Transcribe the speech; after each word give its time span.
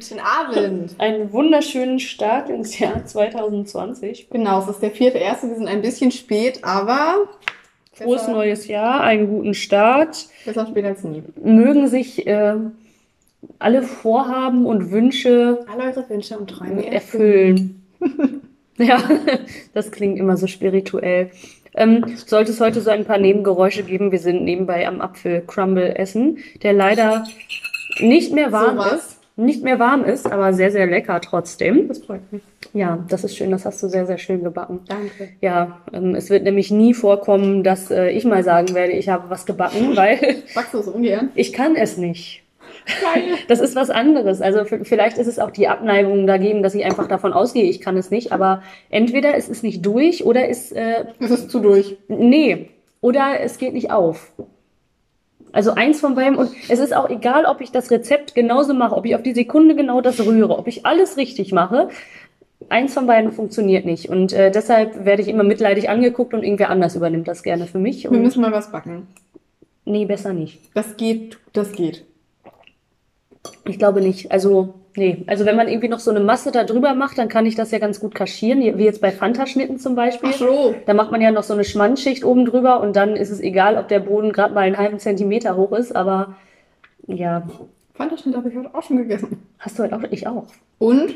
Guten 0.00 0.20
Abend. 0.20 0.94
Einen 0.98 1.32
wunderschönen 1.32 1.98
Start 1.98 2.48
ins 2.50 2.78
Jahr 2.78 3.04
2020. 3.04 4.30
Genau, 4.30 4.60
es 4.60 4.68
ist 4.68 4.80
der 4.80 4.92
vierte 4.92 5.18
erste. 5.18 5.48
Wir 5.48 5.56
sind 5.56 5.66
ein 5.66 5.82
bisschen 5.82 6.12
spät, 6.12 6.60
aber 6.62 7.26
Frohes 7.94 8.20
besser, 8.20 8.32
neues 8.32 8.68
Jahr, 8.68 9.00
einen 9.00 9.26
guten 9.26 9.54
Start. 9.54 10.28
besser 10.44 10.68
spät 10.68 10.84
als 10.84 11.02
nie. 11.02 11.24
Mögen 11.42 11.88
sich 11.88 12.28
äh, 12.28 12.54
alle 13.58 13.82
Vorhaben 13.82 14.66
und 14.66 14.92
Wünsche 14.92 15.66
Alle 15.68 15.90
eure 15.90 16.08
Wünsche 16.08 16.38
und 16.38 16.48
Träume 16.48 16.86
erfüllen. 16.86 17.82
ja, 18.78 19.02
das 19.74 19.90
klingt 19.90 20.16
immer 20.16 20.36
so 20.36 20.46
spirituell. 20.46 21.32
Ähm, 21.74 22.04
sollte 22.24 22.52
es 22.52 22.60
heute 22.60 22.82
so 22.82 22.90
ein 22.90 23.04
paar 23.04 23.18
Nebengeräusche 23.18 23.82
geben, 23.82 24.12
wir 24.12 24.20
sind 24.20 24.44
nebenbei 24.44 24.86
am 24.86 25.00
Apfelcrumble 25.00 25.96
essen, 25.96 26.38
der 26.62 26.72
leider 26.72 27.24
nicht 27.98 28.32
mehr 28.32 28.52
warm 28.52 28.76
Sowas. 28.76 28.92
ist. 28.92 29.17
Nicht 29.38 29.62
mehr 29.62 29.78
warm 29.78 30.04
ist, 30.04 30.30
aber 30.30 30.52
sehr, 30.52 30.72
sehr 30.72 30.86
lecker 30.88 31.20
trotzdem. 31.20 31.86
Das 31.86 31.98
freut 32.00 32.32
mich. 32.32 32.42
Ja, 32.72 33.04
das 33.08 33.22
ist 33.22 33.36
schön, 33.36 33.52
das 33.52 33.64
hast 33.64 33.80
du 33.82 33.88
sehr, 33.88 34.04
sehr 34.04 34.18
schön 34.18 34.42
gebacken. 34.42 34.80
Danke. 34.88 35.30
Ja, 35.40 35.80
ähm, 35.92 36.16
es 36.16 36.28
wird 36.28 36.42
nämlich 36.42 36.72
nie 36.72 36.92
vorkommen, 36.92 37.62
dass 37.62 37.90
äh, 37.92 38.10
ich 38.10 38.24
mal 38.24 38.42
sagen 38.42 38.74
werde, 38.74 38.92
ich 38.92 39.08
habe 39.08 39.30
was 39.30 39.46
gebacken, 39.46 39.92
weil 39.96 40.18
Backst 40.56 40.74
du 40.74 40.78
es 40.78 40.88
ungern? 40.88 41.30
ich 41.36 41.52
kann 41.52 41.76
es 41.76 41.96
nicht. 41.96 42.42
Geil. 43.00 43.22
Das 43.48 43.60
ist 43.60 43.76
was 43.76 43.90
anderes. 43.90 44.42
Also 44.42 44.64
vielleicht 44.64 45.18
ist 45.18 45.28
es 45.28 45.38
auch 45.38 45.50
die 45.52 45.68
Abneigung 45.68 46.26
dagegen, 46.26 46.62
dass 46.64 46.74
ich 46.74 46.84
einfach 46.84 47.06
davon 47.06 47.32
ausgehe, 47.32 47.64
ich 47.64 47.80
kann 47.80 47.96
es 47.96 48.10
nicht. 48.10 48.32
Aber 48.32 48.62
entweder 48.90 49.36
es 49.36 49.48
ist 49.48 49.62
nicht 49.62 49.86
durch 49.86 50.24
oder 50.24 50.48
es, 50.48 50.72
äh, 50.72 51.04
Es 51.20 51.30
ist 51.30 51.50
zu 51.50 51.60
durch. 51.60 51.96
nee, 52.08 52.70
oder 53.00 53.40
es 53.40 53.58
geht 53.58 53.74
nicht 53.74 53.92
auf. 53.92 54.32
Also 55.52 55.72
eins 55.72 56.00
von 56.00 56.14
beidem. 56.14 56.36
Und 56.36 56.50
es 56.68 56.78
ist 56.78 56.94
auch 56.94 57.08
egal, 57.08 57.44
ob 57.44 57.60
ich 57.60 57.72
das 57.72 57.90
Rezept 57.90 58.34
genauso 58.34 58.74
mache, 58.74 58.96
ob 58.96 59.06
ich 59.06 59.14
auf 59.14 59.22
die 59.22 59.34
Sekunde 59.34 59.74
genau 59.74 60.00
das 60.00 60.24
rühre, 60.24 60.58
ob 60.58 60.66
ich 60.66 60.84
alles 60.86 61.16
richtig 61.16 61.52
mache. 61.52 61.88
Eins 62.68 62.92
von 62.94 63.06
beiden 63.06 63.32
funktioniert 63.32 63.84
nicht. 63.86 64.08
Und 64.08 64.32
äh, 64.32 64.50
deshalb 64.50 65.04
werde 65.04 65.22
ich 65.22 65.28
immer 65.28 65.44
mitleidig 65.44 65.88
angeguckt 65.88 66.34
und 66.34 66.42
irgendwer 66.42 66.70
anders 66.70 66.96
übernimmt 66.96 67.28
das 67.28 67.42
gerne 67.42 67.66
für 67.66 67.78
mich. 67.78 68.04
Wir 68.04 68.18
müssen 68.18 68.42
mal 68.42 68.52
was 68.52 68.70
backen. 68.72 69.06
nee, 69.84 70.04
besser 70.04 70.32
nicht. 70.32 70.60
Das 70.74 70.96
geht, 70.96 71.38
das 71.52 71.72
geht. 71.72 72.04
Ich 73.66 73.78
glaube 73.78 74.00
nicht. 74.00 74.32
Also, 74.32 74.74
nee. 74.98 75.24
Also 75.26 75.46
wenn 75.46 75.56
man 75.56 75.68
irgendwie 75.68 75.88
noch 75.88 76.00
so 76.00 76.10
eine 76.10 76.20
Masse 76.20 76.52
da 76.52 76.64
drüber 76.64 76.94
macht, 76.94 77.16
dann 77.16 77.28
kann 77.28 77.46
ich 77.46 77.54
das 77.54 77.70
ja 77.70 77.78
ganz 77.78 78.00
gut 78.00 78.14
kaschieren, 78.14 78.60
wie 78.60 78.84
jetzt 78.84 79.00
bei 79.00 79.10
Fanta-Schnitten 79.10 79.78
zum 79.78 79.94
Beispiel. 79.94 80.30
Ach 80.32 80.38
so. 80.38 80.74
Da 80.84 80.94
macht 80.94 81.10
man 81.10 81.20
ja 81.20 81.30
noch 81.30 81.42
so 81.42 81.54
eine 81.54 81.64
Schmandschicht 81.64 82.24
oben 82.24 82.44
drüber 82.44 82.80
und 82.80 82.96
dann 82.96 83.16
ist 83.16 83.30
es 83.30 83.40
egal, 83.40 83.78
ob 83.78 83.88
der 83.88 84.00
Boden 84.00 84.32
gerade 84.32 84.54
mal 84.54 84.60
einen 84.60 84.76
halben 84.76 84.98
Zentimeter 84.98 85.56
hoch 85.56 85.72
ist, 85.72 85.94
aber 85.96 86.36
ja, 87.06 87.46
Fantaschnitt 87.94 88.36
habe 88.36 88.48
ich 88.48 88.56
heute 88.56 88.74
auch 88.74 88.82
schon 88.82 88.98
gegessen. 88.98 89.42
hast 89.58 89.78
du 89.78 89.84
heute 89.84 89.96
auch, 89.96 90.02
ich 90.10 90.26
auch. 90.26 90.46
Und 90.78 91.14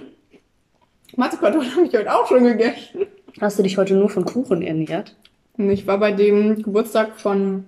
Matzekartoffeln 1.16 1.72
habe 1.76 1.86
ich 1.86 1.94
heute 1.94 2.14
auch 2.14 2.26
schon 2.26 2.44
gegessen. 2.44 3.06
Hast 3.40 3.58
du 3.58 3.62
dich 3.62 3.76
heute 3.78 3.94
nur 3.94 4.08
von 4.08 4.24
Kuchen 4.24 4.62
ernährt? 4.62 5.16
Ich 5.56 5.86
war 5.86 5.98
bei 5.98 6.12
dem 6.12 6.62
Geburtstag 6.62 7.20
von 7.20 7.64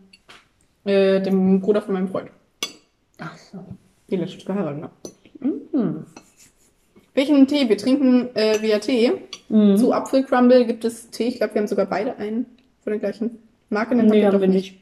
äh, 0.85 1.21
dem 1.21 1.61
Bruder 1.61 1.83
von 1.83 1.95
meinem 1.95 2.09
Freund. 2.09 2.31
Ach 3.19 3.37
so. 3.37 3.59
Die 4.09 4.17
letztens 4.17 4.45
geheiratet 4.45 4.85
hat. 4.85 4.91
Mhm. 5.45 6.07
Welchen 7.15 7.47
Tee? 7.47 7.69
Wir 7.69 7.79
trinken 7.79 8.35
äh, 8.35 8.61
via 8.61 8.79
Tee. 8.81 9.13
Mhm. 9.49 9.77
Zu 9.77 9.93
Apfelcrumble 9.93 10.65
gibt 10.67 10.85
es 10.85 11.11
Tee. 11.11 11.29
Ich 11.29 11.37
glaube, 11.37 11.55
wir 11.55 11.61
haben 11.61 11.69
sogar 11.69 11.87
beide 11.87 12.17
einen 12.17 12.47
von 12.83 12.93
der 12.93 12.99
gleichen 12.99 13.39
Marke. 13.71 13.95
Den 13.95 14.07
Nee, 14.07 14.25
haben 14.25 14.41
wir 14.41 14.49
nicht. 14.49 14.81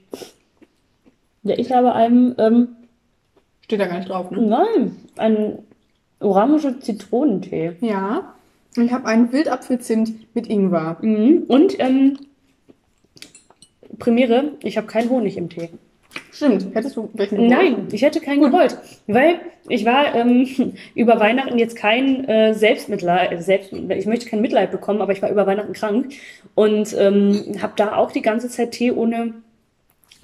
Ja, 1.43 1.59
ich 1.59 1.73
habe 1.73 1.93
einen, 1.93 2.35
ähm, 2.39 2.69
Steht 3.65 3.81
da 3.81 3.87
gar 3.87 3.99
nicht 3.99 4.09
drauf, 4.09 4.31
ne? 4.31 4.41
nein, 4.41 4.97
einen 5.17 5.59
orange 6.21 6.81
Zitronentee. 6.81 7.77
Ja. 7.81 8.35
Und 8.77 8.85
ich 8.85 8.93
habe 8.93 9.07
einen 9.07 9.33
Wildapfelzimt 9.33 10.35
mit 10.35 10.47
Ingwer. 10.47 10.97
Mhm. 11.03 11.45
Und, 11.49 11.79
ähm, 11.79 12.19
Premiere, 13.99 14.53
ich 14.63 14.77
habe 14.79 14.87
keinen 14.87 15.11
Honig 15.11 15.37
im 15.37 15.49
Tee. 15.51 15.71
Stimmt. 16.33 16.75
Hättest 16.75 16.97
du 16.97 17.11
welchen 17.13 17.37
gewollt? 17.37 17.51
Nein, 17.51 17.89
ich 17.93 18.03
hätte 18.03 18.21
keinen 18.21 18.43
gewollt, 18.43 18.77
weil 19.07 19.41
ich 19.69 19.85
war 19.85 20.15
ähm, 20.15 20.49
über 20.95 21.21
Weihnachten 21.21 21.59
jetzt 21.59 21.77
kein 21.77 22.25
äh, 22.29 22.55
Selbstmitleid, 22.55 23.33
äh, 23.33 23.41
selbst, 23.41 23.73
ich 23.73 24.07
möchte 24.07 24.29
kein 24.29 24.41
Mitleid 24.41 24.71
bekommen, 24.71 25.01
aber 25.01 25.13
ich 25.13 25.23
war 25.23 25.31
über 25.31 25.47
Weihnachten 25.47 25.73
krank 25.73 26.15
und 26.55 26.95
ähm, 26.99 27.57
habe 27.61 27.75
da 27.77 27.97
auch 27.97 28.13
die 28.13 28.23
ganze 28.23 28.49
Zeit 28.49 28.73
Tee 28.73 28.93
ohne 28.93 29.35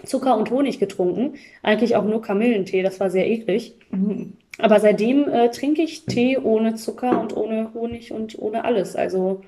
Zucker 0.05 0.37
und 0.37 0.51
Honig 0.51 0.79
getrunken, 0.79 1.35
eigentlich 1.63 1.97
auch 1.97 2.05
nur 2.05 2.23
Kamillentee, 2.23 2.83
das 2.83 3.01
war 3.01 3.11
sehr 3.11 3.29
eklig. 3.29 3.75
Mhm. 3.91 4.35
Aber 4.59 4.81
seitdem 4.81 5.29
äh, 5.29 5.51
trinke 5.51 5.83
ich 5.83 6.05
Tee 6.05 6.37
ohne 6.37 6.75
Zucker 6.75 7.21
und 7.21 7.37
ohne 7.37 7.73
Honig 7.75 8.13
und 8.13 8.39
ohne 8.39 8.65
alles. 8.65 8.97
Also 8.97 9.43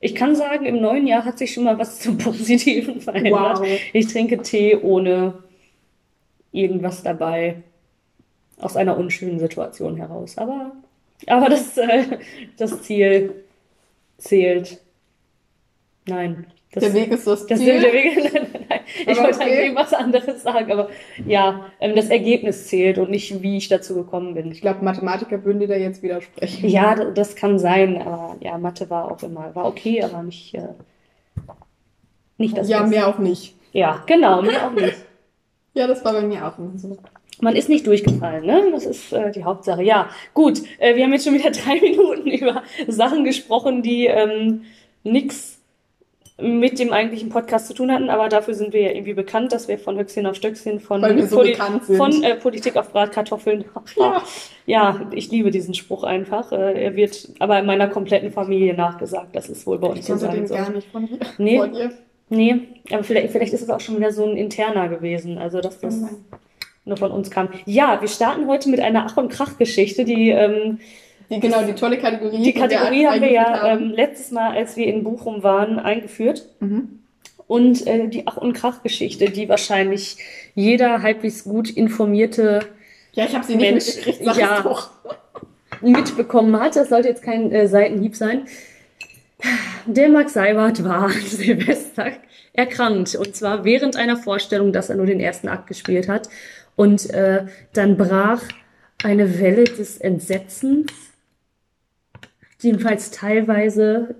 ich 0.00 0.14
kann 0.14 0.34
sagen, 0.36 0.66
im 0.66 0.80
neuen 0.80 1.06
Jahr 1.06 1.24
hat 1.24 1.38
sich 1.38 1.52
schon 1.52 1.64
mal 1.64 1.78
was 1.78 2.00
zum 2.00 2.18
Positiven 2.18 3.00
verändert. 3.00 3.60
Wow. 3.60 3.66
Ich 3.92 4.06
trinke 4.06 4.38
Tee 4.38 4.76
ohne 4.76 5.34
irgendwas 6.52 7.02
dabei 7.02 7.62
aus 8.58 8.76
einer 8.76 8.96
unschönen 8.96 9.38
Situation 9.38 9.96
heraus. 9.96 10.38
Aber, 10.38 10.72
aber 11.26 11.48
das, 11.48 11.76
äh, 11.76 12.18
das 12.56 12.82
Ziel 12.82 13.44
zählt. 14.18 14.80
Nein. 16.06 16.46
Das, 16.72 16.84
Der 16.84 16.94
Weg 16.94 17.12
ist 17.12 17.26
das, 17.26 17.46
das 17.46 17.58
Ziel. 17.58 17.80
der 17.80 17.92
Weg. 17.92 18.16
Nein, 18.32 18.46
nein, 18.52 18.64
nein. 18.68 18.80
Ich 19.00 19.08
Aber 19.08 19.24
wollte 19.24 19.40
okay. 19.40 19.58
eigentlich 19.58 19.74
was 19.74 19.92
anderes 19.92 20.42
sagen, 20.42 20.72
aber 20.72 20.88
ja, 21.26 21.66
ähm, 21.80 21.94
das 21.94 22.08
Ergebnis 22.08 22.66
zählt 22.66 22.98
und 22.98 23.10
nicht, 23.10 23.42
wie 23.42 23.58
ich 23.58 23.68
dazu 23.68 23.94
gekommen 23.94 24.34
bin. 24.34 24.50
Ich 24.50 24.62
glaube, 24.62 24.82
Mathematiker 24.82 25.44
würden 25.44 25.60
dir 25.60 25.68
da 25.68 25.76
jetzt 25.76 26.02
widersprechen. 26.02 26.68
Ja, 26.68 26.94
das 26.94 27.36
kann 27.36 27.58
sein, 27.58 28.00
aber 28.00 28.36
ja, 28.40 28.56
Mathe 28.56 28.88
war 28.88 29.10
auch 29.10 29.22
immer, 29.22 29.54
war 29.54 29.66
okay, 29.66 30.02
aber 30.02 30.22
nicht, 30.22 30.54
äh, 30.54 30.68
nicht 32.38 32.56
das 32.56 32.68
ja, 32.68 32.80
Beste. 32.80 32.96
mehr 32.96 33.08
auch 33.08 33.18
nicht. 33.18 33.54
Ja, 33.72 34.02
genau, 34.06 34.40
mehr 34.40 34.66
auch 34.66 34.72
nicht. 34.72 34.96
Ja, 35.74 35.86
das 35.86 36.04
war 36.04 36.12
bei 36.12 36.22
mir 36.22 36.46
auch 36.46 36.58
immer 36.58 36.76
so. 36.76 36.98
Man 37.40 37.56
ist 37.56 37.68
nicht 37.68 37.86
durchgefallen, 37.86 38.44
ne? 38.44 38.70
Das 38.72 38.84
ist 38.86 39.12
äh, 39.12 39.32
die 39.32 39.42
Hauptsache. 39.44 39.82
Ja, 39.82 40.08
gut, 40.34 40.62
äh, 40.78 40.94
wir 40.94 41.04
haben 41.04 41.12
jetzt 41.12 41.24
schon 41.24 41.34
wieder 41.34 41.50
drei 41.50 41.80
Minuten 41.80 42.30
über 42.30 42.62
Sachen 42.88 43.24
gesprochen, 43.24 43.82
die 43.82 44.06
ähm, 44.06 44.62
nix 45.02 45.58
mit 46.40 46.78
dem 46.78 46.92
eigentlichen 46.92 47.28
Podcast 47.28 47.68
zu 47.68 47.74
tun 47.74 47.92
hatten, 47.92 48.10
aber 48.10 48.28
dafür 48.28 48.54
sind 48.54 48.72
wir 48.72 48.80
ja 48.80 48.90
irgendwie 48.90 49.14
bekannt, 49.14 49.52
dass 49.52 49.68
wir 49.68 49.78
von 49.78 49.98
Höchstchen 49.98 50.26
auf 50.26 50.34
Stöckchen, 50.34 50.80
von, 50.80 51.00
so 51.28 51.42
sind. 51.44 51.96
von 51.96 52.22
äh, 52.22 52.34
Politik 52.36 52.76
auf 52.76 52.90
Bratkartoffeln. 52.92 53.64
Ja. 53.96 54.22
Ja, 54.64 55.06
ich 55.12 55.30
liebe 55.30 55.50
diesen 55.50 55.74
Spruch 55.74 56.04
einfach. 56.04 56.52
Äh, 56.52 56.84
er 56.84 56.96
wird 56.96 57.28
aber 57.40 57.58
in 57.58 57.66
meiner 57.66 57.88
kompletten 57.88 58.30
Familie 58.30 58.74
nachgesagt. 58.74 59.34
Das 59.34 59.48
ist 59.48 59.66
wohl 59.66 59.78
bei 59.78 59.88
uns 59.88 60.00
Ich 60.00 60.06
so 60.06 60.16
sein 60.16 60.34
den 60.34 60.46
soll. 60.46 60.56
gar 60.58 60.70
nicht 60.70 60.88
von 60.90 61.06
dir. 61.06 61.18
Nee. 61.38 61.58
Von 61.58 61.72
dir. 61.72 61.92
Nee, 62.28 62.60
aber 62.90 63.04
vielleicht, 63.04 63.30
vielleicht 63.30 63.52
ist 63.52 63.62
es 63.62 63.70
auch 63.70 63.80
schon 63.80 63.96
wieder 63.96 64.12
so 64.12 64.24
ein 64.26 64.36
interner 64.36 64.88
gewesen, 64.88 65.38
also 65.38 65.60
dass 65.60 65.80
das 65.80 65.98
nur 66.84 66.96
von 66.96 67.10
uns 67.12 67.30
kam. 67.30 67.48
Ja, 67.66 68.00
wir 68.00 68.08
starten 68.08 68.46
heute 68.48 68.68
mit 68.70 68.80
einer 68.80 69.06
Ach- 69.06 69.16
und 69.16 69.28
Krach-Geschichte, 69.30 70.04
die 70.04 70.30
ähm, 70.30 70.80
Die, 71.30 71.40
genau, 71.40 71.62
die 71.62 71.74
tolle 71.74 71.98
Kategorie. 71.98 72.42
die 72.42 72.52
Kategorie 72.54 73.06
haben 73.06 73.20
wir 73.20 73.30
ja 73.30 73.62
haben. 73.62 73.82
ähm, 73.84 73.90
letztes 73.90 74.30
Mal, 74.30 74.56
als 74.56 74.76
wir 74.76 74.86
in 74.86 75.04
Bochum 75.04 75.42
waren, 75.42 75.78
eingeführt. 75.78 76.48
Mhm. 76.60 76.98
Und 77.46 77.86
äh, 77.86 78.08
die 78.08 78.26
Ach- 78.26 78.38
und 78.38 78.54
Krach-Geschichte, 78.54 79.26
die 79.30 79.48
wahrscheinlich 79.48 80.16
jeder 80.54 81.02
halbwegs 81.02 81.44
gut 81.44 81.68
informierte 81.70 82.60
Ja, 83.12 83.26
ich 83.26 83.34
habe 83.34 83.44
sie 83.44 83.56
nicht 83.56 83.70
Mensch, 83.70 83.86
mitgekriegt, 83.88 84.24
sag 84.24 84.36
ja. 84.38 84.56
es 84.58 84.62
doch. 84.64 84.90
mitbekommen 85.82 86.58
hat. 86.58 86.76
Das 86.76 86.88
sollte 86.88 87.08
jetzt 87.08 87.22
kein 87.22 87.52
äh, 87.52 87.68
Seitenhieb 87.68 88.16
sein. 88.16 88.46
Der 89.86 90.08
Max 90.08 90.34
Seibert 90.34 90.84
war 90.84 91.06
an 91.06 91.12
Silvester 91.26 92.12
erkrankt. 92.52 93.14
Und 93.14 93.34
zwar 93.34 93.64
während 93.64 93.96
einer 93.96 94.16
Vorstellung, 94.16 94.72
dass 94.72 94.90
er 94.90 94.96
nur 94.96 95.06
den 95.06 95.20
ersten 95.20 95.48
Akt 95.48 95.66
gespielt 95.66 96.08
hat. 96.08 96.28
Und 96.76 97.10
äh, 97.10 97.46
dann 97.72 97.96
brach 97.96 98.42
eine 99.02 99.38
Welle 99.40 99.64
des 99.64 99.98
Entsetzens, 99.98 100.90
jedenfalls 102.60 103.10
teilweise 103.10 104.14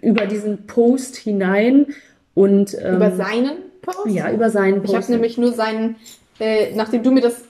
über 0.00 0.26
diesen 0.26 0.66
Post 0.66 1.16
hinein 1.16 1.86
und 2.34 2.74
ähm, 2.80 2.96
Über 2.96 3.12
seinen 3.12 3.58
Post? 3.82 4.06
ja, 4.06 4.32
über 4.32 4.48
seinen 4.50 4.82
Ich 4.84 4.88
habe 4.90 4.98
Post. 4.98 5.10
nämlich 5.10 5.36
nur 5.36 5.52
seinen, 5.52 5.96
äh, 6.40 6.74
nachdem 6.74 7.02
du 7.02 7.10
mir 7.10 7.20
das, 7.20 7.42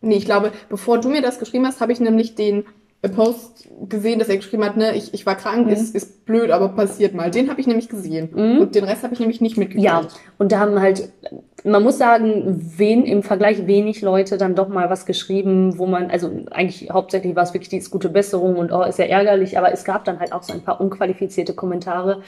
nee, 0.00 0.16
ich 0.16 0.24
glaube, 0.24 0.52
bevor 0.68 1.00
du 1.00 1.08
mir 1.08 1.22
das 1.22 1.40
geschrieben 1.40 1.66
hast, 1.66 1.80
habe 1.80 1.92
ich 1.92 1.98
nämlich 2.00 2.36
den 2.36 2.64
Post 3.08 3.68
gesehen, 3.88 4.18
dass 4.18 4.28
er 4.28 4.36
geschrieben 4.36 4.64
hat, 4.64 4.76
ne, 4.76 4.94
ich, 4.94 5.12
ich 5.12 5.26
war 5.26 5.34
krank, 5.34 5.66
Mhm. 5.66 5.72
ist, 5.72 5.94
ist 5.94 6.24
blöd, 6.24 6.50
aber 6.50 6.68
passiert 6.68 7.14
mal. 7.14 7.30
Den 7.30 7.50
habe 7.50 7.60
ich 7.60 7.66
nämlich 7.66 7.88
gesehen. 7.88 8.30
Mhm. 8.32 8.58
Und 8.60 8.74
den 8.74 8.84
Rest 8.84 9.02
habe 9.02 9.14
ich 9.14 9.20
nämlich 9.20 9.40
nicht 9.40 9.56
mitgekriegt. 9.56 9.84
Ja, 9.84 10.02
und 10.38 10.52
da 10.52 10.60
haben 10.60 10.80
halt 10.80 11.10
man 11.64 11.82
muss 11.82 11.98
sagen, 11.98 12.60
wen 12.76 13.04
im 13.04 13.22
Vergleich 13.22 13.66
wenig 13.66 14.02
Leute 14.02 14.36
dann 14.36 14.54
doch 14.54 14.68
mal 14.68 14.90
was 14.90 15.06
geschrieben, 15.06 15.78
wo 15.78 15.86
man, 15.86 16.10
also 16.10 16.30
eigentlich 16.50 16.90
hauptsächlich 16.90 17.36
war 17.36 17.44
es 17.44 17.54
wirklich 17.54 17.68
die 17.68 17.76
ist 17.76 17.90
gute 17.90 18.08
Besserung 18.08 18.56
und 18.56 18.72
oh, 18.72 18.82
ist 18.82 18.98
ja 18.98 19.04
ärgerlich, 19.04 19.58
aber 19.58 19.72
es 19.72 19.84
gab 19.84 20.04
dann 20.04 20.18
halt 20.18 20.32
auch 20.32 20.42
so 20.42 20.52
ein 20.52 20.62
paar 20.62 20.80
unqualifizierte 20.80 21.54
Kommentare. 21.54 22.22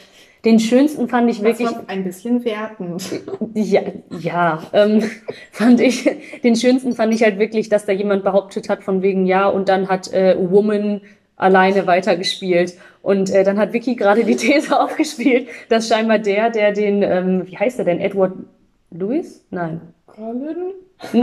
Den 0.45 0.61
schönsten 0.61 1.09
fand 1.09 1.31
ich 1.31 1.39
Das 1.41 1.59
wirklich. 1.59 1.71
ein 1.87 2.05
bisschen 2.05 2.45
wertend. 2.45 3.03
Ja, 3.55 3.83
ja 4.21 4.63
ähm, 4.73 5.03
fand 5.51 5.81
ich, 5.81 6.11
den 6.43 6.57
schönsten 6.57 6.95
fand 6.95 7.15
ich 7.15 7.23
halt 7.23 7.39
wirklich, 7.39 7.69
dass 7.69 7.87
da 7.87 7.93
jemand 7.93 8.25
behauptet 8.25 8.69
hat 8.69 8.83
von 8.83 9.03
wegen 9.03 9.27
ja 9.27 9.49
und 9.49 9.69
dann 9.69 9.89
hat 9.89 10.13
äh, 10.13 10.37
Woman 10.39 11.01
alleine 11.37 11.87
weitergespielt. 11.87 12.75
Und 13.03 13.31
äh, 13.31 13.45
dann 13.45 13.59
hat 13.59 13.73
Vicky 13.73 13.97
gerade 13.97 14.25
die 14.25 14.37
These 14.37 14.79
aufgespielt, 14.79 15.49
dass 15.69 15.89
scheinbar 15.89 16.19
der, 16.19 16.51
der 16.51 16.73
den, 16.73 17.03
ähm, 17.03 17.47
wie 17.47 17.57
heißt 17.57 17.79
er 17.79 17.85
denn, 17.85 18.01
Edward 18.01 18.33
Lewis? 18.91 19.45
Nein. 19.51 19.81
Colin? 20.07 20.75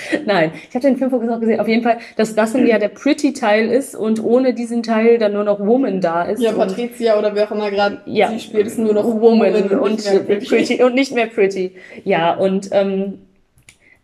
Nein, 0.26 0.52
ich 0.68 0.74
habe 0.74 0.86
den 0.86 0.96
Filmfokus 0.96 1.28
auch 1.28 1.40
gesehen. 1.40 1.60
Auf 1.60 1.68
jeden 1.68 1.82
Fall, 1.82 1.98
dass 2.16 2.34
das 2.34 2.54
ja 2.54 2.78
der 2.78 2.88
Pretty-Teil 2.88 3.68
ist 3.68 3.94
und 3.94 4.22
ohne 4.22 4.54
diesen 4.54 4.82
Teil 4.82 5.18
dann 5.18 5.32
nur 5.32 5.44
noch 5.44 5.60
Woman 5.60 6.00
da 6.00 6.24
ist. 6.24 6.40
Ja, 6.40 6.50
und 6.52 6.58
Patricia 6.58 7.18
oder 7.18 7.34
wer 7.34 7.46
auch 7.46 7.52
immer 7.52 7.70
gerade 7.70 8.00
Ja. 8.06 8.28
sie 8.30 8.40
spielt, 8.40 8.66
ist 8.66 8.78
nur 8.78 8.94
noch 8.94 9.04
Woman 9.04 9.54
Woman 9.54 9.80
und, 9.80 9.92
nicht 9.96 10.10
mehr 10.12 10.20
Pretty. 10.20 10.46
pretty. 10.46 10.82
und 10.82 10.94
nicht 10.94 11.12
mehr 11.12 11.26
Pretty. 11.26 11.72
Ja, 12.04 12.34
und 12.34 12.68
ähm, 12.72 13.20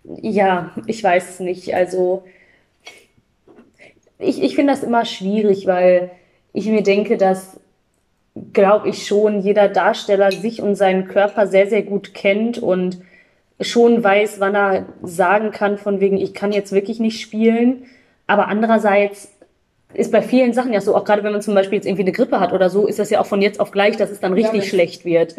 ja, 0.05 0.71
ich 0.87 1.03
weiß 1.03 1.31
es 1.31 1.41
nicht. 1.41 1.75
Also 1.75 2.25
ich, 4.19 4.43
ich 4.43 4.55
finde 4.55 4.73
das 4.73 4.83
immer 4.83 5.05
schwierig, 5.05 5.67
weil 5.67 6.11
ich 6.53 6.67
mir 6.67 6.83
denke, 6.83 7.17
dass, 7.17 7.61
glaube 8.53 8.89
ich, 8.89 9.07
schon 9.07 9.41
jeder 9.41 9.69
Darsteller 9.69 10.33
sich 10.33 10.63
und 10.63 10.75
seinen 10.77 11.09
Körper 11.09 11.47
sehr, 11.47 11.67
sehr 11.69 11.83
gut 11.83 12.15
kennt 12.15 12.59
und 12.59 12.99
schon 13.65 14.03
weiß, 14.03 14.41
wann 14.41 14.55
er 14.55 14.87
sagen 15.03 15.51
kann, 15.51 15.79
von 15.79 16.01
wegen, 16.01 16.17
ich 16.17 16.35
kann 16.35 16.53
jetzt 16.53 16.73
wirklich 16.73 17.01
nicht 17.01 17.21
spielen. 17.21 17.85
Aber 18.27 18.49
andererseits 18.49 19.31
ist 19.95 20.11
bei 20.11 20.23
vielen 20.23 20.55
Sachen 20.55 20.73
ja 20.73 20.81
so, 20.81 20.97
auch 20.97 21.05
gerade 21.05 21.23
wenn 21.23 21.33
man 21.33 21.43
zum 21.43 21.55
Beispiel 21.55 21.77
jetzt 21.77 21.85
irgendwie 21.87 22.03
eine 22.05 22.13
Grippe 22.13 22.41
hat 22.41 22.53
oder 22.55 22.71
so, 22.71 22.87
ist 22.87 22.99
das 22.99 23.11
ja 23.11 23.21
auch 23.21 23.27
von 23.27 23.43
jetzt 23.43 23.61
auf 23.61 23.73
gleich, 23.73 23.97
dass 23.97 24.11
es 24.11 24.21
dann 24.21 24.33
Ja, 24.37 24.47
richtig 24.47 24.63
wenn- 24.63 24.69
schlecht 24.69 25.05
wird. 25.05 25.35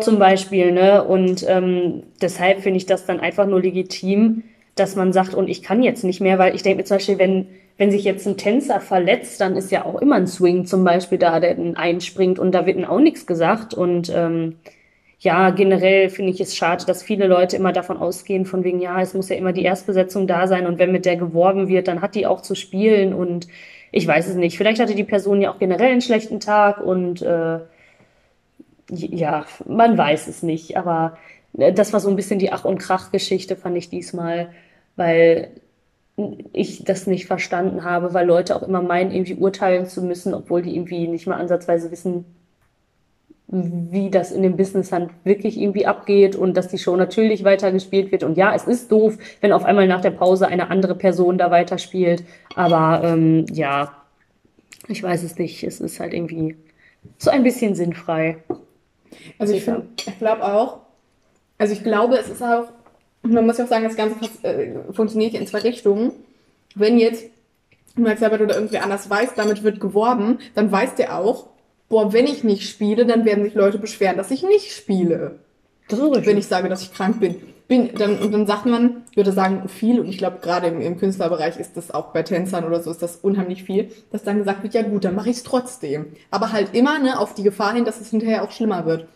Zum 0.00 0.18
Beispiel, 0.18 0.72
ne? 0.72 1.04
Und 1.04 1.44
ähm, 1.48 2.02
deshalb 2.20 2.60
finde 2.62 2.78
ich 2.78 2.86
das 2.86 3.06
dann 3.06 3.20
einfach 3.20 3.46
nur 3.46 3.60
legitim, 3.60 4.42
dass 4.74 4.96
man 4.96 5.12
sagt, 5.12 5.34
und 5.34 5.48
ich 5.48 5.62
kann 5.62 5.82
jetzt 5.82 6.02
nicht 6.04 6.20
mehr, 6.20 6.38
weil 6.38 6.54
ich 6.54 6.62
denke 6.62 6.78
mir 6.78 6.84
zum 6.84 6.96
Beispiel, 6.96 7.18
wenn, 7.18 7.46
wenn 7.78 7.90
sich 7.92 8.02
jetzt 8.04 8.26
ein 8.26 8.36
Tänzer 8.36 8.80
verletzt, 8.80 9.40
dann 9.40 9.56
ist 9.56 9.70
ja 9.70 9.84
auch 9.84 10.00
immer 10.02 10.16
ein 10.16 10.26
Swing 10.26 10.66
zum 10.66 10.82
Beispiel 10.82 11.18
da, 11.18 11.38
der 11.40 11.54
dann 11.54 11.76
einspringt 11.76 12.38
und 12.40 12.52
da 12.52 12.66
wird 12.66 12.76
dann 12.78 12.84
auch 12.86 12.98
nichts 13.00 13.26
gesagt. 13.26 13.72
Und 13.72 14.12
ähm, 14.14 14.56
ja, 15.18 15.50
generell 15.50 16.10
finde 16.10 16.32
ich 16.32 16.40
es 16.40 16.56
schade, 16.56 16.84
dass 16.86 17.02
viele 17.02 17.26
Leute 17.26 17.56
immer 17.56 17.72
davon 17.72 17.96
ausgehen, 17.96 18.44
von 18.44 18.64
wegen, 18.64 18.80
ja, 18.80 19.00
es 19.00 19.14
muss 19.14 19.28
ja 19.30 19.36
immer 19.36 19.52
die 19.52 19.64
Erstbesetzung 19.64 20.26
da 20.26 20.46
sein 20.46 20.66
und 20.66 20.78
wenn 20.78 20.92
mit 20.92 21.06
der 21.06 21.16
geworben 21.16 21.68
wird, 21.68 21.88
dann 21.88 22.02
hat 22.02 22.14
die 22.14 22.26
auch 22.26 22.42
zu 22.42 22.54
spielen 22.54 23.14
und 23.14 23.48
ich 23.92 24.06
weiß 24.06 24.28
es 24.28 24.36
nicht. 24.36 24.58
Vielleicht 24.58 24.80
hatte 24.80 24.94
die 24.94 25.04
Person 25.04 25.40
ja 25.40 25.52
auch 25.52 25.58
generell 25.58 25.90
einen 25.92 26.02
schlechten 26.02 26.40
Tag 26.40 26.80
und 26.80 27.22
äh, 27.22 27.60
ja, 28.90 29.46
man 29.66 29.96
weiß 29.98 30.28
es 30.28 30.42
nicht, 30.42 30.76
aber 30.76 31.16
äh, 31.58 31.72
das 31.72 31.92
war 31.92 32.00
so 32.00 32.10
ein 32.10 32.16
bisschen 32.16 32.38
die 32.38 32.52
Ach- 32.52 32.64
und 32.64 32.78
Krach-Geschichte, 32.78 33.56
fand 33.56 33.76
ich 33.76 33.88
diesmal, 33.88 34.50
weil 34.96 35.50
ich 36.52 36.84
das 36.84 37.06
nicht 37.06 37.26
verstanden 37.26 37.84
habe, 37.84 38.14
weil 38.14 38.26
Leute 38.26 38.56
auch 38.56 38.62
immer 38.62 38.82
meinen, 38.82 39.12
irgendwie 39.12 39.34
urteilen 39.34 39.86
zu 39.86 40.02
müssen, 40.02 40.34
obwohl 40.34 40.62
die 40.62 40.74
irgendwie 40.74 41.08
nicht 41.08 41.26
mal 41.26 41.36
ansatzweise 41.36 41.90
wissen, 41.90 42.24
wie 43.48 44.10
das 44.10 44.32
in 44.32 44.42
dem 44.42 44.56
Business 44.56 44.90
dann 44.90 45.10
wirklich 45.22 45.60
irgendwie 45.60 45.86
abgeht 45.86 46.34
und 46.34 46.56
dass 46.56 46.68
die 46.68 46.78
Show 46.78 46.96
natürlich 46.96 47.44
weitergespielt 47.44 48.10
wird. 48.10 48.24
Und 48.24 48.36
ja, 48.36 48.54
es 48.54 48.64
ist 48.64 48.90
doof, 48.90 49.16
wenn 49.40 49.52
auf 49.52 49.64
einmal 49.64 49.86
nach 49.86 50.00
der 50.00 50.10
Pause 50.10 50.48
eine 50.48 50.70
andere 50.70 50.96
Person 50.96 51.38
da 51.38 51.50
weiterspielt, 51.50 52.24
aber 52.56 53.02
ähm, 53.04 53.46
ja, 53.52 53.92
ich 54.88 55.02
weiß 55.02 55.22
es 55.22 55.38
nicht, 55.38 55.62
es 55.62 55.80
ist 55.80 56.00
halt 56.00 56.12
irgendwie 56.12 56.56
so 57.18 57.30
ein 57.30 57.44
bisschen 57.44 57.74
sinnfrei. 57.74 58.38
Also 59.38 59.54
ich 59.54 59.68
ich 59.68 60.18
glaube 60.18 60.44
auch, 60.44 60.80
also 61.58 61.72
ich 61.72 61.84
glaube, 61.84 62.16
es 62.16 62.28
ist 62.28 62.42
auch, 62.42 62.68
man 63.22 63.46
muss 63.46 63.58
ja 63.58 63.64
auch 63.64 63.68
sagen, 63.68 63.84
das 63.84 63.96
Ganze 63.96 64.16
äh, 64.42 64.92
funktioniert 64.92 65.34
in 65.34 65.46
zwei 65.46 65.60
Richtungen. 65.60 66.12
Wenn 66.74 66.98
jetzt 66.98 67.24
Max 67.94 68.20
Herbert 68.20 68.42
oder 68.42 68.56
irgendwer 68.56 68.82
anders 68.82 69.08
weiß, 69.08 69.34
damit 69.36 69.62
wird 69.62 69.80
geworben, 69.80 70.38
dann 70.54 70.70
weiß 70.70 70.96
der 70.96 71.16
auch, 71.18 71.46
boah, 71.88 72.12
wenn 72.12 72.26
ich 72.26 72.44
nicht 72.44 72.68
spiele, 72.68 73.06
dann 73.06 73.24
werden 73.24 73.44
sich 73.44 73.54
Leute 73.54 73.78
beschweren, 73.78 74.16
dass 74.16 74.30
ich 74.30 74.42
nicht 74.42 74.72
spiele. 74.72 75.38
Das 75.88 75.98
ist 75.98 76.04
richtig. 76.04 76.26
Wenn 76.26 76.38
ich 76.38 76.46
sage, 76.46 76.68
dass 76.68 76.82
ich 76.82 76.92
krank 76.92 77.20
bin. 77.20 77.36
bin 77.68 77.94
dann, 77.94 78.18
und 78.18 78.32
dann 78.32 78.46
sagt 78.46 78.66
man, 78.66 79.02
würde 79.14 79.32
sagen, 79.32 79.68
viel, 79.68 80.00
und 80.00 80.08
ich 80.08 80.18
glaube, 80.18 80.38
gerade 80.40 80.66
im, 80.66 80.80
im 80.80 80.98
Künstlerbereich 80.98 81.58
ist 81.58 81.76
das 81.76 81.92
auch 81.92 82.12
bei 82.12 82.22
Tänzern 82.22 82.64
oder 82.64 82.82
so, 82.82 82.90
ist 82.90 83.02
das 83.02 83.16
unheimlich 83.16 83.64
viel, 83.64 83.90
dass 84.10 84.24
dann 84.24 84.38
gesagt 84.38 84.62
wird, 84.62 84.74
ja 84.74 84.82
gut, 84.82 85.04
dann 85.04 85.14
mache 85.14 85.30
ich 85.30 85.36
es 85.36 85.42
trotzdem. 85.42 86.06
Aber 86.30 86.52
halt 86.52 86.74
immer 86.74 86.98
ne, 86.98 87.18
auf 87.18 87.34
die 87.34 87.42
Gefahr 87.42 87.74
hin, 87.74 87.84
dass 87.84 88.00
es 88.00 88.10
hinterher 88.10 88.42
auch 88.42 88.50
schlimmer 88.50 88.84
wird. 88.84 89.06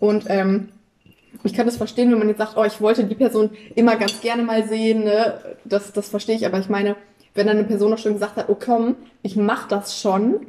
Und 0.00 0.24
ähm, 0.28 0.70
ich 1.44 1.54
kann 1.54 1.66
das 1.66 1.76
verstehen, 1.76 2.10
wenn 2.10 2.18
man 2.18 2.28
jetzt 2.28 2.38
sagt, 2.38 2.56
oh, 2.56 2.64
ich 2.64 2.80
wollte 2.80 3.04
die 3.04 3.14
Person 3.14 3.50
immer 3.74 3.96
ganz 3.96 4.20
gerne 4.20 4.42
mal 4.42 4.66
sehen, 4.66 5.04
ne? 5.04 5.38
das, 5.64 5.92
das 5.92 6.08
verstehe 6.08 6.36
ich, 6.36 6.46
aber 6.46 6.58
ich 6.58 6.68
meine, 6.68 6.96
wenn 7.34 7.46
dann 7.46 7.58
eine 7.58 7.66
Person 7.66 7.92
auch 7.92 7.98
schon 7.98 8.14
gesagt 8.14 8.36
hat, 8.36 8.48
oh 8.48 8.56
komm, 8.58 8.96
ich 9.22 9.36
mach 9.36 9.68
das 9.68 10.00
schon, 10.00 10.46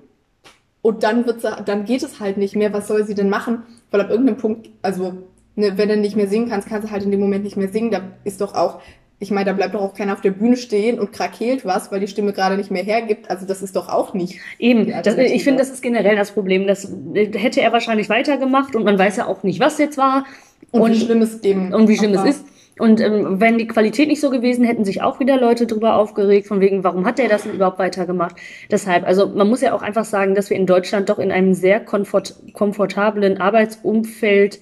und 0.82 1.04
dann 1.04 1.26
wird's, 1.26 1.44
dann 1.66 1.86
geht 1.86 2.04
es 2.04 2.20
halt 2.20 2.38
nicht 2.38 2.56
mehr, 2.56 2.74
was 2.74 2.88
soll 2.88 3.06
sie 3.06 3.16
denn 3.16 3.30
machen? 3.30 3.64
Weil 3.92 4.02
ab 4.02 4.10
irgendeinem 4.10 4.38
Punkt, 4.38 4.70
also, 4.82 5.14
ne, 5.56 5.78
wenn 5.78 5.90
du 5.90 5.98
nicht 5.98 6.16
mehr 6.16 6.28
singen 6.28 6.50
kannst, 6.50 6.70
kannst 6.70 6.88
du 6.88 6.92
halt 6.92 7.04
in 7.04 7.12
dem 7.12 7.20
Moment 7.20 7.44
nicht 7.44 7.58
mehr 7.58 7.70
singen, 7.70 7.92
da 7.92 8.02
ist 8.24 8.42
doch 8.42 8.54
auch, 8.54 8.80
ich 9.20 9.32
meine, 9.32 9.46
da 9.46 9.54
bleibt 9.54 9.74
doch 9.74 9.82
auch 9.82 9.94
keiner 9.96 10.14
auf 10.14 10.22
der 10.22 10.32
Bühne 10.32 10.58
stehen 10.58 11.00
und 11.00 11.12
krakeelt 11.12 11.66
was, 11.66 11.92
weil 11.92 12.00
die 12.00 12.08
Stimme 12.08 12.34
gerade 12.34 12.56
nicht 12.56 12.70
mehr 12.70 12.84
hergibt, 12.84 13.30
also 13.30 13.48
das 13.48 13.64
ist 13.64 13.76
doch 13.76 13.90
auch 13.90 14.14
nicht. 14.14 14.40
Eben, 14.60 14.94
das, 15.04 15.18
ich 15.18 15.44
finde, 15.44 15.60
das 15.60 15.72
ist 15.72 15.82
generell 15.82 16.16
das 16.16 16.32
Problem. 16.32 16.68
Das 16.68 16.86
äh, 17.14 17.32
hätte 17.38 17.62
er 17.62 17.72
wahrscheinlich 17.72 18.10
weitergemacht 18.10 18.76
und 18.76 18.84
man 18.84 19.00
weiß 19.00 19.18
ja 19.18 19.26
auch 19.26 19.44
nicht, 19.44 19.60
was 19.60 19.80
jetzt 19.80 19.98
war 19.98 20.26
Und, 20.72 20.92
wie 20.92 21.00
schlimm 21.00 21.22
es 21.22 21.44
eben 21.44 21.74
und 21.74 21.88
wie 21.88 21.98
schlimm 21.98 22.14
es 22.14 22.24
ist. 22.24 22.46
Und 22.80 23.02
ähm, 23.02 23.40
wenn 23.40 23.58
die 23.58 23.68
Qualität 23.68 24.08
nicht 24.08 24.22
so 24.22 24.30
gewesen, 24.30 24.66
hätten 24.66 24.86
sich 24.86 25.02
auch 25.02 25.20
wieder 25.20 25.40
Leute 25.40 25.68
drüber 25.68 25.96
aufgeregt, 25.96 26.48
von 26.48 26.60
wegen, 26.60 26.84
warum 26.84 27.06
hat 27.06 27.20
der 27.20 27.30
das 27.30 27.44
denn 27.44 27.56
überhaupt 27.56 27.80
weitergemacht? 27.80 28.36
Deshalb, 28.72 29.06
also 29.06 29.28
man 29.28 29.48
muss 29.48 29.62
ja 29.62 29.74
auch 29.74 29.82
einfach 29.82 30.06
sagen, 30.06 30.36
dass 30.36 30.50
wir 30.50 30.58
in 30.58 30.66
Deutschland 30.66 31.10
doch 31.10 31.20
in 31.20 31.32
einem 31.32 31.54
sehr 31.54 31.80
komfort 31.80 32.36
komfortablen 32.54 33.40
Arbeitsumfeld 33.40 34.62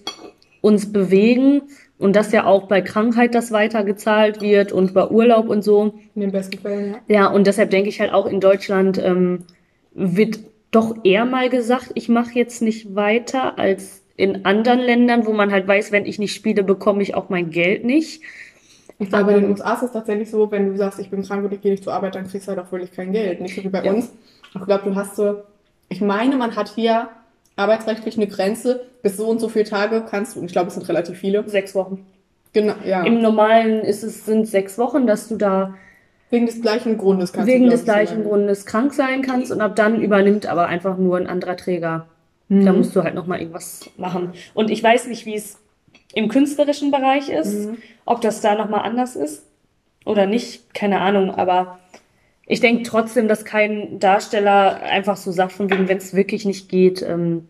uns 0.62 0.92
bewegen 0.92 1.64
und 1.98 2.16
dass 2.16 2.32
ja 2.32 2.46
auch 2.46 2.68
bei 2.68 2.82
Krankheit 2.82 3.36
das 3.36 3.52
weitergezahlt 3.52 4.42
wird 4.42 4.72
und 4.72 4.94
bei 4.94 5.08
Urlaub 5.08 5.48
und 5.48 5.64
so. 5.64 5.94
In 6.16 6.22
den 6.22 6.32
besten 6.32 6.58
Fällen, 6.60 6.96
ja. 7.08 7.16
Ja, 7.16 7.28
und 7.28 7.48
deshalb 7.48 7.70
denke 7.70 7.90
ich 7.90 8.00
halt 8.00 8.14
auch 8.14 8.26
in 8.26 8.40
Deutschland 8.40 8.98
ähm, 8.98 9.46
wird 9.94 10.40
doch 10.72 10.98
eher 11.04 11.26
mal 11.26 11.50
gesagt, 11.50 11.92
ich 11.94 12.10
mache 12.10 12.34
jetzt 12.34 12.62
nicht 12.62 12.96
weiter 12.96 13.58
als 13.58 14.05
in 14.18 14.46
anderen 14.46 14.80
Ländern, 14.80 15.26
wo 15.26 15.34
man 15.34 15.52
halt 15.52 15.68
weiß, 15.68 15.92
wenn 15.92 16.06
ich 16.06 16.20
nicht 16.20 16.34
spiele, 16.34 16.64
bekomme 16.64 17.02
ich 17.02 17.16
auch 17.16 17.30
mein 17.30 17.50
Geld 17.50 17.84
nicht. 17.84 18.22
Ich 18.98 19.10
glaube, 19.10 19.26
Aber- 19.26 19.36
in 19.36 19.42
den 19.42 19.52
USA 19.52 19.74
ist 19.74 19.84
es 19.84 19.92
tatsächlich 19.92 20.30
so, 20.32 20.50
wenn 20.52 20.70
du 20.72 20.78
sagst, 20.78 21.00
ich 21.00 21.10
bin 21.10 21.22
krank 21.24 21.44
und 21.44 21.52
ich 21.54 21.62
gehe 21.62 21.72
nicht 21.72 21.84
zur 21.84 21.94
Arbeit, 21.94 22.16
dann 22.16 22.28
kriegst 22.28 22.48
du 22.48 22.52
halt 22.52 22.60
auch 22.60 22.72
wirklich 22.72 22.94
kein 22.94 23.12
Geld. 23.12 23.42
Nicht 23.42 23.56
so 23.56 23.64
wie 23.64 23.68
bei 23.70 23.84
Ja. 23.84 23.92
uns. 23.92 24.14
Ich 24.54 24.62
glaube, 24.66 24.90
du 24.90 24.96
hast 24.96 25.18
so, 25.18 25.40
ich 25.90 26.00
meine, 26.00 26.38
man 26.38 26.56
hat 26.56 26.70
hier 26.70 27.10
arbeitsrechtlich 27.58 28.16
eine 28.18 28.28
Grenze, 28.28 28.86
bis 29.04 29.18
so 29.18 29.28
und 29.28 29.40
so 29.40 29.50
viele 29.50 29.66
Tage 29.66 30.06
kannst 30.10 30.36
du, 30.36 30.40
und 30.40 30.46
ich 30.46 30.52
glaube, 30.54 30.70
es 30.70 30.76
sind 30.76 30.88
relativ 30.88 31.18
viele. 31.18 31.48
Sechs 31.48 31.76
Wochen. 31.76 32.06
Genau, 32.54 32.74
ja. 32.86 33.04
Im 33.04 33.22
Normalen 33.22 33.82
ist 33.82 34.04
es, 34.04 34.26
sind 34.26 34.48
sechs 34.48 34.78
Wochen, 34.78 35.08
dass 35.08 35.28
du 35.28 35.36
da 35.36 35.74
wegen 36.30 36.46
des 36.46 36.62
gleichen 36.62 36.98
Grundes 36.98 37.34
kannst 37.34 37.48
wegen 37.50 37.66
du, 37.66 37.72
des 37.72 37.84
gleichen 37.84 38.24
so 38.24 38.30
Grundes 38.30 38.66
krank 38.66 38.94
sein 38.94 39.22
kannst 39.22 39.52
und 39.52 39.60
ab 39.62 39.76
dann 39.76 40.02
übernimmt 40.02 40.46
aber 40.48 40.68
einfach 40.68 40.98
nur 40.98 41.18
ein 41.18 41.28
anderer 41.28 41.58
Träger. 41.58 42.08
Da 42.50 42.72
Mhm. 42.72 42.78
musst 42.78 42.96
du 42.96 43.04
halt 43.04 43.16
nochmal 43.16 43.40
irgendwas 43.40 43.90
machen. 43.98 44.34
Und 44.54 44.70
ich 44.70 44.84
weiß 44.84 45.08
nicht, 45.08 45.26
wie 45.26 45.36
es 45.36 45.58
im 46.14 46.30
künstlerischen 46.30 46.92
Bereich 46.92 47.30
ist, 47.30 47.68
Mhm. 47.70 47.78
ob 48.06 48.22
das 48.22 48.42
da 48.42 48.56
nochmal 48.56 48.82
anders 48.82 49.16
ist 49.16 49.46
oder 50.06 50.26
nicht, 50.28 50.74
keine 50.74 51.02
Ahnung, 51.02 51.32
aber 51.32 51.80
ich 52.46 52.60
denke 52.60 52.84
trotzdem, 52.84 53.28
dass 53.28 53.44
kein 53.44 54.00
Darsteller 54.00 54.80
einfach 54.84 55.18
so 55.18 55.32
sagt, 55.32 55.54
von 55.54 55.72
wegen, 55.72 55.88
wenn 55.88 55.98
es 55.98 56.14
wirklich 56.14 56.46
nicht 56.46 56.70
geht, 56.70 57.02
ähm, 57.02 57.48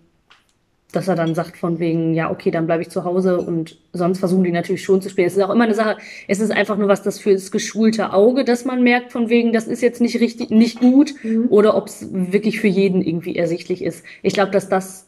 dass 0.96 1.08
er 1.08 1.16
dann 1.16 1.36
sagt 1.36 1.58
von 1.58 1.80
wegen, 1.80 2.14
ja, 2.14 2.32
okay, 2.32 2.52
dann 2.52 2.66
bleibe 2.66 2.82
ich 2.82 2.90
zu 2.90 3.04
Hause 3.04 3.40
und 3.40 3.78
sonst 3.94 4.20
versuchen 4.20 4.44
die 4.44 4.52
natürlich 4.52 4.84
schon 4.84 5.02
zu 5.02 5.10
spielen. 5.10 5.28
Es 5.28 5.36
ist 5.38 5.44
auch 5.44 5.50
immer 5.50 5.66
eine 5.66 5.74
Sache, 5.74 5.98
es 6.28 6.40
ist 6.40 6.52
einfach 6.52 6.78
nur 6.78 6.88
was 6.88 7.04
das 7.04 7.20
für 7.20 7.34
das 7.34 7.52
geschulte 7.52 8.14
Auge, 8.14 8.44
dass 8.46 8.66
man 8.66 8.82
merkt 8.84 9.12
von 9.12 9.30
wegen, 9.30 9.54
das 9.54 9.68
ist 9.68 9.82
jetzt 9.82 10.02
nicht 10.02 10.20
richtig, 10.20 10.50
nicht 10.50 10.80
gut 10.80 11.14
Mhm. 11.24 11.48
oder 11.50 11.76
ob 11.76 11.88
es 11.88 12.08
wirklich 12.12 12.60
für 12.60 12.68
jeden 12.68 13.02
irgendwie 13.02 13.36
ersichtlich 13.36 13.84
ist. 13.84 14.04
Ich 14.22 14.34
glaube, 14.34 14.52
dass 14.52 14.70
das 14.70 15.08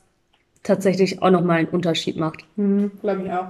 tatsächlich 0.63 1.21
auch 1.21 1.29
nochmal 1.31 1.59
einen 1.59 1.67
Unterschied 1.69 2.17
macht. 2.17 2.43
Mhm, 2.57 2.91
glaube 3.01 3.23
ich 3.25 3.31
auch. 3.31 3.47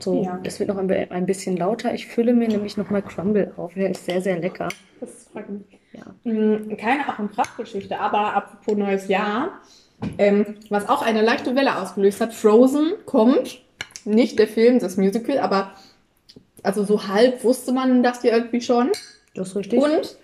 So, 0.00 0.22
Ja. 0.22 0.38
es 0.44 0.58
wird 0.60 0.68
noch 0.68 0.76
ein, 0.78 0.90
ein 0.90 1.26
bisschen 1.26 1.56
lauter. 1.56 1.92
Ich 1.92 2.06
fülle 2.06 2.32
mir 2.32 2.48
nämlich 2.48 2.76
nochmal 2.76 3.02
Crumble 3.02 3.52
auf. 3.56 3.74
Der 3.74 3.90
ist 3.90 4.04
sehr, 4.06 4.20
sehr 4.20 4.38
lecker. 4.38 4.68
Das 5.00 5.28
freut 5.32 5.48
mich. 5.50 5.62
Ja. 5.92 6.02
Mhm, 6.24 6.76
Keine 6.76 7.00
Ach- 7.08 7.18
und 7.18 7.32
Krachgeschichte, 7.32 7.98
aber 7.98 8.34
apropos 8.34 8.76
neues 8.76 9.08
Jahr. 9.08 9.60
Ähm, 10.16 10.56
was 10.68 10.88
auch 10.88 11.02
eine 11.02 11.22
leichte 11.22 11.56
Welle 11.56 11.78
ausgelöst 11.78 12.20
hat, 12.20 12.34
Frozen 12.34 12.92
kommt, 13.04 13.60
nicht 14.04 14.38
der 14.38 14.48
Film, 14.48 14.78
das 14.78 14.96
Musical, 14.96 15.38
aber 15.38 15.72
also 16.62 16.84
so 16.84 17.08
halb 17.08 17.44
wusste 17.44 17.72
man 17.72 18.02
das 18.02 18.22
ja 18.22 18.36
irgendwie 18.36 18.60
schon. 18.60 18.90
Das 19.34 19.48
ist 19.48 19.56
richtig. 19.56 19.80
Und 19.80 20.16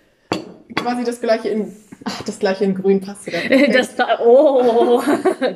quasi 0.73 1.03
das 1.03 1.21
gleiche 1.21 1.49
in, 1.49 1.73
ach, 2.03 2.21
das 2.23 2.39
gleiche 2.39 2.63
in 2.63 2.75
grün 2.75 3.01
passt 3.01 3.27
wieder. 3.27 3.39
das 3.73 3.97
war, 3.97 4.19
oh, 4.25 5.01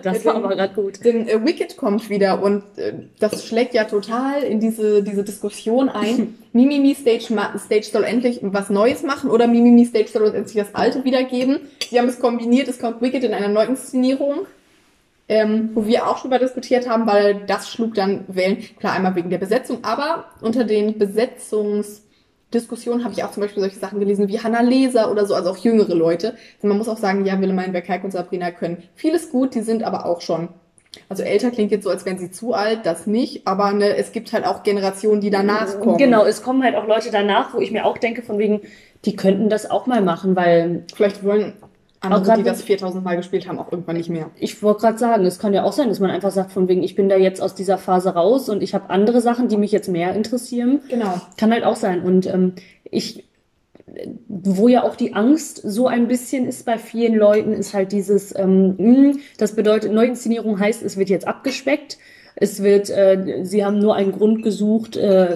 das 0.04 0.26
war 0.26 0.36
aber 0.36 0.50
gerade 0.50 0.74
gut. 0.74 1.04
Denn 1.04 1.28
äh, 1.28 1.44
Wicked 1.46 1.78
kommt 1.78 2.10
wieder 2.10 2.42
und 2.42 2.64
äh, 2.78 2.94
das 3.20 3.46
schlägt 3.46 3.74
ja 3.74 3.86
total 3.86 4.44
in 4.44 4.60
diese, 4.60 5.04
diese 5.04 5.24
Diskussion 5.24 5.90
ein. 5.90 6.36
Mimimi 6.54 6.96
Stage, 6.96 7.28
Stage 7.58 7.86
soll 7.92 8.04
endlich 8.04 8.40
was 8.42 8.70
Neues 8.70 9.04
machen 9.04 9.30
oder 9.30 9.48
Mimimi 9.48 9.86
Stage 9.86 10.08
soll 10.08 10.24
uns 10.24 10.34
endlich 10.34 10.56
das 10.56 10.76
Alte 10.76 11.04
wiedergeben. 11.04 11.60
Sie 11.90 12.00
haben 12.00 12.10
es 12.10 12.20
kombiniert, 12.20 12.68
es 12.68 12.80
kommt 12.80 13.02
Wicked 13.02 13.24
in 13.24 13.34
einer 13.34 13.50
Neuinszenierung. 13.50 14.46
Ähm, 15.32 15.70
wo 15.76 15.86
wir 15.86 16.08
auch 16.08 16.18
schon 16.18 16.32
mal 16.32 16.40
diskutiert 16.40 16.90
haben, 16.90 17.06
weil 17.06 17.42
das 17.46 17.70
schlug 17.70 17.94
dann 17.94 18.24
Wellen, 18.30 18.64
klar 18.80 18.94
einmal 18.94 19.14
wegen 19.14 19.30
der 19.30 19.38
Besetzung, 19.38 19.84
aber 19.84 20.26
unter 20.42 20.64
den 20.64 20.98
Besetzungsdiskussionen 22.52 23.04
habe 23.04 23.14
ich 23.14 23.24
auch 23.24 23.32
zum 23.32 23.42
Beispiel 23.42 23.62
solche 23.62 23.80
Sachen 23.80 24.00
gelesen 24.00 24.28
wie 24.28 24.40
Hannah 24.40 24.62
Leser 24.62 25.12
oder 25.12 25.26
so, 25.26 25.36
also 25.36 25.52
auch 25.52 25.58
jüngere 25.58 25.94
Leute. 25.94 26.36
Also 26.56 26.68
man 26.68 26.78
muss 26.78 26.90
auch 26.90 26.98
sagen, 26.98 27.26
ja, 27.26 27.40
Willemijn 27.40 27.72
Bergheik 27.72 28.04
und 28.04 28.12
Sabrina 28.12 28.52
können 28.52 28.84
vieles 28.96 29.32
gut, 29.32 29.56
die 29.56 29.62
sind 29.62 29.84
aber 29.84 30.06
auch 30.06 30.22
schon 30.22 30.50
also 31.08 31.22
älter 31.22 31.52
klingt 31.52 31.70
jetzt 31.72 31.84
so, 31.84 31.92
als 31.92 32.04
wären 32.06 32.18
sie 32.18 32.32
zu 32.32 32.54
alt, 32.54 32.80
das 32.84 33.06
nicht, 33.06 33.46
aber 33.46 33.74
ne, 33.74 33.96
es 33.96 34.12
gibt 34.12 34.34
halt 34.34 34.46
auch 34.46 34.64
Generationen, 34.64 35.22
die 35.22 35.30
danach 35.30 35.80
kommen. 35.80 35.98
Genau, 35.98 36.26
es 36.26 36.42
kommen 36.42 36.64
halt 36.64 36.76
auch 36.76 36.88
Leute 36.88 37.12
danach, 37.12 37.54
wo 37.54 37.60
ich 37.60 37.72
mir 37.72 37.86
auch 37.86 38.00
denke, 38.00 38.24
von 38.24 38.40
wegen, 38.40 38.62
die 39.06 39.16
könnten 39.16 39.50
das 39.50 39.70
auch 39.70 39.86
mal 39.86 40.02
machen, 40.02 40.36
weil 40.36 40.86
Vielleicht 40.96 41.24
wollen 41.24 41.54
andere, 42.02 42.38
die 42.38 42.44
das 42.44 42.62
4000 42.62 43.04
Mal 43.04 43.18
gespielt 43.18 43.48
haben, 43.48 43.60
auch 43.60 43.72
irgendwann 43.72 43.98
nicht 43.98 44.10
mehr. 44.10 44.30
ich 44.38 44.62
wollte 44.64 44.82
gerade 44.82 44.98
sagen, 44.98 45.26
es 45.26 45.38
kann 45.40 45.54
ja 45.54 45.64
auch 45.64 45.74
sein, 45.74 45.90
dass 45.90 46.00
man 46.00 46.12
einfach 46.12 46.32
sagt, 46.32 46.52
von 46.52 46.68
wegen, 46.68 46.82
ich 46.84 46.96
bin 46.96 47.10
da 47.10 47.18
jetzt 47.18 47.42
aus 47.42 47.56
dieser 47.56 47.78
Phase 47.78 48.10
raus 48.14 48.48
und 48.50 48.64
ich 48.64 48.74
habe 48.74 48.90
andere 48.90 49.20
Sachen, 49.22 49.48
die 49.50 49.58
mich 49.58 49.72
jetzt 49.72 49.90
mehr 49.90 50.14
interessieren. 50.16 50.80
Genau. 50.90 51.20
Kann 51.38 51.52
halt 51.52 51.64
auch 51.66 51.76
sein. 51.76 52.02
Und 52.04 52.26
ähm, 52.28 52.54
ich, 52.90 53.26
wo 54.28 54.68
ja 54.68 54.84
auch 54.84 54.96
die 54.96 55.14
Angst 55.14 55.62
so 55.64 55.88
ein 55.88 56.08
bisschen 56.08 56.48
ist 56.48 56.66
bei 56.66 56.78
vielen 56.78 57.16
Leuten, 57.16 57.54
ist 57.54 57.74
halt 57.74 57.92
dieses, 57.92 58.34
ähm, 58.38 58.76
mh, 58.78 59.14
das 59.38 59.56
bedeutet, 59.56 59.92
Neuinszenierung 59.92 60.60
heißt, 60.60 60.84
es 60.84 60.96
wird 60.98 61.10
jetzt 61.10 61.28
abgespeckt. 61.28 61.98
Es 62.36 62.64
wird, 62.64 62.90
äh, 62.90 63.42
sie 63.44 63.66
haben 63.66 63.80
nur 63.80 63.96
einen 63.96 64.14
Grund 64.14 64.44
gesucht, 64.44 64.96
äh, 64.96 65.36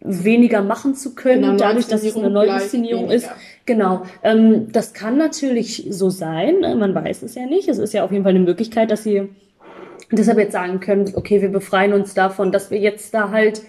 weniger 0.00 0.60
machen 0.60 0.94
zu 0.94 1.14
können, 1.14 1.42
Genau, 1.42 1.56
dadurch, 1.56 1.86
dass 1.86 2.02
es 2.04 2.14
eine 2.16 2.28
Neuinszenierung 2.28 3.10
ist. 3.10 3.24
weniger. 3.24 3.36
Genau. 3.66 4.02
Ähm, 4.22 4.70
das 4.72 4.92
kann 4.92 5.16
natürlich 5.16 5.86
so 5.88 6.10
sein. 6.10 6.60
ne? 6.60 6.74
Man 6.74 6.94
weiß 6.94 7.22
es 7.22 7.34
ja 7.34 7.46
nicht. 7.46 7.68
Es 7.68 7.78
ist 7.78 7.94
ja 7.94 8.04
auf 8.04 8.12
jeden 8.12 8.24
Fall 8.24 8.34
eine 8.34 8.44
Möglichkeit, 8.44 8.90
dass 8.90 9.04
sie 9.04 9.28
deshalb 10.12 10.38
jetzt 10.38 10.52
sagen 10.52 10.80
können, 10.80 11.12
okay, 11.14 11.40
wir 11.40 11.48
befreien 11.48 11.92
uns 11.92 12.14
davon, 12.14 12.52
dass 12.52 12.70
wir 12.70 12.78
jetzt 12.78 13.14
da 13.14 13.30
halt 13.30 13.62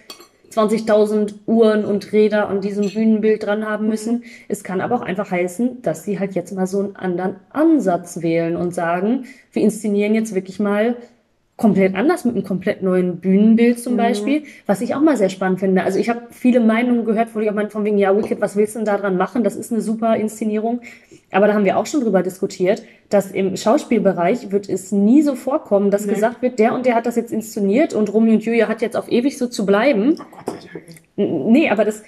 20.000 0.52 1.34
Uhren 1.48 1.86
und 1.86 2.12
Räder 2.12 2.48
an 2.50 2.62
diesem 2.62 2.90
Bühnenbild 2.90 3.46
dran 3.46 3.66
haben 3.66 3.88
müssen. 3.88 4.24
Es 4.48 4.64
kann 4.64 4.82
aber 4.82 4.96
auch 4.96 5.02
einfach 5.02 5.32
heißen, 5.32 5.82
dass 5.82 6.04
sie 6.04 6.20
halt 6.20 6.36
jetzt 6.36 6.54
mal 6.54 6.68
so 6.68 6.80
einen 6.80 6.96
anderen 6.96 7.36
Ansatz 7.50 8.22
wählen 8.22 8.56
und 8.56 8.74
sagen, 8.74 9.25
wir 9.52 9.64
inszenieren 9.64 10.16
jetzt 10.16 10.36
wirklich 10.36 10.60
mal 10.60 10.96
komplett 11.58 11.96
anders 11.96 12.26
mit 12.26 12.36
einem 12.36 12.44
komplett 12.44 12.84
neuen 12.84 13.18
Bühnenbild 13.18 13.80
zum 13.80 13.96
Beispiel, 13.96 14.44
was 14.66 14.82
ich 14.82 14.94
auch 14.94 15.00
mal 15.02 15.16
sehr 15.16 15.30
spannend 15.30 15.62
finde. 15.62 15.84
Also 15.84 16.00
ich 16.00 16.10
habe 16.10 16.24
viele 16.32 16.60
Meinungen 16.60 17.06
gehört, 17.06 17.34
wo 17.34 17.40
ich 17.40 17.50
auch 17.50 17.54
mal 17.54 17.70
von 17.70 17.86
wegen, 17.86 17.98
ja, 17.98 18.16
Wicked, 18.16 18.42
was 18.42 18.58
willst 18.58 18.76
du 18.76 18.80
denn 18.80 18.86
da 18.86 18.98
dran 18.98 19.16
machen? 19.16 19.44
Das 19.46 19.56
ist 19.56 19.72
eine 19.72 19.82
super 19.82 20.18
Inszenierung. 20.18 20.82
Aber 21.32 21.48
da 21.48 21.54
haben 21.54 21.64
wir 21.64 21.78
auch 21.78 21.86
schon 21.86 22.02
drüber 22.02 22.24
diskutiert, 22.24 22.84
dass 23.10 23.32
im 23.32 23.56
Schauspielbereich 23.56 24.52
wird 24.52 24.68
es 24.68 24.92
nie 24.92 25.22
so 25.22 25.36
vorkommen, 25.36 25.92
dass 25.92 26.06
Nee. 26.06 26.14
gesagt 26.14 26.42
wird, 26.42 26.60
der 26.60 26.74
und 26.74 26.86
der 26.86 26.96
hat 26.96 27.06
das 27.06 27.16
jetzt 27.16 27.32
inszeniert 27.32 27.94
und 27.94 28.14
Romeo 28.14 28.34
und 28.34 28.44
Julia 28.44 28.68
hat 28.68 28.82
jetzt 28.82 28.98
auf 28.98 29.10
ewig 29.10 29.38
so 29.38 29.48
zu 29.48 29.66
bleiben. 29.66 30.18
Oh 30.20 30.24
Gott 30.46 30.62
sei 30.62 30.70
Dank. 30.74 31.52
Nee, 31.52 31.70
aber 31.70 31.86
das, 31.86 32.04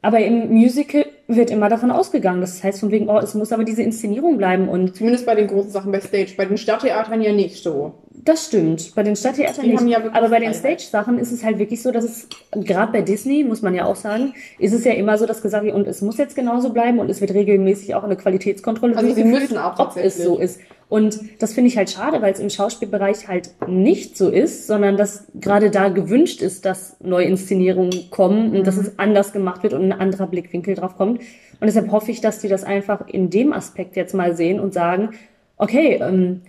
aber 0.00 0.20
im 0.20 0.48
Musical 0.50 1.04
wird 1.26 1.50
immer 1.50 1.68
davon 1.68 1.90
ausgegangen. 1.90 2.40
Das 2.40 2.62
heißt 2.62 2.78
von 2.80 2.92
wegen, 2.92 3.08
oh, 3.08 3.18
es 3.18 3.34
muss 3.34 3.50
aber 3.50 3.64
diese 3.64 3.82
Inszenierung 3.82 4.36
bleiben 4.38 4.68
und 4.68 4.94
Zumindest 4.94 5.26
bei 5.26 5.34
den 5.34 5.48
großen 5.48 5.70
Sachen 5.70 5.90
bei 5.90 6.00
Stage. 6.00 6.34
Bei 6.36 6.44
den 6.44 6.56
Stadttheatern 6.56 7.20
ja 7.20 7.32
nicht 7.32 7.62
so. 7.62 7.94
Das 8.24 8.46
stimmt. 8.46 8.94
Bei 8.94 9.02
den 9.02 9.16
Stadttheatern 9.16 9.66
nicht. 9.66 9.88
ja 9.88 9.98
Aber 10.12 10.28
bei 10.28 10.38
den. 10.38 10.54
Stage-Sachen 10.54 11.18
ist 11.18 11.32
es 11.32 11.42
halt 11.42 11.58
wirklich 11.58 11.82
so, 11.82 11.90
dass 11.90 12.04
es, 12.04 12.28
gerade 12.52 12.92
bei 12.92 13.02
Disney, 13.02 13.42
muss 13.42 13.62
man 13.62 13.74
ja 13.74 13.84
auch 13.84 13.96
sagen, 13.96 14.34
ist 14.60 14.72
es 14.72 14.84
ja 14.84 14.92
immer 14.92 15.18
so, 15.18 15.26
dass 15.26 15.42
gesagt 15.42 15.64
wird, 15.64 15.74
und 15.74 15.88
es 15.88 16.02
muss 16.02 16.18
jetzt 16.18 16.36
genauso 16.36 16.72
bleiben 16.72 17.00
und 17.00 17.10
es 17.10 17.20
wird 17.20 17.32
regelmäßig 17.34 17.96
auch 17.96 18.04
eine 18.04 18.16
Qualitätskontrolle 18.16 18.96
Also 18.96 19.08
sie 19.08 19.22
durchgeführt, 19.22 19.50
müssen 19.50 19.58
auch 19.58 19.78
ob 19.78 19.96
es 19.96 20.18
so 20.22 20.38
ist. 20.38 20.60
Und 20.88 21.18
das 21.40 21.54
finde 21.54 21.68
ich 21.68 21.78
halt 21.78 21.90
schade, 21.90 22.20
weil 22.20 22.32
es 22.34 22.38
im 22.38 22.50
Schauspielbereich 22.50 23.26
halt 23.26 23.50
nicht 23.66 24.16
so 24.16 24.28
ist, 24.28 24.66
sondern 24.66 24.96
dass 24.98 25.24
gerade 25.34 25.70
da 25.70 25.88
gewünscht 25.88 26.42
ist, 26.42 26.64
dass 26.66 26.96
Neuinszenierungen 27.00 28.10
kommen 28.10 28.54
und 28.54 28.66
dass 28.66 28.76
Mhm. 28.76 28.82
es 28.82 28.98
anders 28.98 29.32
gemacht 29.32 29.62
wird 29.62 29.72
und 29.72 29.82
ein 29.82 29.92
anderer 29.92 30.26
Blickwinkel 30.26 30.74
drauf 30.74 30.96
kommt. 30.96 31.20
Und 31.20 31.66
deshalb 31.66 31.90
hoffe 31.90 32.10
ich, 32.10 32.20
dass 32.20 32.40
die 32.40 32.48
das 32.48 32.62
einfach 32.62 33.08
in 33.08 33.30
dem 33.30 33.52
Aspekt 33.52 33.96
jetzt 33.96 34.14
mal 34.14 34.36
sehen 34.36 34.60
und 34.60 34.74
sagen, 34.74 35.10
okay, 35.56 35.98
ähm, 36.02 36.42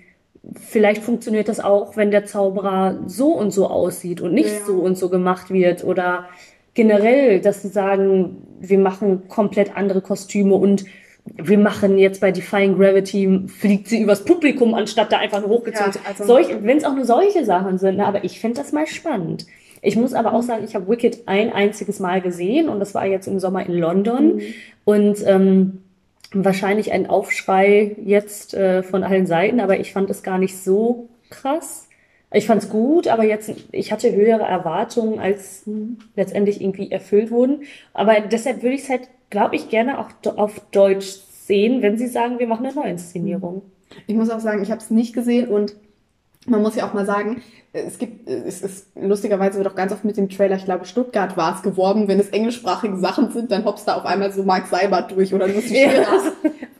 vielleicht 0.56 1.02
funktioniert 1.04 1.48
das 1.48 1.60
auch, 1.60 1.96
wenn 1.96 2.12
der 2.12 2.26
Zauberer 2.26 3.00
so 3.08 3.28
und 3.34 3.52
so 3.52 3.68
aussieht 3.68 4.22
und 4.22 4.34
nicht 4.34 4.50
Ja. 4.50 4.66
so 4.66 4.74
und 4.80 4.98
so 4.98 5.10
gemacht 5.10 5.50
wird 5.52 5.84
oder 5.84 6.26
generell, 6.74 7.40
dass 7.40 7.62
sie 7.62 7.70
sagen, 7.70 8.38
wir 8.60 8.80
machen 8.80 9.28
komplett 9.30 9.76
andere 9.78 10.02
Kostüme 10.02 10.56
und 10.56 10.86
wir 11.26 11.58
machen 11.58 11.98
jetzt 11.98 12.20
bei 12.20 12.32
Defying 12.32 12.76
Gravity, 12.78 13.44
fliegt 13.48 13.88
sie 13.88 14.02
übers 14.02 14.26
Publikum, 14.26 14.74
anstatt 14.74 15.12
da 15.14 15.20
einfach 15.20 15.40
nur 15.40 15.50
hochgezogen 15.50 15.94
Ja, 15.94 16.02
zu 16.02 16.08
also- 16.08 16.24
Solche, 16.26 16.64
Wenn 16.64 16.78
es 16.78 16.84
auch 16.84 16.96
nur 16.96 17.06
solche 17.06 17.46
Sachen 17.46 17.78
sind, 17.78 17.98
ne? 17.98 18.06
aber 18.06 18.26
ich 18.26 18.40
finde 18.42 18.58
das 18.60 18.74
mal 18.74 18.88
spannend. 18.88 19.46
Ich 19.82 19.96
muss 19.96 20.14
aber 20.14 20.34
auch 20.34 20.42
sagen, 20.42 20.64
ich 20.66 20.76
habe 20.76 20.88
Wicked 20.90 21.20
ein 21.28 21.52
einziges 21.54 22.00
Mal 22.00 22.22
gesehen 22.22 22.68
und 22.70 22.80
das 22.80 22.94
war 22.96 23.06
jetzt 23.06 23.28
im 23.28 23.40
Sommer 23.40 23.66
in 23.66 23.74
London. 23.74 24.42
Und 24.86 25.18
ähm, 25.26 25.84
wahrscheinlich 26.34 26.92
ein 26.92 27.08
Aufschrei 27.08 27.96
jetzt 28.04 28.54
äh, 28.54 28.84
von 28.84 29.04
allen 29.04 29.28
Seiten, 29.28 29.60
aber 29.60 29.80
ich 29.80 29.94
fand 29.94 30.10
es 30.10 30.24
gar 30.24 30.38
nicht 30.38 30.58
so 30.58 31.10
krass. 31.30 31.88
Ich 32.32 32.48
fand 32.48 32.63
es 32.63 32.70
gut, 32.70 33.08
aber 33.08 33.24
jetzt, 33.24 33.52
ich 33.72 33.92
hatte 33.92 34.12
höhere 34.12 34.44
Erwartungen, 34.44 35.20
als 35.20 35.70
letztendlich 36.16 36.62
irgendwie 36.62 36.92
erfüllt 36.92 37.30
wurden. 37.30 37.62
Aber 37.94 38.20
deshalb 38.22 38.63
würde 38.63 38.75
ich 38.75 38.84
es 38.84 38.90
halt, 38.90 39.08
glaube 39.30 39.56
ich, 39.56 39.70
gerne 39.70 40.00
auch 40.00 40.10
auf 40.38 40.60
Deutsch 40.72 41.20
sehen, 41.46 41.84
wenn 41.84 41.98
sie 41.98 42.08
sagen, 42.08 42.40
wir 42.40 42.48
machen 42.48 42.66
eine 42.66 42.75
Neuinszenierung. 42.75 43.62
Ich 44.08 44.16
muss 44.16 44.32
auch 44.32 44.40
sagen, 44.40 44.63
ich 44.63 44.72
habe 44.72 44.82
es 44.82 44.90
nicht 44.90 45.13
gesehen 45.13 45.48
und 45.48 45.75
man 46.48 46.62
muss 46.62 46.76
ja 46.76 46.88
auch 46.88 46.94
mal 46.94 47.06
sagen, 47.06 47.42
es 47.74 47.98
gibt, 47.98 48.30
es 48.30 48.62
ist 48.62 48.88
lustigerweise 48.96 49.58
wird 49.58 49.68
auch 49.68 49.76
ganz 49.76 49.92
oft 49.92 50.06
mit 50.06 50.18
dem 50.18 50.30
Trailer, 50.30 50.58
ich 50.58 50.66
glaube 50.66 50.86
Stuttgart 50.86 51.36
war 51.38 51.56
es 51.56 51.64
geworben, 51.64 52.08
wenn 52.08 52.20
es 52.20 52.30
englischsprachige 52.30 52.98
Sachen 52.98 53.32
sind, 53.32 53.52
dann 53.52 53.66
hoppst 53.66 53.88
da 53.88 53.96
auf 53.96 54.06
einmal 54.06 54.32
so 54.32 54.44
Mark 54.44 54.68
Seibert 54.68 55.12
durch 55.12 55.34
oder 55.34 55.48
Lucy. 55.48 55.76
Scherer. 55.76 56.34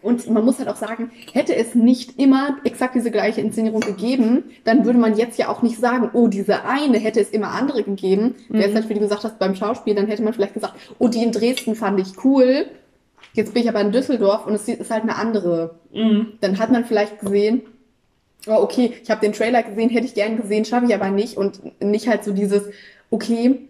Und 0.03 0.29
man 0.29 0.43
muss 0.43 0.60
halt 0.60 0.67
auch 0.67 0.75
sagen, 0.75 1.12
hätte 1.32 1.55
es 1.55 1.75
nicht 1.75 2.20
immer 2.20 2.58
exakt 2.65 2.93
diese 2.93 3.10
gleiche 3.10 3.39
Inszenierung 3.39 3.79
gegeben, 3.79 4.43
dann 4.65 4.86
würde 4.86 5.00
man 5.00 5.15
jetzt 5.15 5.39
ja 5.39 5.48
auch 5.48 5.62
nicht 5.62 5.79
sagen, 5.79 6.10
oh, 6.13 6.27
diese 6.27 6.65
eine 6.65 7.00
hätte 7.00 7.22
es 7.22 7.29
immer 7.29 7.51
andere 7.51 7.84
gegeben. 7.84 8.36
Wäre 8.50 8.70
es 8.70 8.75
halt, 8.75 8.89
wie 8.89 8.96
du 8.96 9.00
gesagt 9.00 9.24
hast, 9.24 9.39
beim 9.39 9.55
Schauspiel, 9.55 9.96
dann 9.96 10.08
hätte 10.08 10.22
man 10.22 10.34
vielleicht 10.34 10.55
gesagt, 10.55 10.74
oh, 11.00 11.08
die 11.08 11.24
in 11.24 11.32
Dresden 11.32 11.75
fand 11.75 12.01
ich 12.01 12.24
cool. 12.25 12.65
Jetzt 13.34 13.53
bin 13.53 13.63
ich 13.63 13.70
aber 13.70 13.79
in 13.79 13.93
Düsseldorf 13.93 14.46
und 14.46 14.53
es 14.53 14.67
ist 14.67 14.91
halt 14.91 15.03
eine 15.03 15.15
andere. 15.15 15.79
Dann 16.41 16.60
hat 16.60 16.70
man 16.70 16.84
vielleicht 16.84 17.20
gesehen, 17.22 17.62
oh, 18.47 18.62
okay, 18.62 18.93
ich 19.01 19.09
habe 19.09 19.21
den 19.21 19.33
Trailer 19.33 19.63
gesehen, 19.63 19.89
hätte 19.89 20.05
ich 20.05 20.13
gern 20.13 20.38
gesehen, 20.38 20.65
schaffe 20.65 20.85
ich 20.85 20.95
aber 20.95 21.09
nicht. 21.09 21.38
Und 21.38 21.81
nicht 21.81 22.07
halt 22.07 22.23
so 22.23 22.33
dieses, 22.33 22.63
okay, 23.09 23.67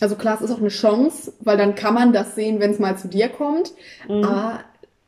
also 0.00 0.16
klar, 0.16 0.36
es 0.36 0.42
ist 0.42 0.50
auch 0.50 0.60
eine 0.60 0.68
Chance, 0.68 1.32
weil 1.40 1.56
dann 1.56 1.74
kann 1.74 1.94
man 1.94 2.12
das 2.12 2.34
sehen, 2.34 2.60
wenn 2.60 2.70
es 2.70 2.78
mal 2.78 2.96
zu 2.96 3.08
dir 3.08 3.28
kommt. 3.28 3.72
Aber 4.08 4.60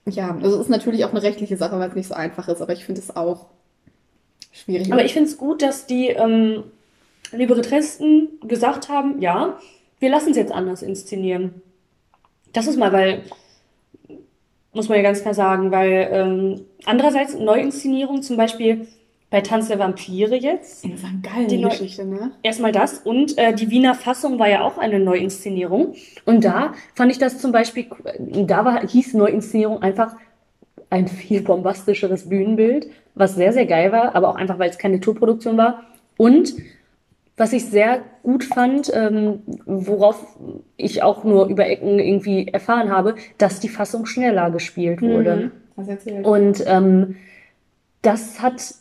ja, 0.06 0.36
also 0.42 0.56
es 0.56 0.62
ist 0.62 0.70
natürlich 0.70 1.04
auch 1.04 1.10
eine 1.10 1.22
rechtliche 1.22 1.56
Sache, 1.56 1.78
weil 1.78 1.88
es 1.88 1.94
nicht 1.94 2.08
so 2.08 2.14
einfach 2.14 2.48
ist, 2.48 2.60
aber 2.60 2.72
ich 2.72 2.84
finde 2.84 3.00
es 3.00 3.14
auch 3.14 3.46
schwierig. 4.52 4.92
Aber 4.92 5.04
ich 5.04 5.12
finde 5.12 5.28
es 5.28 5.36
gut, 5.36 5.62
dass 5.62 5.86
die 5.86 6.08
ähm, 6.08 6.64
Librettisten 7.32 8.28
gesagt 8.46 8.88
haben, 8.88 9.20
ja, 9.20 9.58
wir 9.98 10.10
lassen 10.10 10.30
es 10.30 10.36
jetzt 10.36 10.52
anders 10.52 10.82
inszenieren. 10.82 11.62
Das 12.52 12.66
ist 12.66 12.78
mal, 12.78 12.92
weil, 12.92 13.22
muss 14.72 14.88
man 14.88 14.98
ja 14.98 15.02
ganz 15.02 15.22
klar 15.22 15.34
sagen, 15.34 15.70
weil 15.70 16.08
ähm, 16.12 16.60
andererseits 16.84 17.34
Neuinszenierung, 17.34 18.22
zum 18.22 18.36
Beispiel 18.36 18.86
bei 19.30 19.40
Tanz 19.40 19.68
der 19.68 19.78
Vampire 19.78 20.34
jetzt, 20.34 20.84
in 20.84 20.96
St. 20.96 21.22
Gallen 21.22 21.48
die 21.48 21.58
die 21.58 21.62
Geschichte, 21.62 22.04
ne? 22.04 22.32
Erstmal 22.42 22.72
das 22.72 22.98
und 22.98 23.38
äh, 23.38 23.54
die 23.54 23.70
Wiener 23.70 23.94
Fassung 23.94 24.38
war 24.38 24.48
ja 24.48 24.62
auch 24.62 24.76
eine 24.76 24.98
Neuinszenierung. 24.98 25.94
Und 26.24 26.44
da 26.44 26.74
fand 26.94 27.12
ich 27.12 27.18
das 27.18 27.38
zum 27.38 27.52
Beispiel, 27.52 27.86
da 28.18 28.64
war, 28.64 28.86
hieß 28.86 29.14
Neuinszenierung 29.14 29.82
einfach 29.82 30.16
ein 30.90 31.06
viel 31.06 31.42
bombastischeres 31.42 32.28
Bühnenbild, 32.28 32.88
was 33.14 33.36
sehr, 33.36 33.52
sehr 33.52 33.66
geil 33.66 33.92
war, 33.92 34.16
aber 34.16 34.28
auch 34.30 34.34
einfach, 34.34 34.58
weil 34.58 34.70
es 34.70 34.78
keine 34.78 34.98
Tourproduktion 34.98 35.56
war. 35.56 35.84
Und 36.16 36.54
was 37.40 37.54
ich 37.54 37.64
sehr 37.64 38.02
gut 38.22 38.44
fand, 38.44 38.92
ähm, 38.94 39.40
worauf 39.64 40.26
ich 40.76 41.02
auch 41.02 41.24
nur 41.24 41.46
über 41.46 41.66
Ecken 41.66 41.98
irgendwie 41.98 42.48
erfahren 42.48 42.90
habe, 42.90 43.14
dass 43.38 43.60
die 43.60 43.70
Fassung 43.70 44.04
schneller 44.04 44.50
gespielt 44.50 45.00
wurde. 45.00 45.50
Was 45.74 45.88
erzählt? 45.88 46.26
Und 46.26 46.62
ähm, 46.66 47.16
das 48.02 48.42
hat 48.42 48.74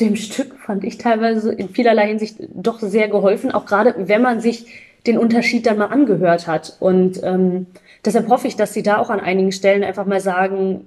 dem 0.00 0.16
Stück 0.16 0.54
fand 0.54 0.82
ich 0.82 0.96
teilweise 0.96 1.52
in 1.52 1.68
vielerlei 1.68 2.06
Hinsicht 2.06 2.36
doch 2.54 2.78
sehr 2.78 3.08
geholfen, 3.08 3.52
auch 3.52 3.66
gerade 3.66 3.94
wenn 3.98 4.22
man 4.22 4.40
sich 4.40 4.64
den 5.06 5.18
Unterschied 5.18 5.66
dann 5.66 5.76
mal 5.76 5.88
angehört 5.88 6.46
hat. 6.46 6.78
Und 6.80 7.22
ähm, 7.22 7.66
deshalb 8.02 8.30
hoffe 8.30 8.48
ich, 8.48 8.56
dass 8.56 8.72
sie 8.72 8.82
da 8.82 8.96
auch 8.96 9.10
an 9.10 9.20
einigen 9.20 9.52
Stellen 9.52 9.84
einfach 9.84 10.06
mal 10.06 10.20
sagen, 10.22 10.86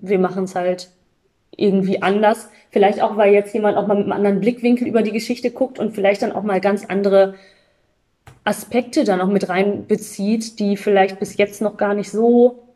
wir 0.00 0.18
machen 0.18 0.44
es 0.44 0.54
halt 0.54 0.88
irgendwie 1.58 2.00
anders. 2.00 2.48
Vielleicht 2.70 3.02
auch, 3.02 3.16
weil 3.16 3.34
jetzt 3.34 3.52
jemand 3.52 3.76
auch 3.76 3.86
mal 3.86 3.96
mit 3.96 4.04
einem 4.04 4.12
anderen 4.12 4.40
Blickwinkel 4.40 4.86
über 4.86 5.02
die 5.02 5.12
Geschichte 5.12 5.50
guckt 5.50 5.78
und 5.78 5.94
vielleicht 5.94 6.22
dann 6.22 6.32
auch 6.32 6.42
mal 6.42 6.60
ganz 6.60 6.86
andere 6.86 7.34
Aspekte 8.44 9.04
da 9.04 9.16
noch 9.16 9.28
mit 9.28 9.48
reinbezieht, 9.48 10.58
die 10.58 10.76
vielleicht 10.76 11.18
bis 11.18 11.36
jetzt 11.36 11.60
noch 11.60 11.76
gar 11.76 11.94
nicht 11.94 12.10
so 12.10 12.67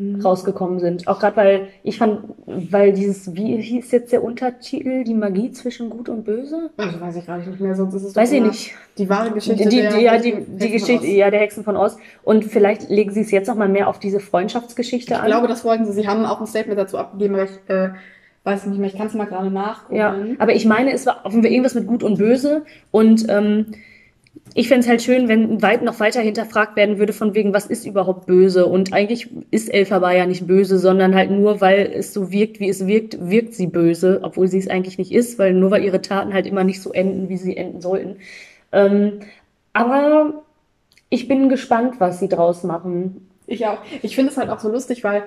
mhm. 0.00 0.20
rausgekommen 0.20 0.80
sind. 0.80 1.06
Auch 1.06 1.20
gerade 1.20 1.36
weil 1.36 1.68
ich 1.82 1.98
fand, 1.98 2.20
weil 2.46 2.92
dieses, 2.92 3.34
wie 3.34 3.56
hieß 3.60 3.90
jetzt 3.90 4.12
der 4.12 4.24
Untertitel, 4.24 5.04
die 5.04 5.14
Magie 5.14 5.52
zwischen 5.52 5.90
Gut 5.90 6.08
und 6.08 6.24
Böse? 6.24 6.70
Also 6.76 7.00
weiß 7.00 7.16
ich 7.16 7.26
gar 7.26 7.38
nicht 7.38 7.60
mehr, 7.60 7.74
sonst 7.74 7.94
ist 7.94 8.04
es 8.04 8.16
Weiß 8.16 8.32
ich 8.32 8.42
nicht. 8.42 8.74
Die 8.98 9.08
wahre 9.08 9.30
Geschichte. 9.30 9.68
Die, 9.68 9.88
die, 9.88 10.02
ja, 10.02 10.18
die, 10.18 10.44
die 10.46 10.70
Geschichte, 10.70 11.06
ja, 11.06 11.30
der 11.30 11.40
Hexen 11.40 11.64
von 11.64 11.76
Oz. 11.76 11.96
Und 12.22 12.44
vielleicht 12.44 12.88
legen 12.88 13.12
sie 13.12 13.20
es 13.20 13.30
jetzt 13.30 13.48
noch 13.48 13.56
mal 13.56 13.68
mehr 13.68 13.88
auf 13.88 13.98
diese 13.98 14.20
Freundschaftsgeschichte 14.20 15.14
ich 15.14 15.18
an. 15.18 15.26
Ich 15.26 15.32
glaube, 15.32 15.48
das 15.48 15.64
wollten 15.64 15.84
sie. 15.84 15.92
Sie 15.92 16.08
haben 16.08 16.24
auch 16.24 16.40
ein 16.40 16.46
Statement 16.46 16.78
dazu 16.78 16.98
abgegeben, 16.98 17.34
aber 17.34 17.44
ich 17.44 17.50
äh, 17.68 17.90
weiß 18.44 18.66
nicht 18.66 18.78
mehr, 18.78 18.88
ich 18.88 18.96
kann 18.96 19.06
es 19.06 19.14
mal 19.14 19.26
gerade 19.26 19.50
nachgucken. 19.50 19.96
Ja, 19.96 20.16
aber 20.38 20.54
ich 20.54 20.64
meine, 20.64 20.92
es 20.92 21.06
war 21.06 21.24
irgendwas 21.24 21.74
mit 21.74 21.86
Gut 21.86 22.02
und 22.02 22.18
Böse 22.18 22.62
und 22.90 23.26
ähm, 23.28 23.66
ich 24.54 24.68
fände 24.68 24.80
es 24.80 24.88
halt 24.88 25.02
schön, 25.02 25.28
wenn 25.28 25.62
weit 25.62 25.82
noch 25.82 26.00
weiter 26.00 26.20
hinterfragt 26.20 26.76
werden 26.76 26.98
würde, 26.98 27.12
von 27.12 27.34
wegen, 27.34 27.52
was 27.52 27.66
ist 27.66 27.86
überhaupt 27.86 28.26
böse? 28.26 28.66
Und 28.66 28.92
eigentlich 28.92 29.30
ist 29.50 29.72
Elphaba 29.72 30.12
ja 30.12 30.26
nicht 30.26 30.46
böse, 30.46 30.78
sondern 30.78 31.14
halt 31.14 31.30
nur, 31.30 31.60
weil 31.60 31.92
es 31.94 32.12
so 32.12 32.32
wirkt, 32.32 32.58
wie 32.58 32.68
es 32.68 32.86
wirkt, 32.86 33.30
wirkt 33.30 33.54
sie 33.54 33.68
böse, 33.68 34.20
obwohl 34.22 34.48
sie 34.48 34.58
es 34.58 34.68
eigentlich 34.68 34.98
nicht 34.98 35.12
ist, 35.12 35.38
weil 35.38 35.54
nur 35.54 35.70
weil 35.70 35.84
ihre 35.84 36.02
Taten 36.02 36.34
halt 36.34 36.46
immer 36.46 36.64
nicht 36.64 36.82
so 36.82 36.92
enden, 36.92 37.28
wie 37.28 37.36
sie 37.36 37.56
enden 37.56 37.80
sollten. 37.80 38.16
Ähm, 38.72 39.20
aber 39.72 40.42
ich 41.10 41.28
bin 41.28 41.48
gespannt, 41.48 41.96
was 41.98 42.18
sie 42.18 42.28
draus 42.28 42.64
machen. 42.64 43.28
Ich 43.46 43.66
auch. 43.66 43.78
Ich 44.02 44.14
finde 44.14 44.32
es 44.32 44.36
halt 44.38 44.50
auch 44.50 44.60
so 44.60 44.70
lustig, 44.70 45.04
weil, 45.04 45.24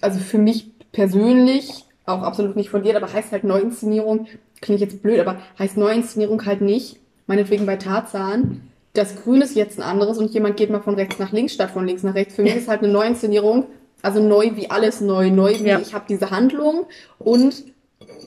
also 0.00 0.18
für 0.18 0.38
mich 0.38 0.70
persönlich, 0.92 1.84
auch 2.06 2.22
absolut 2.22 2.56
nicht 2.56 2.70
von 2.70 2.82
dir, 2.82 2.96
aber 2.96 3.12
heißt 3.12 3.32
halt 3.32 3.44
Neuinszenierung, 3.44 4.26
klingt 4.60 4.80
jetzt 4.80 5.02
blöd, 5.02 5.20
aber 5.20 5.38
heißt 5.58 5.76
Neuinszenierung 5.76 6.44
halt 6.44 6.60
nicht, 6.60 6.98
meinetwegen 7.30 7.64
bei 7.64 7.76
Tarzan, 7.76 8.60
das 8.92 9.22
Grün 9.22 9.40
ist 9.40 9.54
jetzt 9.54 9.78
ein 9.78 9.84
anderes 9.84 10.18
und 10.18 10.34
jemand 10.34 10.56
geht 10.56 10.68
mal 10.68 10.80
von 10.80 10.96
rechts 10.96 11.20
nach 11.20 11.30
links 11.30 11.54
statt 11.54 11.70
von 11.70 11.86
links 11.86 12.02
nach 12.02 12.16
rechts. 12.16 12.34
Für 12.34 12.42
mich 12.42 12.56
ist 12.56 12.66
halt 12.66 12.82
eine 12.82 12.92
Neuinszenierung, 12.92 13.66
also 14.02 14.20
neu 14.20 14.50
wie 14.56 14.68
alles 14.68 15.00
neu, 15.00 15.30
neu 15.30 15.54
wie 15.60 15.68
ja. 15.68 15.78
ich 15.78 15.94
habe 15.94 16.06
diese 16.08 16.32
Handlung 16.32 16.86
und 17.20 17.66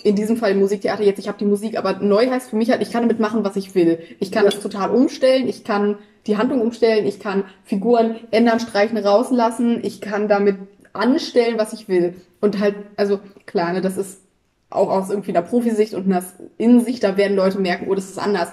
in 0.03 0.15
diesem 0.15 0.37
Fall 0.37 0.51
im 0.51 0.59
Musiktheater 0.59 1.03
jetzt, 1.03 1.19
ich 1.19 1.27
habe 1.27 1.37
die 1.37 1.43
Musik, 1.43 1.77
aber 1.77 1.99
neu 1.99 2.29
heißt 2.29 2.49
für 2.49 2.55
mich 2.55 2.71
halt, 2.71 2.81
ich 2.81 2.91
kann 2.91 3.01
damit 3.01 3.19
machen, 3.19 3.43
was 3.43 3.57
ich 3.57 3.75
will. 3.75 3.99
Ich 4.21 4.31
kann 4.31 4.45
das 4.45 4.61
total 4.61 4.91
umstellen, 4.91 5.49
ich 5.49 5.65
kann 5.65 5.97
die 6.25 6.37
Handlung 6.37 6.61
umstellen, 6.61 7.05
ich 7.05 7.19
kann 7.19 7.43
Figuren 7.65 8.15
ändern, 8.31 8.61
streichen, 8.61 8.97
rauslassen, 8.97 9.81
ich 9.83 9.99
kann 9.99 10.29
damit 10.29 10.55
anstellen, 10.93 11.57
was 11.57 11.73
ich 11.73 11.89
will. 11.89 12.15
Und 12.39 12.61
halt, 12.61 12.75
also 12.95 13.19
klar, 13.45 13.73
ne, 13.73 13.81
das 13.81 13.97
ist 13.97 14.21
auch 14.69 14.89
aus 14.89 15.09
irgendwie 15.09 15.31
einer 15.31 15.41
Profisicht 15.41 15.93
und 15.93 16.05
einer 16.05 16.23
Innensicht, 16.57 17.03
da 17.03 17.17
werden 17.17 17.35
Leute 17.35 17.59
merken, 17.59 17.87
oh, 17.89 17.95
das 17.95 18.09
ist 18.09 18.17
anders 18.17 18.49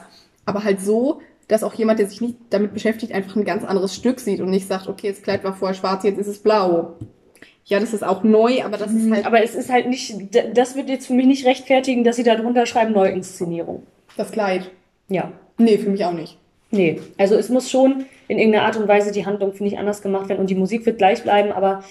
aber 0.51 0.65
halt 0.65 0.81
so, 0.81 1.21
dass 1.49 1.65
auch 1.65 1.75
jemand, 1.75 1.99
der 1.99 2.07
sich 2.07 2.21
nicht 2.21 2.37
damit 2.51 2.75
beschäftigt, 2.75 3.13
einfach 3.13 3.35
ein 3.37 3.45
ganz 3.45 3.65
anderes 3.65 3.95
Stück 3.95 4.21
sieht 4.21 4.41
und 4.41 4.51
nicht 4.51 4.69
sagt, 4.69 4.89
okay, 4.89 5.09
das 5.11 5.23
Kleid 5.23 5.43
war 5.43 5.55
vorher 5.55 5.75
schwarz, 5.75 6.05
jetzt 6.05 6.19
ist 6.19 6.27
es 6.27 6.39
blau. 6.39 6.97
Ja, 7.65 7.81
das 7.81 7.93
ist 7.93 8.05
auch 8.05 8.23
neu, 8.23 8.63
aber 8.65 8.77
das 8.77 8.93
ist 8.93 9.07
mhm. 9.07 9.15
halt. 9.15 9.27
Aber 9.27 9.43
es 9.43 9.55
ist 9.55 9.71
halt 9.71 9.89
nicht, 9.89 10.15
das 10.55 10.77
wird 10.77 10.89
jetzt 10.89 11.07
für 11.07 11.15
mich 11.15 11.27
nicht 11.27 11.47
rechtfertigen, 11.47 12.05
dass 12.05 12.17
sie 12.17 12.25
da 12.25 12.35
drunter 12.35 12.67
schreiben, 12.67 12.93
Neuinszenierung. 12.93 13.85
Das 14.17 14.33
Kleid. 14.33 14.71
Ja. 15.09 15.33
Nee, 15.59 15.79
für 15.79 15.91
mich 15.91 16.05
auch 16.05 16.13
nicht. 16.13 16.37
Nee, 16.71 17.01
also 17.19 17.35
es 17.35 17.49
muss 17.49 17.71
schon 17.71 18.07
in 18.29 18.39
irgendeiner 18.39 18.65
Art 18.65 18.77
und 18.77 18.87
Weise 18.87 19.11
die 19.11 19.27
Handlung, 19.27 19.53
finde 19.53 19.73
ich, 19.73 19.79
anders 19.79 20.03
gemacht 20.03 20.29
werden 20.29 20.41
und 20.41 20.51
die 20.51 20.55
Musik 20.55 20.87
wird 20.87 20.99
gleich 20.99 21.23
bleiben, 21.23 21.51
aber 21.51 21.83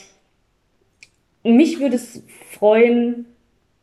mich 1.43 1.79
würde 1.79 1.97
es 1.97 2.23
freuen, 2.51 3.25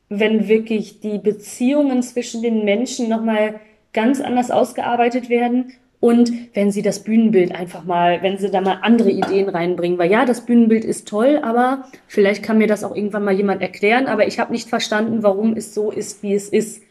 wenn 0.09 0.49
wirklich 0.49 1.01
die 1.01 1.19
Beziehungen 1.19 2.03
zwischen 2.03 2.43
den 2.43 2.65
Menschen 2.65 3.09
nochmal 3.09 3.61
ganz 3.97 4.21
anders 4.21 4.53
ausgearbeitet 4.53 5.29
werden. 5.29 5.73
Und 5.99 6.55
wenn 6.55 6.71
sie 6.71 6.83
das 6.83 7.03
Bühnenbild 7.03 7.53
einfach 7.53 7.85
mal, 7.85 8.23
wenn 8.23 8.37
sie 8.37 8.51
da 8.51 8.61
mal 8.61 8.79
andere 8.83 9.11
Ideen 9.11 9.49
reinbringen, 9.49 9.99
weil 9.99 10.11
ja, 10.11 10.25
das 10.27 10.45
Bühnenbild 10.45 10.85
ist 10.85 11.09
toll, 11.09 11.41
aber 11.43 11.89
vielleicht 12.07 12.43
kann 12.43 12.59
mir 12.59 12.69
das 12.69 12.85
auch 12.85 12.95
irgendwann 12.95 13.25
mal 13.25 13.35
jemand 13.35 13.63
erklären, 13.63 14.07
aber 14.07 14.27
ich 14.27 14.39
habe 14.39 14.53
nicht 14.53 14.69
verstanden, 14.69 15.23
warum 15.23 15.55
es 15.55 15.75
so 15.75 15.91
ist, 15.91 16.23
wie 16.23 16.35
es 16.35 16.51
ist. 16.51 16.83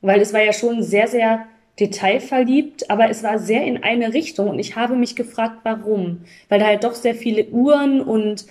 Weil 0.00 0.20
es 0.20 0.32
war 0.32 0.42
ja 0.42 0.52
schon 0.52 0.82
sehr, 0.82 1.08
sehr 1.08 1.46
detailverliebt, 1.80 2.88
aber 2.88 3.10
es 3.10 3.22
war 3.22 3.38
sehr 3.38 3.64
in 3.64 3.82
eine 3.82 4.14
Richtung 4.14 4.48
und 4.48 4.58
ich 4.58 4.76
habe 4.76 4.94
mich 4.94 5.16
gefragt, 5.16 5.58
warum. 5.64 6.20
Weil 6.48 6.60
da 6.60 6.66
halt 6.66 6.84
doch 6.84 6.94
sehr 6.94 7.16
viele 7.16 7.46
Uhren 7.48 8.00
und 8.00 8.46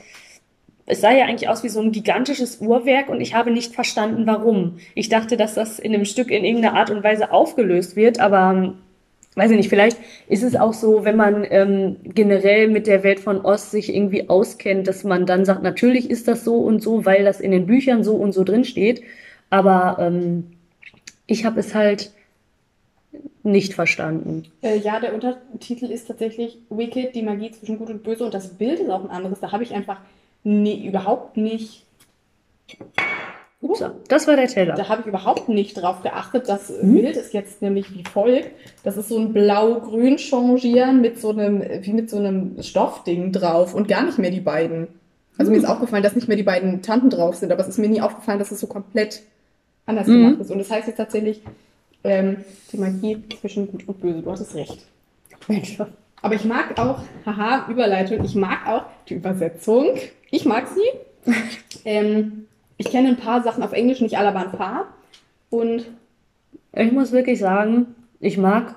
es 0.92 1.00
sah 1.00 1.12
ja 1.14 1.26
eigentlich 1.26 1.48
aus 1.48 1.64
wie 1.64 1.70
so 1.70 1.80
ein 1.80 1.94
gigantisches 1.94 2.60
Uhrwerk 2.60 3.08
und 3.08 3.22
ich 3.22 3.34
habe 3.34 3.50
nicht 3.50 3.74
verstanden, 3.74 4.28
warum. 4.28 4.80
Ich 4.94 5.08
dachte, 5.08 5.38
dass 5.38 5.56
das 5.56 5.80
in 5.80 5.94
dem 5.94 6.04
Stück 6.04 6.30
in 6.30 6.44
irgendeiner 6.44 6.78
Art 6.78 6.90
und 6.90 7.02
Weise 7.02 7.32
aufgelöst 7.32 7.96
wird, 7.96 8.20
aber 8.20 8.52
ähm, 8.54 8.74
weiß 9.36 9.52
ich 9.52 9.58
nicht, 9.58 9.70
vielleicht 9.70 9.98
ist 10.28 10.44
es 10.44 10.58
auch 10.58 10.74
so, 10.74 11.06
wenn 11.06 11.16
man 11.16 11.48
ähm, 11.50 11.96
generell 12.04 12.68
mit 12.68 12.88
der 12.88 13.04
Welt 13.04 13.22
von 13.22 13.40
Ost 13.40 13.72
sich 13.72 13.96
irgendwie 13.96 14.30
auskennt, 14.30 14.86
dass 14.86 15.06
man 15.06 15.26
dann 15.26 15.46
sagt, 15.46 15.64
natürlich 15.64 16.10
ist 16.10 16.28
das 16.28 16.44
so 16.44 16.58
und 16.58 16.84
so, 16.84 17.06
weil 17.06 17.24
das 17.24 17.40
in 17.40 17.52
den 17.52 17.68
Büchern 17.68 18.04
so 18.04 18.16
und 18.16 18.34
so 18.34 18.44
drin 18.44 18.66
steht. 18.66 19.02
Aber 19.50 19.96
ähm, 19.98 20.52
ich 21.26 21.46
habe 21.46 21.62
es 21.62 21.74
halt 21.74 22.12
nicht 23.44 23.74
verstanden. 23.74 24.44
Äh, 24.62 24.80
ja, 24.80 25.00
der 25.00 25.14
Untertitel 25.14 25.86
ist 25.86 26.10
tatsächlich 26.10 26.58
Wicked, 26.70 27.16
die 27.16 27.24
Magie 27.24 27.52
zwischen 27.52 27.78
Gut 27.78 27.90
und 27.90 28.04
Böse 28.04 28.26
und 28.26 28.34
das 28.34 28.50
Bild 28.50 28.82
ist 28.82 28.90
auch 28.90 29.06
ein 29.06 29.10
anderes. 29.10 29.40
Da 29.40 29.54
habe 29.54 29.64
ich 29.64 29.74
einfach 29.74 30.02
nee, 30.44 30.86
überhaupt 30.86 31.38
nicht. 31.38 31.86
Ups, 33.62 33.84
das 34.08 34.28
war 34.28 34.36
der 34.36 34.48
Teller. 34.48 34.74
Da 34.74 34.90
habe 34.90 35.02
ich 35.02 35.08
überhaupt 35.08 35.48
nicht 35.48 35.76
drauf 35.76 36.02
geachtet. 36.02 36.50
Das 36.50 36.70
hm? 36.70 36.94
Bild 36.94 37.16
ist 37.16 37.34
jetzt 37.34 37.62
nämlich 37.62 37.94
wie 37.94 38.04
folgt. 38.04 38.50
Das 38.84 38.98
ist 38.98 39.10
so 39.10 39.20
ein 39.20 39.34
blau-grün 39.34 40.18
Changieren 40.18 41.02
mit 41.02 41.20
so 41.20 41.30
einem, 41.30 41.62
wie 41.62 41.94
mit 41.94 42.10
so 42.10 42.18
einem 42.18 42.62
Stoffding 42.62 43.32
drauf 43.32 43.76
und 43.76 43.88
gar 43.88 44.04
nicht 44.04 44.18
mehr 44.18 44.32
die 44.32 44.40
beiden. 44.40 44.88
Also 45.38 45.52
hm. 45.52 45.58
mir 45.58 45.64
ist 45.64 45.70
aufgefallen, 45.70 46.02
dass 46.02 46.16
nicht 46.16 46.28
mehr 46.28 46.38
die 46.38 46.44
beiden 46.44 46.82
Tanten 46.82 47.12
drauf 47.12 47.36
sind, 47.36 47.52
aber 47.52 47.62
es 47.62 47.68
ist 47.68 47.78
mir 47.78 47.88
nie 47.88 48.02
aufgefallen, 48.02 48.40
dass 48.40 48.52
es 48.52 48.60
so 48.60 48.68
komplett 48.68 49.22
anders 49.86 50.08
hm. 50.08 50.14
gemacht 50.14 50.42
ist. 50.42 50.52
Und 50.52 50.58
das 50.58 50.72
heißt 50.72 50.88
jetzt 50.88 50.98
tatsächlich 50.98 51.42
ähm, 52.04 52.38
die 52.72 52.78
Magie 52.78 53.22
zwischen 53.40 53.72
Gut 53.72 53.88
und 53.88 54.02
Böse. 54.02 54.22
Du 54.24 54.32
hattest 54.32 54.56
recht. 54.56 54.80
Mensch. 55.48 55.78
Aber 56.22 56.36
ich 56.36 56.46
mag 56.46 56.80
auch, 56.80 57.00
haha, 57.26 57.68
Überleitung, 57.70 58.24
ich 58.24 58.36
mag 58.36 58.68
auch 58.68 58.86
die 59.08 59.16
Übersetzung. 59.16 59.88
Ich 60.32 60.46
mag 60.46 60.68
sie. 60.68 61.32
ähm, 61.86 62.48
ich 62.78 62.90
kenne 62.90 63.10
ein 63.10 63.18
paar 63.18 63.44
Sachen 63.44 63.62
auf 63.62 63.74
Englisch, 63.74 64.02
nicht 64.02 64.18
alle, 64.18 64.30
aber 64.30 64.40
ein 64.40 64.52
paar. 64.52 64.88
Und 65.52 65.86
ich 66.74 66.92
muss 66.92 67.12
wirklich 67.12 67.40
sagen, 67.40 67.96
ich 68.20 68.38
mag 68.38 68.76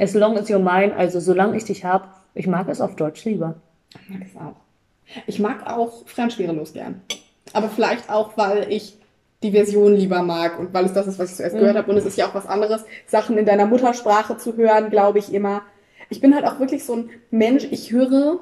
As 0.00 0.14
long 0.14 0.38
as 0.38 0.48
you're 0.48 0.58
mine, 0.58 0.96
also 0.96 1.20
solange 1.20 1.58
ich 1.58 1.64
dich 1.64 1.84
habe, 1.84 2.08
ich 2.34 2.46
mag 2.46 2.68
es 2.70 2.80
auf 2.80 2.96
Deutsch 2.96 3.22
lieber. 3.26 3.56
Ich 3.94 4.08
mag 4.08 4.22
es 4.24 4.36
auch. 4.36 4.56
Ich 5.26 5.38
mag 5.38 5.66
auch 5.66 6.08
Franz 6.08 6.34
Schwerelos 6.34 6.72
gern. 6.72 7.02
Aber 7.52 7.68
vielleicht 7.68 8.08
auch, 8.08 8.34
weil 8.38 8.72
ich 8.72 8.96
die 9.42 9.50
Version 9.50 9.94
lieber 9.94 10.22
mag 10.22 10.58
und 10.58 10.72
weil 10.72 10.86
es 10.86 10.94
das 10.94 11.06
ist, 11.06 11.18
was 11.18 11.30
ich 11.30 11.36
zuerst 11.36 11.54
mhm. 11.54 11.60
gehört 11.60 11.76
habe. 11.76 11.90
Und 11.90 11.98
es 11.98 12.06
ist 12.06 12.16
ja 12.16 12.26
auch 12.26 12.34
was 12.34 12.46
anderes, 12.46 12.84
Sachen 13.06 13.36
in 13.36 13.44
deiner 13.44 13.66
Muttersprache 13.66 14.38
zu 14.38 14.56
hören, 14.56 14.88
glaube 14.88 15.18
ich 15.18 15.34
immer. 15.34 15.62
Ich 16.08 16.22
bin 16.22 16.34
halt 16.34 16.46
auch 16.46 16.58
wirklich 16.60 16.84
so 16.84 16.96
ein 16.96 17.10
Mensch, 17.30 17.64
ich 17.70 17.92
höre 17.92 18.40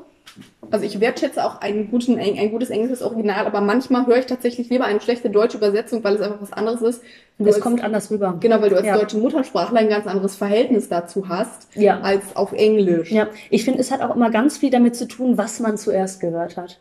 also 0.71 0.85
ich 0.85 1.01
wertschätze 1.01 1.45
auch 1.45 1.61
einen 1.61 1.91
guten, 1.91 2.19
ein 2.19 2.51
gutes 2.51 2.71
englisches 2.71 3.03
Original, 3.03 3.47
aber 3.47 3.61
manchmal 3.61 4.07
höre 4.07 4.19
ich 4.19 4.27
tatsächlich 4.27 4.69
lieber 4.69 4.85
eine 4.85 5.01
schlechte 5.01 5.31
deutsche 5.31 5.57
Übersetzung, 5.57 6.05
weil 6.05 6.15
es 6.15 6.21
einfach 6.21 6.41
was 6.41 6.53
anderes 6.53 6.83
ist. 6.83 7.03
Es 7.39 7.55
als, 7.55 7.61
kommt 7.61 7.83
anders 7.83 8.11
rüber. 8.11 8.37
Genau, 8.41 8.61
weil 8.61 8.71
du 8.71 8.77
als 8.77 8.87
ja. 8.87 8.97
deutsche 8.97 9.19
Muttersprachler 9.19 9.81
ein 9.81 9.89
ganz 9.89 10.07
anderes 10.07 10.37
Verhältnis 10.37 10.89
dazu 10.89 11.29
hast, 11.29 11.69
ja. 11.75 12.01
als 12.01 12.37
auf 12.37 12.53
Englisch. 12.53 13.11
Ja, 13.11 13.29
ich 13.51 13.65
finde, 13.65 13.81
es 13.81 13.91
hat 13.91 14.03
auch 14.03 14.15
immer 14.15 14.31
ganz 14.31 14.59
viel 14.59 14.71
damit 14.71 14.97
zu 14.97 15.07
tun, 15.07 15.39
was 15.39 15.61
man 15.61 15.79
zuerst 15.79 16.21
gehört 16.21 16.57
hat. 16.57 16.79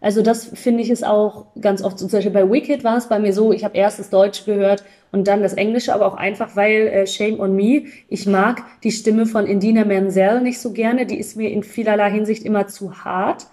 Also 0.00 0.22
das 0.22 0.46
finde 0.46 0.82
ich 0.82 0.90
ist 0.90 1.04
auch 1.04 1.46
ganz 1.60 1.82
oft 1.82 1.98
so. 1.98 2.06
Zum 2.06 2.16
Beispiel 2.16 2.32
bei 2.32 2.50
Wicked 2.50 2.84
war 2.84 2.96
es 2.96 3.08
bei 3.08 3.18
mir 3.18 3.34
so, 3.34 3.52
ich 3.52 3.64
habe 3.64 3.76
erst 3.76 3.98
das 3.98 4.08
Deutsche 4.08 4.44
gehört 4.44 4.82
und 5.12 5.26
dann 5.26 5.42
das 5.42 5.54
Englische, 5.54 5.94
aber 5.94 6.06
auch 6.06 6.14
einfach, 6.14 6.56
weil 6.56 6.86
äh, 6.86 7.06
Shame 7.06 7.40
on 7.40 7.56
Me, 7.56 7.84
ich 8.08 8.26
mag 8.26 8.62
die 8.84 8.92
Stimme 8.92 9.26
von 9.26 9.46
Indina 9.46 9.84
Menzel 9.84 10.40
nicht 10.40 10.60
so 10.60 10.72
gerne, 10.72 11.06
die 11.06 11.18
ist 11.18 11.36
mir 11.36 11.50
in 11.50 11.62
vielerlei 11.62 12.10
Hinsicht 12.10 12.44
immer 12.44 12.68
zu 12.68 13.04
hart. 13.04 13.46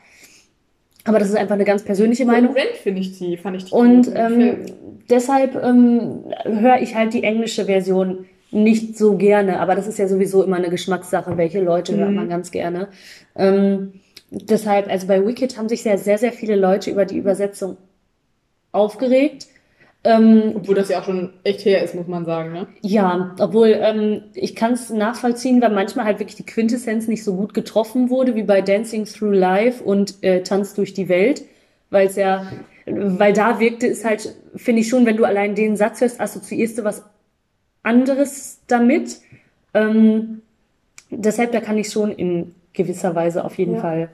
Aber 1.03 1.19
das 1.19 1.29
ist 1.29 1.37
einfach 1.37 1.55
eine 1.55 1.63
ganz 1.63 1.83
persönliche 1.83 2.25
Meinung. 2.25 2.53
Rent 2.53 2.75
finde 2.83 2.99
ich 2.99 3.17
die, 3.17 3.37
fand 3.37 3.55
ich 3.55 3.65
die 3.65 3.71
Und 3.71 4.11
ähm, 4.13 4.57
deshalb 5.09 5.55
ähm, 5.55 6.25
höre 6.43 6.81
ich 6.81 6.95
halt 6.95 7.13
die 7.13 7.23
englische 7.23 7.65
Version 7.65 8.25
nicht 8.51 8.97
so 8.97 9.17
gerne, 9.17 9.59
aber 9.59 9.75
das 9.75 9.87
ist 9.87 9.99
ja 9.99 10.07
sowieso 10.07 10.43
immer 10.43 10.57
eine 10.57 10.69
Geschmackssache, 10.69 11.37
welche 11.37 11.61
Leute 11.61 11.93
mhm. 11.93 11.99
hört 11.99 12.11
man 12.11 12.29
ganz 12.29 12.51
gerne. 12.51 12.89
Ähm, 13.35 13.93
deshalb, 14.29 14.89
also 14.89 15.07
bei 15.07 15.25
Wicked 15.25 15.57
haben 15.57 15.69
sich 15.69 15.83
sehr, 15.83 15.97
sehr, 15.97 16.17
sehr 16.17 16.33
viele 16.33 16.55
Leute 16.55 16.91
über 16.91 17.05
die 17.05 17.17
Übersetzung 17.17 17.77
aufgeregt. 18.71 19.47
Ähm, 20.07 20.53
Obwohl 20.55 20.75
das 20.75 20.87
ja 20.87 20.99
auch 20.99 21.03
schon 21.03 21.31
echt 21.43 21.65
her 21.65 21.83
ist, 21.83 21.93
muss 21.93 22.07
man 22.07 22.23
sagen, 22.23 22.53
ne? 22.53 22.67
Ja, 22.81 23.35
obwohl 23.39 23.75
ähm, 23.79 24.21
ich 24.33 24.55
kann 24.55 24.71
es 24.73 24.89
nachvollziehen, 24.89 25.61
weil 25.61 25.71
manchmal 25.71 26.05
halt 26.05 26.19
wirklich 26.19 26.37
die 26.37 26.45
Quintessenz 26.45 27.07
nicht 27.09 27.25
so 27.25 27.35
gut 27.35 27.53
getroffen 27.53 28.09
wurde 28.09 28.33
wie 28.35 28.43
bei 28.43 28.61
Dancing 28.61 29.03
Through 29.05 29.33
Life 29.33 29.83
und 29.83 30.23
äh, 30.23 30.43
Tanz 30.43 30.73
durch 30.75 30.93
die 30.93 31.09
Welt, 31.09 31.43
weil 31.89 32.07
es 32.07 32.15
ja, 32.15 32.47
weil 32.85 33.33
da 33.33 33.59
wirkte 33.59 33.87
es 33.87 34.05
halt, 34.05 34.33
finde 34.55 34.81
ich 34.81 34.87
schon, 34.87 35.05
wenn 35.05 35.17
du 35.17 35.25
allein 35.25 35.55
den 35.55 35.75
Satz 35.75 35.99
hörst, 35.99 36.21
assoziierst 36.21 36.77
du 36.77 36.83
was 36.85 37.03
anderes 37.83 38.59
damit. 38.67 39.19
Ähm, 39.73 40.41
deshalb, 41.09 41.51
da 41.51 41.59
kann 41.59 41.77
ich 41.77 41.89
schon 41.89 42.11
in 42.11 42.55
gewisser 42.71 43.13
Weise 43.13 43.43
auf 43.43 43.57
jeden 43.57 43.75
Ja. 43.75 43.81
Fall 43.81 44.09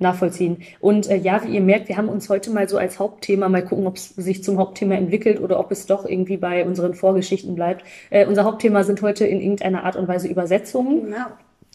nachvollziehen. 0.00 0.58
Und 0.80 1.08
äh, 1.08 1.16
ja, 1.16 1.42
wie 1.44 1.54
ihr 1.54 1.60
merkt, 1.60 1.88
wir 1.88 1.96
haben 1.96 2.08
uns 2.08 2.28
heute 2.28 2.50
mal 2.50 2.68
so 2.68 2.78
als 2.78 2.98
Hauptthema, 2.98 3.48
mal 3.48 3.64
gucken, 3.64 3.86
ob 3.86 3.96
es 3.96 4.08
sich 4.10 4.42
zum 4.42 4.58
Hauptthema 4.58 4.94
entwickelt 4.94 5.40
oder 5.40 5.58
ob 5.60 5.70
es 5.70 5.86
doch 5.86 6.04
irgendwie 6.04 6.36
bei 6.36 6.64
unseren 6.66 6.94
Vorgeschichten 6.94 7.54
bleibt. 7.54 7.84
Äh, 8.10 8.26
unser 8.26 8.44
Hauptthema 8.44 8.82
sind 8.84 9.02
heute 9.02 9.26
in 9.26 9.40
irgendeiner 9.40 9.84
Art 9.84 9.96
und 9.96 10.08
Weise 10.08 10.28
Übersetzungen 10.28 11.04
Genau. 11.06 11.26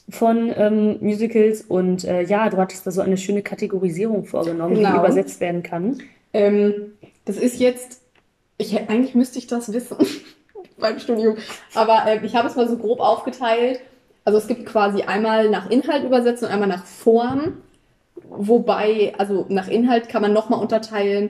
von 0.10 0.52
ähm, 0.56 0.98
Musicals. 1.02 1.62
Und 1.62 2.04
äh, 2.06 2.22
ja, 2.24 2.50
du 2.50 2.58
hattest 2.58 2.86
da 2.88 2.92
so 2.92 3.02
eine 3.02 3.18
schöne 3.18 3.42
Kategorisierung 3.44 4.26
vorgenommen, 4.26 4.76
die 4.76 4.82
Genau. 4.82 5.00
übersetzt 5.00 5.40
werden 5.40 5.64
kann. 5.64 6.00
Ähm, 6.34 6.74
das 7.26 7.38
ist 7.38 7.60
jetzt, 7.60 8.02
ich, 8.58 8.78
eigentlich 8.90 9.16
müsste 9.16 9.40
ich 9.40 9.48
das 9.48 9.72
wissen 9.72 9.98
beim 10.80 11.00
Studium, 11.00 11.38
aber 11.74 12.04
äh, 12.08 12.26
ich 12.26 12.36
habe 12.36 12.48
es 12.48 12.56
mal 12.56 12.68
so 12.68 12.78
grob 12.78 13.00
aufgeteilt. 13.00 13.80
Also 14.26 14.40
es 14.40 14.48
gibt 14.48 14.66
quasi 14.66 15.04
einmal 15.04 15.50
nach 15.50 15.70
Inhalt 15.70 16.04
übersetzen 16.04 16.48
und 16.48 16.54
einmal 16.54 16.68
nach 16.68 16.84
Form. 16.86 17.60
Wobei, 18.38 19.14
also 19.18 19.46
nach 19.50 19.68
Inhalt 19.68 20.10
kann 20.10 20.22
man 20.22 20.34
nochmal 20.34 20.60
unterteilen 20.60 21.30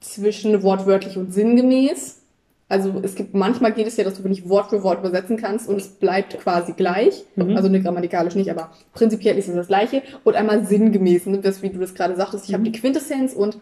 zwischen 0.00 0.62
wortwörtlich 0.62 1.16
und 1.16 1.32
sinngemäß. 1.32 2.20
Also 2.68 3.00
es 3.02 3.16
gibt, 3.16 3.34
manchmal 3.34 3.72
geht 3.72 3.88
es 3.88 3.96
ja, 3.96 4.04
dass 4.04 4.22
du 4.22 4.28
nicht 4.28 4.48
Wort 4.48 4.70
für 4.70 4.84
Wort 4.84 5.00
übersetzen 5.00 5.36
kannst 5.36 5.68
und 5.68 5.76
es 5.76 5.88
bleibt 5.88 6.38
quasi 6.38 6.72
gleich. 6.72 7.24
Mhm. 7.34 7.56
Also 7.56 7.68
ne, 7.68 7.82
grammatikalisch 7.82 8.36
nicht, 8.36 8.50
aber 8.50 8.70
prinzipiell 8.92 9.36
ist 9.36 9.48
es 9.48 9.56
das 9.56 9.66
Gleiche. 9.66 10.02
Und 10.22 10.36
einmal 10.36 10.64
sinngemäß, 10.64 11.26
ne, 11.26 11.38
das, 11.38 11.62
wie 11.62 11.70
du 11.70 11.80
das 11.80 11.94
gerade 11.94 12.14
sagtest. 12.14 12.48
Ich 12.48 12.54
habe 12.54 12.62
die 12.62 12.72
Quintessenz 12.72 13.32
und 13.32 13.58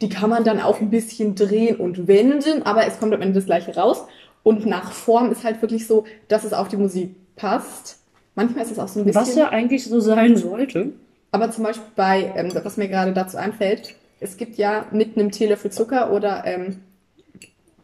die 0.00 0.08
kann 0.08 0.28
man 0.28 0.42
dann 0.42 0.60
auch 0.60 0.80
ein 0.80 0.90
bisschen 0.90 1.36
drehen 1.36 1.76
und 1.76 2.08
wenden, 2.08 2.64
aber 2.64 2.84
es 2.86 2.98
kommt 2.98 3.14
am 3.14 3.22
Ende 3.22 3.34
das 3.34 3.46
Gleiche 3.46 3.76
raus. 3.76 4.04
Und 4.42 4.66
nach 4.66 4.90
Form 4.90 5.30
ist 5.30 5.44
halt 5.44 5.62
wirklich 5.62 5.86
so, 5.86 6.04
dass 6.26 6.42
es 6.42 6.52
auf 6.52 6.66
die 6.66 6.76
Musik 6.76 7.14
passt. 7.36 7.98
Manchmal 8.34 8.64
ist 8.64 8.72
es 8.72 8.78
auch 8.80 8.88
so 8.88 8.98
ein 8.98 9.04
bisschen. 9.04 9.22
Was 9.22 9.36
ja 9.36 9.50
eigentlich 9.50 9.84
so 9.84 10.00
sein 10.00 10.36
sollte. 10.36 10.94
Aber 11.32 11.50
zum 11.50 11.64
Beispiel 11.64 11.86
bei, 11.96 12.32
ähm, 12.36 12.52
was 12.54 12.76
mir 12.76 12.88
gerade 12.88 13.12
dazu 13.12 13.38
einfällt, 13.38 13.94
es 14.20 14.36
gibt 14.36 14.56
ja 14.56 14.86
mit 14.92 15.16
einem 15.16 15.30
Teelöffel 15.32 15.72
Zucker 15.72 16.12
oder 16.12 16.44
ähm, 16.44 16.80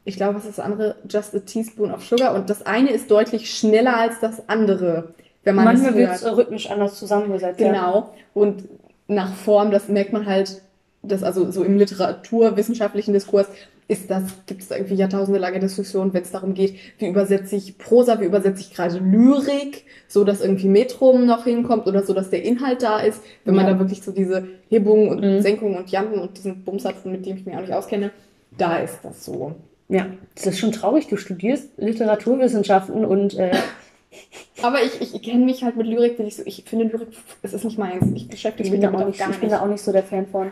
ich 0.05 0.17
glaube, 0.17 0.37
was 0.37 0.45
ist 0.45 0.59
das 0.59 0.65
andere? 0.65 0.97
Just 1.09 1.35
a 1.35 1.41
teaspoon 1.41 1.93
of 1.93 2.05
sugar. 2.05 2.35
Und 2.35 2.49
das 2.49 2.65
eine 2.65 2.91
ist 2.91 3.11
deutlich 3.11 3.51
schneller 3.51 3.97
als 3.97 4.21
das 4.21 4.49
andere, 4.49 5.15
wenn 5.45 5.55
man 5.55 5.65
Manchmal 5.65 5.95
wird 5.95 6.15
es 6.15 6.25
rhythmisch 6.25 6.71
anders 6.71 6.99
zusammengesetzt. 6.99 7.61
Ja. 7.61 7.73
Genau. 7.73 8.15
Und 8.35 8.65
nach 9.07 9.35
Form, 9.35 9.71
das 9.71 9.89
merkt 9.89 10.13
man 10.13 10.27
halt, 10.27 10.63
dass 11.03 11.23
also 11.23 11.51
so 11.51 11.63
im 11.63 11.79
literaturwissenschaftlichen 11.79 13.13
Diskurs 13.13 13.47
ist 13.91 14.11
das, 14.11 14.23
gibt 14.47 14.61
es 14.61 14.69
da 14.69 14.77
irgendwie 14.77 14.95
jahrtausende 14.97 15.41
lange 15.41 15.61
Diskussionen, 15.61 16.13
wenn 16.13 16.23
es 16.23 16.31
darum 16.31 16.53
geht, 16.53 16.75
wie 16.99 17.09
übersetze 17.09 17.57
ich 17.57 17.79
Prosa, 17.79 18.21
wie 18.21 18.27
übersetze 18.27 18.61
ich 18.61 18.75
gerade 18.75 18.99
Lyrik, 18.99 19.85
so 20.09 20.25
dass 20.25 20.43
irgendwie 20.43 20.69
Metrum 20.69 21.25
noch 21.25 21.45
hinkommt 21.45 21.87
oder 21.87 22.03
so, 22.05 22.13
dass 22.13 22.29
der 22.29 22.43
Inhalt 22.45 22.83
da 22.83 23.01
ist, 23.01 23.23
wenn 23.47 23.55
man 23.55 23.67
Ja. 23.67 23.73
da 23.73 23.79
wirklich 23.79 24.03
so 24.03 24.13
diese 24.13 24.47
Hebungen 24.69 25.09
und 25.09 25.21
Mhm. 25.21 25.41
Senkungen 25.41 25.77
und 25.79 25.91
Janten 25.91 26.19
und 26.21 26.37
diesen 26.37 26.65
Bums 26.65 26.85
hat, 26.85 27.05
mit 27.07 27.25
dem 27.25 27.39
ich 27.39 27.47
mich 27.47 27.57
auch 27.57 27.61
nicht 27.63 27.73
auskenne, 27.73 28.11
da 28.59 28.77
ist 28.79 28.99
das 29.03 29.25
so. 29.25 29.55
Ja, 29.89 30.07
das 30.35 30.45
ist 30.47 30.59
schon 30.59 30.73
traurig. 30.73 31.07
Du 31.09 31.17
studierst 31.17 31.71
Literaturwissenschaften 31.79 33.07
und 33.07 33.39
äh, 33.39 33.53
Aber 34.63 34.83
ich, 34.83 35.01
ich, 35.01 35.15
ich 35.15 35.23
kenne 35.23 35.45
mich 35.45 35.63
halt 35.63 35.77
mit 35.77 35.87
Lyrik, 35.87 36.17
bin 36.17 36.27
ich 36.27 36.37
so, 36.37 36.43
ich 36.45 36.65
finde 36.67 36.87
Lyrik, 36.87 37.09
es 37.43 37.53
ist 37.53 37.65
nicht 37.65 37.79
meins. 37.79 38.05
Ich 38.15 38.29
beschäftige 38.29 38.67
ich 38.67 38.73
mich 38.73 38.81
damit 38.81 38.99
auch 38.99 39.03
auch 39.05 39.07
nicht, 39.09 39.19
gar 39.19 39.31
ich 39.31 39.39
bin 39.39 39.51
da 39.51 39.61
auch 39.61 39.67
nicht 39.69 39.83
so 39.83 39.93
der 39.93 40.03
Fan 40.03 40.27
von. 40.27 40.51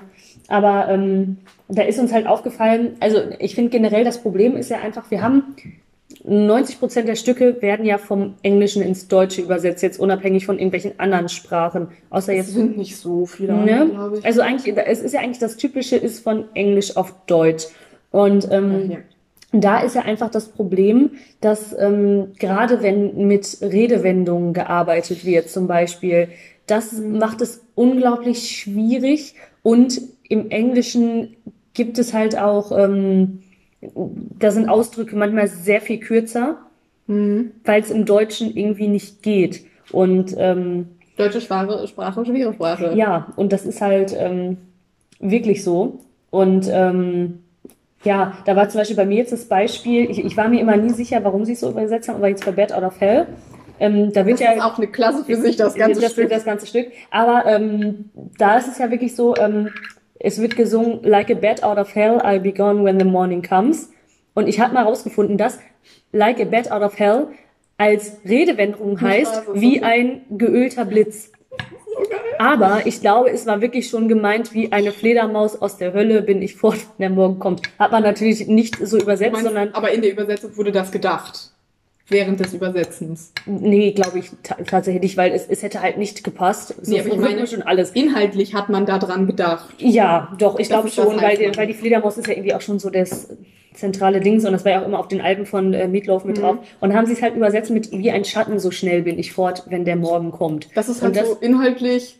Aber 0.49 0.89
ähm, 0.89 1.39
da 1.69 1.83
ist 1.83 1.99
uns 1.99 2.13
halt 2.13 2.27
aufgefallen, 2.27 2.97
also 3.01 3.19
ich 3.39 3.55
finde 3.55 3.71
generell 3.71 4.05
das 4.05 4.23
Problem 4.23 4.57
ist 4.57 4.71
ja 4.71 4.79
einfach, 4.79 5.11
wir 5.11 5.21
haben 5.23 5.57
90 6.25 6.79
Prozent 6.79 7.09
der 7.09 7.15
Stücke 7.17 7.61
werden 7.63 7.85
ja 7.85 7.99
vom 7.99 8.35
Englischen 8.43 8.83
ins 8.83 9.09
Deutsche 9.09 9.43
übersetzt, 9.43 9.83
jetzt 9.83 9.99
unabhängig 10.01 10.47
von 10.47 10.57
irgendwelchen 10.59 10.99
anderen 10.99 11.29
Sprachen. 11.29 11.89
Außer 12.11 12.33
Es 12.33 12.39
jetzt 12.39 12.55
sind 12.55 12.77
nicht 12.77 12.97
so 12.97 13.27
viele, 13.27 13.55
Ne? 13.55 13.89
glaube 13.91 14.19
ich. 14.19 14.25
Also 14.25 14.41
eigentlich, 14.41 14.77
es 14.87 15.01
ist 15.01 15.13
ja 15.15 15.21
eigentlich 15.21 15.39
das 15.39 15.57
Typische 15.57 15.97
ist 15.97 16.21
von 16.23 16.45
Englisch 16.55 16.97
auf 16.97 17.15
Deutsch. 17.27 17.67
Und 18.11 18.49
ähm, 18.51 18.91
Ja. 18.93 18.99
da 19.53 19.81
ist 19.81 19.95
ja 19.95 20.03
einfach 20.03 20.31
das 20.31 20.49
Problem, 20.49 21.11
dass 21.41 21.77
ähm, 21.79 22.33
gerade 22.39 22.83
wenn 22.83 23.27
mit 23.27 23.59
Redewendungen 23.61 24.53
gearbeitet 24.53 25.25
wird, 25.25 25.49
zum 25.51 25.67
Beispiel, 25.67 26.29
das 26.67 26.93
macht 26.93 27.41
es 27.41 27.63
unglaublich 27.75 28.51
schwierig. 28.51 29.35
Und 29.63 30.01
im 30.29 30.51
Englischen 30.51 31.37
gibt 31.75 31.99
es 31.99 32.13
halt 32.15 32.39
auch, 32.39 32.73
ähm, 32.77 33.43
da 34.39 34.51
sind 34.51 34.69
Ausdrücke 34.69 35.17
manchmal 35.17 35.49
sehr 35.49 35.81
viel 35.81 35.99
kürzer, 35.99 36.59
Mhm. 37.09 37.53
weil 37.65 37.81
es 37.83 37.91
im 37.93 38.05
Deutschen 38.05 38.57
irgendwie 38.57 38.89
nicht 38.89 39.23
geht. 39.23 39.65
Und 39.93 40.35
ähm, 40.39 40.89
Deutsche 41.17 41.41
Sprache, 41.41 41.87
Sprache, 41.87 42.25
schwere 42.27 42.53
Sprache. 42.53 42.93
ja, 42.97 43.33
und 43.37 43.53
das 43.53 43.65
ist 43.65 43.81
halt 43.81 44.15
ähm, 44.19 44.57
wirklich 45.21 45.63
so. 45.63 46.01
Und 46.31 46.69
ähm, 46.71 47.41
ja, 48.03 48.35
da 48.45 48.57
war 48.57 48.69
zum 48.69 48.81
Beispiel 48.81 48.97
bei 48.97 49.07
mir 49.07 49.19
jetzt 49.19 49.33
das 49.33 49.45
Beispiel, 49.47 50.11
ich, 50.11 50.25
ich 50.25 50.37
war 50.37 50.49
mir 50.49 50.61
immer 50.61 50.77
nie 50.77 50.91
sicher, 50.91 51.23
warum 51.23 51.45
sie 51.45 51.53
es 51.53 51.61
so 51.61 51.71
übersetzt 51.71 52.09
haben, 52.09 52.17
aber 52.17 52.29
jetzt 52.29 52.45
bei 52.45 52.51
Bad 52.53 52.73
Out 52.73 52.83
of 52.83 53.01
Hell, 53.01 53.27
ähm, 53.79 54.13
da 54.13 54.27
wird 54.27 54.41
Das 54.41 54.47
ja 54.47 54.53
ist 54.55 54.63
auch 54.63 54.77
eine 54.79 54.89
Klasse 54.89 55.25
für 55.25 55.37
sich, 55.37 55.57
das 55.57 55.75
ganze 55.77 56.01
das, 56.01 56.11
Stück. 56.13 56.29
das 56.29 56.45
ganze 56.45 56.67
Stück. 56.67 56.89
Aber 57.13 57.45
ähm, 57.47 58.11
da 58.37 58.59
ist 58.59 58.67
es 58.69 58.79
ja 58.79 58.91
wirklich 58.91 59.15
so, 59.15 59.37
ähm, 59.37 59.69
es 60.19 60.41
wird 60.41 60.57
gesungen, 60.57 61.03
like 61.03 61.31
a 61.31 61.35
bat 61.35 61.63
out 61.63 61.79
of 61.79 61.95
hell, 61.95 62.19
I'll 62.23 62.41
be 62.41 62.53
gone 62.53 62.85
when 62.85 62.99
the 62.99 63.05
morning 63.05 63.43
comes. 63.43 63.91
Und 64.35 64.49
ich 64.49 64.61
habe 64.61 64.75
mal 64.75 64.85
rausgefunden, 64.85 65.39
dass 65.39 65.59
like 66.13 66.41
a 66.41 66.45
bat 66.45 66.71
out 66.71 66.83
of 66.83 66.99
hell 66.99 67.29
als 67.79 68.19
Redewendung 68.25 69.01
heißt, 69.01 69.45
wie 69.55 69.83
ein 69.83 70.23
geölter 70.31 70.85
Blitz. 70.85 71.31
Aber 72.39 72.83
ich 72.85 73.01
glaube, 73.01 73.31
es 73.31 73.47
war 73.47 73.61
wirklich 73.61 73.89
schon 73.89 74.09
gemeint, 74.09 74.53
wie 74.53 74.73
eine 74.73 74.93
Fledermaus 74.93 75.61
aus 75.61 75.79
der 75.79 75.95
Hölle 75.95 76.23
bin 76.23 76.43
ich 76.43 76.55
fort, 76.55 76.79
wenn 76.99 77.09
der 77.09 77.11
Morgen 77.11 77.39
kommt. 77.39 77.63
Hat 77.79 77.93
man 77.93 78.03
natürlich 78.03 78.47
nicht 78.47 78.77
so 78.77 78.99
übersetzt, 78.99 79.33
meinst, 79.33 79.47
sondern 79.47 79.71
aber 79.73 79.91
in 79.91 80.03
der 80.03 80.13
Übersetzung 80.13 80.57
wurde 80.57 80.73
das 80.73 80.91
gedacht. 80.91 81.56
Während 82.09 82.39
des 82.39 82.55
Übersetzens. 82.55 83.33
nee, 83.47 83.91
glaube 83.93 84.21
ich 84.21 84.31
ta 84.45 84.55
tatsächlich 84.65 85.03
nicht, 85.03 85.17
weil 85.17 85.33
es, 85.33 85.47
es 85.49 85.63
hätte 85.63 85.83
halt 85.83 85.99
nicht 85.99 86.23
gepasst. 86.23 86.75
So 86.81 86.93
Nee, 86.93 87.01
aber 87.01 87.09
ich 87.09 87.17
meine- 87.17 87.41
und 87.43 87.63
alles. 87.67 87.91
Inhaltlich 87.91 88.55
hat 88.55 88.69
man 88.69 88.87
da 88.87 88.99
dran 88.99 89.27
gedacht. 89.27 89.75
Ja, 89.79 90.33
doch, 90.39 90.59
ich 90.61 90.69
glaube 90.69 90.89
schon, 90.89 91.21
weil, 91.21 91.37
die- 91.37 91.57
weil 91.57 91.67
die 91.67 91.75
Fledermaus 91.75 92.17
ist 92.17 92.29
ja 92.29 92.35
irgendwie 92.35 92.55
auch 92.55 92.61
schon 92.61 92.79
so 92.79 92.91
das 92.91 93.29
zentrale 93.75 94.21
Ding, 94.21 94.35
und 94.45 94.53
das 94.53 94.65
war 94.65 94.73
ja 94.73 94.83
auch 94.83 94.87
immer 94.87 94.99
auf 95.01 95.09
den 95.09 95.21
Alben 95.21 95.45
von 95.47 95.75
äh, 95.75 95.89
Meatloaf 95.89 96.25
mit 96.25 96.37
Mhm. 96.39 96.41
drauf. 96.43 96.57
Und 96.81 96.95
haben 96.95 97.07
sie 97.07 97.13
es 97.13 97.23
halt 97.23 97.35
übersetzt 97.35 97.71
mit 97.71 97.91
wie 97.93 98.11
ein 98.11 98.25
Schatten, 98.25 98.59
so 98.59 98.71
schnell 98.71 99.03
bin 99.03 99.19
ich 99.19 99.33
fort, 99.33 99.65
wenn 99.69 99.85
der 99.85 99.97
Morgen 99.97 100.31
kommt. 100.31 100.69
Das 100.75 100.89
ist 100.89 101.03
halt 101.03 101.17
das- 101.17 101.29
so 101.29 101.37
inhaltlich, 101.41 102.19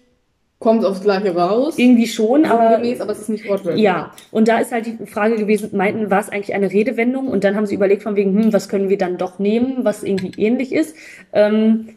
kommt 0.59 0.85
aufs 0.85 1.03
Gleiche 1.03 1.35
raus. 1.35 1.79
Irgendwie 1.79 2.07
schon, 2.07 2.47
aber 2.47 2.77
Sinngemäß, 2.77 3.01
aber 3.01 3.13
es 3.13 3.21
ist 3.21 3.29
nicht 3.29 3.49
wortwörtlich. 3.49 3.85
ja. 3.85 4.13
Und 4.31 4.49
da 4.49 4.59
ist 4.59 4.73
halt 4.73 4.87
die 4.87 5.07
Frage 5.07 5.37
gewesen, 5.37 5.71
meinten, 5.73 6.11
war 6.11 6.21
es 6.21 6.31
eigentlich 6.31 6.55
eine 6.55 6.73
Redewendung? 6.73 7.29
Und 7.29 7.45
dann 7.45 7.57
haben 7.57 7.67
sie 7.67 7.75
überlegt 7.75 8.03
von 8.03 8.17
wegen, 8.17 8.43
hm, 8.43 8.53
was 8.53 8.69
können 8.69 8.89
wir 8.89 8.99
dann 8.99 9.19
doch 9.19 9.39
nehmen, 9.39 9.85
was 9.85 10.03
irgendwie 10.03 10.33
ähnlich 10.41 10.73
ist. 10.73 10.97
Ähm, 11.33 11.91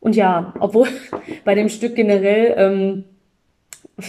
und 0.00 0.16
ja, 0.16 0.52
obwohl 0.58 0.88
bei 1.44 1.54
dem 1.54 1.68
Stück 1.68 1.94
generell 1.94 2.54
ähm, 2.56 3.04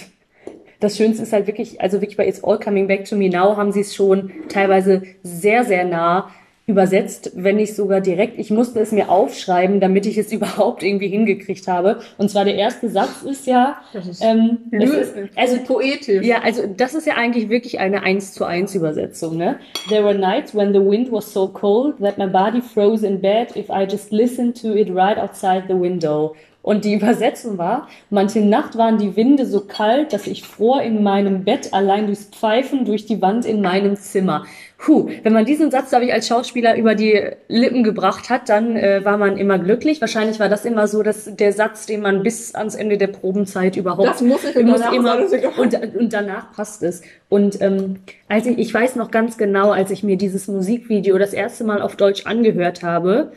das 0.80 0.98
Schönste 0.98 1.24
ist 1.24 1.34
halt 1.34 1.46
wirklich, 1.46 1.80
also 1.80 2.02
wirklich 2.02 2.18
bei 2.18 2.28
It's 2.28 2.44
All 2.44 2.60
Coming 2.60 2.88
Back 2.88 3.06
to 3.06 3.16
Me 3.16 3.30
Now 3.30 3.58
haben 3.58 3.72
sie 3.72 3.82
es 3.82 3.94
schon 3.94 4.32
teilweise 4.50 5.04
sehr, 5.22 5.66
sehr 5.66 5.86
nah 5.86 6.32
übersetzt, 6.66 7.32
wenn 7.36 7.58
nicht 7.58 7.76
sogar 7.76 8.00
direkt. 8.00 8.40
Ich 8.40 8.50
musste 8.50 8.80
es 8.80 8.94
mir 8.94 9.10
aufschreiben, 9.10 9.80
damit 9.80 10.06
ich 10.06 10.18
es 10.18 10.32
überhaupt 10.32 10.84
irgendwie 10.84 11.10
hingekriegt 11.10 11.68
habe. 11.68 12.00
Und 12.18 12.30
zwar 12.30 12.46
der 12.46 12.56
erste 12.56 12.90
Satz 12.90 13.24
ist 13.24 13.46
ja, 13.48 13.78
ist 13.94 14.24
ähm, 14.24 14.60
ist, 14.72 15.14
also 15.36 15.58
poetisch. 15.66 16.26
ja, 16.26 16.42
also 16.42 16.64
das 16.66 16.96
ist 16.96 17.06
ja 17.06 17.16
eigentlich 17.16 17.50
wirklich 17.50 17.80
eine 17.80 18.04
1 18.04 18.34
zu 18.34 18.46
1 18.46 18.76
Übersetzung, 18.76 19.38
ne? 19.38 19.60
There 19.90 20.04
were 20.04 20.18
nights 20.18 20.56
when 20.56 20.74
the 20.74 20.80
wind 20.80 21.12
was 21.12 21.34
so 21.34 21.48
cold 21.48 21.98
that 22.00 22.18
my 22.18 22.28
body 22.28 22.62
froze 22.62 23.06
in 23.06 23.20
bed 23.20 23.56
if 23.56 23.70
I 23.70 23.86
just 23.90 24.12
listened 24.12 24.60
to 24.62 24.74
it 24.74 24.90
right 24.94 25.18
outside 25.18 25.66
the 25.68 25.80
window. 25.80 26.36
Und 26.64 26.86
die 26.86 26.94
Übersetzung 26.94 27.58
war, 27.58 27.90
manche 28.10 28.40
Nacht 28.40 28.78
waren 28.78 28.98
die 28.98 29.18
Winde 29.18 29.46
so 29.46 29.60
kalt, 29.60 30.14
dass 30.14 30.28
ich 30.28 30.44
fror 30.44 30.82
in 30.82 31.04
meinem 31.04 31.44
Bett 31.44 31.74
allein 31.74 32.06
durchs 32.08 32.24
Pfeifen 32.24 32.86
durch 32.86 33.06
die 33.06 33.22
Wand 33.22 33.46
in 33.46 33.62
meinem 33.62 33.98
Zimmer. 33.98 34.46
Puh, 34.84 35.10
wenn 35.24 35.32
man 35.32 35.46
diesen 35.46 35.72
Satz, 35.72 35.92
glaube 35.92 36.04
ich, 36.04 36.12
als 36.12 36.28
Schauspieler 36.28 36.76
über 36.76 36.94
die 36.94 37.18
Lippen 37.48 37.84
gebracht 37.86 38.30
hat, 38.30 38.50
dann 38.50 38.76
äh, 38.76 39.06
war 39.06 39.18
man 39.18 39.38
immer 39.38 39.58
glücklich. 39.58 40.02
Wahrscheinlich 40.02 40.42
war 40.42 40.50
das 40.50 40.66
immer 40.66 40.90
so, 40.90 41.04
dass 41.04 41.38
der 41.38 41.54
Satz, 41.54 41.86
den 41.86 42.02
man 42.02 42.22
bis 42.22 42.54
ans 42.54 42.76
Ende 42.76 42.98
der 42.98 43.08
Probenzeit 43.08 43.78
überhaupt 43.78 44.10
Das 44.10 44.22
muss 44.22 44.44
ich 44.44 44.62
muss 44.66 44.82
immer 44.94 45.20
und, 45.58 45.96
und 45.96 46.12
danach 46.12 46.52
passt 46.52 46.84
es. 46.84 47.02
Und 47.30 47.62
ähm, 47.62 48.00
als 48.28 48.46
ich, 48.46 48.58
ich 48.58 48.74
weiß 48.74 48.98
noch 48.98 49.10
ganz 49.10 49.38
genau, 49.38 49.72
als 49.72 49.90
ich 49.90 50.04
mir 50.04 50.18
dieses 50.18 50.50
Musikvideo 50.50 51.18
das 51.18 51.32
erste 51.32 51.64
Mal 51.64 51.82
auf 51.82 51.96
Deutsch 51.96 52.26
angehört 52.26 52.84
habe, 52.84 53.32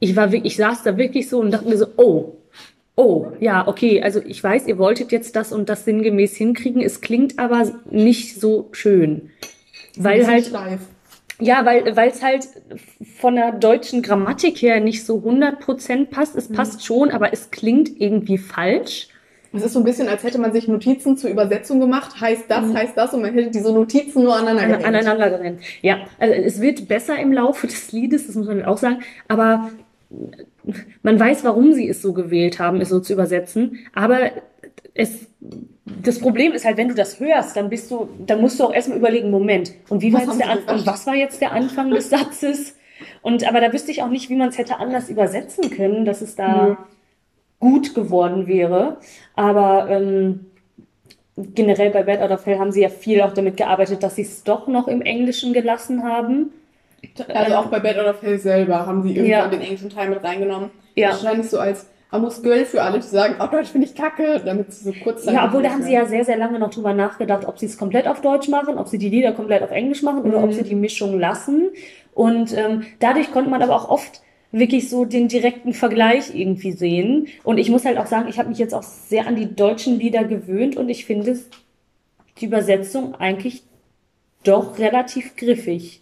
ich 0.00 0.16
war 0.16 0.32
wirklich, 0.32 0.52
ich 0.52 0.58
saß 0.58 0.82
da 0.82 0.98
wirklich 0.98 1.30
so 1.30 1.40
und 1.40 1.50
dachte 1.50 1.66
mir 1.66 1.78
so, 1.78 1.86
oh, 1.96 2.36
oh, 2.94 3.28
ja, 3.40 3.66
okay, 3.66 4.02
also 4.02 4.20
ich 4.22 4.44
weiß, 4.44 4.66
ihr 4.66 4.76
wolltet 4.76 5.12
jetzt 5.12 5.34
das 5.34 5.50
und 5.50 5.70
das 5.70 5.86
sinngemäß 5.86 6.36
hinkriegen, 6.36 6.82
es 6.82 7.00
klingt 7.00 7.38
aber 7.38 7.70
nicht 7.90 8.38
so 8.38 8.68
schön. 8.72 9.30
Weil 9.98 10.26
halt, 10.26 10.46
steif. 10.46 10.80
ja, 11.38 11.64
weil 11.64 11.96
weil 11.96 12.10
es 12.10 12.22
halt 12.22 12.48
von 13.18 13.34
der 13.36 13.52
deutschen 13.52 14.02
Grammatik 14.02 14.60
her 14.62 14.80
nicht 14.80 15.04
so 15.04 15.16
100% 15.18 16.06
passt. 16.06 16.36
Es 16.36 16.48
passt 16.48 16.84
schon, 16.84 17.10
aber 17.10 17.32
es 17.32 17.50
klingt 17.50 18.00
irgendwie 18.00 18.38
falsch. 18.38 19.08
Es 19.52 19.64
ist 19.64 19.72
so 19.72 19.78
ein 19.78 19.84
bisschen, 19.84 20.08
als 20.08 20.22
hätte 20.22 20.38
man 20.38 20.52
sich 20.52 20.68
Notizen 20.68 21.16
zur 21.16 21.30
Übersetzung 21.30 21.80
gemacht. 21.80 22.20
Heißt 22.20 22.44
das, 22.48 22.74
heißt 22.74 22.96
das 22.96 23.14
und 23.14 23.22
man 23.22 23.32
hätte 23.32 23.50
diese 23.50 23.72
Notizen 23.72 24.22
nur 24.22 24.36
aneinander 24.36 24.62
An, 24.62 24.68
gehängt. 24.80 24.86
aneinander 24.86 25.30
gerennt. 25.30 25.60
Ja, 25.80 26.00
also 26.18 26.34
es 26.34 26.60
wird 26.60 26.86
besser 26.86 27.18
im 27.18 27.32
Laufe 27.32 27.66
des 27.66 27.90
Liedes, 27.92 28.26
das 28.26 28.36
muss 28.36 28.46
man 28.46 28.62
auch 28.64 28.76
sagen, 28.76 28.98
aber 29.26 29.70
man 31.02 31.18
weiß, 31.18 31.44
warum 31.44 31.72
sie 31.72 31.88
es 31.88 32.02
so 32.02 32.12
gewählt 32.12 32.58
haben, 32.58 32.80
es 32.80 32.90
so 32.90 33.00
zu 33.00 33.14
übersetzen, 33.14 33.78
aber 33.94 34.32
es, 34.94 35.26
das 36.02 36.18
Problem 36.20 36.52
ist 36.52 36.64
halt, 36.64 36.76
wenn 36.76 36.88
du 36.88 36.94
das 36.94 37.20
hörst, 37.20 37.56
dann 37.56 37.68
bist 37.68 37.90
du, 37.90 38.08
dann 38.18 38.40
musst 38.40 38.58
du 38.60 38.64
auch 38.64 38.72
erstmal 38.72 38.98
überlegen, 38.98 39.30
Moment, 39.30 39.72
und 39.88 40.02
wie 40.02 40.12
war 40.12 40.20
Was 40.20 40.28
jetzt 40.28 40.40
der 40.40 40.50
Anfang, 40.50 40.86
was 40.86 41.06
war 41.06 41.14
jetzt 41.14 41.40
der 41.40 41.52
Anfang 41.52 41.90
des 41.90 42.10
Satzes? 42.10 42.76
Und, 43.22 43.46
aber 43.48 43.60
da 43.60 43.72
wüsste 43.72 43.90
ich 43.90 44.02
auch 44.02 44.08
nicht, 44.08 44.28
wie 44.30 44.36
man 44.36 44.48
es 44.48 44.58
hätte 44.58 44.78
anders 44.78 45.08
übersetzen 45.08 45.70
können, 45.70 46.04
dass 46.04 46.20
es 46.20 46.34
da 46.36 46.66
Nö. 46.66 46.76
gut 47.60 47.94
geworden 47.94 48.46
wäre. 48.46 48.98
Aber 49.36 49.88
ähm, 49.90 50.46
generell 51.36 51.90
bei 51.90 52.02
Bad 52.02 52.20
Out 52.20 52.30
of 52.30 52.46
Hell 52.46 52.58
haben 52.58 52.72
sie 52.72 52.82
ja 52.82 52.88
viel 52.88 53.20
auch 53.22 53.32
damit 53.32 53.56
gearbeitet, 53.56 54.02
dass 54.02 54.16
sie 54.16 54.22
es 54.22 54.42
doch 54.44 54.66
noch 54.66 54.88
im 54.88 55.02
Englischen 55.02 55.52
gelassen 55.52 56.02
haben. 56.02 56.50
Also 57.28 57.54
auch 57.56 57.66
bei 57.66 57.78
Bad 57.78 57.98
Out 57.98 58.06
of 58.16 58.22
Hell 58.22 58.38
selber 58.38 58.86
haben 58.86 59.02
sie 59.02 59.10
irgendwann 59.10 59.30
Ja. 59.30 59.48
den 59.48 59.60
englischen 59.60 59.90
Teil 59.90 60.08
mit 60.10 60.22
reingenommen. 60.22 60.70
Ja. 60.96 61.10
Wahrscheinlich 61.10 61.48
so 61.48 61.60
als 61.60 61.86
Amos 62.10 62.42
Girl 62.42 62.64
für 62.64 62.82
alle, 62.82 63.00
die 63.00 63.06
sagen, 63.06 63.36
oh 63.38 63.46
Deutsch 63.46 63.68
finde 63.68 63.86
ich 63.86 63.94
kacke, 63.94 64.40
damit 64.44 64.72
sie 64.72 64.84
so 64.84 64.92
kurz 65.04 65.26
Ja, 65.26 65.46
obwohl 65.46 65.62
da 65.62 65.70
haben 65.70 65.82
sie 65.82 65.92
ja 65.92 66.06
sehr, 66.06 66.24
sehr 66.24 66.38
lange 66.38 66.58
noch 66.58 66.70
drüber 66.70 66.94
nachgedacht, 66.94 67.46
ob 67.46 67.58
sie 67.58 67.66
es 67.66 67.76
komplett 67.76 68.08
auf 68.08 68.22
Deutsch 68.22 68.48
machen, 68.48 68.78
ob 68.78 68.88
sie 68.88 68.96
die 68.98 69.10
Lieder 69.10 69.32
komplett 69.32 69.62
auf 69.62 69.70
Englisch 69.70 70.02
machen 70.02 70.22
oder 70.22 70.38
Mhm. 70.38 70.44
ob 70.44 70.52
sie 70.54 70.62
die 70.62 70.74
Mischung 70.74 71.18
lassen. 71.18 71.68
Und 72.14 72.56
ähm, 72.56 72.86
dadurch 72.98 73.30
konnte 73.30 73.50
man 73.50 73.62
aber 73.62 73.76
auch 73.76 73.90
oft 73.90 74.22
wirklich 74.52 74.88
so 74.88 75.04
den 75.04 75.28
direkten 75.28 75.74
Vergleich 75.74 76.34
irgendwie 76.34 76.72
sehen. 76.72 77.28
Und 77.44 77.58
ich 77.58 77.68
muss 77.68 77.84
halt 77.84 77.98
auch 77.98 78.06
sagen, 78.06 78.28
ich 78.30 78.38
habe 78.38 78.48
mich 78.48 78.58
jetzt 78.58 78.74
auch 78.74 78.82
sehr 78.82 79.26
an 79.26 79.36
die 79.36 79.54
deutschen 79.54 79.98
Lieder 79.98 80.24
gewöhnt 80.24 80.76
und 80.78 80.88
ich 80.88 81.04
finde 81.04 81.38
die 82.40 82.46
Übersetzung 82.46 83.14
eigentlich 83.16 83.64
doch 84.44 84.78
relativ 84.78 85.36
griffig. 85.36 86.00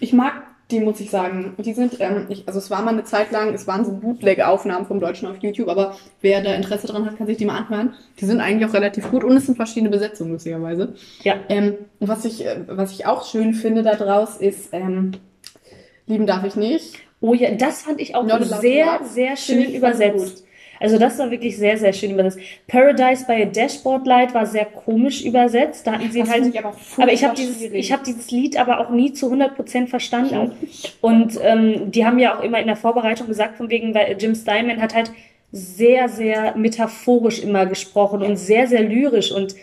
Ich 0.00 0.12
mag 0.12 0.42
die, 0.70 0.80
muss 0.80 1.00
ich 1.00 1.10
sagen. 1.10 1.54
Die 1.58 1.72
sind, 1.72 1.96
ähm, 2.00 2.26
ich, 2.28 2.46
also 2.46 2.58
es 2.58 2.70
war 2.70 2.82
mal 2.82 2.92
eine 2.92 3.04
Zeit 3.04 3.30
lang, 3.32 3.54
es 3.54 3.66
waren 3.66 3.84
so 3.84 3.92
Bootleg-Aufnahmen 3.92 4.86
vom 4.86 5.00
Deutschen 5.00 5.28
auf 5.28 5.36
YouTube, 5.38 5.68
aber 5.68 5.96
wer 6.20 6.42
da 6.42 6.54
Interesse 6.54 6.86
dran 6.86 7.06
hat, 7.06 7.16
kann 7.16 7.26
sich 7.26 7.38
die 7.38 7.46
mal 7.46 7.58
anhören. 7.58 7.94
Die 8.20 8.26
sind 8.26 8.40
eigentlich 8.40 8.68
auch 8.68 8.74
relativ 8.74 9.10
gut 9.10 9.24
und 9.24 9.36
es 9.36 9.46
sind 9.46 9.56
verschiedene 9.56 9.90
Besetzungen, 9.90 10.32
lustigerweise. 10.32 10.94
Ja. 11.22 11.36
Ähm, 11.48 11.74
und 12.00 12.08
was 12.08 12.24
ich, 12.24 12.44
äh, 12.44 12.60
was 12.66 12.92
ich 12.92 13.06
auch 13.06 13.26
schön 13.26 13.54
finde 13.54 13.82
da 13.82 13.94
draus 13.94 14.36
ist, 14.36 14.68
ähm, 14.72 15.12
lieben 16.06 16.26
darf 16.26 16.44
ich 16.44 16.56
nicht. 16.56 16.96
Oh 17.20 17.34
ja, 17.34 17.50
das 17.52 17.82
fand 17.82 18.00
ich 18.00 18.14
auch 18.14 18.24
Not 18.24 18.44
sehr, 18.44 19.00
sehr 19.04 19.36
schön 19.36 19.74
übersetzt. 19.74 20.44
Also 20.80 20.98
das 20.98 21.18
war 21.18 21.30
wirklich 21.30 21.56
sehr, 21.56 21.76
sehr 21.76 21.92
schön 21.92 22.12
übersetzt. 22.12 22.38
Paradise 22.66 23.24
by 23.26 23.42
a 23.42 23.44
Dashboard 23.44 24.06
Light 24.06 24.34
war 24.34 24.46
sehr 24.46 24.64
komisch 24.64 25.24
übersetzt. 25.24 25.86
Da 25.86 25.92
hatten 25.92 26.10
sie 26.10 26.20
Das 26.20 26.30
halt, 26.30 26.46
ich 26.46 26.58
aber 26.58 26.74
aber 26.96 27.12
ich 27.12 27.24
habe 27.24 27.34
dieses, 27.34 27.60
ich 27.60 27.92
habe 27.92 28.02
dieses 28.04 28.30
Lied 28.30 28.58
aber 28.58 28.80
auch 28.80 28.90
nie 28.90 29.12
zu 29.12 29.32
100% 29.32 29.86
verstanden. 29.88 30.52
Und 31.00 31.38
ähm, 31.42 31.90
die 31.90 32.04
haben 32.04 32.18
ja 32.18 32.38
auch 32.38 32.42
immer 32.42 32.60
in 32.60 32.66
der 32.66 32.76
Vorbereitung 32.76 33.26
gesagt, 33.26 33.56
von 33.56 33.70
wegen, 33.70 33.94
weil 33.94 34.16
Jim 34.18 34.34
Steinman 34.34 34.80
hat 34.80 34.94
halt 34.94 35.10
sehr, 35.50 36.08
sehr 36.08 36.56
metaphorisch 36.56 37.40
immer 37.42 37.66
gesprochen 37.66 38.22
und 38.22 38.36
sehr, 38.36 38.66
sehr 38.66 38.82
lyrisch. 38.82 39.32
Und 39.32 39.54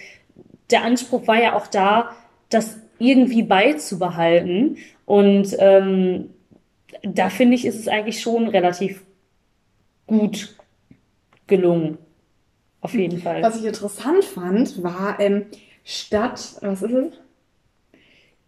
der 0.71 0.84
Anspruch 0.84 1.28
war 1.28 1.41
ja 1.41 1.56
auch 1.56 1.67
da, 1.67 2.12
das 2.49 2.78
irgendwie 2.99 3.43
beizubehalten. 3.43 4.78
Und 5.06 5.56
ähm, 5.60 6.30
da 7.04 7.30
finde 7.30 7.56
ich, 7.56 7.65
ist 7.65 7.80
es 7.80 7.88
eigentlich 7.88 8.21
schon 8.21 8.47
relativ 8.47 9.04
gut 10.08 10.56
gelungen. 11.47 11.97
Auf 12.81 12.93
jeden 12.93 13.19
Fall. 13.19 13.41
Was 13.41 13.58
ich 13.60 13.65
interessant 13.65 14.23
fand, 14.23 14.84
war 14.84 15.19
ähm, 15.19 15.45
statt, 15.84 16.55
was 16.62 16.81
ist 16.84 16.91
es? 16.93 17.13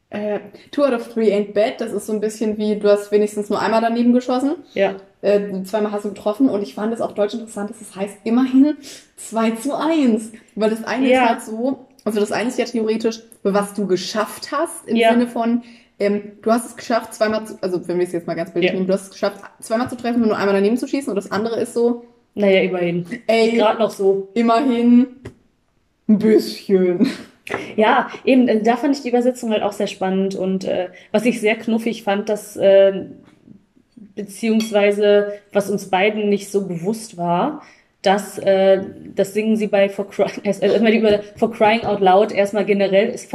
Äh, 0.09 0.39
Two 0.71 0.83
out 0.85 0.93
of 0.93 1.09
three 1.13 1.33
ain't 1.33 1.53
bad. 1.53 1.81
Das 1.81 1.91
ist 1.91 2.05
so 2.05 2.13
ein 2.13 2.21
bisschen 2.21 2.57
wie, 2.57 2.77
du 2.77 2.89
hast 2.89 3.11
wenigstens 3.11 3.49
nur 3.49 3.59
einmal 3.61 3.81
daneben 3.81 4.13
geschossen. 4.13 4.55
Ja. 4.73 4.95
Äh, 5.21 5.63
zweimal 5.63 5.91
hast 5.91 6.05
du 6.05 6.09
getroffen. 6.09 6.49
Und 6.49 6.61
ich 6.61 6.75
fand 6.75 6.93
es 6.93 7.01
auch 7.01 7.11
deutsch 7.11 7.33
interessant, 7.33 7.69
dass 7.71 7.81
es 7.81 7.95
heißt 7.95 8.17
immerhin 8.23 8.77
2 9.17 9.51
zu 9.51 9.75
1. 9.75 10.31
Weil 10.55 10.69
das 10.69 10.83
eine 10.85 11.09
Ja. 11.09 11.23
ist 11.23 11.29
halt 11.29 11.41
so, 11.41 11.87
also 12.05 12.19
das 12.21 12.31
eine 12.31 12.49
ist 12.49 12.57
ja 12.59 12.65
theoretisch, 12.65 13.21
was 13.43 13.73
du 13.73 13.85
geschafft 13.85 14.51
hast, 14.51 14.87
im 14.87 14.95
Ja. 14.95 15.11
Sinne 15.11 15.27
von, 15.27 15.63
ähm, 15.99 16.33
du 16.41 16.51
hast 16.51 16.67
es 16.67 16.75
geschafft, 16.77 17.13
zweimal 17.13 17.45
zu, 17.45 17.57
also 17.61 17.85
wenn 17.87 17.97
wir 17.97 18.05
es 18.05 18.13
jetzt 18.13 18.27
mal 18.27 18.35
ganz 18.35 18.51
bildlich 18.51 18.71
Ja. 18.71 18.75
nehmen, 18.75 18.87
du 18.87 18.93
hast 18.93 19.03
es 19.05 19.09
geschafft, 19.09 19.41
zweimal 19.59 19.89
zu 19.89 19.97
treffen 19.97 20.21
und 20.21 20.29
nur 20.29 20.37
einmal 20.37 20.53
daneben 20.55 20.77
zu 20.77 20.87
schießen. 20.87 21.09
Und 21.09 21.15
das 21.15 21.31
andere 21.31 21.59
ist 21.59 21.73
so, 21.73 22.05
Naja, 22.37 22.61
immerhin. 22.61 23.05
ey, 23.25 23.51
Gerade 23.57 23.79
noch 23.79 23.89
so. 23.89 24.29
immerhin 24.35 25.07
ein 26.07 26.19
bisschen. 26.19 27.09
Ja, 27.75 28.09
eben, 28.25 28.47
äh, 28.47 28.61
da 28.61 28.77
fand 28.77 28.95
ich 28.95 29.01
die 29.01 29.09
Übersetzung 29.09 29.51
halt 29.51 29.63
auch 29.63 29.71
sehr 29.71 29.87
spannend 29.87 30.35
und 30.35 30.65
äh, 30.65 30.89
was 31.11 31.25
ich 31.25 31.41
sehr 31.41 31.55
knuffig 31.55 32.03
fand, 32.03 32.29
dass 32.29 32.55
äh, 32.57 33.05
beziehungsweise 34.15 35.33
was 35.51 35.69
uns 35.69 35.89
beiden 35.89 36.29
nicht 36.29 36.51
so 36.51 36.67
bewusst 36.67 37.17
war, 37.17 37.63
dass 38.01 38.37
äh, 38.37 38.81
das 39.15 39.33
singen 39.33 39.55
sie 39.55 39.67
bei 39.67 39.89
For 39.89 40.07
Crying, 40.07 40.29
also 40.45 40.61
erstmal 40.61 40.91
die 40.91 40.99
über 40.99 41.19
For 41.37 41.51
Crying 41.51 41.85
Out 41.85 42.01
Loud 42.01 42.31
erstmal 42.31 42.65
generell, 42.65 43.09
es, 43.09 43.27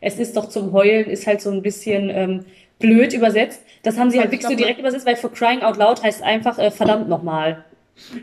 es 0.00 0.18
ist 0.18 0.36
doch 0.36 0.48
zum 0.48 0.72
Heulen, 0.72 1.10
ist 1.10 1.26
halt 1.26 1.42
so 1.42 1.50
ein 1.50 1.62
bisschen 1.62 2.08
ähm, 2.08 2.44
blöd 2.78 3.12
übersetzt. 3.12 3.62
Das 3.82 3.98
haben 3.98 4.10
sie 4.10 4.18
halt 4.18 4.32
Ich 4.32 4.40
wirklich 4.40 4.50
so 4.50 4.56
direkt 4.56 4.78
übersetzt, 4.78 5.06
weil 5.06 5.16
For 5.16 5.30
Crying 5.30 5.60
Out 5.60 5.76
Loud 5.76 6.02
heißt 6.02 6.22
einfach 6.22 6.58
äh, 6.58 6.70
verdammt 6.70 7.08
nochmal. 7.08 7.64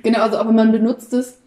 Genau, 0.04 0.22
also 0.22 0.38
aber 0.38 0.52
man 0.52 0.72
benutzt 0.72 1.14
es, 1.14 1.40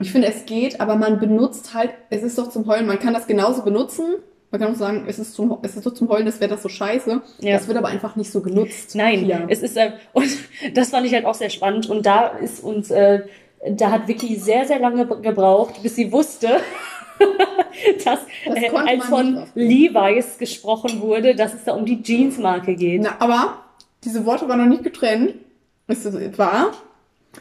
ich 0.00 0.12
finde 0.12 0.28
es 0.28 0.46
geht, 0.46 0.80
aber 0.80 0.96
man 0.96 1.18
benutzt 1.18 1.74
halt, 1.74 1.90
es 2.10 2.22
ist 2.22 2.38
doch 2.38 2.50
zum 2.50 2.66
Heulen, 2.66 2.86
man 2.86 2.98
kann 2.98 3.14
das 3.14 3.26
genauso 3.26 3.62
benutzen. 3.62 4.04
Man 4.50 4.60
kann 4.62 4.72
auch 4.72 4.76
sagen, 4.78 5.04
es 5.06 5.18
ist, 5.18 5.34
zum, 5.34 5.58
es 5.60 5.76
ist 5.76 5.84
doch 5.84 5.92
zum 5.92 6.08
Heulen, 6.08 6.24
das 6.24 6.40
wäre 6.40 6.50
das 6.50 6.62
so 6.62 6.70
scheiße. 6.70 7.20
Ja. 7.40 7.52
Das 7.52 7.68
wird 7.68 7.76
aber 7.76 7.88
einfach 7.88 8.16
nicht 8.16 8.30
so 8.32 8.40
genutzt. 8.40 8.94
Nein, 8.94 9.26
Ja. 9.26 9.42
es 9.48 9.60
ist 9.62 9.76
äh, 9.76 9.92
und 10.14 10.26
das 10.74 10.90
fand 10.90 11.06
ich 11.06 11.12
halt 11.12 11.24
auch 11.26 11.34
sehr 11.34 11.50
spannend 11.50 11.90
und 11.90 12.06
da 12.06 12.28
ist 12.28 12.62
uns 12.64 12.90
äh, 12.90 13.22
da 13.70 13.90
hat 13.90 14.06
Vicky 14.08 14.36
sehr 14.36 14.64
sehr 14.66 14.78
lange 14.78 15.06
gebraucht, 15.06 15.82
bis 15.82 15.96
sie 15.96 16.12
wusste, 16.12 16.48
dass 18.04 18.20
Das 18.46 18.56
äh, 18.56 18.70
als 18.70 19.04
von. 19.06 19.44
Levi's 19.54 20.38
gesprochen 20.38 21.00
wurde, 21.00 21.34
dass 21.34 21.54
es 21.54 21.64
da 21.64 21.74
um 21.74 21.84
die 21.84 22.00
Jeansmarke 22.02 22.74
geht. 22.76 23.02
Na, 23.02 23.16
aber 23.18 23.64
diese 24.04 24.24
Worte 24.24 24.48
waren 24.48 24.60
noch 24.60 24.66
nicht 24.66 24.84
getrennt. 24.84 25.34
Ist 25.88 26.06
das 26.06 26.14
wahr? 26.38 26.72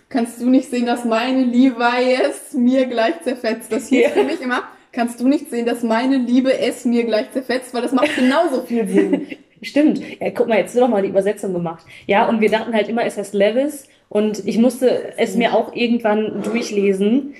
Kannst 0.10 0.42
du 0.42 0.50
nicht 0.50 0.70
sehen, 0.70 0.86
dass 0.86 1.06
meine 1.06 1.44
Levi 1.44 2.16
es 2.30 2.54
mir 2.54 2.86
gleich 2.86 3.22
zerfetzt? 3.24 3.72
Das 3.72 3.88
hieß 3.88 4.02
Ja. 4.04 4.10
für 4.10 4.24
mich 4.24 4.42
immer, 4.42 4.64
kannst 4.92 5.20
du 5.20 5.28
nicht 5.28 5.50
sehen, 5.50 5.66
dass 5.66 5.84
meine 5.84 6.18
Liebe 6.18 6.58
es 6.58 6.86
mir 6.86 7.04
gleich 7.06 7.32
zerfetzt? 7.32 7.74
Weil 7.74 7.82
das 7.82 7.92
macht 7.92 8.16
genauso 8.16 8.62
viel 8.62 8.88
Sinn. 8.88 9.28
Stimmt. 9.62 10.00
Ja, 10.20 10.30
guck 10.32 10.48
mal, 10.48 10.58
jetzt 10.60 10.68
hast 10.70 10.76
du 10.76 10.80
doch 10.82 10.88
mal 10.88 11.02
die 11.02 11.10
Übersetzung 11.10 11.52
gemacht. 11.54 11.84
Ja, 12.06 12.28
und 12.30 12.42
wir 12.42 12.50
dachten 12.52 12.74
halt 12.74 12.90
immer, 12.90 13.04
es 13.06 13.18
heißt 13.18 13.34
Levis 13.34 13.88
und 14.10 14.46
ich 14.48 14.60
musste 14.60 15.18
es 15.18 15.36
mir 15.36 15.54
auch 15.56 15.74
irgendwann 15.76 16.44
durchlesen. 16.44 17.34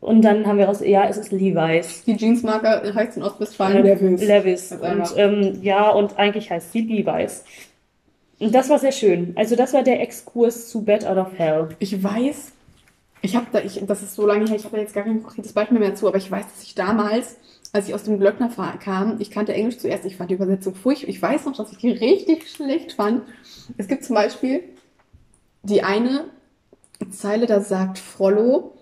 Und 0.00 0.22
dann 0.22 0.46
haben 0.46 0.58
wir 0.58 0.66
raus, 0.66 0.80
ja, 0.84 1.08
es 1.08 1.16
ist 1.16 1.32
Levi's. 1.32 2.04
Die 2.04 2.14
Jeansmarke 2.14 2.94
heißt 2.94 3.16
in 3.16 3.22
Ostwestfalen 3.22 3.82
Levis. 3.82 4.20
Levis. 4.22 4.72
Und 4.72 5.14
ähm, 5.16 5.58
ja, 5.62 5.88
und 5.90 6.18
eigentlich 6.18 6.50
heißt 6.50 6.72
sie 6.72 6.82
Levi's. 6.82 7.42
Und 8.38 8.54
das 8.54 8.68
war 8.68 8.78
sehr 8.78 8.92
schön. 8.92 9.32
Also 9.36 9.56
das 9.56 9.72
war 9.72 9.82
der 9.82 10.00
Exkurs 10.00 10.68
zu 10.68 10.82
Bed 10.82 11.06
Out 11.06 11.18
of 11.18 11.38
Hell. 11.38 11.68
Ich 11.78 12.02
weiß, 12.02 12.52
ich 13.22 13.36
habe 13.36 13.46
da, 13.52 13.60
ich, 13.60 13.80
das 13.86 14.02
ist 14.02 14.14
so 14.14 14.26
lange 14.26 14.46
her, 14.46 14.56
ich 14.56 14.64
habe 14.64 14.76
da 14.76 14.82
jetzt 14.82 14.94
gar 14.94 15.04
kein 15.04 15.22
konkretes 15.22 15.52
Beispiel 15.52 15.78
mehr 15.78 15.94
zu, 15.94 16.08
aber 16.08 16.18
ich 16.18 16.30
weiß, 16.30 16.44
dass 16.44 16.62
ich 16.62 16.74
damals, 16.74 17.36
als 17.72 17.88
ich 17.88 17.94
aus 17.94 18.04
dem 18.04 18.18
Glöckner 18.18 18.50
kam, 18.78 19.16
ich 19.20 19.30
kannte 19.30 19.54
Englisch 19.54 19.78
zuerst, 19.78 20.04
ich 20.04 20.16
fand 20.16 20.30
die 20.30 20.34
Übersetzung 20.34 20.74
furchtbar. 20.74 21.08
Ich 21.08 21.22
weiß 21.22 21.44
noch, 21.46 21.56
dass 21.56 21.72
ich 21.72 21.78
die 21.78 21.90
richtig 21.90 22.50
schlecht 22.50 22.92
fand. 22.92 23.22
Es 23.78 23.88
gibt 23.88 24.04
zum 24.04 24.14
Beispiel 24.14 24.62
die 25.62 25.82
eine 25.82 26.24
Zeile, 27.10 27.46
da 27.46 27.60
sagt 27.60 27.98
Frollo, 27.98 28.74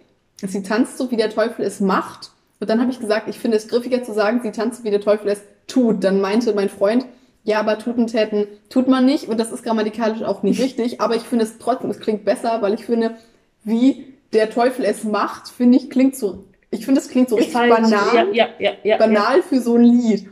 sie 0.43 0.63
tanzt 0.63 0.99
so, 0.99 1.11
wie 1.11 1.17
der 1.17 1.31
Teufel 1.31 1.65
es 1.65 1.81
macht. 1.81 2.33
Und 2.59 2.71
dann 2.71 2.81
habe 2.81 2.91
ich 2.91 3.01
gesagt, 3.01 3.29
ich 3.29 3.39
finde 3.39 3.57
es 3.57 3.69
griffiger 3.69 4.03
zu 4.03 4.13
sagen, 4.13 4.41
sie 4.43 4.53
tanzt 4.53 4.79
so, 4.79 4.85
wie 4.85 4.91
der 4.91 5.01
Teufel 5.01 5.29
es 5.29 5.43
tut. 5.67 6.05
Dann 6.05 6.21
meinte 6.21 6.55
mein 6.55 6.69
Freund, 6.69 7.07
ja, 7.45 7.59
aber 7.59 7.79
tuten 7.79 8.07
täten 8.07 8.47
tut 8.69 8.89
man 8.89 9.05
nicht. 9.05 9.29
Und 9.29 9.39
das 9.39 9.51
ist 9.51 9.65
grammatikalisch 9.65 10.23
auch 10.23 10.43
nicht 10.43 10.61
richtig. 10.61 11.01
Aber 11.01 11.17
ich 11.17 11.23
finde 11.23 11.45
es 11.45 11.59
trotzdem, 11.59 11.91
es 11.91 12.01
klingt 12.01 12.25
besser, 12.25 12.63
weil 12.63 12.75
ich 12.75 12.85
finde, 12.85 13.17
wie 13.65 14.07
der 14.33 14.51
Teufel 14.51 14.85
es 14.85 15.05
macht, 15.05 15.49
finde 15.49 15.79
ich, 15.79 15.91
klingt 15.91 16.17
so, 16.17 16.45
ich 16.71 16.85
finde, 16.85 17.01
es 17.01 17.09
klingt 17.09 17.29
so 17.29 17.37
richtig 17.37 17.53
banal, 17.55 18.35
ja, 18.35 18.49
ja, 18.59 18.73
ja, 18.83 18.97
banal 18.97 19.43
für 19.43 19.61
so 19.61 19.77
ein 19.77 19.85
Lied. 19.85 20.29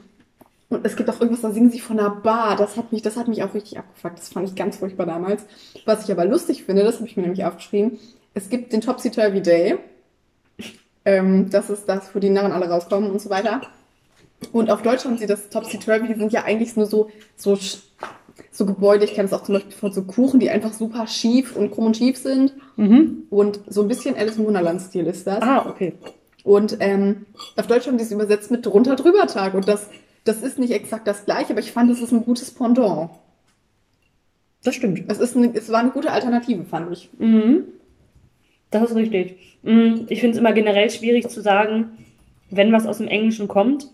Und 0.70 0.86
es 0.86 0.94
gibt 0.94 1.10
auch 1.10 1.20
irgendwas, 1.20 1.42
da 1.42 1.50
singen 1.50 1.70
sie 1.70 1.80
von 1.80 1.98
einer 1.98 2.10
Bar. 2.10 2.56
Das 2.56 2.76
hat 2.76 2.92
mich, 2.92 3.02
das 3.02 3.16
hat 3.16 3.26
mich 3.26 3.42
auch 3.42 3.54
richtig 3.54 3.76
abgefuckt. 3.76 4.18
Das 4.18 4.28
fand 4.28 4.48
ich 4.48 4.54
ganz 4.54 4.76
furchtbar 4.76 5.04
damals. 5.04 5.44
Was 5.84 6.04
ich 6.04 6.12
aber 6.12 6.24
lustig 6.24 6.62
finde, 6.62 6.84
das 6.84 6.96
habe 6.96 7.08
ich 7.08 7.16
mir 7.16 7.24
nämlich 7.24 7.44
aufgeschrieben. 7.44 7.98
Es 8.34 8.48
gibt 8.48 8.72
den 8.72 8.80
Topsy 8.80 9.10
Turvy 9.10 9.42
Day. 9.42 9.78
Ähm, 11.04 11.50
das 11.50 11.70
ist 11.70 11.88
das, 11.88 12.14
wo 12.14 12.20
die 12.20 12.30
Narren 12.30 12.52
alle 12.52 12.68
rauskommen 12.68 13.10
und 13.10 13.20
so 13.20 13.30
weiter. 13.30 13.62
Und 14.52 14.70
auf 14.70 14.82
Deutsch 14.82 15.04
haben 15.04 15.18
sie 15.18 15.26
das 15.26 15.48
Topsy 15.48 15.78
Turvy, 15.78 16.08
die 16.08 16.18
sind 16.18 16.32
ja 16.32 16.44
eigentlich 16.44 16.76
nur 16.76 16.86
so, 16.86 17.10
so, 17.36 17.58
so 18.50 18.66
Gebäude. 18.66 19.04
Ich 19.04 19.14
kenne 19.14 19.26
es 19.26 19.32
auch 19.32 19.42
zum 19.42 19.54
Beispiel 19.54 19.72
von 19.72 19.92
so 19.92 20.02
Kuchen, 20.02 20.40
die 20.40 20.50
einfach 20.50 20.72
super 20.72 21.06
schief 21.06 21.56
und 21.56 21.70
krumm 21.70 21.86
und 21.86 21.96
schief 21.96 22.16
sind. 22.16 22.54
Mhm. 22.76 23.24
Und 23.30 23.60
so 23.68 23.82
ein 23.82 23.88
bisschen 23.88 24.16
Alice 24.16 24.36
im 24.36 24.46
Wunderland-Stil 24.46 25.06
ist 25.06 25.26
das. 25.26 25.42
Ah, 25.42 25.66
okay. 25.68 25.94
Und 26.42 26.78
ähm, 26.80 27.26
auf 27.56 27.66
Deutsch 27.66 27.86
haben 27.86 27.98
die 27.98 28.04
es 28.04 28.12
übersetzt 28.12 28.50
mit 28.50 28.64
drunter 28.64 28.96
drüber 28.96 29.26
Tag. 29.26 29.54
Und 29.54 29.68
das, 29.68 29.88
das 30.24 30.42
ist 30.42 30.58
nicht 30.58 30.72
exakt 30.72 31.06
das 31.06 31.26
gleiche, 31.26 31.52
aber 31.52 31.60
ich 31.60 31.72
fand, 31.72 31.90
es 31.90 32.00
ist 32.00 32.12
ein 32.12 32.24
gutes 32.24 32.50
Pendant. 32.50 33.10
Das 34.64 34.74
stimmt. 34.74 35.04
Es, 35.08 35.18
ist 35.18 35.36
eine, 35.36 35.54
es 35.54 35.70
war 35.70 35.80
eine 35.80 35.90
gute 35.90 36.10
Alternative, 36.10 36.64
fand 36.64 36.92
ich. 36.92 37.10
Mhm. 37.18 37.64
Das 38.70 38.90
ist 38.90 38.96
richtig. 38.96 39.58
Mhm. 39.62 40.06
Ich 40.08 40.20
finde 40.20 40.34
es 40.34 40.38
immer 40.38 40.52
generell 40.52 40.90
schwierig 40.90 41.28
zu 41.28 41.40
sagen, 41.40 41.90
wenn 42.50 42.72
was 42.72 42.86
aus 42.86 42.98
dem 42.98 43.08
Englischen 43.08 43.46
kommt 43.46 43.88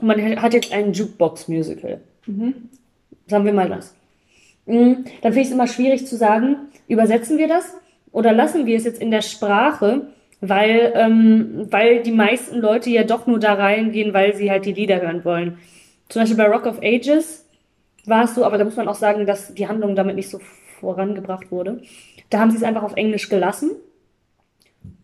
man 0.00 0.40
hat 0.40 0.54
jetzt 0.54 0.72
ein 0.72 0.92
Jukebox-Musical. 0.92 2.00
Sagen 3.26 3.44
wir 3.44 3.52
mal 3.52 3.68
das. 3.68 3.94
Mhm. 4.66 5.04
Dann 5.22 5.32
finde 5.32 5.40
ich 5.40 5.48
es 5.48 5.52
immer 5.52 5.66
schwierig 5.66 6.06
zu 6.06 6.16
sagen, 6.16 6.56
übersetzen 6.88 7.38
wir 7.38 7.48
das 7.48 7.74
oder 8.12 8.32
lassen 8.32 8.66
wir 8.66 8.76
es 8.76 8.84
jetzt 8.84 9.00
in 9.00 9.10
der 9.10 9.22
Sprache, 9.22 10.08
weil, 10.40 10.92
ähm, 10.94 11.66
weil 11.70 12.02
die 12.02 12.12
meisten 12.12 12.58
Leute 12.60 12.90
ja 12.90 13.04
doch 13.04 13.26
nur 13.26 13.38
da 13.38 13.54
reingehen, 13.54 14.14
weil 14.14 14.34
sie 14.36 14.50
halt 14.50 14.64
die 14.64 14.72
Lieder 14.72 15.00
hören 15.00 15.24
wollen. 15.24 15.58
Zum 16.08 16.22
Beispiel 16.22 16.36
bei 16.36 16.48
Rock 16.48 16.66
of 16.66 16.80
Ages 16.82 17.44
war 18.06 18.24
es 18.24 18.34
so, 18.34 18.44
aber 18.44 18.58
da 18.58 18.64
muss 18.64 18.76
man 18.76 18.88
auch 18.88 18.94
sagen, 18.94 19.26
dass 19.26 19.54
die 19.54 19.68
Handlung 19.68 19.94
damit 19.94 20.16
nicht 20.16 20.30
so 20.30 20.40
vorangebracht 20.80 21.50
wurde. 21.50 21.82
Da 22.30 22.38
haben 22.38 22.50
sie 22.50 22.56
es 22.56 22.62
einfach 22.62 22.82
auf 22.82 22.96
Englisch 22.96 23.28
gelassen. 23.28 23.72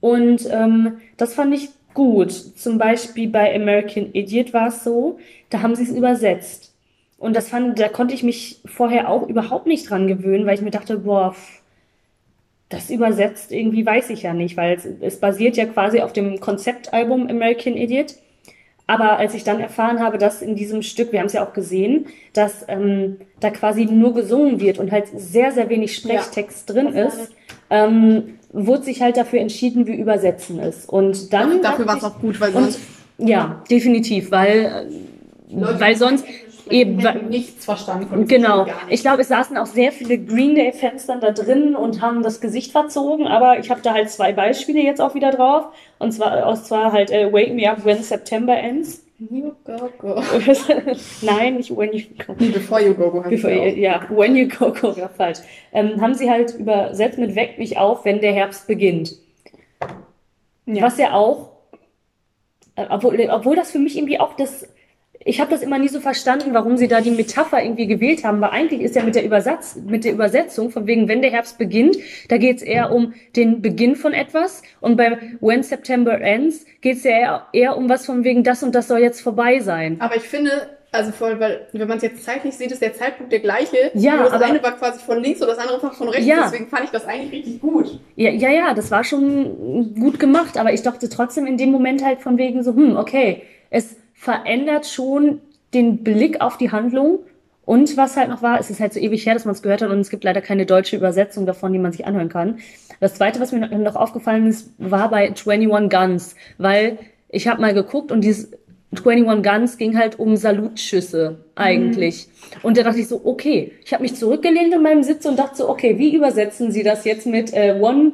Und 0.01 0.49
ähm, 0.51 0.99
das 1.17 1.35
fand 1.35 1.55
ich 1.55 1.69
gut. 1.95 2.33
Zum 2.33 2.79
Beispiel 2.79 3.29
bei 3.29 3.55
American 3.55 4.11
Idiot 4.13 4.53
war 4.53 4.69
es 4.69 4.85
so, 4.85 5.19
da 5.51 5.63
haben 5.63 5.75
sie 5.75 5.85
es 5.85 5.91
übersetzt. 5.91 6.75
Und 7.19 7.35
das 7.35 7.49
fand, 7.49 7.79
da 7.79 7.89
konnte 7.89 8.15
ich 8.15 8.23
mich 8.23 8.61
vorher 8.67 9.09
auch 9.09 9.27
überhaupt 9.29 9.67
nicht 9.67 9.89
dran 9.89 10.07
gewöhnen, 10.07 10.47
weil 10.47 10.57
ich 10.57 10.61
mir 10.61 10.71
dachte, 10.71 10.99
boah, 10.99 11.35
das 12.69 12.91
übersetzt 12.91 13.53
irgendwie 13.53 13.87
weiß 13.87 14.11
ich 14.11 14.23
ja 14.23 14.35
nicht, 14.35 14.57
weil 14.57 14.77
es, 14.77 14.85
es 15.01 15.21
basiert 15.21 15.57
ja 15.57 15.65
quasi 15.67 16.01
auf 16.01 16.13
dem 16.13 16.41
Konzeptalbum 16.41 17.29
American 17.29 17.77
Idiot. 17.77 18.17
Aber 18.87 19.19
als 19.19 19.33
ich 19.35 19.45
dann 19.45 19.61
erfahren 19.61 20.01
habe, 20.01 20.19
dass 20.19 20.43
in 20.43 20.57
diesem 20.57 20.83
Stück, 20.83 21.13
wir 21.13 21.21
haben 21.21 21.27
es 21.27 21.33
ja 21.33 21.47
auch 21.47 21.55
gesehen, 21.55 22.07
dass 22.35 22.67
ähm, 22.69 23.17
da 23.41 23.51
quasi 23.51 23.87
nur 23.87 24.13
gesungen 24.13 24.61
wird 24.61 24.79
und 24.79 24.93
halt 24.93 25.07
sehr, 25.15 25.53
sehr 25.53 25.71
wenig 25.71 25.97
Sprechtext 25.97 26.69
drin 26.69 26.93
Das 26.93 26.95
war 26.95 27.23
ist, 27.23 27.33
ähm, 27.71 28.39
wurde 28.55 28.85
sich 28.85 29.03
halt 29.03 29.17
dafür 29.17 29.41
entschieden, 29.41 29.87
wir 29.87 29.97
übersetzen 29.97 30.59
es. 30.61 30.87
Und 30.87 31.33
dann. 31.33 31.61
Dafür 31.61 31.87
war 31.87 31.97
es 31.97 32.05
auch 32.05 32.19
gut, 32.21 32.41
weil 32.41 32.51
ich- 32.51 32.57
und, 32.57 32.63
sonst 32.63 32.81
ja, 33.19 33.63
definitiv, 33.71 34.31
weil, 34.31 34.89
äh, 35.51 35.81
weil 35.81 35.97
sonst 35.97 36.25
eben, 36.71 37.03
nichts 37.29 37.65
verstanden 37.65 38.27
Genau. 38.27 38.67
Ich 38.89 39.03
glaube, 39.03 39.23
es 39.23 39.29
saßen 39.29 39.57
auch 39.57 39.67
sehr 39.67 39.93
viele 39.93 40.19
Green 40.19 40.55
Day-Fans 40.55 41.07
dann 41.07 41.21
da 41.21 41.31
drin 41.31 41.77
und 41.77 42.01
haben 42.01 42.23
das 42.23 42.41
Gesicht 42.41 42.73
verzogen, 42.73 43.27
aber 43.27 43.59
ich 43.59 43.71
habe 43.71 43.81
da 43.83 43.93
halt 43.93 44.11
zwei 44.11 44.33
Beispiele 44.33 44.81
jetzt 44.81 45.01
auch 45.01 45.15
wieder 45.15 45.31
drauf. 45.31 45.67
Und 45.99 46.13
zwar 46.13 46.47
aus 46.47 46.65
zwar 46.65 46.93
halt 46.93 47.11
äh, 47.11 47.33
Wake 47.33 47.55
Me 47.55 47.71
Up 47.71 47.85
When 47.85 48.03
September 48.03 48.57
Ends. 48.57 49.04
You 49.19 49.55
go, 49.65 49.91
go. 49.99 50.15
Nein, 51.23 51.57
nicht 51.57 51.77
When 51.77 51.93
You 51.93 52.05
Go. 52.27 52.35
Nee, 52.37 52.49
Before 52.49 52.83
You 52.83 52.95
Go 52.95 53.11
Go 53.11 53.23
es 53.23 53.45
auch. 53.45 53.49
ja, 53.49 54.05
When 54.11 54.35
You 54.35 54.49
Go 54.49 54.73
Go, 54.73 54.93
ja, 54.93 55.09
falsch. 55.09 55.39
Ähm, 55.73 56.01
haben 56.01 56.15
sie 56.15 56.29
halt 56.29 56.55
übersetzt 56.55 57.19
mit 57.19 57.37
Weck 57.37 57.59
mich 57.59 57.79
auf, 57.79 58.05
wenn 58.05 58.21
der 58.21 58.33
Herbst 58.33 58.67
beginnt. 58.67 59.17
Ja. 60.67 60.83
Was 60.83 60.99
ja 60.99 61.13
auch, 61.13 61.53
äh, 62.75 62.87
obwohl, 62.91 63.21
obwohl 63.31 63.55
das 63.55 63.71
für 63.71 63.79
mich 63.79 63.97
irgendwie 63.97 64.19
auch 64.19 64.35
das, 64.35 64.67
ich 65.25 65.41
habe 65.41 65.51
das 65.51 65.63
immer 65.63 65.79
nie 65.79 65.89
so 65.89 66.01
verstanden, 66.01 66.51
warum 66.53 66.77
sie 66.77 66.89
da 66.89 67.01
die 67.01 67.11
Metapher 67.11 67.63
irgendwie 67.63 67.87
gewählt 67.87 68.25
haben, 68.25 68.41
weil 68.41 68.51
eigentlich 68.51 68.81
ist 68.83 68.95
ja 68.95 69.03
mit 69.03 69.15
der 69.15 69.25
Übersatz, 69.25 69.77
mit 69.87 70.05
der 70.05 70.13
Übersetzung 70.13 70.71
von 70.71 70.87
wegen, 70.87 71.09
wenn 71.09 71.23
der 71.23 71.31
Herbst 71.31 71.59
beginnt, 71.59 71.97
da 72.29 72.37
geht 72.37 72.59
es 72.59 72.63
eher 72.63 72.93
um 72.93 73.15
den 73.37 73.63
Beginn 73.63 73.97
von 73.97 74.13
etwas 74.13 74.63
und 74.81 74.97
bei 74.97 75.19
When 75.41 75.63
September 75.63 76.21
Ends 76.21 76.67
geht 76.81 76.99
es 76.99 77.05
ja 77.05 77.11
eher, 77.13 77.47
eher 77.53 77.77
um 77.77 77.89
was 77.89 78.05
von 78.07 78.23
wegen, 78.25 78.43
das 78.45 78.63
und 78.63 78.75
das 78.75 78.89
soll 78.89 78.99
jetzt 79.01 79.21
vorbei 79.21 79.61
sein. 79.61 79.97
Aber 80.01 80.17
ich 80.17 80.23
finde, 80.23 80.51
also 80.93 81.11
voll, 81.11 81.41
weil, 81.41 81.67
wenn 81.73 81.89
man 81.89 81.97
es 81.97 82.05
jetzt 82.05 82.23
zeitlich 82.23 82.55
sieht, 82.55 82.71
ist 82.71 82.81
der 82.83 82.95
Zeitpunkt 82.95 83.33
der 83.33 83.41
gleiche. 83.41 83.77
Ja, 83.95 84.15
Nur 84.17 84.25
das 84.25 84.33
aber- 84.35 84.45
eine 84.45 84.63
war 84.63 84.73
quasi 84.77 85.01
von 85.01 85.21
links 85.23 85.41
und 85.41 85.49
das 85.49 85.59
andere 85.59 85.83
war 85.83 85.93
von 85.93 86.09
rechts. 86.09 86.27
Ja. 86.27 86.43
Deswegen 86.45 86.69
fand 86.69 86.85
ich 86.85 86.91
das 86.91 87.05
eigentlich 87.07 87.33
richtig 87.33 87.61
gut. 87.61 87.99
Ja, 88.15 88.31
ja, 88.31 88.51
ja, 88.51 88.75
das 88.75 88.91
war 88.93 89.03
schon 89.03 89.95
gut 89.99 90.21
gemacht, 90.21 90.57
aber 90.57 90.73
ich 90.73 90.83
dachte 90.83 91.09
trotzdem 91.09 91.47
in 91.47 91.57
dem 91.57 91.71
Moment 91.73 92.05
halt 92.05 92.21
von 92.21 92.39
wegen 92.39 92.63
so, 92.63 92.75
hm, 92.75 92.97
okay, 92.97 93.43
es 93.71 93.97
verändert 94.25 94.87
schon 94.87 95.41
den 95.75 96.03
Blick 96.03 96.41
auf 96.41 96.57
die 96.57 96.73
Handlung 96.73 97.19
und 97.67 97.97
was 97.99 98.17
halt 98.17 98.31
noch 98.31 98.41
war, 98.43 98.59
es 98.59 98.71
ist 98.71 98.81
halt 98.81 98.95
so 98.95 99.01
ewig 99.01 99.27
her, 99.27 99.35
dass 99.35 99.45
man 99.45 99.55
es 99.55 99.61
gehört 99.63 99.83
hat 99.83 99.91
und 99.91 100.01
es 100.01 100.09
gibt 100.09 100.25
leider 100.25 100.41
keine 100.41 100.65
deutsche 100.65 100.97
Übersetzung 100.97 101.45
davon, 101.45 101.73
die 101.75 101.79
man 101.79 101.93
sich 101.93 102.07
anhören 102.07 102.31
kann. 102.31 102.59
Das 103.01 103.15
zweite, 103.15 103.39
was 103.41 103.53
mir 103.53 103.61
noch- 103.69 103.97
aufgefallen 103.97 104.47
ist, 104.47 104.71
war 104.79 105.11
bei 105.11 105.29
21 105.29 105.91
Guns, 105.91 106.35
weil 106.57 106.99
ich 107.29 107.49
habe 107.49 107.61
mal 107.61 107.75
geguckt 107.75 108.13
und 108.13 108.23
dieses 108.23 108.51
21 108.93 109.43
Guns 109.43 109.77
ging 109.77 109.99
halt 109.99 110.19
um 110.19 110.37
Salutschüsse 110.37 111.45
eigentlich. 111.55 112.29
Und 112.63 112.79
da 112.79 112.83
dachte 112.83 113.01
ich 113.01 113.09
so, 113.09 113.21
okay, 113.25 113.73
ich 113.85 113.93
habe 113.93 114.03
mich 114.05 114.15
zurückgelehnt 114.15 114.73
in 114.73 114.83
meinem 114.83 115.03
Sitz 115.03 115.27
und 115.27 115.39
dachte 115.39 115.57
so, 115.57 115.69
okay, 115.69 115.99
wie 115.99 116.15
übersetzen 116.15 116.71
Sie 116.73 116.83
das 116.83 117.05
jetzt 117.05 117.27
mit 117.27 117.53
äh, 117.53 117.77
One 117.81 118.13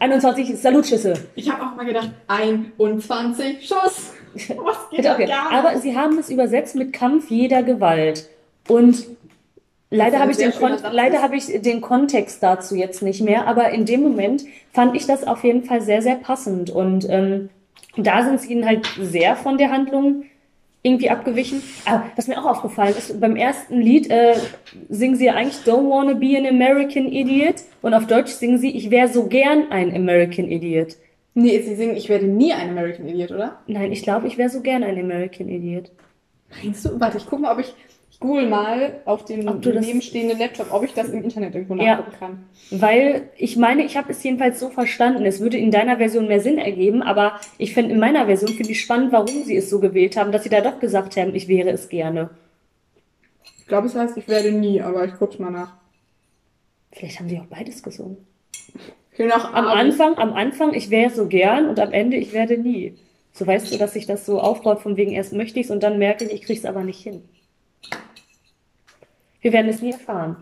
21 0.00 0.56
Salutschüsse? 0.56 1.14
Ich 1.34 1.48
habe 1.50 1.62
auch 1.62 1.76
mal 1.76 1.84
gedacht, 1.86 2.10
21 2.26 3.66
Schuss. 3.66 4.12
Was 4.56 4.90
geht 4.90 5.04
gar 5.04 5.52
Aber 5.52 5.78
sie 5.78 5.96
haben 5.96 6.18
es 6.18 6.30
übersetzt 6.30 6.74
mit 6.74 6.92
Kampf 6.92 7.30
jeder 7.30 7.62
Gewalt. 7.62 8.28
Und 8.68 9.06
leider 9.90 10.18
habe 10.18 10.32
ich, 10.32 10.36
den 10.36 10.52
Kon 10.52 10.76
leider 10.92 11.22
habe 11.22 11.36
ich 11.36 11.46
den 11.46 11.80
Kontext 11.80 12.42
dazu 12.42 12.74
jetzt 12.74 13.02
nicht 13.02 13.20
mehr, 13.22 13.46
aber 13.46 13.70
in 13.70 13.86
dem 13.86 14.02
Moment 14.02 14.44
fand 14.72 14.94
ich 14.96 15.06
das 15.06 15.26
auf 15.26 15.44
jeden 15.44 15.64
Fall 15.64 15.80
sehr, 15.80 16.02
sehr 16.02 16.16
passend. 16.16 16.70
Und 16.70 17.08
ähm, 17.08 17.50
da 17.96 18.22
sind 18.22 18.40
sie 18.40 18.52
ihnen 18.52 18.66
halt 18.66 18.86
sehr 19.00 19.36
von 19.36 19.58
der 19.58 19.70
Handlung 19.70 20.24
irgendwie 20.82 21.10
abgewichen. 21.10 21.62
Aber 21.84 22.04
was 22.16 22.28
mir 22.28 22.38
auch 22.38 22.46
aufgefallen 22.46 22.94
ist, 22.96 23.20
beim 23.20 23.36
ersten 23.36 23.80
Lied 23.80 24.10
äh, 24.10 24.34
singen 24.88 25.16
sie 25.16 25.26
ja 25.26 25.34
eigentlich 25.34 25.64
Don't 25.64 25.88
Wanna 25.90 26.14
Be 26.14 26.36
an 26.38 26.46
American 26.46 27.06
Idiot 27.06 27.56
und 27.82 27.94
auf 27.94 28.06
Deutsch 28.06 28.30
singen 28.30 28.58
sie 28.58 28.70
Ich 28.70 28.90
wäre 28.90 29.08
so 29.08 29.26
gern 29.26 29.70
ein 29.70 29.94
American 29.94 30.50
Idiot. 30.50 30.96
Nee, 31.40 31.62
sie 31.62 31.76
singen, 31.76 31.96
ich 31.96 32.08
werde 32.08 32.26
nie 32.26 32.52
ein 32.52 32.70
American 32.70 33.06
Idiot, 33.08 33.30
oder? 33.30 33.60
Nein, 33.68 33.92
ich 33.92 34.02
glaube, 34.02 34.26
ich 34.26 34.38
wäre 34.38 34.48
so 34.50 34.60
gern 34.60 34.82
ein 34.82 34.98
American 34.98 35.48
Idiot. 35.48 35.92
Meinst 36.64 36.84
du? 36.84 36.98
Warte, 36.98 37.18
ich 37.18 37.26
gucke 37.26 37.42
mal, 37.42 37.52
ob 37.52 37.60
ich. 37.60 37.72
Ich 38.10 38.18
google 38.20 38.48
mal 38.48 39.00
auf 39.04 39.24
dem 39.26 39.44
nebenstehenden 39.60 40.36
Laptop, 40.40 40.72
ob 40.72 40.82
ich 40.82 40.92
das 40.94 41.10
im 41.10 41.22
Internet 41.22 41.54
irgendwo 41.54 41.76
Ja. 41.76 41.98
nachgucken 41.98 42.16
kann. 42.18 42.44
Weil 42.72 43.28
ich 43.36 43.56
meine, 43.56 43.84
ich 43.84 43.96
habe 43.96 44.10
es 44.10 44.20
jedenfalls 44.24 44.58
so 44.58 44.70
verstanden. 44.70 45.24
Es 45.24 45.38
würde 45.40 45.56
in 45.58 45.70
deiner 45.70 45.98
Version 45.98 46.26
mehr 46.26 46.40
Sinn 46.40 46.58
ergeben, 46.58 47.00
aber 47.02 47.38
ich 47.58 47.72
finde 47.74 47.92
in 47.92 48.00
meiner 48.00 48.26
Version 48.26 48.50
finde 48.50 48.72
ich 48.72 48.80
spannend, 48.80 49.12
warum 49.12 49.44
sie 49.44 49.54
es 49.56 49.70
so 49.70 49.78
gewählt 49.78 50.16
haben, 50.16 50.32
dass 50.32 50.42
sie 50.42 50.48
da 50.48 50.60
doch 50.60 50.80
gesagt 50.80 51.16
haben, 51.16 51.32
ich 51.36 51.46
wäre 51.46 51.70
es 51.70 51.88
gerne. 51.88 52.30
Ich 53.60 53.66
glaube, 53.68 53.86
es 53.86 53.94
heißt, 53.94 54.16
ich 54.16 54.26
werde 54.26 54.50
nie, 54.50 54.80
aber 54.82 55.04
ich 55.04 55.12
guck's 55.16 55.38
mal 55.38 55.50
nach. 55.50 55.74
Vielleicht 56.90 57.20
haben 57.20 57.28
sie 57.28 57.38
auch 57.38 57.46
beides 57.46 57.84
gesungen. 57.84 58.16
Noch 59.18 59.52
Am 59.52 59.66
Anfang, 59.66 60.16
am 60.18 60.32
Anfang, 60.32 60.74
ich 60.74 60.90
wäre 60.90 61.10
so 61.10 61.26
gern 61.26 61.68
und 61.68 61.80
am 61.80 61.92
Ende, 61.92 62.16
ich 62.16 62.32
werde 62.32 62.56
nie. 62.56 62.96
So 63.32 63.46
weißt 63.46 63.72
du, 63.72 63.78
dass 63.78 63.92
sich 63.92 64.06
das 64.06 64.24
so 64.24 64.40
aufbaut, 64.40 64.80
von 64.80 64.96
wegen 64.96 65.12
erst 65.12 65.32
möchte 65.32 65.58
ich 65.58 65.66
es 65.66 65.70
und 65.70 65.82
dann 65.82 65.98
merke 65.98 66.24
ich, 66.24 66.32
ich 66.32 66.42
krieg's 66.42 66.64
aber 66.64 66.84
nicht 66.84 67.00
hin. 67.00 67.22
Wir 69.40 69.52
werden 69.52 69.68
es 69.68 69.82
nie 69.82 69.92
erfahren. 69.92 70.36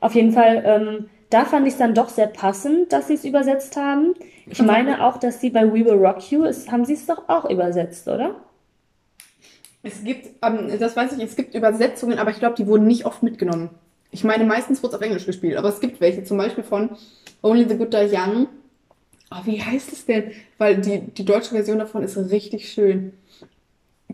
Auf 0.00 0.14
jeden 0.14 0.32
Fall, 0.32 0.62
ähm, 0.64 1.10
da 1.30 1.44
fand 1.44 1.66
ich 1.66 1.74
es 1.74 1.78
dann 1.78 1.94
doch 1.94 2.08
sehr 2.08 2.26
passend, 2.26 2.92
dass 2.92 3.08
sie 3.08 3.14
es 3.14 3.24
übersetzt 3.24 3.76
haben. 3.76 4.14
Ich 4.46 4.62
meine 4.62 5.04
auch, 5.04 5.18
dass 5.18 5.40
sie 5.40 5.50
bei 5.50 5.64
We 5.64 5.84
Will 5.84 6.04
Rock 6.04 6.30
You, 6.30 6.44
ist, 6.44 6.72
haben 6.72 6.84
sie 6.84 6.94
es 6.94 7.06
doch 7.06 7.28
auch 7.28 7.48
übersetzt, 7.48 8.08
oder? 8.08 8.34
Es 9.82 10.02
gibt, 10.04 10.44
ähm, 10.44 10.70
das 10.78 10.96
weiß 10.96 11.12
ich, 11.12 11.22
es 11.22 11.36
gibt 11.36 11.54
Übersetzungen, 11.54 12.18
aber 12.18 12.30
ich 12.30 12.38
glaube, 12.38 12.56
die 12.56 12.66
wurden 12.66 12.86
nicht 12.86 13.06
oft 13.06 13.22
mitgenommen. 13.22 13.70
Ich 14.10 14.24
meine, 14.24 14.44
meistens 14.44 14.82
wird 14.82 14.92
es 14.92 14.98
auf 14.98 15.04
Englisch 15.04 15.26
gespielt, 15.26 15.56
aber 15.56 15.68
es 15.68 15.80
gibt 15.80 16.00
welche, 16.00 16.24
zum 16.24 16.36
Beispiel 16.36 16.64
von 16.64 16.90
Only 17.42 17.68
the 17.68 17.76
Good 17.76 17.92
Die 17.92 18.08
Young. 18.12 18.48
Oh, 19.30 19.36
wie 19.44 19.62
heißt 19.62 19.92
es 19.92 20.06
denn? 20.06 20.32
Weil 20.58 20.80
die, 20.80 21.00
die 21.00 21.24
deutsche 21.24 21.50
Version 21.50 21.78
davon 21.78 22.02
ist 22.02 22.16
richtig 22.16 22.72
schön. 22.72 23.12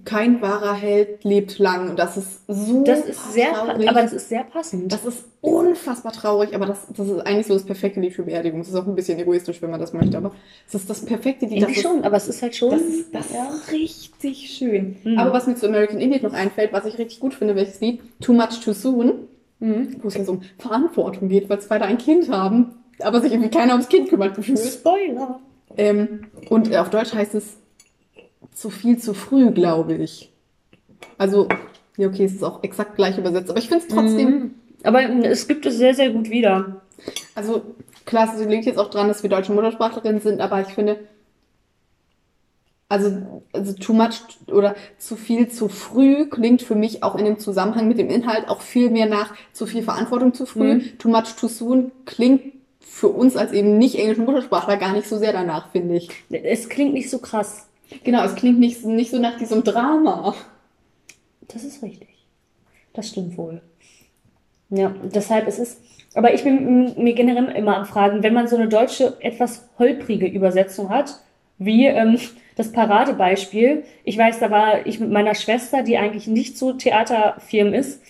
Kein 0.05 0.43
wahrer 0.43 0.75
Held 0.75 1.25
lebt 1.25 1.59
lang. 1.59 1.89
Und 1.89 1.99
das 1.99 2.19
ist 2.19 2.43
so 2.47 2.85
Das 2.85 3.01
ist 3.01 3.33
sehr, 3.33 3.53
traurig. 3.55 3.89
aber 3.89 4.03
das 4.03 4.13
ist 4.13 4.29
sehr 4.29 4.45
passend. 4.45 4.93
Das 4.93 5.07
ist 5.07 5.25
unfassbar 5.41 6.13
traurig, 6.13 6.55
aber 6.55 6.67
das, 6.67 6.87
das 6.95 7.09
ist 7.09 7.21
eigentlich 7.21 7.47
so 7.47 7.55
das 7.55 7.65
perfekte 7.65 7.99
Lied 8.01 8.13
für 8.13 8.25
Beerdigung. 8.25 8.61
Das 8.61 8.69
ist 8.69 8.75
auch 8.75 8.87
ein 8.87 8.95
bisschen 8.95 9.19
egoistisch, 9.19 9.63
wenn 9.63 9.71
man 9.71 9.81
das 9.81 9.95
möchte, 9.95 10.19
aber 10.19 10.33
es 10.69 10.75
ist 10.75 10.89
das 10.91 11.05
perfekte 11.05 11.47
Lied. 11.47 11.67
Ist, 11.67 11.81
schon, 11.81 12.05
aber 12.05 12.19
es 12.19 12.29
ist 12.29 12.43
halt 12.43 12.55
schon. 12.55 12.71
das 12.71 12.83
ist, 12.83 13.15
das 13.15 13.33
ja. 13.33 13.49
ist 13.49 13.73
richtig 13.73 14.51
schön. 14.51 14.97
Mhm. 15.03 15.19
Aber 15.19 15.33
was 15.33 15.47
mir 15.47 15.57
zu 15.57 15.67
American 15.67 15.99
Idiot 16.01 16.23
noch 16.23 16.35
einfällt, 16.35 16.73
was 16.75 16.85
ich 16.85 16.99
richtig 16.99 17.19
gut 17.19 17.33
finde, 17.33 17.57
welches 17.57 17.81
Lied, 17.81 18.01
Too 18.21 18.35
Much 18.35 18.61
Too 18.63 18.75
Soon, 18.75 19.27
Mhm. 19.59 19.97
wo 20.03 20.09
es 20.09 20.15
ja 20.15 20.25
so 20.25 20.33
um 20.33 20.43
Verantwortung 20.59 21.29
geht, 21.29 21.49
weil 21.49 21.61
zwei 21.61 21.79
da 21.79 21.87
ein 21.87 21.99
Kind 21.99 22.31
haben, 22.31 22.75
aber 23.01 23.21
sich 23.21 23.33
irgendwie 23.33 23.51
keiner 23.51 23.73
ums 23.73 23.89
Kind 23.89 24.09
kümmert 24.09 24.35
gefühlt. 24.35 24.59
Spoiler. 24.59 25.41
Ähm, 25.77 26.27
und 26.49 26.71
äh, 26.71 26.79
auf 26.79 26.91
Deutsch 26.91 27.15
heißt 27.15 27.35
es 27.35 27.57
zu 28.53 28.71
viel 28.71 28.99
zu 28.99 29.15
früh, 29.15 29.51
glaube 29.51 29.95
ich. 29.95 30.33
Also, 31.19 31.49
ja, 31.97 32.09
okay, 32.09 32.25
es 32.25 32.35
ist 32.35 32.43
auch 32.43 32.63
exakt 32.63 32.97
gleich 32.97 33.19
übersetzt, 33.19 33.51
aber 33.51 33.59
ich 33.59 33.69
finde 33.69 33.85
es 33.85 33.93
trotzdem. 33.93 34.31
Mhm. 34.31 34.55
Aber 34.83 35.03
es 35.03 35.49
gibt 35.49 35.67
es 35.67 35.77
sehr, 35.77 35.95
sehr 35.95 36.11
gut 36.11 36.31
wieder. 36.31 36.83
Also 37.35 37.63
klar, 38.05 38.33
es 38.33 38.45
liegt 38.45 38.67
jetzt 38.67 38.79
auch 38.79 38.91
dran, 38.91 39.09
dass 39.09 39.23
wir 39.23 39.31
deutsche 39.31 39.53
Muttersprachlerinnen 39.53 40.21
sind, 40.21 40.41
aber 40.41 40.61
ich 40.61 40.69
finde, 40.69 40.99
also, 42.89 43.43
also 43.53 43.73
too 43.73 43.93
much 43.93 44.21
oder 44.47 44.77
zu 44.99 45.17
viel 45.17 45.49
zu 45.49 45.69
früh 45.69 46.27
klingt 46.27 46.63
für 46.63 46.77
mich 46.77 47.03
auch 47.03 47.17
in 47.17 47.25
dem 47.25 47.39
Zusammenhang 47.39 47.89
mit 47.89 47.99
dem 47.99 48.11
Inhalt 48.11 48.49
auch 48.49 48.61
viel 48.61 48.91
mehr 48.91 49.07
nach 49.07 49.35
zu 49.53 49.67
viel 49.67 49.83
Verantwortung 49.83 50.35
zu 50.35 50.47
früh. 50.47 50.75
Mhm. 50.75 50.99
Too 50.99 51.09
much 51.09 51.35
too 51.37 51.49
soon 51.49 51.91
klingt 52.05 52.53
für 52.81 53.09
uns 53.09 53.37
als 53.37 53.53
eben 53.53 53.77
nicht 53.79 53.97
englischen 53.97 54.25
Muttersprachler 54.25 54.77
gar 54.77 54.93
nicht 54.93 55.09
so 55.09 55.19
sehr 55.19 55.33
danach, 55.33 55.73
finde 55.73 55.97
ich. 55.97 56.09
Es 56.31 56.69
klingt 56.69 56.95
nicht 56.95 57.11
so 57.11 57.19
krass. 57.19 57.69
Genau, 58.05 58.25
es 58.25 58.35
klingt 58.37 58.59
nicht, 58.59 58.85
nicht 58.85 59.11
so 59.11 59.19
nach 59.19 59.37
diesem 59.37 59.65
Drama. 59.65 60.35
Das 61.49 61.65
ist 61.65 61.83
richtig. 61.83 62.09
Das 62.93 63.09
stimmt 63.09 63.37
wohl. 63.37 63.61
Ja, 64.71 64.95
deshalb 65.03 65.47
ist 65.47 65.59
es. 65.59 65.81
Aber 66.15 66.33
ich 66.33 66.43
bin 66.43 66.95
mir 66.97 67.15
generell 67.15 67.55
immer 67.55 67.77
am 67.77 67.85
Fragen, 67.85 68.23
wenn 68.23 68.33
man 68.33 68.49
so 68.49 68.57
eine 68.57 68.69
deutsche, 68.69 69.17
etwas 69.21 69.69
holprige 69.79 70.27
Übersetzung 70.27 70.89
hat, 70.89 71.21
wie 71.59 71.87
ähm, 71.87 72.19
das 72.57 72.73
Paradebeispiel. 72.73 73.85
Ich 74.05 74.19
weiß, 74.19 74.41
da 74.41 74.51
war 74.51 74.87
ich 74.87 74.99
mit 74.99 75.11
meiner 75.11 75.35
Schwester, 75.35 75.83
die 75.83 75.99
eigentlich 75.99 76.27
nicht 76.27 76.59
so 76.59 76.73
theaterfirm 76.73 77.75
ist. 77.75 78.03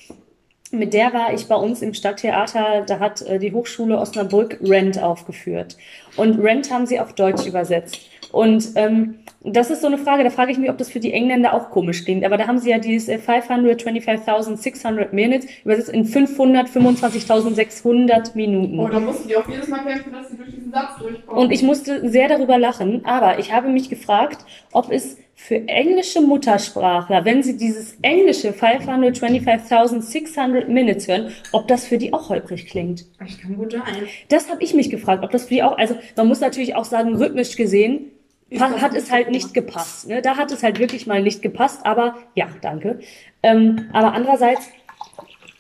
Mit 0.72 0.94
der 0.94 1.12
war 1.12 1.32
ich 1.32 1.46
bei 1.46 1.54
uns 1.54 1.80
im 1.80 1.94
Stadttheater, 1.94 2.82
da 2.86 2.98
hat 2.98 3.22
äh, 3.22 3.38
die 3.38 3.52
Hochschule 3.52 3.98
Osnabrück 3.98 4.58
Rent 4.62 5.00
aufgeführt. 5.00 5.76
Und 6.16 6.40
Rent 6.40 6.72
haben 6.72 6.86
sie 6.86 6.98
auf 6.98 7.12
Deutsch 7.12 7.46
übersetzt. 7.46 8.00
Und 8.32 8.70
ähm, 8.74 9.20
das 9.42 9.70
ist 9.70 9.80
so 9.80 9.86
eine 9.86 9.98
Frage, 9.98 10.24
da 10.24 10.30
frage 10.30 10.50
ich 10.50 10.58
mich, 10.58 10.68
ob 10.70 10.78
das 10.78 10.90
für 10.90 10.98
die 10.98 11.12
Engländer 11.12 11.54
auch 11.54 11.70
komisch 11.70 12.04
klingt. 12.04 12.24
Aber 12.24 12.36
da 12.36 12.48
haben 12.48 12.58
sie 12.58 12.70
ja 12.70 12.78
dieses 12.78 13.08
äh, 13.08 13.18
525.600 13.18 15.12
Minutes 15.12 15.46
übersetzt 15.64 15.90
in 15.90 16.04
525.600 16.04 18.34
Minuten. 18.34 18.80
Oh, 18.80 18.88
da 18.88 18.98
mussten 18.98 19.28
die 19.28 19.36
auch 19.36 19.48
jedes 19.48 19.68
Mal 19.68 19.84
kämpfen, 19.84 20.12
dass 20.12 20.30
sie 20.30 20.35
Satz 20.76 20.98
durchkommen. 20.98 21.42
Und 21.42 21.50
ich 21.50 21.62
musste 21.62 22.06
sehr 22.08 22.28
darüber 22.28 22.58
lachen, 22.58 23.04
aber 23.04 23.38
ich 23.38 23.52
habe 23.52 23.68
mich 23.68 23.88
gefragt, 23.88 24.44
ob 24.72 24.90
es 24.90 25.16
für 25.38 25.68
englische 25.68 26.22
Muttersprachler, 26.22 27.24
wenn 27.24 27.42
sie 27.42 27.56
dieses 27.58 27.98
englische 28.00 28.52
525.600 28.52 30.66
Minutes 30.66 31.08
hören, 31.08 31.30
ob 31.52 31.68
das 31.68 31.86
für 31.86 31.98
die 31.98 32.14
auch 32.14 32.30
holprig 32.30 32.66
klingt. 32.66 33.04
ich 33.24 33.40
kann 33.40 33.56
gut 33.56 33.72
sein. 33.72 33.82
Das 34.28 34.50
habe 34.50 34.62
ich 34.62 34.72
mich 34.72 34.88
gefragt, 34.90 35.24
ob 35.24 35.30
das 35.30 35.42
für 35.44 35.54
die 35.54 35.62
auch, 35.62 35.76
also 35.76 35.98
man 36.16 36.28
muss 36.28 36.40
natürlich 36.40 36.74
auch 36.74 36.86
sagen, 36.86 37.16
rhythmisch 37.16 37.56
gesehen, 37.56 38.12
hat 38.58 38.94
es 38.94 39.10
halt 39.10 39.30
nicht 39.30 39.52
gepasst. 39.54 40.08
Ne? 40.08 40.22
Da 40.22 40.36
hat 40.36 40.52
es 40.52 40.62
halt 40.62 40.78
wirklich 40.78 41.06
mal 41.06 41.22
nicht 41.22 41.42
gepasst, 41.42 41.84
aber 41.84 42.14
ja, 42.34 42.48
danke. 42.62 43.00
Ähm, 43.42 43.90
aber 43.92 44.14
andererseits 44.14 44.70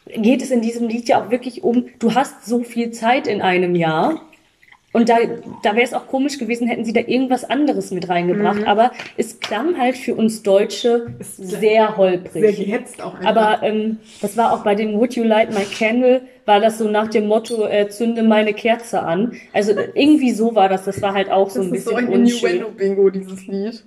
geht 0.06 0.40
es 0.40 0.50
in 0.50 0.62
diesem 0.62 0.88
Lied 0.88 1.06
ja 1.08 1.22
auch 1.22 1.30
wirklich 1.30 1.62
um, 1.64 1.88
du 1.98 2.14
hast 2.14 2.46
so 2.46 2.62
viel 2.62 2.92
Zeit 2.92 3.26
in 3.26 3.42
einem 3.42 3.74
Jahr. 3.74 4.22
Und 4.96 5.10
da, 5.10 5.16
da 5.62 5.74
wäre 5.74 5.84
es 5.84 5.92
auch 5.92 6.06
komisch 6.06 6.38
gewesen, 6.38 6.68
hätten 6.68 6.86
sie 6.86 6.94
da 6.94 7.00
irgendwas 7.00 7.44
anderes 7.44 7.90
mit 7.90 8.08
reingebracht. 8.08 8.60
Mhm. 8.60 8.64
Aber 8.64 8.92
es 9.18 9.40
klang 9.40 9.76
halt 9.76 9.94
für 9.94 10.14
uns 10.14 10.42
Deutsche 10.42 11.08
sehr 11.20 11.98
holprig. 11.98 12.56
Sehr 12.56 12.64
gehetzt 12.64 13.02
auch 13.02 13.12
einfach. 13.12 13.26
Aber 13.26 13.62
ähm, 13.62 13.98
das 14.22 14.38
war 14.38 14.54
auch 14.54 14.64
bei 14.64 14.74
dem 14.74 14.94
Would 14.94 15.14
You 15.14 15.24
Light 15.24 15.52
My 15.52 15.66
Candle, 15.66 16.22
war 16.46 16.60
das 16.60 16.78
so 16.78 16.88
nach 16.88 17.08
dem 17.08 17.26
Motto, 17.26 17.66
äh, 17.66 17.90
zünde 17.90 18.22
meine 18.22 18.54
Kerze 18.54 19.02
an. 19.02 19.32
Also 19.52 19.72
äh, 19.72 19.90
irgendwie 19.92 20.30
so 20.30 20.54
war 20.54 20.70
das, 20.70 20.86
das 20.86 21.02
war 21.02 21.12
halt 21.12 21.30
auch 21.30 21.50
so 21.50 21.58
das 21.58 21.68
ein 21.68 21.74
ist 21.74 21.84
so 21.84 21.94
bisschen 21.94 22.14
ein. 22.14 22.26
Innuendo-Bingo, 22.26 23.10
dieses 23.10 23.46
Lied. 23.46 23.84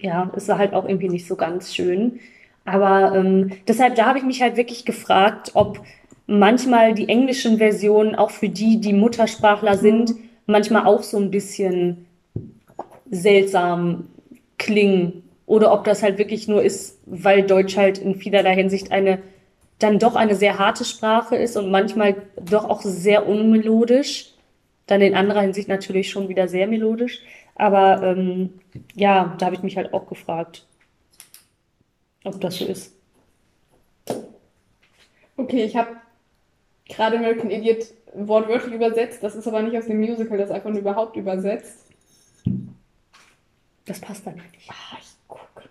Ja, 0.00 0.30
es 0.36 0.48
war 0.48 0.58
halt 0.58 0.74
auch 0.74 0.86
irgendwie 0.86 1.08
nicht 1.08 1.26
so 1.26 1.34
ganz 1.34 1.74
schön. 1.74 2.20
Aber 2.66 3.14
ähm, 3.16 3.52
deshalb, 3.66 3.94
da 3.94 4.04
habe 4.04 4.18
ich 4.18 4.24
mich 4.24 4.42
halt 4.42 4.58
wirklich 4.58 4.84
gefragt, 4.84 5.52
ob 5.54 5.80
manchmal 6.26 6.92
die 6.92 7.08
englischen 7.08 7.56
Versionen 7.56 8.14
auch 8.16 8.30
für 8.30 8.50
die, 8.50 8.82
die 8.82 8.92
Muttersprachler 8.92 9.78
sind, 9.78 10.12
manchmal 10.46 10.86
auch 10.86 11.02
so 11.02 11.18
ein 11.18 11.30
bisschen 11.30 12.06
seltsam 13.10 14.08
klingen. 14.58 15.22
Oder 15.46 15.72
ob 15.72 15.84
das 15.84 16.02
halt 16.02 16.18
wirklich 16.18 16.48
nur 16.48 16.62
ist, 16.62 17.00
weil 17.06 17.42
Deutsch 17.42 17.76
halt 17.76 17.98
in 17.98 18.14
vielerlei 18.14 18.54
Hinsicht 18.54 18.92
eine 18.92 19.18
dann 19.82 19.98
doch 19.98 20.14
eine 20.14 20.36
sehr 20.36 20.58
harte 20.58 20.84
Sprache 20.84 21.36
ist 21.36 21.56
und 21.56 21.70
manchmal 21.70 22.22
doch 22.40 22.68
auch 22.68 22.82
sehr 22.82 23.26
unmelodisch. 23.28 24.32
Dann 24.86 25.00
in 25.00 25.14
anderer 25.14 25.40
Hinsicht 25.40 25.68
natürlich 25.68 26.10
schon 26.10 26.28
wieder 26.28 26.48
sehr 26.48 26.66
melodisch. 26.66 27.20
Aber 27.54 28.02
ähm, 28.02 28.60
ja, 28.94 29.34
da 29.38 29.46
habe 29.46 29.56
ich 29.56 29.62
mich 29.62 29.76
halt 29.76 29.92
auch 29.92 30.06
gefragt, 30.06 30.66
ob 32.24 32.40
das 32.40 32.56
so 32.56 32.66
ist. 32.66 32.94
Okay, 35.36 35.64
ich 35.64 35.76
habe 35.76 35.96
gerade 36.88 37.16
American 37.16 37.50
Idiot 37.50 37.86
wortwörtlich 38.14 38.74
übersetzt. 38.74 39.22
Das 39.22 39.34
ist 39.34 39.46
aber 39.46 39.62
nicht 39.62 39.76
aus 39.76 39.86
dem 39.86 40.00
Musical, 40.00 40.38
das 40.38 40.50
ist 40.50 40.54
einfach 40.54 40.70
nur 40.70 40.80
überhaupt 40.80 41.16
übersetzt. 41.16 41.86
Das 43.86 44.00
passt 44.00 44.26
dann 44.26 44.34
nicht. 44.34 44.68
Ah, 44.68 44.96
ich 45.00 45.28
gucke 45.28 45.44
mal. 45.56 45.64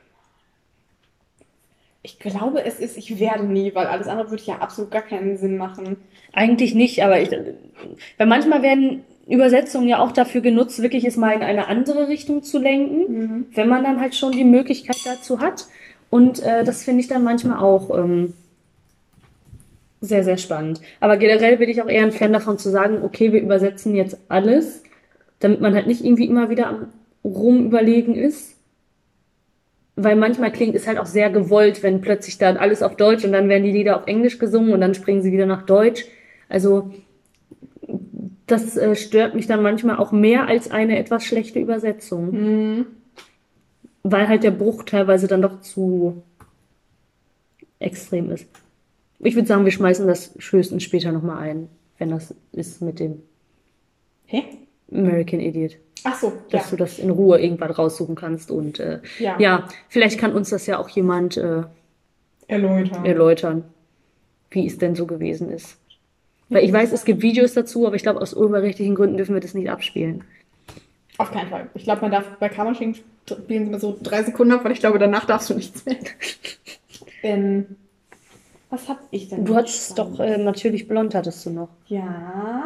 Ich 2.04 2.20
glaube, 2.20 2.64
es 2.64 2.80
ist 2.80 2.98
Ich 2.98 3.20
werde 3.20 3.44
nie, 3.44 3.74
weil 3.76 3.88
alles 3.88 4.08
andere 4.08 4.32
würde 4.32 4.44
ja 4.44 4.58
absolut 4.58 4.92
gar 4.92 5.04
keinen 5.04 5.38
Sinn 5.38 5.58
machen. 5.58 5.98
Eigentlich 6.34 6.74
nicht, 6.76 7.04
aber 7.04 7.22
ich, 7.22 7.32
weil 8.18 8.28
manchmal 8.28 8.62
werden 8.62 9.04
Übersetzungen 9.28 9.88
ja 9.88 10.00
auch 10.00 10.12
dafür 10.12 10.42
genutzt, 10.42 10.82
wirklich 10.82 11.06
es 11.06 11.16
mal 11.16 11.34
in 11.34 11.44
eine 11.44 11.68
andere 11.68 12.08
Richtung 12.08 12.44
zu 12.44 12.60
lenken, 12.60 13.48
wenn 13.54 13.70
man 13.70 13.84
dann 13.84 14.00
halt 14.00 14.16
schon 14.16 14.32
die 14.32 14.44
Möglichkeit 14.44 14.98
dazu 15.06 15.40
hat. 15.40 15.68
Und 16.10 16.44
äh, 16.44 16.64
das 16.64 16.84
finde 16.84 17.02
ich 17.02 17.08
dann 17.08 17.24
manchmal 17.24 17.60
auch 17.60 17.98
ähm, 17.98 18.34
sehr, 20.02 20.24
sehr 20.24 20.38
spannend. 20.38 20.82
Aber 21.00 21.18
generell 21.18 21.58
bin 21.58 21.70
ich 21.70 21.82
auch 21.82 21.88
eher 21.88 22.04
ein 22.04 22.12
Fan 22.12 22.34
davon 22.34 22.58
zu 22.58 22.70
sagen, 22.70 23.04
okay, 23.04 23.32
wir 23.32 23.42
übersetzen 23.42 23.96
jetzt 23.96 24.18
alles, 24.30 24.84
damit 25.40 25.62
man 25.62 25.76
halt 25.76 25.88
nicht 25.88 26.04
irgendwie 26.04 26.26
immer 26.26 26.50
wieder 26.50 26.68
am 26.68 26.88
Rumüberlegen 27.24 28.16
ist. 28.16 28.56
Weil 29.96 30.16
manchmal 30.16 30.52
klingt 30.52 30.74
es 30.74 30.88
halt 30.88 30.98
auch 30.98 31.06
sehr 31.06 31.30
gewollt, 31.30 31.84
wenn 31.84 32.02
plötzlich 32.02 32.40
dann 32.40 32.58
alles 32.58 32.82
auf 32.82 32.96
Deutsch 32.96 33.24
und 33.24 33.32
dann 33.32 33.48
werden 33.48 33.64
die 33.64 33.72
Lieder 33.72 33.98
auf 33.98 34.08
Englisch 34.08 34.40
gesungen 34.40 34.74
und 34.74 34.82
dann 34.82 34.96
springen 34.96 35.22
sie 35.22 35.32
wieder 35.32 35.46
nach 35.46 35.64
Deutsch. 35.64 36.06
Also 36.50 36.92
das 38.48 38.76
äh, 38.78 38.96
stört 38.96 39.36
mich 39.36 39.48
dann 39.48 39.62
manchmal 39.62 39.98
auch 39.98 40.12
mehr 40.12 40.48
als 40.48 40.72
eine 40.72 40.98
etwas 40.98 41.24
schlechte 41.24 41.60
Übersetzung, 41.60 42.32
Mhm. 42.32 42.86
weil 44.04 44.28
halt 44.28 44.44
der 44.44 44.52
Bruch 44.52 44.84
teilweise 44.84 45.28
dann 45.28 45.42
doch 45.44 45.62
zu 45.62 46.24
extrem 47.80 48.32
ist. 48.32 48.48
Ich 49.24 49.36
würde 49.36 49.48
sagen, 49.48 49.66
wir 49.66 49.72
schmeißen 49.72 50.08
das 50.08 50.34
höchstens 50.40 50.84
später 50.84 51.12
nochmal 51.12 51.38
ein, 51.38 51.70
wenn 51.98 52.10
das 52.10 52.34
ist 52.52 52.82
mit 52.82 53.00
dem 53.00 53.22
Hä? 54.26 54.44
American 54.92 55.40
Idiot, 55.40 55.78
Ach 56.04 56.16
so, 56.20 56.34
dass 56.50 56.66
ja. 56.66 56.70
du 56.72 56.76
das 56.78 56.98
in 57.00 57.10
Ruhe 57.12 57.40
irgendwann 57.40 57.72
raussuchen 57.72 58.16
kannst 58.16 58.50
und 58.50 58.80
äh, 58.80 59.00
Ja. 59.20 59.40
ja, 59.40 59.68
vielleicht 59.88 60.20
kann 60.20 60.34
uns 60.34 60.50
das 60.50 60.66
ja 60.66 60.80
auch 60.80 60.90
jemand 60.90 61.38
äh, 61.38 61.64
Erläutern. 62.48 63.06
erläutern, 63.06 63.64
wie 64.50 64.66
es 64.66 64.78
denn 64.78 64.96
so 64.96 65.06
gewesen 65.06 65.50
ist. 65.52 65.78
Weil 66.50 66.66
ich 66.66 66.74
weiß, 66.74 66.92
es 66.92 67.06
gibt 67.06 67.22
Videos 67.22 67.54
dazu, 67.54 67.88
aber 67.88 67.96
ich 67.96 68.02
glaube, 68.04 68.20
aus 68.20 68.34
urheberrechtlichen 68.34 68.96
Gründen 68.96 69.16
dürfen 69.18 69.36
wir 69.36 69.40
das 69.42 69.54
nicht 69.54 69.70
abspielen. 69.70 70.24
Auf 71.18 71.32
keinen 71.32 71.50
Fall. 71.50 71.70
Ich 71.76 71.84
glaube, 71.84 72.02
man 72.02 72.12
darf 72.12 72.26
bei 72.40 72.50
Kammerschinken 72.50 73.02
spielen 73.26 73.68
immer 73.68 73.80
so 73.80 73.98
drei 74.02 74.24
Sekunden 74.24 74.52
ab, 74.54 74.66
weil 74.66 74.72
ich 74.74 74.80
glaube, 74.80 75.00
danach 75.00 75.26
darfst 75.26 75.50
du 75.50 75.54
nichts 75.54 75.86
mehr. 75.86 75.96
ähm, 77.24 77.78
was 78.72 78.90
hab 78.90 79.00
ich 79.12 79.30
denn? 79.30 79.46
Du 79.46 79.56
hattest 79.56 79.98
doch 80.00 80.20
äh, 80.20 80.38
natürlich 80.38 80.88
blond 80.88 81.14
hattest 81.14 81.46
du 81.46 81.52
noch. 81.52 81.70
Ja. 81.88 82.64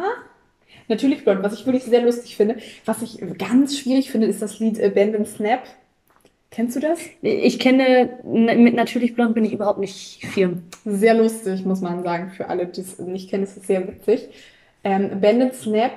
Natürlich 0.88 1.24
blond. 1.24 1.42
Was 1.42 1.54
ich 1.54 1.66
wirklich 1.66 1.84
sehr 1.84 2.02
lustig 2.02 2.36
finde, 2.36 2.56
was 2.84 3.02
ich 3.02 3.18
ganz 3.38 3.76
schwierig 3.78 4.10
finde, 4.10 4.28
ist 4.28 4.40
das 4.40 4.58
Lied 4.60 4.80
Abandon 4.82 5.26
Snap. 5.26 5.62
Kennst 6.50 6.76
du 6.76 6.80
das? 6.80 7.00
Ich 7.22 7.58
kenne, 7.58 8.18
n- 8.24 8.62
mit 8.62 8.74
Natürlich 8.74 9.14
Blond 9.14 9.34
bin 9.34 9.44
ich 9.44 9.52
überhaupt 9.52 9.80
nicht 9.80 10.24
firm. 10.26 10.62
Sehr 10.84 11.14
lustig, 11.14 11.64
muss 11.66 11.80
man 11.80 12.02
sagen. 12.02 12.30
Für 12.30 12.48
alle, 12.48 12.66
die 12.66 12.80
es 12.80 12.98
nicht 13.00 13.28
kennen, 13.28 13.42
ist 13.44 13.56
es 13.56 13.66
sehr 13.66 13.86
witzig. 13.86 14.28
Ähm, 14.84 15.20
Bandit 15.20 15.54
Snap. 15.54 15.92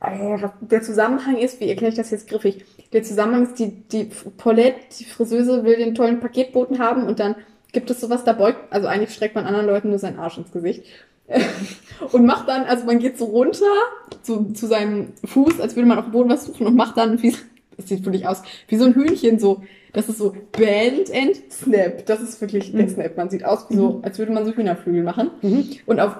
Äh, 0.00 0.48
der 0.60 0.82
Zusammenhang 0.82 1.38
ist, 1.38 1.60
wie 1.60 1.68
erkläre 1.68 1.90
ich 1.92 1.96
das 1.96 2.10
jetzt 2.10 2.28
griffig? 2.28 2.64
Der 2.92 3.04
Zusammenhang 3.04 3.44
ist, 3.44 3.58
die, 3.60 3.70
die 3.70 4.10
Paulette, 4.36 4.80
die 4.98 5.04
Friseuse, 5.04 5.64
will 5.64 5.76
den 5.76 5.94
tollen 5.94 6.18
Paketboten 6.20 6.80
haben 6.80 7.04
und 7.06 7.20
dann 7.20 7.36
gibt 7.72 7.90
es 7.90 8.00
sowas, 8.00 8.24
da 8.24 8.32
beugt, 8.32 8.58
also 8.70 8.86
eigentlich 8.86 9.14
streckt 9.14 9.34
man 9.34 9.46
anderen 9.46 9.66
Leuten 9.66 9.90
nur 9.90 9.98
seinen 9.98 10.18
Arsch 10.18 10.38
ins 10.38 10.52
Gesicht. 10.52 10.84
und 12.12 12.26
macht 12.26 12.48
dann, 12.48 12.64
also 12.64 12.84
man 12.84 12.98
geht 12.98 13.16
so 13.18 13.24
runter 13.26 13.64
zu, 14.22 14.52
zu 14.52 14.66
seinem 14.66 15.12
Fuß, 15.24 15.60
als 15.60 15.76
würde 15.76 15.88
man 15.88 15.98
auf 15.98 16.06
dem 16.06 16.12
Boden 16.12 16.30
was 16.30 16.44
suchen 16.44 16.66
und 16.66 16.76
macht 16.76 16.96
dann, 16.98 17.22
wie, 17.22 17.34
das 17.76 17.88
sieht 17.88 18.04
wirklich 18.04 18.26
aus, 18.26 18.42
wie 18.68 18.76
so 18.76 18.84
ein 18.84 18.94
Hühnchen 18.94 19.38
so. 19.38 19.62
Das 19.92 20.08
ist 20.08 20.18
so 20.18 20.34
Band 20.52 21.12
and 21.14 21.36
Snap. 21.50 22.06
Das 22.06 22.20
ist 22.20 22.40
wirklich 22.40 22.72
der 22.72 22.84
Mhm. 22.84 22.88
Snap. 22.88 23.16
Man 23.16 23.28
sieht 23.28 23.44
aus 23.44 23.66
wie 23.68 23.76
so, 23.76 24.00
als 24.02 24.18
würde 24.18 24.32
man 24.32 24.46
so 24.46 24.52
Hühnerflügel 24.52 25.02
machen. 25.02 25.30
Mhm. 25.42 25.68
Und 25.84 26.00
auf 26.00 26.16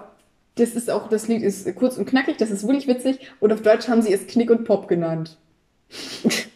das 0.57 0.75
ist 0.75 0.91
auch, 0.91 1.09
das 1.09 1.29
Lied 1.29 1.43
ist 1.43 1.75
kurz 1.77 1.97
und 1.97 2.05
knackig, 2.05 2.37
das 2.37 2.51
ist 2.51 2.67
wirklich 2.67 2.87
witzig. 2.87 3.19
Und 3.41 3.53
auf 3.53 3.63
Deutsch 3.63 3.89
haben 3.89 4.03
sie 4.03 4.13
es 4.13 4.27
Knick 4.27 4.51
und 4.51 4.65
Pop 4.65 4.89
genannt. 4.89 5.39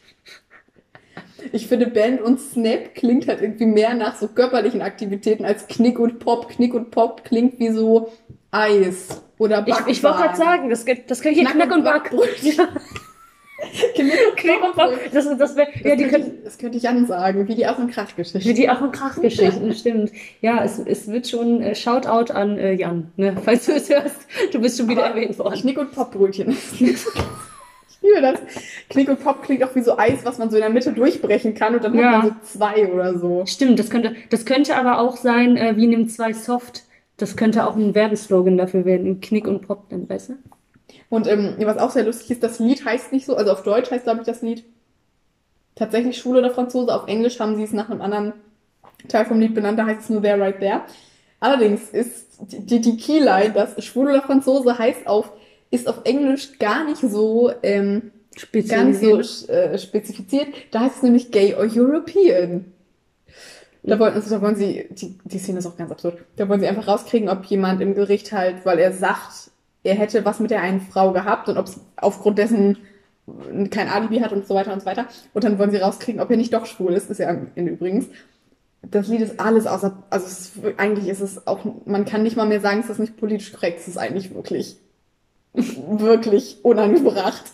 Ich 1.52 1.66
finde, 1.66 1.86
Band 1.86 2.20
und 2.20 2.40
Snap 2.40 2.94
klingt 2.94 3.28
halt 3.28 3.40
irgendwie 3.40 3.66
mehr 3.66 3.94
nach 3.94 4.16
so 4.16 4.28
körperlichen 4.28 4.82
Aktivitäten 4.82 5.44
als 5.44 5.66
Knick 5.68 5.98
und 5.98 6.18
Pop. 6.18 6.48
Knick 6.48 6.74
und 6.74 6.90
Pop 6.90 7.24
klingt 7.24 7.58
wie 7.58 7.70
so 7.70 8.10
Eis 8.50 9.22
oder 9.38 9.64
Ich, 9.66 9.74
ich 9.86 10.02
wollte 10.02 10.18
gerade 10.18 10.36
sagen, 10.36 10.70
das, 10.70 10.84
das 11.06 11.20
könnte 11.20 11.40
hier 11.40 11.48
Knack, 11.48 11.72
und 11.72 11.84
Back. 11.84 12.04
Backbrötchen. 12.10 12.66
Knick 13.94 14.62
und 14.62 14.70
und 14.70 14.76
Back. 14.76 15.10
Das, 15.12 15.26
das 15.38 15.56
wäre, 15.56 15.68
Das, 15.72 15.82
ja, 15.82 15.96
die 15.96 16.04
könnte 16.04 16.20
können, 16.20 16.38
ich, 16.38 16.44
das 16.44 16.58
könnte 16.58 16.78
ich 16.78 16.88
ansagen, 16.88 17.48
wie 17.48 17.54
die 17.54 17.66
Ach- 17.66 17.78
und 17.78 17.88
Wie 17.88 17.92
Krachgeschichte. 17.92 18.54
die 18.54 18.68
Ach- 18.68 18.80
und 18.80 18.92
Krach-Geschichten, 18.92 19.72
stimmt. 19.74 20.12
Ja, 20.40 20.62
es, 20.64 20.78
es 20.78 21.08
wird 21.08 21.26
schon 21.28 21.62
äh, 21.62 21.74
Shoutout 21.74 22.32
an 22.32 22.58
äh, 22.58 22.72
Jan, 22.72 23.12
ne? 23.16 23.36
falls 23.44 23.66
du 23.66 23.72
es 23.72 23.88
hörst. 23.88 24.26
Du 24.52 24.60
bist 24.60 24.78
schon 24.78 24.88
wieder 24.88 25.06
Aber 25.06 25.14
erwähnt 25.16 25.38
worden. 25.38 25.60
Knick 25.60 25.78
und 25.78 25.92
Popbrötchen. 25.92 26.56
Liebe 28.06 28.20
das. 28.22 28.40
Knick 28.90 29.08
und 29.08 29.22
Pop 29.22 29.42
klingt 29.42 29.62
auch 29.64 29.74
wie 29.74 29.80
so 29.82 29.98
Eis, 29.98 30.24
was 30.24 30.38
man 30.38 30.50
so 30.50 30.56
in 30.56 30.62
der 30.62 30.70
Mitte 30.70 30.92
durchbrechen 30.92 31.54
kann 31.54 31.74
und 31.74 31.84
dann 31.84 31.94
Ja. 31.94 32.12
hat 32.12 32.22
man 32.24 32.36
so 32.42 32.58
zwei 32.58 32.92
oder 32.92 33.18
so. 33.18 33.44
Stimmt, 33.46 33.78
das 33.78 33.90
könnte, 33.90 34.14
das 34.30 34.44
könnte 34.44 34.76
aber 34.76 35.00
auch 35.00 35.16
sein, 35.16 35.56
äh, 35.56 35.76
wie 35.76 35.86
nimm 35.86 36.08
zwei 36.08 36.32
Soft. 36.32 36.82
Das 37.16 37.36
könnte 37.36 37.66
auch 37.66 37.76
ein 37.76 37.94
Werbeslogan 37.94 38.56
dafür 38.58 38.84
werden. 38.84 39.20
Knick 39.20 39.46
und 39.48 39.66
Pop, 39.66 39.88
dann 39.88 40.06
besser. 40.06 40.34
Und 41.08 41.26
ähm, 41.26 41.54
was 41.60 41.78
auch 41.78 41.90
sehr 41.90 42.04
lustig 42.04 42.30
ist, 42.32 42.42
das 42.42 42.58
Lied 42.58 42.84
heißt 42.84 43.12
nicht 43.12 43.26
so, 43.26 43.36
also 43.36 43.52
auf 43.52 43.62
Deutsch 43.62 43.90
heißt, 43.90 44.04
glaube 44.04 44.20
ich, 44.20 44.26
das 44.26 44.42
Lied 44.42 44.64
tatsächlich 45.74 46.18
Schwule 46.18 46.40
oder 46.40 46.50
Franzose. 46.50 46.94
Auf 46.94 47.06
Englisch 47.08 47.38
haben 47.40 47.56
sie 47.56 47.62
es 47.62 47.72
nach 47.72 47.88
einem 47.90 48.00
anderen 48.02 48.32
Teil 49.08 49.24
vom 49.24 49.38
Lied 49.40 49.54
benannt, 49.54 49.78
da 49.78 49.86
heißt 49.86 50.02
es 50.02 50.10
nur 50.10 50.22
There 50.22 50.40
Right 50.40 50.58
There. 50.58 50.82
Allerdings 51.38 51.90
ist 51.90 52.38
die, 52.40 52.80
die 52.80 52.96
Keyline, 52.96 53.52
das 53.52 53.82
Schwule 53.84 54.12
oder 54.12 54.22
Franzose 54.22 54.78
heißt 54.78 55.06
auf, 55.06 55.30
ist 55.70 55.88
auf 55.88 56.00
Englisch 56.04 56.58
gar 56.58 56.84
nicht 56.84 57.00
so, 57.00 57.52
ähm, 57.62 58.12
nicht 58.52 59.00
so 59.00 59.52
äh, 59.52 59.78
spezifiziert. 59.78 60.48
Da 60.70 60.80
heißt 60.80 60.96
es 60.96 61.02
nämlich 61.02 61.30
Gay 61.30 61.54
or 61.54 61.66
European. 61.70 62.66
Da 63.82 63.98
wollen, 64.00 64.14
also 64.14 64.30
da 64.30 64.42
wollen 64.42 64.56
sie, 64.56 64.86
die, 64.90 65.16
die 65.24 65.38
Szene 65.38 65.60
ist 65.60 65.66
auch 65.66 65.76
ganz 65.76 65.92
absurd, 65.92 66.18
da 66.34 66.48
wollen 66.48 66.60
sie 66.60 66.66
einfach 66.66 66.88
rauskriegen, 66.88 67.28
ob 67.28 67.44
jemand 67.44 67.80
im 67.80 67.94
Gericht 67.94 68.32
halt, 68.32 68.64
weil 68.64 68.80
er 68.80 68.92
sagt, 68.92 69.50
er 69.84 69.94
hätte 69.94 70.24
was 70.24 70.40
mit 70.40 70.50
der 70.50 70.60
einen 70.60 70.80
Frau 70.80 71.12
gehabt 71.12 71.48
und 71.48 71.56
ob 71.56 71.66
es 71.66 71.78
aufgrund 71.96 72.38
dessen 72.38 72.78
kein 73.70 73.88
Alibi 73.88 74.18
hat 74.18 74.32
und 74.32 74.46
so 74.46 74.54
weiter 74.54 74.72
und 74.72 74.80
so 74.80 74.86
weiter. 74.86 75.06
Und 75.34 75.44
dann 75.44 75.58
wollen 75.58 75.70
sie 75.70 75.78
rauskriegen, 75.78 76.20
ob 76.20 76.30
er 76.30 76.36
nicht 76.36 76.52
doch 76.52 76.66
schwul 76.66 76.92
ist, 76.92 77.10
ist 77.10 77.20
Ende 77.20 77.70
übrigens. 77.70 78.06
Das 78.82 79.08
Lied 79.08 79.20
ist 79.20 79.40
alles 79.40 79.66
außer, 79.66 80.02
also 80.10 80.26
ist, 80.26 80.52
eigentlich 80.76 81.08
ist 81.08 81.20
es 81.20 81.46
auch, 81.46 81.60
man 81.86 82.04
kann 82.04 82.22
nicht 82.22 82.36
mal 82.36 82.46
mehr 82.46 82.60
sagen, 82.60 82.80
es 82.80 82.90
ist 82.90 82.98
nicht 82.98 83.16
politisch 83.16 83.52
korrekt, 83.52 83.80
es 83.80 83.88
ist 83.88 83.98
eigentlich 83.98 84.34
wirklich, 84.34 84.76
wirklich 85.56 86.58
unangebracht. 86.62 87.44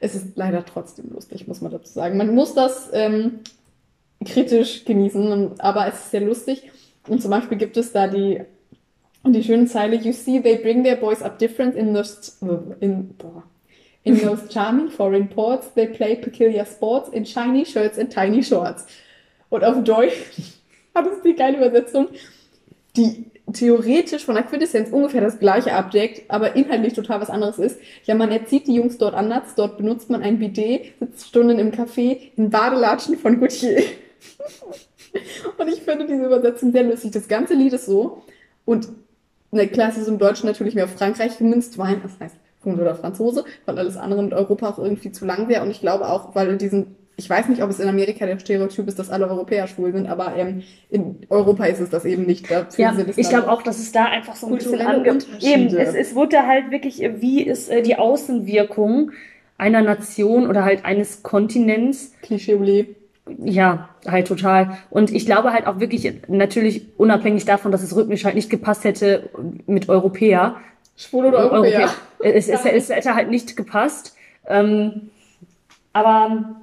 Es 0.00 0.14
ist 0.14 0.36
leider 0.36 0.64
trotzdem 0.64 1.10
lustig, 1.12 1.48
muss 1.48 1.60
man 1.60 1.72
dazu 1.72 1.92
sagen. 1.92 2.16
Man 2.16 2.34
muss 2.34 2.54
das 2.54 2.90
ähm, 2.92 3.40
kritisch 4.24 4.84
genießen, 4.84 5.60
aber 5.60 5.88
es 5.88 5.94
ist 5.94 6.10
sehr 6.10 6.20
lustig. 6.20 6.70
Und 7.08 7.20
zum 7.20 7.30
Beispiel 7.30 7.58
gibt 7.58 7.76
es 7.76 7.92
da 7.92 8.06
die, 8.06 8.42
die 9.26 9.42
schöne 9.42 9.66
Zeile, 9.66 9.96
You 9.96 10.12
see, 10.12 10.40
they 10.40 10.56
bring 10.56 10.84
their 10.84 10.96
boys 10.96 11.22
up 11.22 11.38
different 11.38 11.74
in 11.74 11.94
those, 11.94 12.32
in, 12.80 13.14
boah, 13.16 13.42
in 14.04 14.20
those 14.20 14.42
charming 14.52 14.88
foreign 14.88 15.28
ports. 15.28 15.72
They 15.74 15.86
play 15.86 16.16
peculiar 16.16 16.64
sports 16.64 17.08
in 17.10 17.24
shiny 17.24 17.64
shirts 17.64 17.98
and 17.98 18.12
tiny 18.12 18.42
shorts. 18.42 18.86
Und 19.48 19.64
auf 19.64 19.82
Deutsch 19.82 20.14
hat 20.94 21.06
es 21.06 21.22
die 21.22 21.34
geile 21.34 21.56
Übersetzung, 21.56 22.08
die 22.96 23.27
theoretisch 23.52 24.24
von 24.24 24.34
der 24.34 24.44
Quintessenz 24.44 24.90
ungefähr 24.90 25.20
das 25.20 25.38
gleiche 25.38 25.72
abdeckt, 25.72 26.30
aber 26.30 26.56
inhaltlich 26.56 26.92
total 26.92 27.20
was 27.20 27.30
anderes 27.30 27.58
ist. 27.58 27.80
Ja, 28.04 28.14
man 28.14 28.30
erzieht 28.30 28.66
die 28.66 28.74
Jungs 28.74 28.98
dort 28.98 29.14
anders, 29.14 29.54
dort 29.56 29.78
benutzt 29.78 30.10
man 30.10 30.22
ein 30.22 30.38
Bidet, 30.38 30.92
sitzt 31.00 31.28
Stunden 31.28 31.58
im 31.58 31.72
Café 31.72 32.18
in 32.36 32.50
Badelatschen 32.50 33.16
von 33.16 33.40
Gautier. 33.40 33.82
Und 35.58 35.68
ich 35.68 35.82
finde 35.82 36.06
diese 36.06 36.24
Übersetzung 36.24 36.72
sehr 36.72 36.84
lustig. 36.84 37.12
Das 37.12 37.28
ganze 37.28 37.54
Lied 37.54 37.72
ist 37.72 37.86
so. 37.86 38.22
Und 38.64 38.88
ne, 39.50 39.66
klar, 39.68 39.88
es 39.88 39.96
ist 39.96 40.08
im 40.08 40.18
Deutschen 40.18 40.46
natürlich 40.46 40.74
mehr 40.74 40.84
auf 40.84 40.92
Frankreich 40.92 41.38
gemünzt, 41.38 41.78
Wein, 41.78 42.00
das 42.02 42.18
heißt 42.20 42.36
Hund 42.64 42.80
oder 42.80 42.94
Franzose, 42.94 43.44
weil 43.66 43.78
alles 43.78 43.96
andere 43.96 44.22
mit 44.22 44.34
Europa 44.34 44.68
auch 44.68 44.78
irgendwie 44.78 45.12
zu 45.12 45.24
lang 45.24 45.48
wäre. 45.48 45.62
Und 45.62 45.70
ich 45.70 45.80
glaube 45.80 46.08
auch, 46.08 46.34
weil 46.34 46.48
in 46.48 46.58
diesen, 46.58 46.96
ich 47.18 47.28
weiß 47.28 47.48
nicht, 47.48 47.64
ob 47.64 47.70
es 47.70 47.80
in 47.80 47.88
Amerika 47.88 48.26
der 48.26 48.38
Stereotyp 48.38 48.86
ist, 48.86 48.96
dass 48.96 49.10
alle 49.10 49.28
Europäer 49.28 49.66
schwul 49.66 49.92
sind, 49.92 50.08
aber 50.08 50.36
ähm, 50.36 50.62
in 50.88 51.26
Europa 51.28 51.64
ist 51.64 51.80
es 51.80 51.90
das 51.90 52.04
eben 52.04 52.24
nicht. 52.26 52.48
Dafür 52.48 52.84
Ja, 52.84 52.94
ich 53.16 53.28
glaube 53.28 53.50
auch, 53.50 53.62
dass 53.62 53.80
es 53.80 53.90
da 53.90 54.04
einfach 54.04 54.36
so 54.36 54.46
ein 54.46 54.54
bisschen 54.54 54.80
ange... 54.80 55.18
Eben, 55.40 55.66
es, 55.76 55.94
es 55.96 56.14
wurde 56.14 56.46
halt 56.46 56.70
wirklich, 56.70 57.02
äh, 57.02 57.20
wie 57.20 57.42
ist 57.42 57.70
äh, 57.70 57.82
die 57.82 57.96
Außenwirkung 57.96 59.10
einer 59.58 59.82
Nation 59.82 60.48
oder 60.48 60.64
halt 60.64 60.84
eines 60.84 61.24
Kontinents 61.24 62.12
Klischee 62.22 62.94
Ja, 63.44 63.88
halt 64.06 64.28
total. 64.28 64.78
Und 64.88 65.10
ich 65.10 65.26
glaube 65.26 65.52
halt 65.52 65.66
auch 65.66 65.80
wirklich, 65.80 66.12
natürlich 66.28 66.86
unabhängig 66.98 67.44
davon, 67.44 67.72
dass 67.72 67.82
es 67.82 67.96
rhythmisch 67.96 68.26
halt 68.26 68.36
nicht 68.36 68.48
gepasst 68.48 68.84
hätte 68.84 69.28
mit 69.66 69.88
Europäer. 69.88 70.54
Schwul 70.96 71.26
oder 71.26 71.50
Europäer? 71.50 71.90
Es, 72.20 72.48
es, 72.48 72.64
es 72.64 72.90
hätte 72.90 73.16
halt 73.16 73.28
nicht 73.28 73.56
gepasst. 73.56 74.14
Ähm, 74.46 75.10
aber 75.92 76.54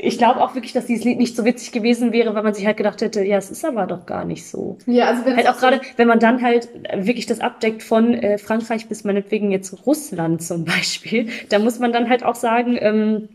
ich 0.00 0.18
glaube 0.18 0.40
auch 0.42 0.54
wirklich, 0.54 0.72
dass 0.72 0.86
dieses 0.86 1.04
Lied 1.04 1.18
nicht 1.18 1.36
so 1.36 1.44
witzig 1.44 1.72
gewesen 1.72 2.12
wäre, 2.12 2.34
weil 2.34 2.42
man 2.42 2.54
sich 2.54 2.66
halt 2.66 2.76
gedacht 2.76 3.00
hätte, 3.00 3.22
ja, 3.24 3.36
es 3.38 3.50
ist 3.50 3.64
aber 3.64 3.86
doch 3.86 4.06
gar 4.06 4.24
nicht 4.24 4.46
so. 4.46 4.78
Ja, 4.86 5.06
also 5.08 5.24
wenn 5.24 5.36
Halt 5.36 5.48
auch 5.48 5.58
gerade, 5.58 5.80
wenn 5.96 6.08
man 6.08 6.18
dann 6.20 6.42
halt 6.42 6.68
wirklich 6.96 7.26
das 7.26 7.40
abdeckt 7.40 7.82
von 7.82 8.14
äh, 8.14 8.38
Frankreich 8.38 8.86
bis 8.88 9.04
meinetwegen 9.04 9.50
jetzt 9.50 9.86
Russland 9.86 10.42
zum 10.42 10.64
Beispiel, 10.64 11.28
da 11.48 11.58
muss 11.58 11.78
man 11.78 11.92
dann 11.92 12.08
halt 12.08 12.24
auch 12.24 12.34
sagen, 12.34 12.76
ähm, 12.80 13.28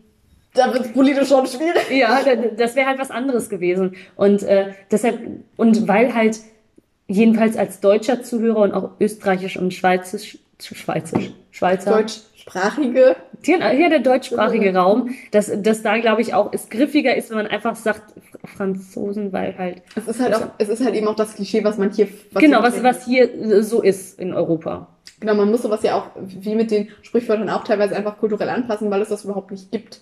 da 0.53 0.73
wird 0.73 0.85
es 0.87 0.91
politisch 0.93 1.29
schon 1.29 1.45
schwierig. 1.45 1.91
ja, 1.91 2.21
da- 2.23 2.35
das 2.35 2.75
wäre 2.75 2.87
halt 2.87 2.99
was 2.99 3.11
anderes 3.11 3.49
gewesen. 3.49 3.95
Und 4.15 4.41
äh, 4.43 4.73
deshalb, 4.91 5.19
und 5.57 5.87
weil 5.87 6.13
halt 6.15 6.39
jedenfalls 7.07 7.55
als 7.57 7.79
deutscher 7.79 8.23
Zuhörer 8.23 8.59
und 8.61 8.73
auch 8.73 8.91
österreichisch 8.99 9.57
und 9.57 9.73
schweizisch, 9.73 10.37
schweizisch, 10.59 11.31
Schweizer, 11.51 11.91
Deutschsprachige. 12.53 13.15
hier, 13.41 13.69
hier 13.69 13.89
der 13.89 13.99
deutschsprachige 13.99 14.73
Raum, 14.73 15.15
dass 15.31 15.51
das 15.55 15.81
da 15.81 15.97
glaube 15.97 16.21
ich 16.21 16.33
auch 16.33 16.51
es 16.51 16.69
griffiger 16.69 17.15
ist, 17.15 17.29
wenn 17.29 17.37
man 17.37 17.47
einfach 17.47 17.75
sagt 17.75 18.13
Franzosen, 18.43 19.31
weil 19.31 19.57
halt 19.57 19.81
Es 19.95 20.07
ist 20.07 20.19
halt 20.19 20.35
auch, 20.35 20.47
es 20.57 20.69
ist 20.69 20.83
halt 20.83 20.95
eben 20.95 21.07
auch 21.07 21.15
das 21.15 21.35
Klischee, 21.35 21.63
was 21.63 21.77
man 21.77 21.91
hier, 21.91 22.07
was 22.31 22.41
genau 22.41 22.61
was 22.61 22.81
was 22.83 23.05
hier 23.05 23.33
äh, 23.33 23.63
so 23.63 23.81
ist 23.81 24.19
in 24.19 24.33
Europa. 24.33 24.87
Genau, 25.19 25.35
man 25.35 25.51
muss 25.51 25.63
sowas 25.63 25.83
ja 25.83 25.95
auch, 25.95 26.07
wie 26.15 26.55
mit 26.55 26.71
den 26.71 26.89
Sprichwörtern 27.01 27.49
auch 27.49 27.65
teilweise 27.65 27.95
einfach 27.95 28.17
kulturell 28.17 28.49
anpassen, 28.49 28.89
weil 28.89 29.01
es 29.01 29.09
das 29.09 29.25
überhaupt 29.25 29.51
nicht 29.51 29.69
gibt. 29.71 30.01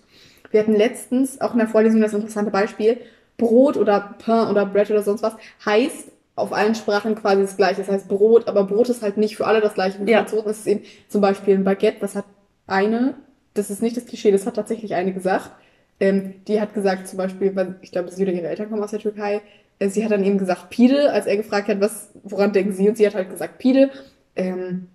Wir 0.51 0.59
hatten 0.59 0.75
letztens 0.75 1.41
auch 1.41 1.53
in 1.53 1.59
der 1.59 1.67
Vorlesung 1.67 2.01
das 2.01 2.13
interessante 2.13 2.51
Beispiel, 2.51 2.97
Brot 3.37 3.77
oder 3.77 4.15
Pain 4.23 4.47
oder 4.47 4.65
Bread 4.65 4.89
oder 4.91 5.03
sonst 5.03 5.23
was 5.23 5.35
heißt 5.65 6.11
auf 6.35 6.53
allen 6.53 6.75
Sprachen 6.75 7.15
quasi 7.15 7.41
das 7.41 7.57
gleiche. 7.57 7.81
Das 7.81 7.89
heißt 7.89 8.07
Brot, 8.07 8.47
aber 8.47 8.63
Brot 8.63 8.89
ist 8.89 9.01
halt 9.01 9.17
nicht 9.17 9.35
für 9.35 9.47
alle 9.47 9.59
das 9.59 9.73
gleiche. 9.73 9.97
Für 9.97 10.09
Ja. 10.09 10.19
Franzosen 10.19 10.51
ist 10.51 10.59
es 10.59 10.67
eben 10.67 10.83
zum 11.09 11.19
Beispiel 11.19 11.55
ein 11.55 11.63
Baguette, 11.63 11.99
das 11.99 12.15
hat 12.15 12.25
eine, 12.67 13.15
das 13.53 13.69
ist 13.69 13.81
nicht 13.81 13.97
das 13.97 14.05
Klischee, 14.05 14.31
das 14.31 14.45
hat 14.45 14.55
tatsächlich 14.55 14.93
eine 14.93 15.13
gesagt. 15.13 15.51
Ähm, 15.99 16.35
die 16.47 16.61
hat 16.61 16.73
gesagt 16.75 17.07
zum 17.07 17.17
Beispiel, 17.17 17.55
weil 17.55 17.75
ich 17.81 17.91
glaube, 17.91 18.11
sie 18.11 18.21
oder 18.23 18.31
ihre 18.33 18.47
Eltern 18.47 18.69
kommen 18.69 18.83
aus 18.83 18.91
der 18.91 18.99
Türkei, 18.99 19.41
äh, 19.79 19.89
sie 19.89 20.03
hat 20.03 20.11
dann 20.11 20.23
eben 20.23 20.37
gesagt 20.37 20.69
Pide, 20.69 21.11
als 21.11 21.25
er 21.25 21.37
gefragt 21.37 21.67
hat, 21.69 21.81
was, 21.81 22.09
woran 22.23 22.53
denken 22.53 22.71
sie? 22.73 22.87
Und 22.87 22.97
sie 22.97 23.07
hat 23.07 23.15
halt 23.15 23.29
gesagt 23.31 23.57
Pide. 23.57 23.89
Ähm, 24.35 24.87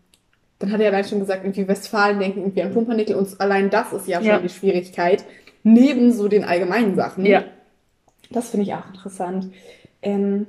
dann 0.60 0.70
hat 0.70 0.80
er 0.80 0.90
allein 0.90 1.04
schon 1.04 1.18
gesagt, 1.18 1.42
irgendwie 1.44 1.66
Westfalen 1.66 2.20
denken 2.20 2.40
irgendwie 2.40 2.62
an 2.62 2.72
Pumpernickel 2.72 3.16
und 3.16 3.40
allein 3.40 3.68
das 3.68 3.92
ist 3.92 4.06
ja 4.06 4.18
schon 4.18 4.26
Ja. 4.26 4.38
die 4.38 4.48
Schwierigkeit, 4.48 5.24
neben 5.64 6.12
so 6.12 6.28
den 6.28 6.44
allgemeinen 6.44 6.94
Sachen. 6.94 7.26
Ja. 7.26 7.42
Das 8.30 8.50
finde 8.50 8.66
ich 8.66 8.74
auch 8.74 8.86
interessant. 8.86 9.48
Ähm, 10.02 10.46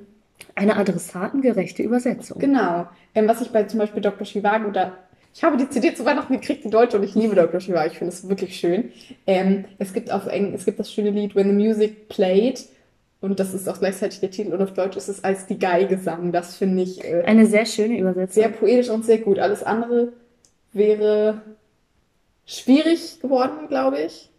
Eine 0.54 0.78
adressatengerechte 0.78 1.82
Übersetzung. 1.82 2.38
genau. 2.38 2.88
Ähm, 3.16 3.28
was 3.28 3.42
ich 3.42 3.50
bei 3.50 3.64
zum 3.64 3.80
Beispiel 3.80 4.02
Dr. 4.04 4.26
Chivago 4.26 4.70
da 4.70 4.94
Ich 5.34 5.44
habe 5.44 5.58
die 5.58 5.68
CD 5.70 5.96
zu 5.96 6.06
Weihnachten 6.06 6.34
gekriegt, 6.34 6.64
die 6.64 6.70
deutsche, 6.70 6.98
und 6.98 7.04
ich 7.04 7.16
liebe 7.16 7.34
Dr. 7.36 7.60
Shiva. 7.60 7.86
Ich 7.88 7.98
finde 7.98 8.14
es 8.14 8.28
wirklich 8.30 8.56
schön. 8.56 8.92
Ähm, 9.26 9.66
es 9.80 9.94
gibt 9.94 10.12
auf 10.12 10.28
Eng 10.28 10.54
es 10.54 10.66
gibt 10.66 10.80
das 10.80 10.92
schöne 10.92 11.10
Lied 11.10 11.36
When 11.36 11.48
the 11.50 11.54
Music 11.68 12.08
Played. 12.10 12.66
Und 13.20 13.40
das 13.40 13.54
ist 13.54 13.68
auch 13.70 13.80
gleichzeitig 13.80 14.20
der 14.20 14.32
Titel. 14.32 14.54
Und 14.54 14.62
auf 14.62 14.74
Deutsch 14.74 14.96
ist 14.98 15.08
es 15.08 15.24
als 15.24 15.48
die 15.48 15.58
Geige 15.58 15.98
sang. 15.98 16.32
Das 16.32 16.56
finde 16.56 16.84
ich 16.84 17.04
äh, 17.04 17.24
Eine 17.26 17.46
sehr 17.48 17.66
schöne 17.66 17.98
Übersetzung. 17.98 18.34
sehr 18.44 18.50
poetisch 18.50 18.90
und 18.90 19.06
sehr 19.06 19.18
gut. 19.20 19.40
Alles 19.40 19.64
andere 19.64 20.14
wäre 20.74 21.42
schwierig 22.46 23.20
geworden, 23.22 23.68
glaube 23.70 24.00
ich. 24.02 24.30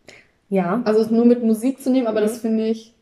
ja. 0.50 0.82
Also 0.84 1.00
es 1.00 1.10
nur 1.10 1.24
mit 1.24 1.42
Musik 1.42 1.80
zu 1.82 1.90
nehmen, 1.90 2.06
aber 2.06 2.20
Mhm. 2.20 2.24
das 2.26 2.38
finde 2.38 2.66
ich, 2.68 2.92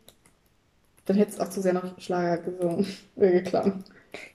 dann 1.05 1.17
hätte 1.17 1.31
es 1.31 1.39
auch 1.39 1.49
zu 1.49 1.61
sehr 1.61 1.73
nach 1.73 1.99
Schlager 1.99 2.37
gesungen, 2.43 2.87
äh, 3.17 3.31
geklungen. 3.41 3.83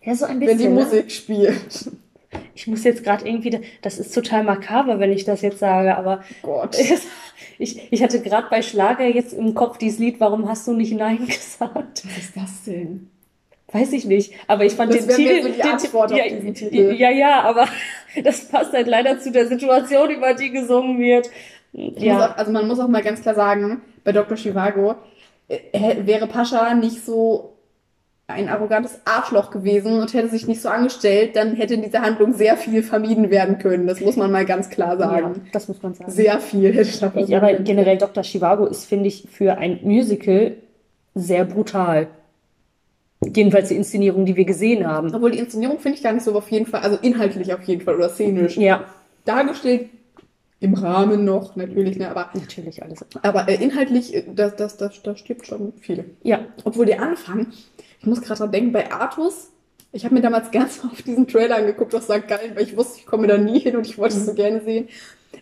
Ja, 0.02 0.14
so 0.14 0.26
ein 0.26 0.40
Wenn 0.40 0.58
die 0.58 0.64
bisschen. 0.68 0.74
ne? 0.74 0.84
Musik 0.84 1.10
spielt. 1.10 1.90
Ich 2.54 2.66
muss 2.66 2.84
jetzt 2.84 3.04
gerade 3.04 3.26
irgendwie, 3.26 3.60
das 3.82 3.98
ist 3.98 4.14
total 4.14 4.44
makaber, 4.44 5.00
wenn 5.00 5.12
ich 5.12 5.24
das 5.24 5.40
jetzt 5.42 5.58
sage, 5.58 5.96
aber 5.96 6.22
Gott. 6.42 6.76
ich, 7.58 7.92
ich 7.92 8.02
hatte 8.02 8.20
gerade 8.20 8.48
bei 8.50 8.62
Schlager 8.62 9.06
jetzt 9.06 9.32
im 9.32 9.54
Kopf 9.54 9.78
dieses 9.78 9.98
Lied, 9.98 10.20
warum 10.20 10.48
hast 10.48 10.66
du 10.66 10.74
nicht 10.74 10.92
Nein 10.92 11.26
gesagt? 11.26 12.04
Was 12.04 12.18
ist 12.18 12.36
das 12.36 12.64
denn? 12.64 13.10
Weiß 13.70 13.92
ich 13.92 14.06
nicht, 14.06 14.32
aber 14.46 14.64
ich 14.64 14.72
fand 14.72 14.94
Das 14.94 15.06
den 15.06 15.16
Titel, 15.16 15.42
so 15.42 15.48
die 15.48 15.54
den, 15.54 15.66
Antwort 15.66 16.12
auf 16.12 16.18
ja, 16.18 16.28
diesen 16.28 16.54
Titel. 16.54 16.94
ja, 16.94 17.10
ja, 17.10 17.42
aber 17.42 17.68
das 18.24 18.48
passt 18.48 18.72
halt 18.72 18.86
leider 18.86 19.18
zu 19.18 19.30
der 19.30 19.46
Situation, 19.46 20.10
über 20.10 20.32
die 20.32 20.50
gesungen 20.50 20.98
wird. 20.98 21.28
Ja, 21.72 22.30
auch, 22.30 22.36
also 22.38 22.50
man 22.50 22.66
muss 22.66 22.80
auch 22.80 22.88
mal 22.88 23.02
ganz 23.02 23.20
klar 23.20 23.34
sagen, 23.34 23.82
bei 24.04 24.12
Dr. 24.12 24.38
Chivago 24.38 24.94
äh, 25.48 25.96
wäre 26.06 26.26
Pascha 26.26 26.74
nicht 26.74 27.04
so 27.04 27.57
ein 28.28 28.50
arrogantes 28.50 29.00
Arschloch 29.06 29.50
gewesen 29.50 30.00
und 30.00 30.12
hätte 30.12 30.28
sich 30.28 30.46
nicht 30.46 30.60
so 30.60 30.68
angestellt, 30.68 31.34
dann 31.34 31.56
hätte 31.56 31.74
in 31.74 31.82
dieser 31.82 32.02
Handlung 32.02 32.34
sehr 32.34 32.58
viel 32.58 32.82
vermieden 32.82 33.30
werden 33.30 33.58
können. 33.58 33.86
Das 33.86 34.00
muss 34.00 34.16
man 34.16 34.30
mal 34.30 34.44
ganz 34.44 34.68
klar 34.68 34.92
ja, 34.92 34.98
sagen. 34.98 35.48
das 35.52 35.66
muss 35.66 35.82
man 35.82 35.94
sagen. 35.94 36.10
Sehr 36.10 36.38
viel 36.38 36.74
hätte 36.74 37.00
da 37.00 37.12
Ich, 37.16 37.34
aber 37.34 37.54
generell 37.54 37.96
Dr. 37.96 38.22
Chivago 38.22 38.66
ist, 38.66 38.84
finde 38.84 39.08
ich, 39.08 39.26
für 39.30 39.56
ein 39.56 39.80
Musical 39.82 40.56
sehr 41.14 41.46
brutal. 41.46 42.08
Jedenfalls 43.24 43.70
die 43.70 43.76
Inszenierung, 43.76 44.26
die 44.26 44.36
wir 44.36 44.44
gesehen 44.44 44.86
haben. 44.86 45.12
Obwohl 45.12 45.30
die 45.30 45.38
Inszenierung 45.38 45.78
finde 45.78 45.96
ich 45.96 46.04
gar 46.04 46.12
nicht 46.12 46.22
so 46.22 46.34
auf 46.34 46.50
jeden 46.50 46.66
Fall, 46.66 46.82
also 46.82 46.98
inhaltlich 47.00 47.52
auf 47.54 47.62
jeden 47.64 47.80
Fall 47.80 47.96
oder 47.96 48.10
szenisch. 48.10 48.58
Ja, 48.58 48.84
Dargestellt 49.24 49.88
im 50.60 50.74
Rahmen 50.74 51.24
noch, 51.24 51.56
natürlich, 51.56 51.98
ne? 51.98 52.10
aber, 52.10 52.30
natürlich 52.34 52.82
alles. 52.82 53.04
aber 53.22 53.48
äh, 53.48 53.54
inhaltlich, 53.62 54.14
äh, 54.14 54.24
das, 54.34 54.56
das, 54.56 54.76
das, 54.76 55.02
da 55.02 55.16
stirbt 55.16 55.46
schon 55.46 55.72
viel. 55.80 56.04
Ja, 56.22 56.40
Obwohl 56.64 56.86
der 56.86 57.00
Anfang, 57.00 57.48
ich 58.00 58.06
muss 58.06 58.20
gerade 58.22 58.38
dran 58.38 58.52
denken, 58.52 58.72
bei 58.72 58.90
Artus, 58.92 59.50
ich 59.92 60.04
habe 60.04 60.14
mir 60.14 60.20
damals 60.20 60.50
ganz 60.50 60.80
oft 60.92 61.06
diesen 61.06 61.26
Trailer 61.26 61.56
angeguckt, 61.56 61.92
was 61.92 62.08
war 62.08 62.20
geil, 62.20 62.52
weil 62.54 62.64
ich 62.64 62.76
wusste, 62.76 62.98
ich 62.98 63.06
komme 63.06 63.26
da 63.26 63.38
nie 63.38 63.58
hin 63.60 63.76
und 63.76 63.86
ich 63.86 63.98
wollte 63.98 64.16
es 64.16 64.26
so 64.26 64.34
gerne 64.34 64.60
sehen. 64.62 64.88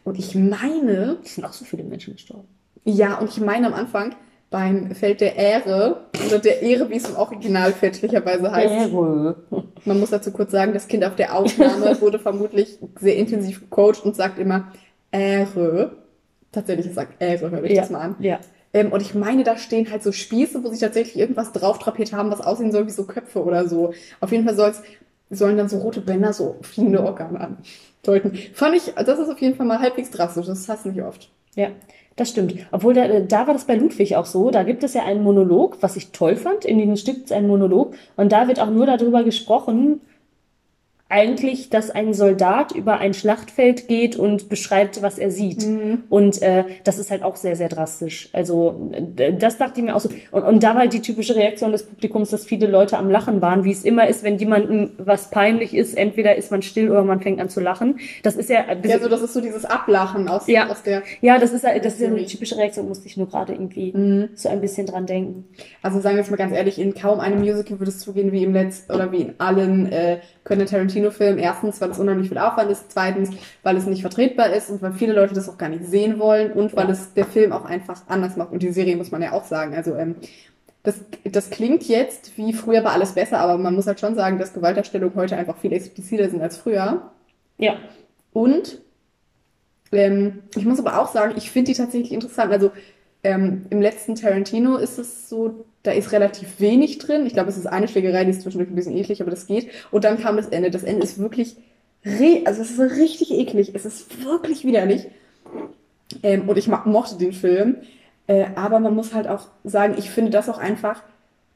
Und 0.05 0.19
ich 0.19 0.35
meine, 0.35 1.19
es 1.25 1.35
sind 1.37 1.45
auch 1.45 1.53
so 1.53 1.65
viele 1.65 1.85
Menschen 1.85 2.15
gestorben. 2.15 2.49
ja, 2.85 3.19
und 3.19 3.29
ich 3.31 3.41
meine 3.41 3.67
am 3.69 3.75
Anfang, 3.75 4.15
beim 4.51 4.95
Feld 4.95 5.21
der 5.21 5.35
Ehre, 5.37 6.07
oder 6.27 6.39
der 6.39 6.63
Ehre, 6.63 6.89
wie 6.89 6.97
es 6.97 7.09
im 7.09 7.17
Original 7.17 7.73
fälschlicherweise 7.73 8.51
heißt. 8.51 8.93
Ehre. 8.93 9.37
Man 9.85 9.99
muss 10.01 10.11
dazu 10.11 10.31
kurz 10.33 10.53
sagen, 10.53 10.73
das 10.73 10.87
Kind 10.89 11.05
auf 11.05 11.17
der 11.17 11.35
Aufnahme 11.37 12.01
wurde 12.01 12.19
vermutlich 12.21 12.79
sehr 13.01 13.17
intensiv 13.17 13.61
gecoacht 13.61 14.05
und 14.05 14.15
sagt 14.15 14.39
immer 14.39 14.73
Ehre. 15.11 15.97
Tatsächlich, 16.53 16.95
sagt 16.95 17.21
Ehre, 17.21 17.51
hör 17.51 17.61
dich 17.63 17.73
Ja, 17.73 17.83
das 17.83 17.91
mal 17.91 18.01
an. 18.01 18.17
ja. 18.21 18.39
Ähm, 18.73 18.93
und 18.93 19.01
ich 19.01 19.14
meine, 19.14 19.45
da 19.45 19.57
stehen 19.57 19.91
halt 19.91 20.03
so 20.03 20.12
Spieße, 20.12 20.62
wo 20.62 20.69
sich 20.69 20.81
tatsächlich 20.81 21.19
irgendwas 21.19 21.53
drauf 21.53 21.79
drapiert 21.79 22.12
haben, 22.12 22.31
was 22.31 22.41
aussehen 22.41 22.73
soll 22.73 22.87
wie 22.87 22.93
so 22.93 23.05
Köpfe 23.05 23.43
oder 23.43 23.69
so. 23.69 23.93
Auf 24.21 24.33
jeden 24.33 24.45
Fall 24.45 24.57
soll's, 24.57 24.83
sollen 25.31 25.57
dann 25.57 25.69
so 25.69 25.79
rote 25.79 26.01
Bänder 26.01 26.33
so 26.33 26.57
fliegende 26.62 27.03
Organe 27.03 27.41
andeuten. 27.41 28.39
Fand 28.55 28.77
ich, 28.77 28.93
das 28.95 29.19
ist 29.19 29.29
auf 29.29 29.41
jeden 29.41 29.57
Fall 29.57 29.67
mal 29.67 29.81
halbwegs 29.81 30.11
drastisch. 30.11 30.47
Das 30.47 30.69
hast 30.69 30.85
du 30.85 30.91
nicht 30.91 31.03
oft. 31.03 31.31
Ja, 31.55 31.69
das 32.17 32.31
stimmt. 32.31 32.55
Obwohl, 32.71 32.95
da, 32.95 33.21
da 33.21 33.47
war 33.47 33.55
das 33.55 33.64
bei 33.67 33.75
Ludwig 33.75 34.17
auch 34.17 34.27
so. 34.27 34.51
Da 34.51 34.62
gibt 34.62 34.85
es 34.85 34.95
ja 34.95 35.05
einen 35.05 35.23
Monolog, 35.23 35.79
was 35.81 35.97
ich 35.97 36.12
toll 36.12 36.37
fand. 36.37 36.64
In 36.64 36.79
diesem 36.79 36.97
Stück 36.97 37.25
ist 37.25 37.33
ein 37.33 37.47
Monolog. 37.47 37.95
Und 38.17 38.33
da 38.33 38.49
wird 38.49 38.61
auch 38.61 38.71
nur 38.71 38.87
darüber 38.87 39.23
gesprochen, 39.23 40.01
eigentlich, 41.09 41.71
dass 41.71 41.91
ein 41.91 42.15
Soldat 42.15 42.73
über 42.73 42.99
ein 42.99 43.15
Schlachtfeld 43.15 43.87
geht 43.87 44.17
und 44.17 44.49
beschreibt, 44.49 45.03
was 45.03 45.19
er 45.19 45.31
sieht. 45.31 45.65
Und 46.09 46.43
äh, 46.43 46.65
das 46.83 46.99
ist 46.99 47.13
halt 47.13 47.23
auch 47.23 47.37
sehr, 47.37 47.55
sehr 47.55 47.69
drastisch. 47.69 48.29
Also 48.33 48.91
äh, 49.17 49.33
das 49.33 49.57
dachte 49.57 49.79
ich 49.81 49.87
mir 49.87 49.95
auch 49.95 50.01
so. 50.01 50.09
Und, 50.33 50.43
und 50.43 50.63
da 50.65 50.71
war 50.71 50.81
halt 50.81 50.93
die 50.93 51.03
typische 51.03 51.37
Reaktion 51.37 51.71
des 51.71 51.85
Publikums, 51.85 52.31
dass 52.31 52.45
viele 52.45 52.67
Leute 52.67 52.99
am 52.99 53.09
Lachen 53.09 53.41
waren, 53.41 53.63
wie 53.63 53.71
es 53.71 53.85
immer 53.85 54.09
ist, 54.09 54.25
wenn 54.25 54.37
jemandem 54.39 54.91
was 54.99 55.31
peinlich 55.31 55.75
ist. 55.75 55.97
Entweder 55.97 56.35
ist 56.35 56.51
man 56.51 56.63
still 56.63 56.91
oder 56.91 57.05
man 57.05 57.21
fängt 57.21 57.41
an 57.41 57.49
zu 57.49 57.61
lachen. 57.61 58.01
Das 58.25 58.35
ist 58.35 58.51
ja... 58.51 58.65
Ja, 58.85 58.99
so, 58.99 59.09
das 59.09 59.23
ist 59.23 59.33
so 59.35 59.41
dieses 59.41 59.65
Ablachen 59.65 60.27
aus, 60.29 60.49
Ja. 60.49 60.69
aus 60.69 60.83
der. 60.83 61.03
Ja, 61.21 61.39
das 61.39 61.53
ist, 61.53 61.63
ja- 61.63 61.79
das 61.79 61.95
ist 61.95 62.01
ja 62.01 62.09
eine 62.09 62.25
typische 62.27 62.57
Reaktion, 62.57 62.89
musste 62.89 63.07
ich 63.07 63.17
nur 63.17 63.29
gerade 63.29 63.53
irgendwie 63.53 63.93
Mhm. 63.93 64.31
so 64.35 64.49
ein 64.49 64.61
bisschen 64.61 64.87
dran 64.87 65.07
denken. 65.07 65.45
Also 65.83 66.01
sagen 66.01 66.17
wir 66.17 66.23
jetzt 66.23 66.31
mal 66.33 66.37
ganz 66.37 66.53
ehrlich, 66.53 66.81
in 66.81 66.95
kaum 66.95 67.21
einem 67.21 67.39
Musical 67.41 67.79
würde 67.79 67.91
es 67.91 68.01
zugehen 68.01 68.33
wie 68.33 68.43
im 68.43 68.53
letzten 68.53 68.93
oder 68.93 69.13
wie 69.13 69.19
in 69.23 69.35
allen 69.39 69.93
äh, 69.93 70.19
Quentin 70.47 70.68
Tarantino-Filmen. 70.68 71.38
Erstens, 71.38 71.80
weil 71.80 71.90
es 71.90 71.99
unheimlich 71.99 72.28
viel 72.28 72.38
Aufwand 72.38 72.70
ist. 72.70 72.92
Zweitens, 72.92 73.30
weil 73.62 73.76
es 73.76 73.86
nicht 73.86 74.01
vertretbar 74.01 74.51
ist 74.53 74.70
und 74.70 74.80
weil 74.80 74.92
viele 74.92 75.12
Leute 75.12 75.34
das 75.34 75.49
auch 75.49 75.59
gar 75.59 75.68
nicht 75.68 75.84
sehen 75.84 76.18
wollen 76.18 76.53
und 76.53 76.74
weil 76.76 76.88
es 76.88 77.12
der 77.12 77.26
Film 77.26 77.53
auch 77.53 77.64
einfach 77.64 78.03
anders 78.07 78.36
macht. 78.36 78.53
Und 78.53 78.62
die 78.62 78.72
Serie 78.72 78.97
muss 78.97 79.11
man 79.11 79.20
ja 79.22 79.32
auch 79.32 79.44
sagen. 79.44 79.74
Also 79.74 79.97
ähm, 79.97 80.14
das, 80.84 81.01
das 81.24 81.51
klingt 81.51 81.88
jetzt 81.88 82.38
wie 82.38 82.53
früher 82.53 82.84
war 82.84 82.92
alles 82.92 83.12
besser, 83.12 83.40
aber 83.40 83.59
man 83.59 83.74
muss 83.74 83.88
halt 83.88 83.99
schon 83.99 84.14
sagen, 84.14 84.38
dass 84.38 84.55
Gewaltdarstellungen 84.55 85.16
heute 85.16 85.36
einfach 85.36 85.57
viel 85.57 85.72
expliziter 85.72 86.30
sind 86.30 86.40
als 86.40 86.57
früher. 86.57 87.11
Ja, 87.59 87.76
Und 88.32 88.80
ähm, 89.90 90.44
ich 90.55 90.64
muss 90.64 90.78
aber 90.78 91.01
auch 91.01 91.09
sagen, 91.12 91.34
ich 91.36 91.51
finde 91.51 91.72
die 91.72 91.76
tatsächlich 91.76 92.12
interessant. 92.12 92.53
Also 92.53 92.70
ähm, 93.24 93.66
im 93.70 93.82
letzten 93.82 94.14
Tarantino 94.14 94.76
ist 94.76 94.99
es 94.99 95.28
so, 95.28 95.66
da 95.87 95.93
ist 95.93 96.12
relativ 96.12 96.61
wenig 96.61 96.99
drin. 96.99 97.26
Ich 97.26 97.32
glaube, 97.32 97.49
es 97.49 97.57
ist 97.57 97.66
eine 97.66 97.89
Schlägerei, 97.89 98.24
die 98.24 98.30
ist 98.30 98.43
zwischendurch 98.43 98.70
ein 98.70 98.74
bisschen 98.74 98.97
eklig, 98.97 99.20
aber 99.20 99.30
das 99.30 99.47
geht. 99.47 99.68
Und 99.91 100.05
dann 100.05 100.18
kam 100.18 100.37
das 100.37 100.49
Ende. 100.49 100.70
Das 100.70 100.82
Ende 100.82 101.03
ist 101.03 101.18
wirklich, 101.18 101.57
re 102.05 102.43
also 102.45 102.62
es 102.62 102.70
ist 102.72 102.80
richtig 102.80 103.32
eklig. 103.32 103.72
Es 103.74 103.84
ist 103.84 104.24
wirklich 104.24 104.64
widerlich. 104.64 105.07
Ähm, 106.22 106.49
und 106.49 106.57
ich 106.59 106.68
mochte 106.68 107.16
den 107.16 107.32
Film. 107.32 107.76
Äh, 108.26 108.47
aber 108.57 108.80
man 108.80 108.95
muss 108.95 109.14
halt 109.14 109.28
auch 109.28 109.47
sagen, 109.64 109.95
ich 109.99 110.11
finde 110.11 110.30
das 110.30 110.49
auch 110.49 110.59
einfach, 110.59 111.03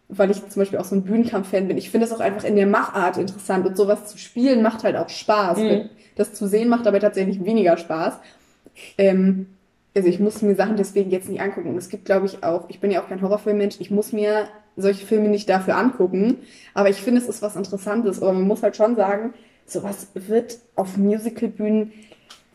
weil 0.08 0.30
ich 0.30 0.48
zum 0.48 0.60
Beispiel 0.60 0.78
auch 0.78 0.84
so 0.84 0.94
ein 0.94 1.04
Bühnenkampf-Fan 1.04 1.68
bin, 1.68 1.78
ich 1.78 1.90
finde 1.90 2.06
das 2.06 2.16
auch 2.16 2.20
einfach 2.20 2.44
in 2.44 2.56
der 2.56 2.66
Machart 2.66 3.16
interessant. 3.16 3.66
Und 3.66 3.76
sowas 3.76 4.06
zu 4.06 4.18
spielen 4.18 4.62
macht 4.62 4.84
halt 4.84 4.96
auch 4.96 5.08
Spaß. 5.08 5.58
Mhm. 5.58 5.90
Das 6.16 6.34
zu 6.34 6.46
sehen 6.46 6.68
macht 6.68 6.86
aber 6.86 7.00
tatsächlich 7.00 7.44
weniger 7.44 7.76
Spaß. 7.76 8.14
Ähm, 8.98 9.46
also 9.94 10.08
ich 10.08 10.20
muss 10.20 10.42
mir 10.42 10.54
Sachen 10.54 10.76
deswegen 10.76 11.10
jetzt 11.10 11.28
nicht 11.28 11.40
angucken. 11.40 11.70
Und 11.70 11.76
es 11.76 11.88
gibt, 11.88 12.04
glaube 12.04 12.26
ich, 12.26 12.42
auch, 12.44 12.68
ich 12.68 12.80
bin 12.80 12.90
ja 12.90 13.02
auch 13.02 13.08
kein 13.08 13.22
Horrorfilmmensch, 13.22 13.80
ich 13.80 13.90
muss 13.90 14.12
mir 14.12 14.48
solche 14.76 15.06
Filme 15.06 15.28
nicht 15.28 15.48
dafür 15.48 15.76
angucken. 15.76 16.38
Aber 16.74 16.88
ich 16.88 17.02
finde, 17.02 17.20
es 17.20 17.28
ist 17.28 17.42
was 17.42 17.56
Interessantes. 17.56 18.22
Aber 18.22 18.32
man 18.32 18.46
muss 18.46 18.62
halt 18.62 18.76
schon 18.76 18.96
sagen, 18.96 19.34
sowas 19.66 20.08
wird 20.14 20.58
auf 20.76 20.96
Musicalbühnen 20.96 21.92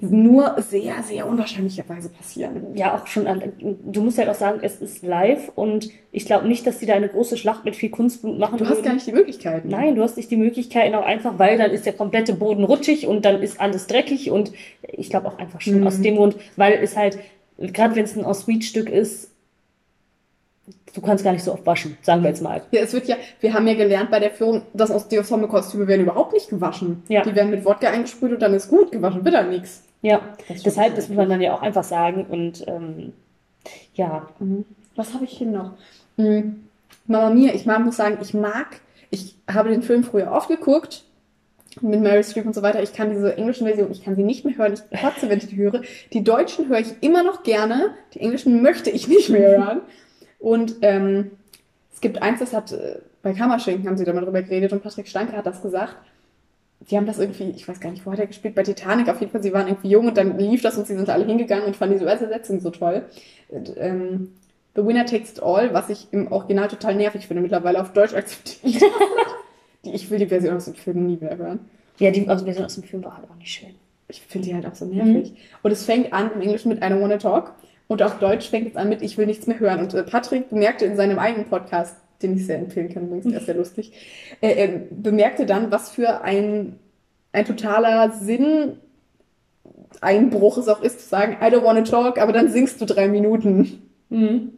nur 0.01 0.55
sehr, 0.61 1.01
sehr 1.03 1.25
unwahrscheinlicherweise 1.27 2.09
passieren. 2.09 2.75
ja, 2.75 2.95
auch 2.97 3.07
schon. 3.07 3.27
An, 3.27 3.41
du 3.85 4.01
musst 4.01 4.17
halt 4.17 4.27
auch 4.27 4.35
sagen, 4.35 4.59
es 4.61 4.81
ist 4.81 5.03
live 5.03 5.51
und 5.55 5.89
ich 6.11 6.25
glaube 6.25 6.47
nicht, 6.47 6.67
dass 6.67 6.79
die 6.79 6.85
da 6.85 6.93
eine 6.95 7.07
große 7.07 7.37
Schlacht 7.37 7.63
mit 7.63 7.75
viel 7.77 7.89
Kunstblut 7.89 8.37
machen 8.37 8.57
Du 8.57 8.65
hast 8.65 8.77
würden. 8.77 8.85
gar 8.85 8.93
nicht 8.93 9.07
die 9.07 9.13
Möglichkeiten. 9.13 9.69
Nein, 9.69 9.95
du 9.95 10.03
hast 10.03 10.17
nicht 10.17 10.29
die 10.29 10.35
Möglichkeiten 10.37 10.95
auch 10.95 11.05
einfach, 11.05 11.39
weil 11.39 11.57
dann 11.57 11.71
ist 11.71 11.85
der 11.85 11.93
komplette 11.93 12.33
Boden 12.33 12.65
rutschig 12.65 13.07
und 13.07 13.23
dann 13.23 13.41
ist 13.41 13.59
alles 13.61 13.87
dreckig 13.87 14.31
und 14.31 14.51
ich 14.83 15.09
glaube 15.09 15.27
auch 15.29 15.37
einfach 15.37 15.61
schon 15.61 15.79
Mhm. 15.79 15.87
aus 15.87 16.01
dem 16.01 16.15
Grund, 16.17 16.35
weil 16.57 16.73
es 16.73 16.97
halt, 16.97 17.17
gerade 17.57 17.95
wenn 17.95 18.03
es 18.03 18.17
ein 18.17 18.25
Ensuite-Stück 18.25 18.89
ist, 18.89 19.31
du 20.95 21.01
kannst 21.01 21.23
gar 21.23 21.33
nicht 21.33 21.43
so 21.43 21.53
oft 21.53 21.65
waschen, 21.65 21.97
sagen 22.01 22.23
wir 22.23 22.29
jetzt 22.29 22.41
mal. 22.41 22.61
Ja, 22.71 22.81
es 22.81 22.93
wird 22.93 23.07
ja, 23.07 23.17
wir 23.41 23.53
haben 23.53 23.67
ja 23.67 23.73
gelernt 23.75 24.09
bei 24.09 24.19
der 24.19 24.31
Führung, 24.31 24.63
dass 24.73 24.89
aus 24.89 25.07
die 25.07 25.17
Ensemble-Kostüme 25.17 25.87
werden 25.87 26.01
überhaupt 26.01 26.33
nicht 26.33 26.49
gewaschen. 26.49 27.03
Ja. 27.09 27.21
Die 27.21 27.35
werden 27.35 27.51
mit 27.51 27.65
Wodka 27.65 27.89
eingesprüht 27.89 28.31
und 28.31 28.41
dann 28.41 28.53
ist 28.53 28.69
gut, 28.69 28.91
gewaschen 28.91 29.23
wird 29.23 29.35
dann 29.35 29.49
nichts. 29.49 29.83
Ja, 30.01 30.21
Das 30.47 30.63
deshalb, 30.63 30.95
das 30.95 31.09
muss 31.09 31.17
man 31.17 31.29
dann 31.29 31.41
ja 31.41 31.53
auch 31.53 31.61
einfach 31.61 31.83
sagen 31.83 32.25
und 32.29 32.65
ähm, 32.67 33.13
ja, 33.95 34.27
Was 34.95 35.13
habe 35.13 35.25
ich 35.25 35.31
hier 35.31 35.47
noch? 35.47 35.71
Hm, 36.17 36.67
Mama 37.07 37.29
Mia, 37.31 37.53
ich 37.53 37.65
mag, 37.65 37.83
muss 37.83 37.97
sagen, 37.97 38.19
ich 38.21 38.33
mag, 38.33 38.79
ich 39.09 39.35
habe 39.51 39.69
den 39.69 39.81
Film 39.81 40.03
früher 40.03 40.31
oft 40.31 40.47
geguckt, 40.47 41.03
mit 41.81 42.01
Mary 42.01 42.23
Streep 42.23 42.45
und 42.45 42.55
so 42.55 42.61
weiter. 42.61 42.81
Ich 42.81 42.93
kann 42.93 43.09
diese 43.09 43.35
englischen 43.35 43.67
Version, 43.67 43.91
ich 43.91 44.03
kann 44.03 44.15
sie 44.15 44.23
nicht 44.23 44.45
mehr 44.45 44.55
hören. 44.57 44.73
Ich 44.73 45.01
kotze, 45.01 45.27
wenn 45.27 45.39
ich 45.39 45.47
die 45.47 45.57
höre. 45.57 45.81
Die 46.13 46.23
deutschen 46.23 46.69
höre 46.69 46.79
ich 46.79 46.93
immer 47.01 47.23
noch 47.23 47.43
gerne. 47.43 47.95
Die 48.13 48.21
englischen 48.21 48.61
möchte 48.61 48.89
ich 48.89 49.09
nicht 49.09 49.29
mehr 49.29 49.57
hören. 49.57 49.81
Und 50.39 50.75
ähm, 50.81 51.31
es 51.93 52.01
gibt 52.01 52.21
eins, 52.21 52.39
das 52.39 52.53
hat, 52.53 52.71
äh, 52.71 52.99
bei 53.21 53.33
Kammerschinken 53.33 53.87
haben 53.87 53.97
sie 53.97 54.05
da 54.05 54.13
mal 54.13 54.23
drüber 54.23 54.41
geredet 54.41 54.73
und 54.73 54.83
Patrick 54.83 55.07
Stanke 55.07 55.35
hat 55.35 55.45
das 55.45 55.61
gesagt. 55.61 55.95
Die 56.89 56.97
haben 56.97 57.05
das 57.05 57.19
irgendwie, 57.19 57.51
ich 57.51 57.67
weiß 57.67 57.79
gar 57.79 57.89
nicht, 57.89 58.05
wo 58.05 58.11
hat 58.11 58.19
er 58.19 58.27
gespielt, 58.27 58.53
bei 58.53 58.63
Titanic 58.63 59.09
auf 59.09 59.19
jeden 59.19 59.31
Fall, 59.31 59.41
sie 59.41 59.53
waren 59.53 59.67
irgendwie 59.67 59.89
jung 59.89 60.07
und 60.07 60.17
dann 60.17 60.37
lief 60.37 60.61
das 60.61 60.77
und 60.77 60.85
sie 60.85 60.95
sind 60.95 61.09
alle 61.09 61.25
hingegangen 61.25 61.65
und 61.65 61.75
fanden 61.75 61.95
diese 61.95 62.03
Übersetzung 62.03 62.59
so 62.59 62.69
toll. 62.69 63.03
Und, 63.49 63.73
ähm, 63.77 64.33
The 64.75 64.85
Winner 64.85 65.05
Takes 65.05 65.31
It 65.31 65.41
All, 65.41 65.73
was 65.73 65.89
ich 65.89 66.07
im 66.11 66.31
Original 66.31 66.67
total 66.67 66.95
nervig 66.95 67.27
finde, 67.27 67.41
mittlerweile 67.41 67.81
auf 67.81 67.93
Deutsch 67.93 68.13
akzeptiert. 68.13 68.83
die, 69.85 69.93
ich 69.93 70.09
will 70.09 70.19
die 70.19 70.27
Version 70.27 70.57
aus 70.57 70.65
dem 70.65 70.75
Film 70.75 71.07
nie 71.07 71.17
mehr 71.19 71.37
hören. 71.37 71.59
ja, 71.97 72.11
die 72.11 72.27
also 72.27 72.43
Version 72.43 72.65
aus 72.65 72.75
dem 72.75 72.83
Film 72.83 73.03
war 73.03 73.15
halt 73.15 73.29
auch 73.29 73.35
nicht 73.37 73.51
schön. 73.51 73.73
Ich 74.09 74.21
finde 74.21 74.49
die 74.49 74.53
halt 74.53 74.65
auch 74.65 74.75
so 74.75 74.85
nervig. 74.85 75.31
Mhm. 75.31 75.37
Und 75.63 75.71
es 75.71 75.85
fängt 75.85 76.13
an 76.13 76.31
im 76.35 76.41
Englischen 76.41 76.69
mit 76.69 76.79
I 76.79 76.87
don't 76.87 77.01
wanna 77.01 77.17
talk. 77.17 77.53
Und 77.87 78.01
auf 78.01 78.19
Deutsch 78.19 78.49
fängt 78.49 78.69
es 78.69 78.75
an 78.75 78.89
mit 78.89 79.01
Ich 79.01 79.17
will 79.17 79.27
nichts 79.27 79.47
mehr 79.47 79.59
hören. 79.59 79.79
Und 79.81 79.93
äh, 79.93 80.03
Patrick 80.03 80.49
bemerkte 80.49 80.85
in 80.85 80.95
seinem 80.95 81.19
eigenen 81.19 81.45
Podcast, 81.45 81.95
den 82.21 82.35
ich 82.35 82.45
sehr 82.45 82.57
empfehlen 82.57 82.93
kann, 82.93 83.07
übrigens, 83.07 83.27
der 83.27 83.39
ist 83.39 83.45
sehr 83.45 83.55
lustig, 83.55 83.91
äh, 84.41 84.79
bemerkte 84.89 85.45
dann, 85.45 85.71
was 85.71 85.89
für 85.89 86.21
ein, 86.21 86.79
ein 87.31 87.45
totaler 87.45 88.11
Sinn 88.11 88.77
Einbruch 90.01 90.57
es 90.57 90.67
auch 90.67 90.81
ist, 90.81 91.01
zu 91.01 91.07
sagen, 91.07 91.37
I 91.41 91.45
don't 91.45 91.63
wanna 91.63 91.81
talk, 91.81 92.17
aber 92.17 92.33
dann 92.33 92.49
singst 92.49 92.81
du 92.81 92.85
drei 92.85 93.07
Minuten. 93.07 93.81
Mhm. 94.09 94.53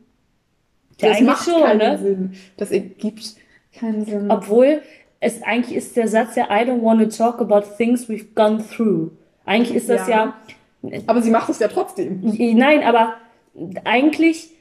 Das 0.99 1.19
ja, 1.19 1.25
macht 1.25 1.45
schon, 1.45 1.61
keinen 1.61 1.77
ne? 1.77 1.97
Sinn. 1.97 2.33
Das 2.57 2.71
ergibt 2.71 3.35
keinen 3.73 4.05
Sinn. 4.05 4.31
Obwohl, 4.31 4.81
es 5.19 5.43
eigentlich 5.43 5.75
ist 5.75 5.95
der 5.95 6.07
Satz 6.07 6.35
ja, 6.35 6.45
I 6.45 6.63
don't 6.63 6.83
wanna 6.83 7.05
talk 7.05 7.39
about 7.39 7.75
things 7.77 8.09
we've 8.09 8.33
gone 8.35 8.63
through. 8.63 9.11
Eigentlich 9.45 9.75
ist 9.75 9.89
das 9.89 10.07
ja, 10.07 10.25
ja 10.25 10.33
aber 11.05 11.21
sie 11.21 11.31
macht 11.31 11.49
es 11.49 11.59
ja 11.59 11.67
trotzdem. 11.67 12.21
Nein, 12.23 12.83
aber 12.83 13.15
eigentlich 13.83 14.51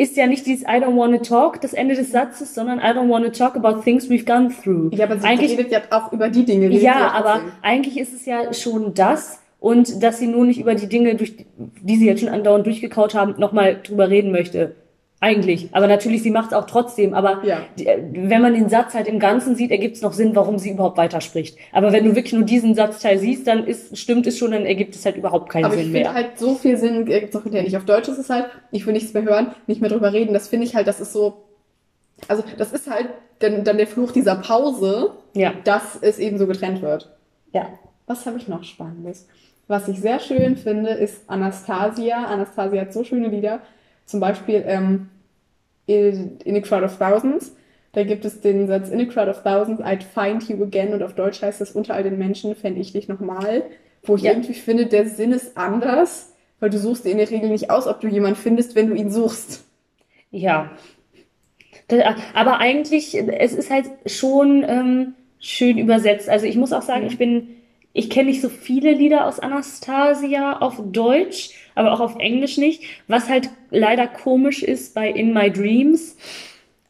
ist 0.00 0.16
ja 0.16 0.26
nicht 0.26 0.46
dieses 0.46 0.62
I 0.62 0.80
don't 0.80 0.96
wanna 0.96 1.18
talk 1.18 1.60
das 1.60 1.74
Ende 1.74 1.94
des 1.94 2.10
Satzes, 2.10 2.54
sondern 2.54 2.78
I 2.78 2.96
don't 2.96 3.10
wanna 3.10 3.28
talk 3.28 3.54
about 3.54 3.82
things 3.82 4.08
we've 4.08 4.24
gone 4.24 4.48
through. 4.48 4.90
Ja, 4.94 5.04
aber 5.04 5.18
sie 5.18 5.26
eigentlich, 5.26 5.52
redet 5.52 5.70
ja 5.70 5.80
auch 5.90 6.10
über 6.12 6.30
die 6.30 6.46
Dinge. 6.46 6.68
Ja, 6.68 7.10
aber 7.10 7.42
eigentlich 7.60 7.98
ist 7.98 8.14
es 8.14 8.24
ja 8.24 8.54
schon 8.54 8.94
das 8.94 9.40
und 9.58 10.02
dass 10.02 10.18
sie 10.18 10.26
nur 10.26 10.46
nicht 10.46 10.58
über 10.58 10.74
die 10.74 10.88
Dinge, 10.88 11.16
durch 11.16 11.34
die 11.56 11.96
sie 11.96 12.06
jetzt 12.06 12.20
schon 12.20 12.30
andauernd 12.30 12.64
durchgekaut 12.64 13.14
haben, 13.14 13.34
nochmal 13.38 13.78
drüber 13.82 14.08
reden 14.08 14.32
möchte. 14.32 14.74
Eigentlich. 15.22 15.68
Aber 15.72 15.86
natürlich, 15.86 16.22
sie 16.22 16.30
macht 16.30 16.48
es 16.48 16.52
auch 16.54 16.64
trotzdem. 16.64 17.12
Aber 17.12 17.44
ja. 17.44 17.60
äh, 17.78 17.98
wenn 18.10 18.40
man 18.40 18.54
den 18.54 18.70
Satz 18.70 18.94
halt 18.94 19.06
im 19.06 19.18
Ganzen 19.18 19.54
sieht, 19.54 19.70
ergibt 19.70 19.96
es 19.96 20.02
noch 20.02 20.14
Sinn, 20.14 20.34
warum 20.34 20.58
sie 20.58 20.70
überhaupt 20.70 20.96
weiterspricht. 20.96 21.58
Aber 21.72 21.92
wenn 21.92 22.04
du 22.06 22.16
wirklich 22.16 22.32
nur 22.32 22.44
diesen 22.44 22.74
Satzteil 22.74 23.18
siehst, 23.18 23.46
dann 23.46 23.66
ist, 23.66 23.98
stimmt 23.98 24.26
es 24.26 24.38
schon, 24.38 24.52
dann 24.52 24.64
ergibt 24.64 24.94
es 24.94 25.04
halt 25.04 25.16
überhaupt 25.16 25.50
keinen 25.50 25.66
aber 25.66 25.74
Sinn 25.74 25.92
mehr. 25.92 26.08
Aber 26.08 26.20
ich 26.20 26.24
finde 26.24 26.28
halt 26.28 26.38
so 26.38 26.54
viel 26.54 26.78
Sinn 26.78 27.06
ergibt 27.06 27.34
es 27.34 27.38
auch 27.38 27.42
hinterher 27.42 27.64
nicht. 27.64 27.76
Auf 27.76 27.84
Deutsch 27.84 28.08
ist 28.08 28.16
es 28.16 28.30
halt, 28.30 28.46
ich 28.70 28.86
will 28.86 28.94
nichts 28.94 29.12
mehr 29.12 29.22
hören, 29.22 29.54
nicht 29.66 29.82
mehr 29.82 29.90
drüber 29.90 30.12
reden. 30.12 30.32
Das 30.32 30.48
finde 30.48 30.66
ich 30.66 30.74
halt, 30.74 30.86
das 30.86 31.00
ist 31.00 31.12
so, 31.12 31.44
also 32.26 32.42
das 32.56 32.72
ist 32.72 32.90
halt 32.90 33.10
dann, 33.40 33.62
dann 33.62 33.76
der 33.76 33.86
Fluch 33.86 34.12
dieser 34.12 34.36
Pause, 34.36 35.12
ja. 35.34 35.52
dass 35.64 35.98
es 36.00 36.18
eben 36.18 36.38
so 36.38 36.46
getrennt 36.46 36.80
wird. 36.80 37.14
Ja. 37.52 37.68
Was 38.06 38.24
habe 38.24 38.38
ich 38.38 38.48
noch 38.48 38.64
Spannendes? 38.64 39.26
Was 39.68 39.86
ich 39.86 40.00
sehr 40.00 40.18
schön 40.18 40.56
finde, 40.56 40.90
ist 40.90 41.28
Anastasia. 41.28 42.24
Anastasia 42.24 42.80
hat 42.80 42.92
so 42.94 43.04
schöne 43.04 43.28
Lieder. 43.28 43.60
Zum 44.10 44.20
Beispiel 44.20 44.64
ähm, 44.66 45.08
in, 45.86 46.38
in 46.44 46.56
a 46.56 46.60
Crowd 46.60 46.84
of 46.84 46.98
Thousands. 46.98 47.56
Da 47.92 48.04
gibt 48.04 48.24
es 48.24 48.40
den 48.40 48.66
Satz 48.66 48.88
In 48.90 49.00
a 49.00 49.04
Crowd 49.04 49.30
of 49.30 49.42
Thousands, 49.42 49.80
I'd 49.80 50.02
find 50.02 50.48
you 50.48 50.62
again. 50.62 50.92
Und 50.92 51.02
auf 51.02 51.14
Deutsch 51.14 51.42
heißt 51.42 51.60
das 51.60 51.72
unter 51.72 51.94
all 51.94 52.02
den 52.02 52.18
Menschen 52.18 52.54
fände 52.54 52.80
ich 52.80 52.92
dich 52.92 53.08
nochmal. 53.08 53.64
Wo 54.02 54.16
ich 54.16 54.22
ja. 54.22 54.32
irgendwie 54.32 54.54
finde, 54.54 54.86
der 54.86 55.06
Sinn 55.08 55.32
ist 55.32 55.56
anders, 55.56 56.34
weil 56.58 56.70
du 56.70 56.78
suchst 56.78 57.04
dir 57.04 57.10
in 57.10 57.18
der 57.18 57.30
Regel 57.30 57.50
nicht 57.50 57.70
aus, 57.70 57.86
ob 57.86 58.00
du 58.00 58.08
jemanden 58.08 58.36
findest, 58.36 58.74
wenn 58.74 58.88
du 58.88 58.94
ihn 58.94 59.10
suchst. 59.10 59.64
Ja. 60.30 60.70
Aber 62.34 62.58
eigentlich, 62.58 63.14
es 63.14 63.52
ist 63.52 63.70
halt 63.70 63.90
schon 64.06 64.64
ähm, 64.66 65.14
schön 65.40 65.78
übersetzt. 65.78 66.28
Also 66.28 66.46
ich 66.46 66.56
muss 66.56 66.72
auch 66.72 66.82
sagen, 66.82 67.06
ich 67.06 67.18
bin 67.18 67.56
ich 67.92 68.10
kenne 68.10 68.30
nicht 68.30 68.40
so 68.40 68.48
viele 68.48 68.92
Lieder 68.92 69.26
aus 69.26 69.40
Anastasia 69.40 70.58
auf 70.58 70.80
Deutsch, 70.84 71.50
aber 71.74 71.92
auch 71.92 72.00
auf 72.00 72.16
Englisch 72.18 72.56
nicht, 72.56 72.82
was 73.08 73.28
halt 73.28 73.50
leider 73.70 74.06
komisch 74.06 74.62
ist 74.62 74.94
bei 74.94 75.08
In 75.08 75.32
My 75.32 75.50
Dreams. 75.50 76.16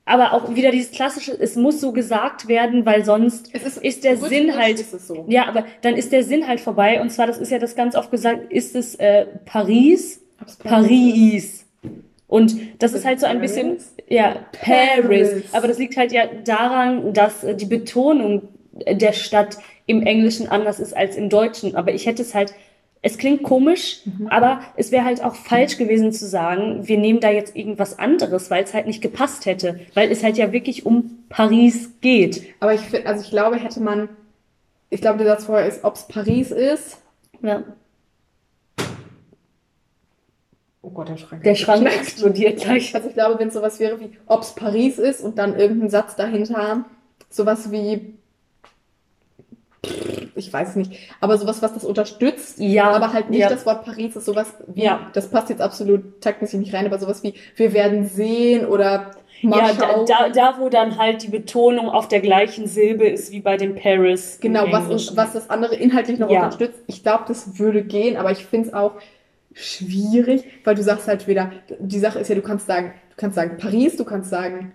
Aber 0.05 0.33
auch 0.33 0.57
wieder 0.57 0.73
dieses 0.73 0.91
klassische, 0.91 1.33
es 1.39 1.55
muss 1.55 1.81
so 1.81 1.93
gesagt 1.93 2.49
werden, 2.49 2.85
weil 2.85 3.05
sonst 3.05 3.55
ist, 3.55 3.77
ist, 3.77 4.03
der 4.03 4.17
Sinn 4.17 4.57
halt. 4.57 4.79
So. 4.79 5.25
Ja, 5.29 5.47
aber 5.47 5.65
dann 5.83 5.95
ist 5.95 6.11
der 6.11 6.25
Sinn 6.25 6.49
halt 6.49 6.59
vorbei. 6.59 7.01
Und 7.01 7.11
zwar, 7.11 7.29
das 7.29 7.39
ist 7.39 7.53
ja 7.53 7.61
das 7.61 7.77
ganz 7.77 7.95
oft 7.95 8.11
gesagt, 8.11 8.51
ist 8.51 8.75
es 8.75 8.97
äh, 8.97 9.27
Paris, 9.45 10.21
Paris. 10.65 11.65
Und 12.27 12.57
das 12.83 12.93
ist 12.93 13.05
halt 13.05 13.21
so 13.21 13.27
ein 13.27 13.41
bisschen, 13.41 13.79
ja, 14.09 14.37
Paris. 14.61 15.45
Aber 15.53 15.69
das 15.69 15.79
liegt 15.79 15.97
halt 15.97 16.13
ja 16.13 16.27
daran, 16.45 17.13
dass 17.13 17.45
äh, 17.45 17.55
die 17.55 17.67
Betonung 17.67 18.49
der 18.73 19.13
Stadt 19.13 19.59
im 19.87 20.03
Englischen 20.03 20.49
anders 20.49 20.81
ist 20.81 20.97
als 20.97 21.17
im 21.17 21.29
Deutschen. 21.29 21.75
Aber 21.75 21.93
ich 21.93 22.07
hätte 22.07 22.23
es 22.23 22.35
halt, 22.35 22.55
es 23.03 23.17
klingt 23.17 23.43
komisch, 23.43 24.03
mhm. 24.05 24.29
aber 24.29 24.61
es 24.77 24.93
wäre 24.93 25.05
halt 25.05 25.25
auch 25.25 25.35
falsch 25.35 25.79
gewesen 25.79 26.13
zu 26.13 26.27
sagen, 26.27 26.87
wir 26.87 26.99
nehmen 26.99 27.21
da 27.21 27.31
jetzt 27.31 27.57
irgendwas 27.57 27.99
anderes, 27.99 28.51
weil 28.51 28.63
es 28.65 28.75
halt 28.75 28.87
nicht 28.87 29.01
gepasst 29.01 29.47
hätte. 29.47 29.81
Weil 29.95 30.13
es 30.13 30.23
halt 30.23 30.37
ja 30.37 30.53
wirklich 30.53 30.85
um 30.85 31.25
Paris 31.31 31.93
geht. 32.03 32.55
Aber 32.61 32.75
ich 32.75 32.83
finde, 32.83 33.09
also 33.09 33.25
ich 33.25 33.31
glaube, 33.31 33.57
hätte 33.57 33.81
man, 33.81 34.11
ich 34.91 35.01
glaube, 35.01 35.19
der 35.19 35.29
Satz 35.29 35.45
vorher 35.47 35.67
ist, 35.67 35.83
ob 35.83 35.95
es 35.95 36.09
Paris 36.09 36.51
ist. 36.51 36.99
Ja. 37.41 37.65
Oh 40.83 40.91
Gott, 40.91 41.09
der 41.09 41.17
Schrank. 41.17 41.43
Der 41.43 41.55
Schrank 41.55 41.87
explodiert 41.87 42.61
gleich. 42.61 42.95
Also 42.95 43.09
ich 43.09 43.15
glaube, 43.15 43.39
wenn 43.39 43.49
es 43.49 43.55
sowas 43.55 43.81
wäre 43.81 43.99
wie, 44.01 44.11
ob 44.27 44.43
es 44.43 44.55
Paris 44.55 44.99
ist 44.99 45.23
und 45.23 45.39
dann 45.39 45.59
irgendein 45.59 45.89
Satz 45.89 46.17
dahinter, 46.17 46.85
sowas 47.31 47.73
wie, 47.73 48.15
ich 50.35 50.53
weiß 50.53 50.77
nicht, 50.77 50.93
aber 51.21 51.39
sowas, 51.39 51.63
was 51.63 51.73
das 51.73 51.85
unterstützt, 51.85 52.59
ja, 52.59 52.91
aber 52.91 53.13
halt 53.13 53.31
nicht 53.31 53.41
ja. 53.41 53.49
das 53.49 53.65
Wort 53.65 53.85
Paris 53.85 54.15
ist 54.15 54.27
sowas 54.27 54.55
wie, 54.67 54.85
ja. 54.85 55.11
das 55.15 55.29
passt 55.29 55.49
jetzt 55.49 55.63
absolut 55.63 56.21
taktmäßig 56.21 56.61
nicht 56.61 56.75
rein, 56.75 56.87
aber 56.87 56.99
sowas 56.99 57.23
wie, 57.23 57.35
wir 57.57 57.73
werden 57.73 58.07
sehen 58.07 58.67
oder 58.67 59.13
mal 59.43 59.59
ja, 59.59 59.73
da, 59.73 60.05
da, 60.05 60.29
da, 60.29 60.59
wo 60.59 60.69
dann 60.69 60.99
halt 60.99 61.23
die 61.23 61.29
Betonung 61.29 61.89
auf 61.89 62.09
der 62.09 62.21
gleichen 62.21 62.67
Silbe 62.67 63.09
ist 63.09 63.33
wie 63.33 63.41
bei 63.41 63.57
dem 63.57 63.75
Paris. 63.75 64.39
Genau, 64.41 64.71
was, 64.71 65.17
was 65.17 65.33
das 65.33 65.49
andere 65.49 65.77
inhaltlich 65.77 66.19
noch 66.19 66.31
ja. 66.31 66.45
unterstützt. 66.45 66.79
Ich 66.87 67.03
glaube, 67.03 67.25
das 67.29 67.59
würde 67.59 67.83
gehen, 67.83 68.17
aber 68.17 68.33
ich 68.33 68.45
finde 68.45 68.69
es 68.69 68.75
auch 68.75 68.93
schwierig, 69.55 70.45
weil 70.65 70.75
du 70.75 70.83
sagst 70.83 71.09
halt 71.09 71.27
wieder, 71.27 71.53
die 71.79 71.99
Sache 71.99 72.19
ist 72.19 72.29
ja, 72.29 72.35
du 72.35 72.43
kannst 72.43 72.67
sagen, 72.67 72.93
du 73.11 73.17
kannst 73.17 73.37
sagen 73.37 73.57
Paris, 73.59 73.97
du 73.97 74.05
kannst 74.05 74.31
sagen 74.31 74.73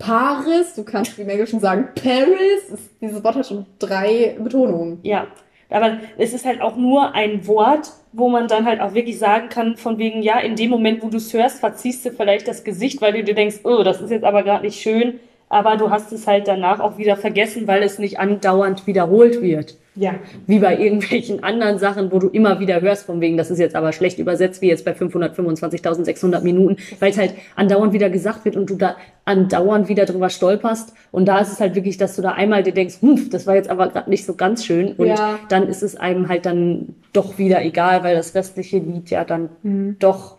Paris, 0.00 0.74
du 0.74 0.82
kannst 0.82 1.16
im 1.18 1.28
Englischen 1.28 1.60
sagen 1.60 1.88
Paris. 1.94 2.90
Dieses 3.00 3.22
Wort 3.22 3.36
hat 3.36 3.46
schon 3.46 3.66
drei 3.78 4.36
Betonungen. 4.40 4.98
Ja, 5.04 5.28
aber 5.70 5.98
es 6.18 6.32
ist 6.32 6.44
halt 6.44 6.60
auch 6.60 6.74
nur 6.74 7.14
ein 7.14 7.46
Wort, 7.46 7.92
wo 8.12 8.28
man 8.28 8.48
dann 8.48 8.66
halt 8.66 8.80
auch 8.80 8.94
wirklich 8.94 9.20
sagen 9.20 9.48
kann, 9.48 9.76
von 9.76 9.98
wegen, 9.98 10.22
ja, 10.22 10.40
in 10.40 10.56
dem 10.56 10.70
Moment, 10.70 11.02
wo 11.02 11.08
du 11.08 11.18
es 11.18 11.32
hörst, 11.32 11.60
verziehst 11.60 12.04
du 12.04 12.10
vielleicht 12.10 12.48
das 12.48 12.64
Gesicht, 12.64 13.00
weil 13.00 13.12
du 13.12 13.22
dir 13.22 13.34
denkst, 13.36 13.60
oh, 13.62 13.84
das 13.84 14.00
ist 14.00 14.10
jetzt 14.10 14.24
aber 14.24 14.42
gerade 14.42 14.64
nicht 14.64 14.80
schön 14.80 15.20
aber 15.50 15.76
du 15.76 15.90
hast 15.90 16.12
es 16.12 16.26
halt 16.26 16.48
danach 16.48 16.80
auch 16.80 16.96
wieder 16.96 17.16
vergessen, 17.16 17.66
weil 17.66 17.82
es 17.82 17.98
nicht 17.98 18.18
andauernd 18.18 18.86
wiederholt 18.86 19.42
wird. 19.42 19.76
Ja. 20.00 20.14
Wie 20.46 20.60
bei 20.60 20.78
irgendwelchen 20.78 21.44
anderen 21.44 21.78
Sachen, 21.78 22.10
wo 22.10 22.18
du 22.18 22.28
immer 22.28 22.58
wieder 22.58 22.80
hörst, 22.80 23.04
von 23.04 23.20
wegen, 23.20 23.36
das 23.36 23.50
ist 23.50 23.58
jetzt 23.58 23.76
aber 23.76 23.92
schlecht 23.92 24.18
übersetzt, 24.18 24.62
wie 24.62 24.68
jetzt 24.68 24.86
bei 24.86 24.92
525.600 24.92 26.40
Minuten, 26.40 26.78
weil 27.00 27.10
es 27.10 27.18
halt 27.18 27.34
andauernd 27.54 27.92
wieder 27.92 28.08
gesagt 28.08 28.46
wird 28.46 28.56
und 28.56 28.70
du 28.70 28.76
da 28.76 28.96
andauernd 29.26 29.88
wieder 29.88 30.06
drüber 30.06 30.30
stolperst. 30.30 30.94
Und 31.12 31.26
da 31.26 31.38
ist 31.40 31.52
es 31.52 31.60
halt 31.60 31.74
wirklich, 31.74 31.98
dass 31.98 32.16
du 32.16 32.22
da 32.22 32.32
einmal 32.32 32.62
dir 32.62 32.72
denkst, 32.72 33.02
hm, 33.02 33.28
das 33.28 33.46
war 33.46 33.56
jetzt 33.56 33.68
aber 33.68 33.88
gerade 33.88 34.08
nicht 34.08 34.24
so 34.24 34.34
ganz 34.34 34.64
schön. 34.64 34.94
Und 34.94 35.08
ja. 35.08 35.38
dann 35.50 35.68
ist 35.68 35.82
es 35.82 35.96
einem 35.96 36.30
halt 36.30 36.46
dann 36.46 36.94
doch 37.12 37.36
wieder 37.36 37.62
egal, 37.62 38.02
weil 38.02 38.16
das 38.16 38.34
restliche 38.34 38.78
Lied 38.78 39.10
ja 39.10 39.26
dann 39.26 39.50
mhm. 39.62 39.96
doch 39.98 40.38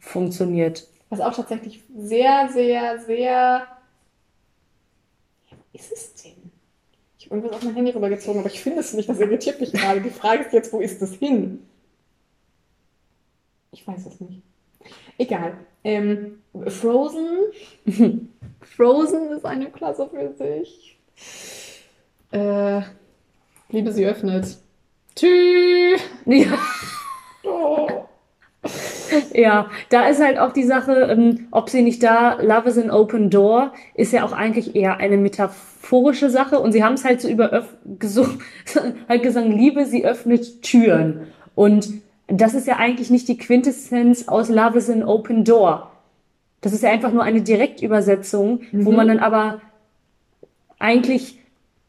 funktioniert. 0.00 0.88
Was 1.08 1.20
auch 1.20 1.36
tatsächlich 1.36 1.84
sehr, 1.96 2.48
sehr, 2.52 2.98
sehr 2.98 3.62
ist 5.72 5.92
es 5.92 6.11
irgendwas 7.32 7.52
auf 7.52 7.64
mein 7.64 7.74
Handy 7.74 7.90
rübergezogen, 7.90 8.40
aber 8.40 8.50
ich 8.50 8.60
finde 8.60 8.80
es 8.80 8.92
nicht. 8.92 9.08
Das 9.08 9.18
irritiert 9.18 9.60
mich 9.60 9.72
gerade. 9.72 10.00
Die 10.00 10.10
Frage 10.10 10.44
ist 10.44 10.52
jetzt, 10.52 10.72
wo 10.72 10.80
ist 10.80 11.00
es 11.02 11.14
hin? 11.14 11.66
Ich 13.72 13.86
weiß 13.86 14.06
es 14.06 14.20
nicht. 14.20 14.42
Egal. 15.18 15.56
Ähm, 15.82 16.42
Frozen. 16.68 17.28
Frozen 18.60 19.30
ist 19.30 19.44
eine 19.44 19.70
Klasse 19.70 20.08
für 20.08 20.32
sich. 20.34 20.98
Äh, 22.30 22.82
Liebe, 23.70 23.92
sie 23.92 24.06
öffnet. 24.06 24.58
Tschüss. 25.16 26.00
Ja. 26.24 26.56
Oh. 27.44 27.88
Ja, 29.34 29.70
da 29.88 30.06
ist 30.06 30.22
halt 30.22 30.38
auch 30.38 30.52
die 30.52 30.64
Sache, 30.64 30.92
ähm, 31.10 31.48
ob 31.50 31.70
sie 31.70 31.82
nicht 31.82 32.02
da, 32.02 32.40
Love 32.40 32.68
is 32.68 32.78
an 32.78 32.90
open 32.90 33.30
door, 33.30 33.72
ist 33.94 34.12
ja 34.12 34.24
auch 34.24 34.32
eigentlich 34.32 34.74
eher 34.74 34.98
eine 34.98 35.16
metaphorische 35.16 36.30
Sache 36.30 36.58
und 36.58 36.72
sie 36.72 36.84
haben 36.84 36.94
es 36.94 37.04
halt 37.04 37.20
so 37.20 37.28
über 37.28 37.64
gesucht, 37.98 38.38
halt 39.08 39.22
gesagt, 39.22 39.48
Liebe, 39.48 39.86
sie 39.86 40.04
öffnet 40.04 40.62
Türen. 40.62 41.28
Und 41.54 41.88
das 42.28 42.54
ist 42.54 42.66
ja 42.66 42.76
eigentlich 42.76 43.10
nicht 43.10 43.28
die 43.28 43.38
Quintessenz 43.38 44.28
aus 44.28 44.48
Love 44.48 44.78
is 44.78 44.90
an 44.90 45.02
open 45.02 45.44
door. 45.44 45.90
Das 46.60 46.72
ist 46.72 46.82
ja 46.82 46.90
einfach 46.90 47.12
nur 47.12 47.24
eine 47.24 47.42
Direktübersetzung, 47.42 48.60
mhm. 48.70 48.86
wo 48.86 48.92
man 48.92 49.08
dann 49.08 49.18
aber 49.18 49.60
eigentlich 50.78 51.38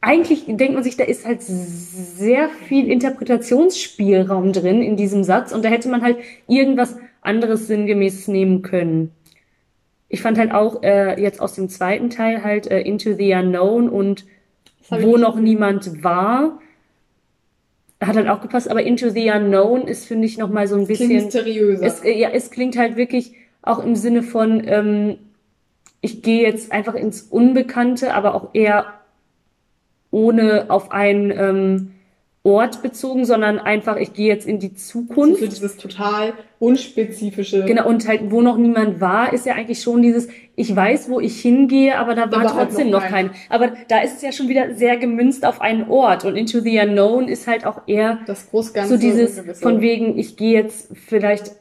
eigentlich 0.04 0.44
denkt 0.46 0.74
man 0.74 0.82
sich, 0.82 0.96
da 0.96 1.04
ist 1.04 1.24
halt 1.24 1.42
sehr 1.42 2.48
viel 2.48 2.90
Interpretationsspielraum 2.90 4.52
drin 4.52 4.82
in 4.82 4.96
diesem 4.96 5.24
Satz 5.24 5.52
und 5.52 5.64
da 5.64 5.70
hätte 5.70 5.88
man 5.88 6.02
halt 6.02 6.18
irgendwas 6.46 6.96
anderes 7.24 7.66
sinngemäß 7.66 8.28
nehmen 8.28 8.62
können. 8.62 9.10
Ich 10.08 10.22
fand 10.22 10.38
halt 10.38 10.52
auch 10.52 10.82
äh, 10.82 11.20
jetzt 11.20 11.40
aus 11.40 11.54
dem 11.54 11.68
zweiten 11.68 12.10
Teil 12.10 12.44
halt 12.44 12.66
äh, 12.70 12.80
Into 12.80 13.14
the 13.14 13.34
Unknown 13.34 13.88
und 13.88 14.26
wo 14.90 15.16
noch 15.16 15.36
niemand 15.36 16.04
war. 16.04 16.60
hat 18.00 18.16
halt 18.16 18.28
auch 18.28 18.40
gepasst, 18.40 18.70
aber 18.70 18.82
Into 18.82 19.10
the 19.10 19.30
Unknown 19.30 19.88
ist, 19.88 20.06
finde 20.06 20.26
ich, 20.26 20.38
nochmal 20.38 20.68
so 20.68 20.76
ein 20.76 20.86
bisschen. 20.86 21.08
Klingt 21.08 21.24
mysteriöser. 21.24 21.86
Es, 21.86 22.02
ja, 22.04 22.30
es 22.30 22.50
klingt 22.50 22.76
halt 22.76 22.96
wirklich 22.96 23.34
auch 23.62 23.82
im 23.82 23.96
Sinne 23.96 24.22
von, 24.22 24.62
ähm, 24.66 25.18
ich 26.02 26.22
gehe 26.22 26.42
jetzt 26.42 26.70
einfach 26.70 26.94
ins 26.94 27.22
Unbekannte, 27.22 28.12
aber 28.12 28.34
auch 28.34 28.50
eher 28.52 29.00
ohne 30.10 30.66
auf 30.68 30.92
einen 30.92 31.30
ähm, 31.30 31.93
Ort 32.46 32.82
bezogen, 32.82 33.24
sondern 33.24 33.58
einfach, 33.58 33.96
ich 33.96 34.12
gehe 34.12 34.28
jetzt 34.28 34.46
in 34.46 34.58
die 34.58 34.74
Zukunft. 34.74 35.40
So 35.40 35.46
dieses 35.46 35.78
total 35.78 36.34
unspezifische. 36.58 37.64
Genau, 37.64 37.88
und 37.88 38.06
halt, 38.06 38.30
wo 38.30 38.42
noch 38.42 38.58
niemand 38.58 39.00
war, 39.00 39.32
ist 39.32 39.46
ja 39.46 39.54
eigentlich 39.54 39.80
schon 39.80 40.02
dieses, 40.02 40.28
ich 40.54 40.76
weiß, 40.76 41.08
wo 41.08 41.20
ich 41.20 41.40
hingehe, 41.40 41.96
aber 41.96 42.14
da 42.14 42.30
war 42.30 42.44
war 42.44 42.54
halt 42.54 42.68
trotzdem 42.68 42.90
noch 42.90 43.00
noch 43.00 43.08
kein. 43.08 43.30
Aber 43.48 43.72
da 43.88 44.02
ist 44.02 44.16
es 44.16 44.22
ja 44.22 44.30
schon 44.30 44.48
wieder 44.48 44.74
sehr 44.74 44.98
gemünzt 44.98 45.46
auf 45.46 45.62
einen 45.62 45.88
Ort. 45.88 46.26
Und 46.26 46.36
Into 46.36 46.60
the 46.60 46.78
Unknown 46.80 47.28
ist 47.28 47.46
halt 47.46 47.64
auch 47.64 47.80
eher 47.86 48.18
das 48.26 48.50
Großganze. 48.50 48.90
so 48.90 49.00
dieses 49.00 49.40
von 49.60 49.80
wegen, 49.80 50.18
ich 50.18 50.36
gehe 50.36 50.52
jetzt 50.52 50.94
vielleicht, 50.94 51.52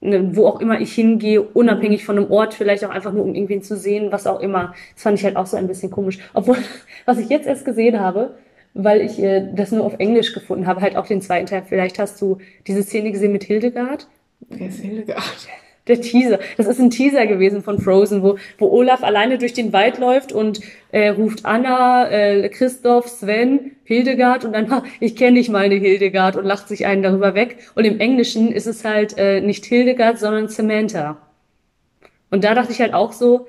ne, 0.00 0.34
wo 0.34 0.48
auch 0.48 0.60
immer 0.60 0.80
ich 0.80 0.92
hingehe, 0.92 1.42
unabhängig 1.42 2.04
von 2.04 2.18
einem 2.18 2.28
Ort, 2.32 2.54
vielleicht 2.54 2.84
auch 2.84 2.90
einfach 2.90 3.12
nur, 3.12 3.22
um 3.22 3.36
irgendwen 3.36 3.62
zu 3.62 3.76
sehen, 3.76 4.10
was 4.10 4.26
auch 4.26 4.40
immer. 4.40 4.74
Das 4.94 5.04
fand 5.04 5.16
ich 5.16 5.24
halt 5.24 5.36
auch 5.36 5.46
so 5.46 5.56
ein 5.56 5.68
bisschen 5.68 5.92
komisch. 5.92 6.18
Obwohl, 6.32 6.56
was 7.04 7.18
ich 7.18 7.28
jetzt 7.28 7.46
erst 7.46 7.64
gesehen 7.64 8.00
habe, 8.00 8.34
weil 8.74 9.00
ich 9.00 9.22
äh, 9.22 9.48
das 9.54 9.70
nur 9.72 9.84
auf 9.84 9.94
Englisch 9.98 10.34
gefunden 10.34 10.66
habe, 10.66 10.80
halt 10.80 10.96
auch 10.96 11.06
den 11.06 11.22
zweiten 11.22 11.46
Teil. 11.46 11.62
Vielleicht 11.66 11.98
hast 11.98 12.20
du 12.20 12.38
diese 12.66 12.82
Szene 12.82 13.12
gesehen 13.12 13.32
mit 13.32 13.44
Hildegard. 13.44 14.08
Wer 14.50 14.68
ist 14.68 14.80
Hildegard? 14.80 15.48
Der 15.86 16.00
Teaser. 16.00 16.38
Das 16.56 16.66
ist 16.66 16.80
ein 16.80 16.88
Teaser 16.88 17.26
gewesen 17.26 17.62
von 17.62 17.78
Frozen, 17.78 18.22
wo, 18.22 18.38
wo 18.56 18.70
Olaf 18.70 19.02
alleine 19.02 19.36
durch 19.36 19.52
den 19.52 19.72
Wald 19.74 19.98
läuft 19.98 20.32
und 20.32 20.60
äh, 20.92 21.08
ruft 21.08 21.44
Anna, 21.44 22.10
äh, 22.10 22.48
Christoph, 22.48 23.06
Sven, 23.06 23.72
Hildegard 23.84 24.46
und 24.46 24.54
dann, 24.54 24.70
ha, 24.70 24.82
ich 24.98 25.14
kenne 25.14 25.32
nicht 25.32 25.50
mal 25.50 25.64
eine 25.64 25.74
Hildegard 25.74 26.36
und 26.36 26.46
lacht 26.46 26.68
sich 26.68 26.86
einen 26.86 27.02
darüber 27.02 27.34
weg. 27.34 27.58
Und 27.74 27.84
im 27.84 28.00
Englischen 28.00 28.50
ist 28.50 28.66
es 28.66 28.82
halt 28.82 29.18
äh, 29.18 29.42
nicht 29.42 29.66
Hildegard, 29.66 30.18
sondern 30.18 30.48
Samantha. 30.48 31.18
Und 32.30 32.44
da 32.44 32.54
dachte 32.54 32.72
ich 32.72 32.80
halt 32.80 32.94
auch 32.94 33.12
so, 33.12 33.46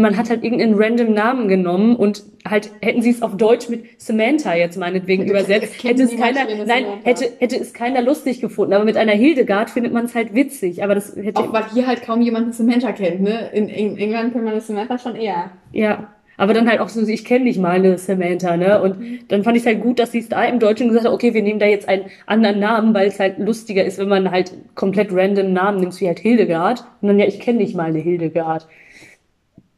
man 0.00 0.16
hat 0.16 0.30
halt 0.30 0.44
irgendeinen 0.44 0.74
random 0.74 1.12
Namen 1.12 1.48
genommen 1.48 1.96
und 1.96 2.22
halt 2.48 2.70
hätten 2.80 3.02
sie 3.02 3.10
es 3.10 3.22
auf 3.22 3.36
Deutsch 3.36 3.68
mit 3.68 4.00
Samantha 4.00 4.54
jetzt 4.54 4.76
meinetwegen 4.78 5.24
Es 5.24 5.30
übersetzt, 5.30 5.82
hätte 5.82 6.04
es 6.04 6.16
keiner, 6.16 6.40
eine 6.40 6.64
nein, 6.64 6.84
Samantha. 6.84 7.04
hätte, 7.04 7.32
hätte 7.38 7.56
es 7.56 7.72
keiner 7.72 8.02
lustig 8.02 8.40
gefunden. 8.40 8.72
Aber 8.74 8.84
mit 8.84 8.96
einer 8.96 9.12
Hildegard 9.12 9.70
findet 9.70 9.92
man 9.92 10.04
es 10.04 10.14
halt 10.14 10.34
witzig. 10.34 10.82
Aber 10.84 10.94
das 10.94 11.16
hätte, 11.16 11.40
Auch 11.40 11.52
weil 11.52 11.64
hier 11.72 11.86
halt 11.86 12.02
kaum 12.02 12.20
jemand 12.22 12.44
eine 12.44 12.52
Samantha 12.52 12.92
kennt, 12.92 13.20
ne? 13.22 13.50
In 13.52 13.68
Eng 13.68 13.96
England 13.96 14.32
kennt 14.32 14.44
man 14.44 14.52
eine 14.52 14.60
Samantha 14.62 14.98
schon 14.98 15.16
eher. 15.16 15.50
ja. 15.72 16.12
Aber 16.38 16.52
dann 16.52 16.68
halt 16.68 16.80
auch 16.80 16.90
so, 16.90 17.00
ich 17.00 17.24
kenne 17.24 17.44
nicht 17.44 17.58
mal 17.58 17.76
eine 17.76 17.96
Samantha, 17.96 18.58
ne? 18.58 18.82
Und 18.82 18.98
dann 19.28 19.42
fand 19.42 19.56
ich 19.56 19.62
es 19.62 19.66
halt 19.66 19.80
gut, 19.80 19.98
dass 19.98 20.12
sie 20.12 20.18
es 20.18 20.28
da 20.28 20.44
im 20.44 20.58
Deutschen 20.58 20.88
gesagt 20.88 21.06
hat, 21.06 21.12
okay, 21.14 21.32
wir 21.32 21.42
nehmen 21.42 21.58
da 21.58 21.64
jetzt 21.64 21.88
einen 21.88 22.10
anderen 22.26 22.60
Namen, 22.60 22.92
weil 22.92 23.08
es 23.08 23.18
halt 23.18 23.38
lustiger 23.38 23.82
ist, 23.82 23.96
wenn 23.98 24.08
man 24.10 24.30
halt 24.30 24.52
komplett 24.74 25.08
random 25.12 25.54
Namen 25.54 25.80
nimmt, 25.80 25.98
wie 25.98 26.06
halt 26.06 26.18
Hildegard. 26.18 26.84
Und 27.00 27.08
dann, 27.08 27.18
ja, 27.18 27.24
ich 27.24 27.40
kenne 27.40 27.56
nicht 27.56 27.74
mal 27.74 27.86
eine 27.86 28.00
Hildegard. 28.00 28.66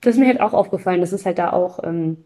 Das 0.00 0.14
ist 0.14 0.20
mir 0.20 0.26
halt 0.26 0.40
auch 0.40 0.52
aufgefallen, 0.54 1.00
dass 1.00 1.12
es 1.12 1.26
halt 1.26 1.38
da 1.38 1.52
auch 1.52 1.80
ähm, 1.84 2.18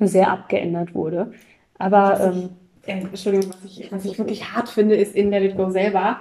sehr 0.00 0.30
abgeändert 0.30 0.94
wurde. 0.94 1.32
Aber 1.78 2.20
ähm, 2.20 2.50
Äh, 2.84 2.98
Entschuldigung, 3.02 3.50
was 3.50 3.64
ich, 3.64 3.92
was 3.92 4.04
ich 4.04 4.18
wirklich 4.18 4.52
hart 4.52 4.68
finde, 4.68 4.96
ist 4.96 5.14
in 5.14 5.30
Let 5.30 5.44
It 5.44 5.56
Go 5.56 5.70
selber. 5.70 6.20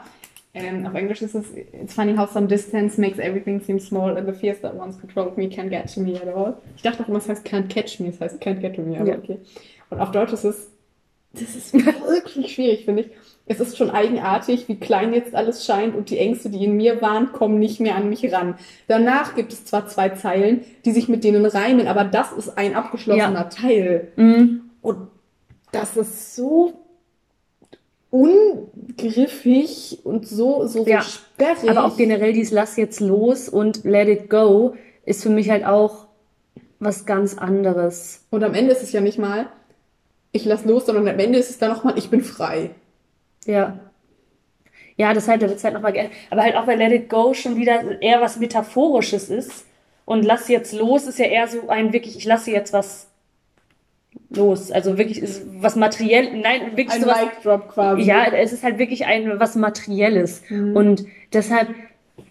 Ähm, 0.54 0.86
auf 0.86 0.93
Englisch 0.93 1.22
ist 1.22 1.34
es, 1.34 1.45
it's 1.56 1.93
funny 1.95 2.16
how 2.16 2.30
some 2.30 2.45
distance 2.47 2.99
makes 2.99 3.18
everything 3.18 3.60
seem 3.62 3.80
small 3.80 4.16
and 4.18 4.28
the 4.28 4.34
fears 4.34 4.60
that 4.62 4.76
once 4.76 4.99
controlled 4.99 5.38
me 5.38 5.45
can't 5.47 5.70
get 5.70 5.91
to 5.93 6.02
me 6.02 6.22
at 6.22 6.28
all. 6.28 6.56
Ich 6.76 6.84
dachte 6.84 7.04
auch 7.04 7.08
immer, 7.08 7.18
es 7.20 7.30
heißt 7.30 7.45
can't 7.47 7.68
catch 7.70 7.99
me, 7.99 8.10
es 8.10 8.20
heißt 8.20 8.41
can't 8.43 8.60
get 8.60 8.76
to 8.76 8.82
me, 8.82 8.99
aber 8.99 9.10
Ja. 9.10 9.18
okay. 9.18 9.39
Und 9.89 9.99
auf 10.02 10.12
Deutsch 10.12 10.34
ist 10.34 10.43
es, 10.43 10.70
das 11.34 11.56
ist 11.56 11.74
wirklich 11.74 12.54
schwierig, 12.54 12.86
finde 12.86 13.04
ich. 13.04 13.12
Es 13.52 13.60
ist 13.60 13.78
schon 13.78 13.89
eigenartig, 13.91 14.68
wie 14.70 14.76
klein 14.80 15.14
jetzt 15.14 15.36
alles 15.36 15.66
scheint 15.66 15.93
und 15.95 16.10
die 16.10 16.18
Ängste, 16.18 16.49
die 16.49 16.64
in 16.64 16.78
mir 16.78 17.02
waren, 17.02 17.34
kommen 17.34 17.60
nicht 17.60 17.80
mehr 17.82 17.95
an 17.95 18.08
mich 18.10 18.32
ran. 18.32 18.56
Danach 18.88 19.36
gibt 19.36 19.52
es 19.52 19.66
zwar 19.66 19.88
zwei 19.88 20.10
Zeilen, 20.10 20.64
die 20.86 20.91
sich 20.91 21.10
mit 21.10 21.24
denen 21.26 21.45
reimen, 21.45 21.88
aber 21.88 22.04
das 22.06 22.32
ist 22.32 22.58
ein 22.58 22.76
abgeschlossener 22.76 23.34
Ja. 23.34 23.43
Teil. 23.45 24.08
mh, 24.16 24.47
Und 24.82 25.08
das 25.74 25.97
ist 25.97 26.36
so 26.36 26.74
ungriffig 28.10 29.99
und 30.04 30.28
so, 30.28 30.68
so, 30.68 30.84
so 30.84 30.89
Ja. 30.89 31.02
sperrig. 31.02 31.70
aber 31.70 31.86
auch 31.86 31.97
generell 31.97 32.34
dieses 32.34 32.52
Lass 32.52 32.78
jetzt 32.78 32.99
los 32.99 33.49
und 33.49 33.84
Let 33.84 34.08
it 34.08 34.30
go 34.30 34.76
ist 35.06 35.24
für 35.24 35.30
mich 35.30 35.49
halt 35.49 35.66
auch 35.66 36.08
was 36.80 37.06
ganz 37.06 37.38
anderes. 37.38 38.26
und 38.32 38.43
am 38.43 38.54
Ende 38.54 38.72
ist 38.72 38.82
es 38.84 38.91
ja 38.91 39.02
nicht 39.02 39.20
mal, 39.20 39.47
ich 40.32 40.45
lass 40.45 40.66
los, 40.66 40.86
sondern 40.86 41.08
am 41.08 41.20
Ende 41.20 41.38
ist 41.39 41.49
es 41.49 41.58
dann 41.60 41.70
nochmal, 41.72 41.97
ich 41.97 42.10
bin 42.10 42.22
frei. 42.22 42.72
Ja. 43.46 43.80
Ja, 44.98 45.14
deshalb, 45.14 45.39
da 45.42 45.50
wird's 45.50 45.64
halt 45.64 45.74
nochmal 45.74 45.94
geändert. 45.94 46.14
Aber 46.30 46.44
halt 46.44 46.56
auch 46.56 46.66
bei 46.66 46.76
Let 46.76 46.92
It 46.92 47.10
Go 47.10 47.34
schon 47.34 47.56
wieder 47.58 48.02
eher 48.02 48.22
was 48.22 48.38
Metaphorisches 48.38 49.30
ist. 49.30 49.66
Und 50.06 50.24
lass 50.24 50.48
jetzt 50.48 50.74
los 50.74 51.08
ist 51.08 51.20
ja 51.20 51.26
eher 51.26 51.48
so 51.48 51.70
ein 51.70 51.94
wirklich, 51.94 52.18
ich 52.18 52.26
lasse 52.26 52.52
jetzt 52.52 52.74
was 52.74 53.08
los. 54.30 54.72
Also 54.72 54.98
wirklich 54.98 55.20
ist 55.20 55.44
was 55.60 55.76
materiell, 55.76 56.38
nein, 56.38 56.72
wirklich 56.76 56.92
Ein 56.92 57.02
sowas. 57.02 57.22
Mic 57.22 57.32
Drop 57.44 57.70
quasi. 57.70 58.02
Ja, 58.04 58.26
es 58.26 58.52
ist 58.54 58.64
halt 58.64 58.78
wirklich 58.78 59.06
ein 59.06 59.39
was 59.39 59.56
Materielles. 59.56 60.44
Und 60.50 61.06
deshalb 61.34 61.70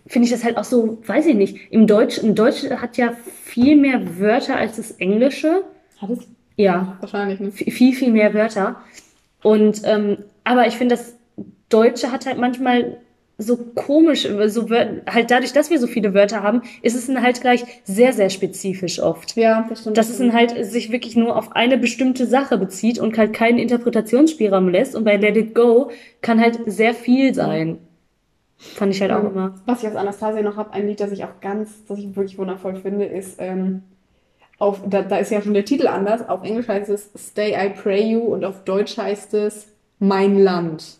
finde 0.06 0.26
ich 0.26 0.32
das 0.32 0.44
halt 0.44 0.56
auch 0.56 0.64
so, 0.64 0.98
weiß 1.06 1.26
ich 1.26 1.34
nicht, 1.34 1.72
im 1.72 1.86
Deutschen, 1.86 2.28
im 2.30 2.34
Deutschen 2.34 2.80
hat 2.80 2.96
ja 2.96 3.14
viel 3.44 3.76
mehr 3.76 4.18
Wörter 4.18 4.56
als 4.56 4.76
das 4.76 4.92
Englische. 4.92 5.62
Hat 6.00 6.10
es 6.10 6.18
Ja, 6.56 6.96
wahrscheinlich, 7.00 7.40
ne? 7.40 7.50
viel, 7.52 7.94
viel 7.94 8.12
mehr 8.12 8.34
Wörter. 8.34 8.76
Und, 9.42 9.82
ähm, 9.84 10.18
aber 10.44 10.66
ich 10.66 10.74
finde, 10.74 10.96
das 10.96 11.16
Deutsche 11.68 12.12
hat 12.12 12.26
halt 12.26 12.38
manchmal 12.38 12.98
so 13.40 13.56
komisch, 13.56 14.28
so 14.48 14.68
halt 14.68 15.30
dadurch, 15.30 15.52
dass 15.52 15.70
wir 15.70 15.78
so 15.78 15.86
viele 15.86 16.12
Wörter 16.12 16.42
haben, 16.42 16.62
ist 16.82 16.94
es 16.94 17.06
dann 17.06 17.22
halt 17.22 17.40
gleich 17.40 17.64
sehr, 17.84 18.12
sehr 18.12 18.28
spezifisch 18.28 19.00
oft. 19.00 19.34
Ja, 19.36 19.66
das 19.68 19.80
stimmt. 19.80 19.96
Dass 19.96 20.10
es 20.10 20.18
dann 20.18 20.34
halt 20.34 20.64
sich 20.66 20.92
wirklich 20.92 21.16
nur 21.16 21.36
auf 21.36 21.56
eine 21.56 21.78
bestimmte 21.78 22.26
Sache 22.26 22.58
bezieht 22.58 22.98
und 22.98 23.16
halt 23.16 23.32
keinen 23.32 23.58
Interpretationsspielraum 23.58 24.68
lässt. 24.68 24.94
Und 24.94 25.04
bei 25.04 25.16
Let 25.16 25.36
It 25.36 25.54
Go 25.54 25.90
kann 26.20 26.40
halt 26.40 26.60
sehr 26.66 26.92
viel 26.92 27.34
sein. 27.34 27.78
Fand 28.58 28.94
ich 28.94 29.00
halt 29.00 29.10
auch 29.12 29.24
immer. 29.24 29.54
Was 29.64 29.82
ich 29.82 29.88
aus 29.88 29.96
Anastasia 29.96 30.42
noch 30.42 30.56
habe, 30.56 30.74
ein 30.74 30.86
Lied, 30.86 31.00
das 31.00 31.12
ich 31.12 31.24
auch 31.24 31.40
ganz, 31.40 31.86
das 31.86 31.98
ich 31.98 32.14
wirklich 32.14 32.36
wundervoll 32.36 32.76
finde, 32.76 33.06
ist, 33.06 33.36
ähm, 33.38 33.82
auf, 34.60 34.80
da, 34.88 35.02
da 35.02 35.16
ist 35.16 35.30
ja 35.32 35.42
schon 35.42 35.54
der 35.54 35.64
Titel 35.64 35.88
anders. 35.88 36.28
Auf 36.28 36.44
Englisch 36.44 36.68
heißt 36.68 36.88
es 36.90 37.10
Stay 37.18 37.52
I 37.54 37.70
Pray 37.70 38.12
You 38.12 38.20
und 38.20 38.44
auf 38.44 38.62
Deutsch 38.64 38.96
heißt 38.96 39.34
es 39.34 39.66
Mein 39.98 40.38
Land. 40.38 40.98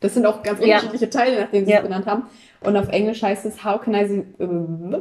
Das 0.00 0.14
sind 0.14 0.26
auch 0.26 0.42
ganz 0.42 0.60
Ja. 0.60 0.66
unterschiedliche 0.76 1.08
Teile, 1.08 1.40
nachdem 1.40 1.64
sie 1.64 1.70
Ja. 1.70 1.78
es 1.78 1.84
benannt 1.84 2.06
haben. 2.06 2.24
Und 2.60 2.76
auf 2.76 2.88
Englisch 2.90 3.22
heißt 3.22 3.46
es 3.46 3.64
How 3.64 3.80
can 3.80 3.94
I... 3.94 3.98
äh, 4.38 4.98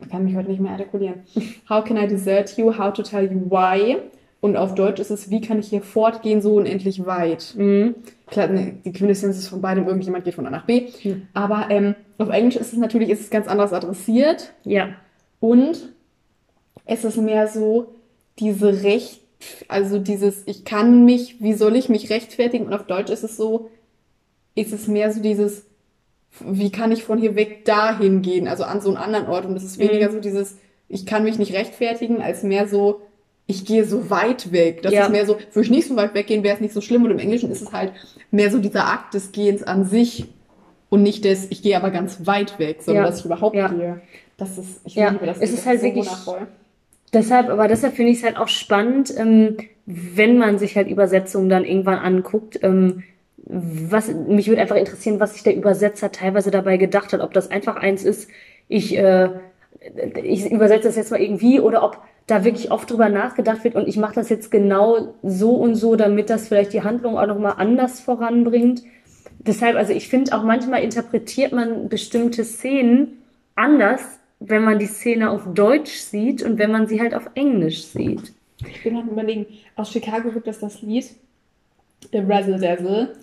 Ich 0.00 0.08
kann 0.10 0.24
mich 0.24 0.36
heute 0.36 0.48
nicht 0.50 0.60
mehr 0.60 0.72
artikulieren. 0.72 1.22
How 1.68 1.82
can 1.84 1.96
I 1.96 2.06
desert 2.06 2.56
you? 2.56 2.76
How 2.78 2.92
to 2.92 3.02
tell 3.02 3.24
you 3.24 3.50
why? 3.50 3.96
Und 4.40 4.56
auf 4.56 4.74
Deutsch 4.76 5.00
ist 5.00 5.10
es, 5.10 5.30
wie 5.30 5.40
kann 5.40 5.58
ich 5.58 5.66
hier 5.68 5.82
fortgehen, 5.82 6.40
so 6.40 6.54
unendlich 6.54 7.04
weit? 7.04 7.54
Mhm. 7.56 7.96
Klar, 8.28 8.46
ne, 8.46 8.74
die 8.84 8.92
Quintessenz 8.92 9.36
ist 9.36 9.48
von 9.48 9.60
beidem, 9.60 9.86
irgendjemand 9.88 10.24
geht 10.24 10.34
von 10.34 10.46
A 10.46 10.50
nach 10.50 10.64
B. 10.64 10.86
Hm. 11.02 11.22
Aber 11.34 11.66
ähm, 11.70 11.96
auf 12.18 12.28
Englisch 12.28 12.54
ist 12.56 12.72
es 12.72 12.78
natürlich 12.78 13.08
ist 13.10 13.20
es 13.22 13.30
ganz 13.30 13.48
anders 13.48 13.72
adressiert. 13.72 14.52
Ja. 14.64 14.90
Und 15.40 15.92
es 16.88 17.04
ist 17.04 17.16
mehr 17.18 17.46
so 17.46 17.86
diese 18.40 18.82
Recht, 18.82 19.20
also 19.68 19.98
dieses, 19.98 20.42
ich 20.46 20.64
kann 20.64 21.04
mich, 21.04 21.40
wie 21.40 21.52
soll 21.54 21.76
ich 21.76 21.88
mich 21.88 22.10
rechtfertigen? 22.10 22.66
Und 22.66 22.72
auf 22.74 22.86
Deutsch 22.86 23.10
ist 23.10 23.22
es 23.22 23.36
so, 23.36 23.70
ist 24.56 24.72
es 24.72 24.88
mehr 24.88 25.12
so 25.12 25.20
dieses, 25.20 25.64
wie 26.40 26.70
kann 26.72 26.90
ich 26.90 27.04
von 27.04 27.18
hier 27.18 27.36
weg 27.36 27.64
dahin 27.64 28.22
gehen, 28.22 28.48
also 28.48 28.64
an 28.64 28.80
so 28.80 28.88
einen 28.88 28.96
anderen 28.96 29.28
Ort. 29.28 29.44
Und 29.46 29.54
es 29.56 29.62
ist 29.64 29.78
weniger 29.78 30.08
Mhm. 30.08 30.14
so 30.14 30.20
dieses, 30.20 30.56
ich 30.88 31.06
kann 31.06 31.22
mich 31.24 31.38
nicht 31.38 31.52
rechtfertigen, 31.52 32.20
als 32.22 32.42
mehr 32.42 32.66
so, 32.66 33.00
ich 33.46 33.64
gehe 33.64 33.84
so 33.84 34.10
weit 34.10 34.50
weg. 34.52 34.82
Das 34.82 34.92
Ja. 34.92 35.04
ist 35.04 35.10
mehr 35.12 35.26
so, 35.26 35.34
würde 35.52 35.60
ich 35.60 35.70
nicht 35.70 35.86
so 35.88 35.96
weit 35.96 36.14
weggehen, 36.14 36.42
wäre 36.42 36.54
es 36.56 36.60
nicht 36.60 36.74
so 36.74 36.80
schlimm. 36.80 37.04
Und 37.04 37.10
im 37.12 37.18
Englischen 37.18 37.50
ist 37.50 37.62
es 37.62 37.72
halt 37.72 37.92
mehr 38.30 38.50
so 38.50 38.58
dieser 38.58 38.86
Akt 38.86 39.14
des 39.14 39.32
Gehens 39.32 39.62
an 39.62 39.84
sich 39.84 40.26
und 40.90 41.02
nicht 41.02 41.24
des, 41.24 41.46
ich 41.50 41.62
gehe 41.62 41.76
aber 41.76 41.90
ganz 41.90 42.26
weit 42.26 42.58
weg, 42.58 42.78
sondern 42.82 43.04
Ja. 43.04 43.10
dass 43.10 43.20
ich 43.20 43.26
überhaupt 43.26 43.56
Ja. 43.56 43.68
gehe. 43.68 44.00
Das 44.36 44.56
ist, 44.58 44.80
ich 44.84 44.94
liebe 44.94 45.26
das. 45.26 45.38
Es 45.38 45.50
ist 45.52 45.66
halt 45.66 45.80
so 45.80 45.86
wirklich- 45.86 46.06
wundervoll. 46.06 46.46
Deshalb, 47.12 47.48
aber 47.48 47.68
deshalb 47.68 47.94
finde 47.94 48.12
ich 48.12 48.18
es 48.18 48.24
halt 48.24 48.36
auch 48.36 48.48
spannend, 48.48 49.12
ähm, 49.16 49.56
wenn 49.86 50.38
man 50.38 50.58
sich 50.58 50.76
halt 50.76 50.88
Übersetzungen 50.88 51.48
dann 51.48 51.64
irgendwann 51.64 51.98
anguckt. 51.98 52.58
Ähm, 52.62 53.02
was, 53.36 54.08
mich 54.12 54.48
würde 54.48 54.60
einfach 54.60 54.76
interessieren, 54.76 55.20
was 55.20 55.32
sich 55.32 55.42
der 55.42 55.56
Übersetzer 55.56 56.12
teilweise 56.12 56.50
dabei 56.50 56.76
gedacht 56.76 57.12
hat. 57.12 57.20
Ob 57.20 57.32
das 57.32 57.50
einfach 57.50 57.76
eins 57.76 58.04
ist, 58.04 58.28
ich, 58.68 58.96
äh, 58.98 59.30
ich 60.22 60.50
übersetze 60.50 60.88
das 60.88 60.96
jetzt 60.96 61.10
mal 61.10 61.20
irgendwie 61.20 61.60
oder 61.60 61.82
ob 61.82 61.98
da 62.26 62.44
wirklich 62.44 62.70
oft 62.70 62.90
drüber 62.90 63.08
nachgedacht 63.08 63.64
wird 63.64 63.74
und 63.74 63.88
ich 63.88 63.96
mache 63.96 64.14
das 64.14 64.28
jetzt 64.28 64.50
genau 64.50 65.14
so 65.22 65.52
und 65.52 65.76
so, 65.76 65.96
damit 65.96 66.28
das 66.28 66.48
vielleicht 66.48 66.74
die 66.74 66.82
Handlung 66.82 67.16
auch 67.16 67.26
nochmal 67.26 67.54
anders 67.56 68.00
voranbringt. 68.00 68.82
Deshalb, 69.38 69.76
also 69.76 69.94
ich 69.94 70.08
finde 70.08 70.36
auch 70.36 70.42
manchmal 70.42 70.82
interpretiert 70.82 71.52
man 71.52 71.88
bestimmte 71.88 72.44
Szenen 72.44 73.22
anders, 73.54 74.17
wenn 74.40 74.64
man 74.64 74.78
die 74.78 74.86
Szene 74.86 75.30
auf 75.30 75.42
Deutsch 75.52 75.92
sieht 75.98 76.42
und 76.42 76.58
wenn 76.58 76.70
man 76.70 76.86
sie 76.86 77.00
halt 77.00 77.14
auf 77.14 77.28
Englisch 77.34 77.84
sieht. 77.84 78.32
Ich 78.66 78.82
bin 78.82 78.96
am 78.96 79.08
überlegen, 79.08 79.46
aus 79.76 79.90
Chicago 79.92 80.30
gibt 80.30 80.48
es 80.48 80.58
das 80.60 80.82
Lied. 80.82 81.06
der 82.12 82.28
Razzle 82.28 82.58
Dazzle. 82.60 83.16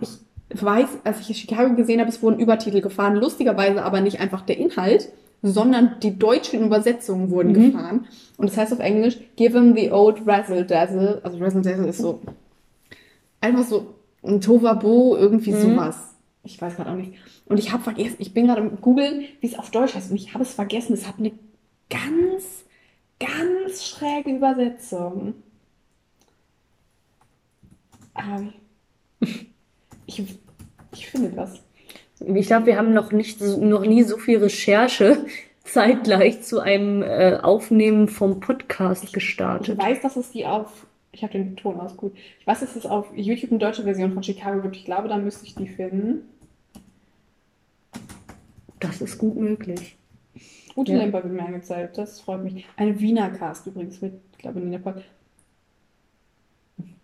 Ich 0.00 0.62
weiß, 0.64 0.88
als 1.04 1.28
ich 1.28 1.36
Chicago 1.36 1.74
gesehen 1.76 2.00
habe, 2.00 2.08
es 2.08 2.22
wurden 2.22 2.40
Übertitel 2.40 2.80
gefahren, 2.80 3.16
lustigerweise 3.16 3.82
aber 3.84 4.00
nicht 4.00 4.20
einfach 4.20 4.40
der 4.40 4.56
Inhalt, 4.58 5.10
sondern 5.42 5.96
die 6.02 6.18
deutschen 6.18 6.64
Übersetzungen 6.64 7.30
wurden 7.30 7.52
Mhm. 7.52 7.72
gefahren. 7.72 8.06
Und 8.38 8.48
das 8.50 8.56
heißt 8.56 8.72
auf 8.72 8.78
Englisch, 8.80 9.18
give 9.36 9.56
him 9.58 9.74
the 9.76 9.90
old 9.92 10.22
Razzle 10.26 10.64
Dazzle. 10.64 11.20
Also 11.22 11.38
Razzle 11.38 11.62
Dazzle 11.62 11.86
ist 11.88 11.98
so 11.98 12.20
einfach 13.42 13.64
so 13.64 13.94
ein 14.24 14.40
Tovabo, 14.40 15.16
irgendwie 15.16 15.52
Mhm. 15.52 15.60
sowas. 15.60 16.09
Ich 16.50 16.60
weiß 16.60 16.76
gerade 16.76 16.90
auch 16.90 16.96
nicht. 16.96 17.12
Und 17.46 17.58
ich 17.58 17.72
habe 17.72 17.82
vergessen, 17.82 18.16
ich 18.18 18.34
bin 18.34 18.46
gerade 18.46 18.60
am 18.60 18.80
googeln, 18.80 19.24
wie 19.40 19.46
es 19.46 19.58
auf 19.58 19.70
Deutsch 19.70 19.94
heißt. 19.94 20.10
Und 20.10 20.16
ich 20.16 20.34
habe 20.34 20.44
es 20.44 20.54
vergessen. 20.54 20.92
Es 20.94 21.06
hat 21.06 21.18
eine 21.18 21.32
ganz, 21.88 22.64
ganz 23.18 23.84
schräge 23.86 24.30
Übersetzung. 24.36 25.34
Aber 28.14 28.52
ich, 30.06 30.22
ich 30.92 31.06
finde 31.08 31.30
das. 31.30 31.62
Ich 32.20 32.46
glaube, 32.46 32.66
wir 32.66 32.76
haben 32.76 32.92
noch 32.92 33.12
nicht, 33.12 33.40
noch 33.40 33.82
nie 33.82 34.02
so 34.02 34.18
viel 34.18 34.38
Recherche 34.38 35.24
zeitgleich 35.64 36.42
zu 36.42 36.60
einem 36.60 37.02
äh, 37.02 37.38
Aufnehmen 37.40 38.08
vom 38.08 38.40
Podcast 38.40 39.04
Ich 39.04 39.12
gestartet. 39.12 39.78
weiß, 39.78 40.00
dass 40.02 40.16
es 40.16 40.32
die 40.32 40.44
auf. 40.44 40.86
Ich 41.12 41.22
habe 41.22 41.32
den 41.32 41.56
Ton 41.56 41.80
aus, 41.80 41.96
gut. 41.96 42.12
Ich 42.38 42.46
weiß, 42.46 42.60
dass 42.60 42.76
es 42.76 42.86
auf 42.86 43.06
YouTube 43.16 43.50
eine 43.50 43.58
deutsche 43.58 43.82
Version 43.82 44.12
von 44.12 44.22
Chicago 44.22 44.60
gibt. 44.62 44.76
Ich 44.76 44.84
glaube, 44.84 45.08
da 45.08 45.16
müsste 45.16 45.44
ich 45.46 45.54
die 45.54 45.66
finden. 45.66 46.28
Das 48.80 49.00
ist 49.00 49.18
gut 49.18 49.36
möglich. 49.36 49.96
Ute 50.76 50.92
Ja. 50.92 50.98
Lemper 50.98 51.22
wird 51.22 51.32
mir 51.32 51.44
angezeigt. 51.44 51.98
Das 51.98 52.20
freut 52.20 52.42
mich. 52.42 52.66
Eine 52.76 52.98
Wiener 53.00 53.30
Cast 53.30 53.66
übrigens 53.66 54.00
mit, 54.00 54.14
ich 54.32 54.38
glaube, 54.38 54.60
Nina 54.60 54.78
Pott. 54.78 55.02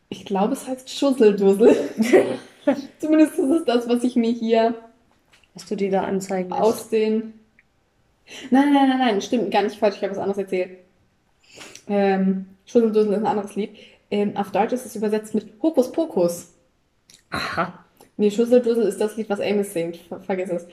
Ich 0.09 0.25
glaube, 0.25 0.53
es 0.55 0.67
heißt 0.67 0.89
Schusseldussel. 0.91 1.77
Zumindest 2.99 3.39
ist 3.39 3.51
es 3.51 3.65
das, 3.65 3.89
was 3.89 4.05
ich 4.05 4.17
mir 4.17 4.33
hier 4.33 4.75
Hast 5.55 5.71
du 5.71 5.77
die 5.77 5.91
da 5.91 6.03
anzeigen 6.05 6.51
lässt? 6.51 6.63
aus 6.63 6.89
den. 6.89 7.35
Nein, 8.51 8.73
nein, 8.73 8.89
nein, 8.89 8.99
nein, 8.99 9.21
stimmt 9.23 9.51
gar 9.51 9.63
nicht 9.63 9.77
falsch. 9.79 9.97
Ich 9.97 10.03
habe 10.03 10.13
was 10.13 10.19
anderes 10.19 10.39
erzählt. 10.39 10.79
Ähm, 11.89 12.47
Schusseldussel 12.67 13.13
ist 13.13 13.19
ein 13.19 13.27
anderes 13.27 13.55
Lied. 13.55 13.77
Ähm, 14.11 14.37
auf 14.37 14.51
Deutsch 14.53 14.73
ist 14.73 14.87
es 14.87 14.97
übersetzt 14.97 15.35
mit 15.35 15.53
Hokus 15.63 15.91
Pokus. 15.93 16.53
Aha. 17.31 17.85
Nee, 18.17 18.31
Schusseldussel 18.31 18.85
ist 18.85 19.01
das 19.01 19.17
Lied, 19.17 19.29
was 19.29 19.41
Amos 19.41 19.73
singt. 19.73 19.97
Ver 19.97 20.21
vergiss 20.21 20.51
es. 20.51 20.67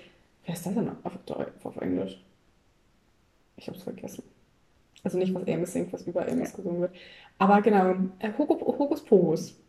Wer 0.46 0.54
ist 0.54 0.66
das 0.66 0.74
denn 0.74 0.90
auf, 0.90 1.18
auf 1.64 1.78
Englisch? 1.78 2.22
Ich 3.58 3.68
hab's 3.68 3.84
vergessen. 3.84 4.24
Also 5.04 5.18
nicht, 5.18 5.34
was 5.34 5.48
Amos 5.48 5.74
singt, 5.74 5.92
was 5.92 6.04
über 6.04 6.28
Amos 6.28 6.54
gesungen 6.54 6.82
wird. 6.82 6.96
Aber 7.38 7.62
genau, 7.62 7.96
äh, 8.20 8.30
Hokus, 8.38 8.62
Hokus 8.62 9.04
Pokus. 9.04 9.60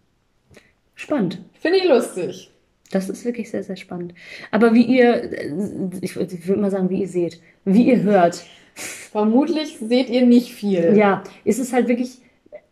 Spannend. 0.95 1.41
Finde 1.55 1.79
ich 1.79 1.85
lustig. 1.85 2.51
Das 2.91 3.09
ist 3.09 3.25
wirklich 3.25 3.51
sehr, 3.51 3.64
sehr 3.64 3.77
spannend. 3.77 4.14
Aber 4.53 4.75
wie 4.75 4.85
ihr, 4.85 5.33
äh, 5.33 5.91
ich, 6.01 6.16
würde 6.16 6.61
mal 6.61 6.70
sagen, 6.70 6.91
wie 6.91 7.01
ihr 7.01 7.09
seht, 7.09 7.41
wie 7.64 7.89
ihr 7.89 8.03
hört, 8.03 8.45
Vermutlich 8.75 9.79
seht 9.79 10.09
ihr 10.09 10.27
nicht 10.27 10.53
viel. 10.53 10.97
ja, 10.97 11.22
ist 11.45 11.61
es 11.61 11.72
halt 11.72 11.89
wirklich, 11.89 12.18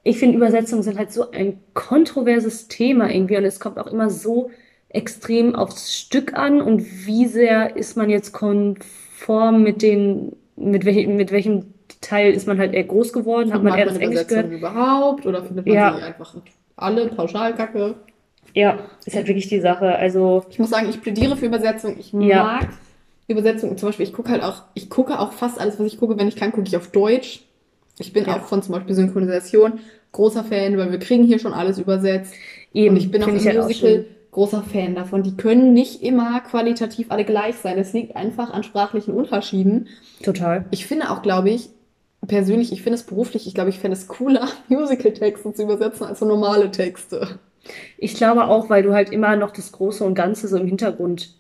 ich 0.03 0.19
finde, 0.19 0.37
Übersetzungen 0.37 0.83
sind 0.83 0.99
halt 0.99 1.13
so 1.13 1.31
ein 1.31 1.61
kontroverses 1.75 2.69
Thema 2.69 3.09
irgendwie 3.09 3.37
und 3.37 3.45
es 3.45 3.61
kommt 3.61 3.79
auch 3.79 3.87
immer 3.87 4.11
so 4.11 4.51
extrem 4.93 5.55
aufs 5.55 5.97
Stück 5.99 6.35
an 6.35 6.61
und 6.61 7.07
wie 7.07 7.27
sehr 7.27 7.77
ist 7.77 7.97
man 7.97 8.11
jetzt 8.11 8.33
konform 8.33 9.63
mit 9.63 9.83
den, 9.83 10.33
mit 10.57 10.85
welchem, 10.85 11.17
mit 11.17 11.33
welchem 11.33 11.75
Teil 12.01 12.33
ist 12.33 12.47
man 12.47 12.59
halt 12.59 12.75
eher 12.75 12.85
groß 12.85 13.13
geworden, 13.13 13.53
hat 13.53 13.63
man 13.63 13.79
eher 13.79 13.87
das 13.87 13.97
Englisch 13.99 14.27
gehört. 14.27 14.51
überhaupt 14.51 15.25
oder 15.27 15.43
findet 15.43 15.67
man 15.67 15.75
Ja. 15.75 15.97
sie 15.97 16.03
einfach 16.05 16.35
alle 16.77 17.07
pauschal 17.09 17.55
kacke? 17.55 17.95
Ja, 18.55 18.79
ist 19.07 19.17
halt 19.17 19.29
wirklich 19.29 19.49
die 19.49 19.61
Sache. 19.61 19.95
Also, 19.97 20.45
Ich 20.51 20.59
muss 20.59 20.71
sagen, 20.71 20.89
ich 20.91 21.01
plädiere 21.01 21.37
für 21.37 21.47
Übersetzung. 21.47 21.97
Ich 21.99 22.13
Ja. 22.13 22.43
mag 22.43 22.69
Übersetzung. 23.29 23.79
Zum 23.79 23.89
Beispiel, 23.89 24.05
ich 24.05 24.13
gucke 24.13 24.31
halt 24.31 24.43
auch, 24.43 24.65
ich 24.75 24.91
gucke 24.91 25.19
auch 25.19 25.33
fast 25.33 25.59
alles, 25.61 25.79
was 25.79 25.87
ich 25.87 25.99
gucke, 25.99 26.19
wenn 26.19 26.29
ich 26.29 26.37
kann, 26.37 26.53
gucke 26.53 26.67
ich 26.67 26.77
auf 26.77 26.89
Deutsch. 26.89 27.45
Ich 27.99 28.13
bin 28.13 28.25
Ja. 28.27 28.37
auch 28.37 28.43
von 28.45 28.63
zum 28.63 28.75
Beispiel 28.75 28.95
Synchronisation 28.95 29.79
großer 30.11 30.45
Fan, 30.45 30.77
weil 30.77 30.91
wir 30.93 30.99
kriegen 30.99 31.25
hier 31.25 31.39
schon 31.39 31.55
alles 31.55 31.79
übersetzt. 31.79 32.35
eben, 32.75 32.91
Und 32.91 32.97
ich 32.99 33.11
bin 33.11 33.23
auch 33.23 33.29
im 33.29 33.37
ich 33.37 33.47
halt 33.47 33.59
auch 33.59 33.63
Musical. 33.65 34.05
Großer 34.33 34.63
Fan 34.63 34.95
davon. 34.95 35.23
Die 35.23 35.37
können 35.37 35.73
nicht 35.73 36.03
immer 36.03 36.41
qualitativ 36.41 37.11
alle 37.11 37.25
gleich 37.25 37.57
sein. 37.57 37.79
Es 37.79 37.93
liegt 37.93 38.17
einfach 38.17 38.51
an 38.53 38.65
sprachlichen 38.65 39.15
Unterschieden. 39.15 39.89
Total. 40.23 40.65
Ich 40.71 40.87
finde 40.87 41.11
auch, 41.11 41.23
glaube 41.23 41.51
ich, 41.51 41.71
persönlich, 42.27 42.73
ich 42.73 42.83
finde 42.83 42.97
es 42.97 43.05
beruflich, 43.05 43.47
ich 43.47 43.55
glaube, 43.55 43.71
ich 43.71 43.79
fände 43.79 43.97
es 43.97 44.09
cooler, 44.09 44.49
Musical-Texte 44.69 45.53
zu 45.53 45.63
übersetzen 45.63 46.07
als 46.07 46.19
so 46.19 46.27
normale 46.27 46.71
Texte. 46.71 47.39
Ich 47.99 48.15
glaube 48.15 48.45
auch, 48.47 48.69
weil 48.71 48.83
du 48.83 48.93
halt 48.93 49.11
immer 49.11 49.37
noch 49.37 49.53
das 49.53 49.71
Große 49.71 50.03
und 50.03 50.15
Ganze 50.15 50.49
so 50.49 50.57
im 50.57 50.67
Hintergrund 50.67 51.35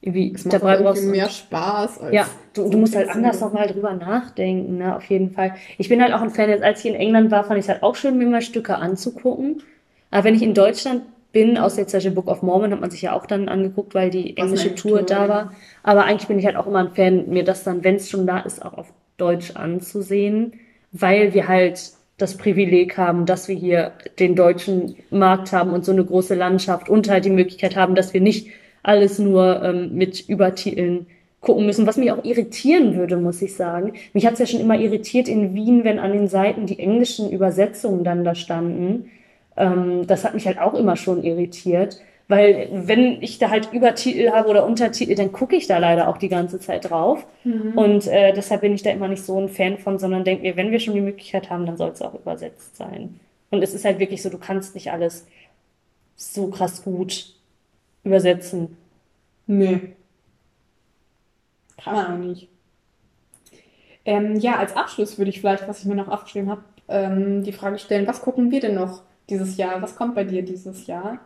irgendwie 0.00 0.32
Es 0.34 0.44
macht 0.44 0.54
dabei 0.54 0.78
brauchst. 0.78 1.04
mehr 1.04 1.28
Spaß 1.28 2.00
als 2.00 2.12
Ja, 2.14 2.26
du, 2.54 2.64
so 2.64 2.70
du 2.70 2.78
musst 2.78 2.96
halt 2.96 3.08
anders 3.08 3.40
nochmal 3.40 3.68
drüber 3.68 3.94
nachdenken, 3.94 4.78
ne, 4.78 4.96
auf 4.96 5.04
jeden 5.04 5.30
Fall. 5.30 5.54
Ich 5.78 5.88
bin 5.88 6.02
halt 6.02 6.12
auch 6.12 6.20
ein 6.22 6.30
Fan, 6.30 6.48
jetzt 6.50 6.64
als 6.64 6.80
ich 6.80 6.86
in 6.86 6.96
England 6.96 7.30
war, 7.30 7.44
fand 7.44 7.58
ich 7.60 7.66
es 7.66 7.68
halt 7.68 7.84
auch 7.84 7.94
schön, 7.94 8.18
mir 8.18 8.26
mal 8.26 8.42
Stücke 8.42 8.76
anzugucken. 8.76 9.62
Aber 10.10 10.24
wenn 10.24 10.34
ich 10.34 10.42
in 10.42 10.54
Deutschland 10.54 11.02
bin, 11.32 11.58
aus 11.58 11.76
jetzt 11.76 11.90
zum 11.90 11.98
Beispiel 11.98 12.12
Book 12.12 12.28
of 12.28 12.42
Mormon, 12.42 12.72
hat 12.72 12.80
man 12.80 12.90
sich 12.90 13.02
ja 13.02 13.12
auch 13.14 13.26
dann 13.26 13.48
angeguckt, 13.48 13.94
weil 13.94 14.10
die 14.10 14.34
Was 14.36 14.44
englische 14.44 14.74
Tour 14.74 14.98
Tour, 14.98 15.02
da 15.02 15.28
war. 15.28 15.52
Aber 15.82 16.04
eigentlich 16.04 16.28
bin 16.28 16.38
ich 16.38 16.46
halt 16.46 16.56
auch 16.56 16.66
immer 16.66 16.80
ein 16.80 16.92
Fan, 16.92 17.28
mir 17.28 17.44
das 17.44 17.64
dann, 17.64 17.82
wenn 17.84 17.96
es 17.96 18.10
schon 18.10 18.26
da 18.26 18.40
ist, 18.40 18.64
auch 18.64 18.74
auf 18.74 18.92
Deutsch 19.16 19.52
anzusehen, 19.54 20.54
weil 20.92 21.34
wir 21.34 21.48
halt 21.48 21.92
das 22.18 22.36
Privileg 22.36 22.98
haben, 22.98 23.26
dass 23.26 23.48
wir 23.48 23.56
hier 23.56 23.92
den 24.18 24.36
deutschen 24.36 24.96
Markt 25.10 25.52
haben 25.52 25.72
und 25.72 25.84
so 25.84 25.92
eine 25.92 26.04
große 26.04 26.34
Landschaft 26.34 26.88
und 26.88 27.08
halt 27.08 27.24
die 27.24 27.30
Möglichkeit 27.30 27.76
haben, 27.76 27.94
dass 27.94 28.14
wir 28.14 28.20
nicht 28.20 28.48
alles 28.82 29.18
nur 29.18 29.62
ähm, 29.62 29.94
mit 29.94 30.28
Übertiteln 30.28 31.06
gucken 31.40 31.66
müssen, 31.66 31.86
was 31.86 31.96
mich 31.96 32.12
auch 32.12 32.24
irritieren 32.24 32.94
würde, 32.94 33.16
muss 33.16 33.42
ich 33.42 33.56
sagen. 33.56 33.94
Mich 34.12 34.24
hat 34.26 34.34
es 34.34 34.38
ja 34.38 34.46
schon 34.46 34.60
immer 34.60 34.78
irritiert 34.78 35.28
in 35.28 35.54
Wien, 35.54 35.84
wenn 35.84 35.98
an 35.98 36.12
den 36.12 36.28
Seiten 36.28 36.66
die 36.66 36.78
englischen 36.78 37.30
Übersetzungen 37.30 38.04
dann 38.04 38.24
da 38.24 38.34
standen. 38.34 39.10
Ähm, 39.56 40.06
das 40.06 40.24
hat 40.24 40.34
mich 40.34 40.46
halt 40.46 40.58
auch 40.58 40.74
immer 40.74 40.96
schon 40.96 41.22
irritiert, 41.22 42.00
weil 42.28 42.68
wenn 42.72 43.20
ich 43.22 43.38
da 43.38 43.50
halt 43.50 43.72
Übertitel 43.72 44.30
habe 44.30 44.48
oder 44.48 44.64
Untertitel, 44.64 45.14
dann 45.14 45.32
gucke 45.32 45.56
ich 45.56 45.66
da 45.66 45.78
leider 45.78 46.08
auch 46.08 46.16
die 46.16 46.28
ganze 46.28 46.58
Zeit 46.60 46.88
drauf. 46.88 47.26
Und 47.76 48.06
äh, 48.06 48.32
deshalb 48.32 48.62
bin 48.62 48.74
ich 48.74 48.82
da 48.82 48.90
immer 48.90 49.08
nicht 49.08 49.24
so 49.24 49.38
ein 49.38 49.48
Fan 49.48 49.76
von, 49.76 49.98
sondern 49.98 50.24
denke 50.24 50.42
mir, 50.42 50.56
wenn 50.56 50.70
wir 50.70 50.80
schon 50.80 50.94
die 50.94 51.00
Möglichkeit 51.00 51.50
haben, 51.50 51.66
dann 51.66 51.76
soll 51.76 51.90
es 51.90 52.00
auch 52.00 52.14
übersetzt 52.14 52.76
sein. 52.76 53.20
Und 53.50 53.62
es 53.62 53.74
ist 53.74 53.84
halt 53.84 53.98
wirklich 53.98 54.22
so, 54.22 54.30
du 54.30 54.38
kannst 54.38 54.74
nicht 54.74 54.90
alles 54.90 55.26
so 56.16 56.48
krass 56.48 56.82
gut 56.82 57.34
übersetzen. 58.04 58.78
Nee. 59.46 59.92
Kann 61.76 61.94
man 61.94 62.06
auch 62.06 62.24
nicht. 62.26 62.48
Ähm, 64.04 64.36
ja, 64.36 64.56
als 64.56 64.74
Abschluss 64.74 65.18
würde 65.18 65.30
ich 65.30 65.40
vielleicht, 65.40 65.68
was 65.68 65.80
ich 65.80 65.84
mir 65.84 65.94
noch 65.94 66.08
aufgeschrieben 66.08 66.50
habe, 66.50 66.62
ähm, 66.88 67.42
die 67.44 67.52
Frage 67.52 67.78
stellen, 67.78 68.06
was 68.06 68.22
gucken 68.22 68.50
wir 68.50 68.60
denn 68.60 68.74
noch 68.74 69.02
dieses 69.28 69.56
Jahr? 69.56 69.80
Was 69.82 69.96
kommt 69.96 70.14
bei 70.14 70.24
dir 70.24 70.42
dieses 70.42 70.86
Jahr? 70.86 71.20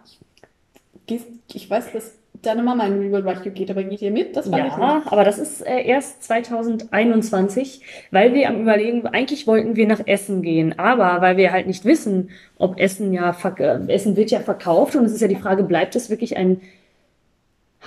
Ich, 1.55 1.71
weiß, 1.71 1.93
dass 1.93 2.13
deine 2.43 2.63
Mama 2.63 2.87
in 2.87 2.99
Real 2.99 3.29
Review 3.29 3.53
geht, 3.53 3.71
aber 3.71 3.83
geht 3.85 4.03
ihr 4.03 4.11
mit? 4.11 4.37
Das 4.37 4.47
ich 4.47 4.53
Ja, 4.53 5.03
aber 5.07 5.25
das 5.25 5.39
ist 5.39 5.67
äh, 5.67 5.83
erst 5.83 6.23
2021, 6.25 7.83
weil 8.11 8.35
wir 8.35 8.49
am 8.49 8.61
Überlegen, 8.63 9.07
eigentlich 9.07 9.47
wollten 9.47 9.77
wir 9.77 9.87
nach 9.87 10.01
Essen 10.07 10.43
gehen, 10.43 10.79
aber 10.79 11.21
weil 11.21 11.37
wir 11.37 11.53
halt 11.53 11.67
nicht 11.67 11.85
wissen, 11.85 12.31
ob 12.59 12.79
Essen 12.79 13.13
ja, 13.13 13.37
äh, 13.59 13.93
Essen 13.93 14.17
wird 14.17 14.31
ja 14.31 14.41
verkauft 14.41 14.97
und 14.97 15.05
es 15.05 15.13
ist 15.13 15.21
ja 15.21 15.29
die 15.29 15.37
Frage, 15.37 15.63
bleibt 15.63 15.97
es 15.97 16.11
wirklich 16.11 16.37
ein, 16.37 16.61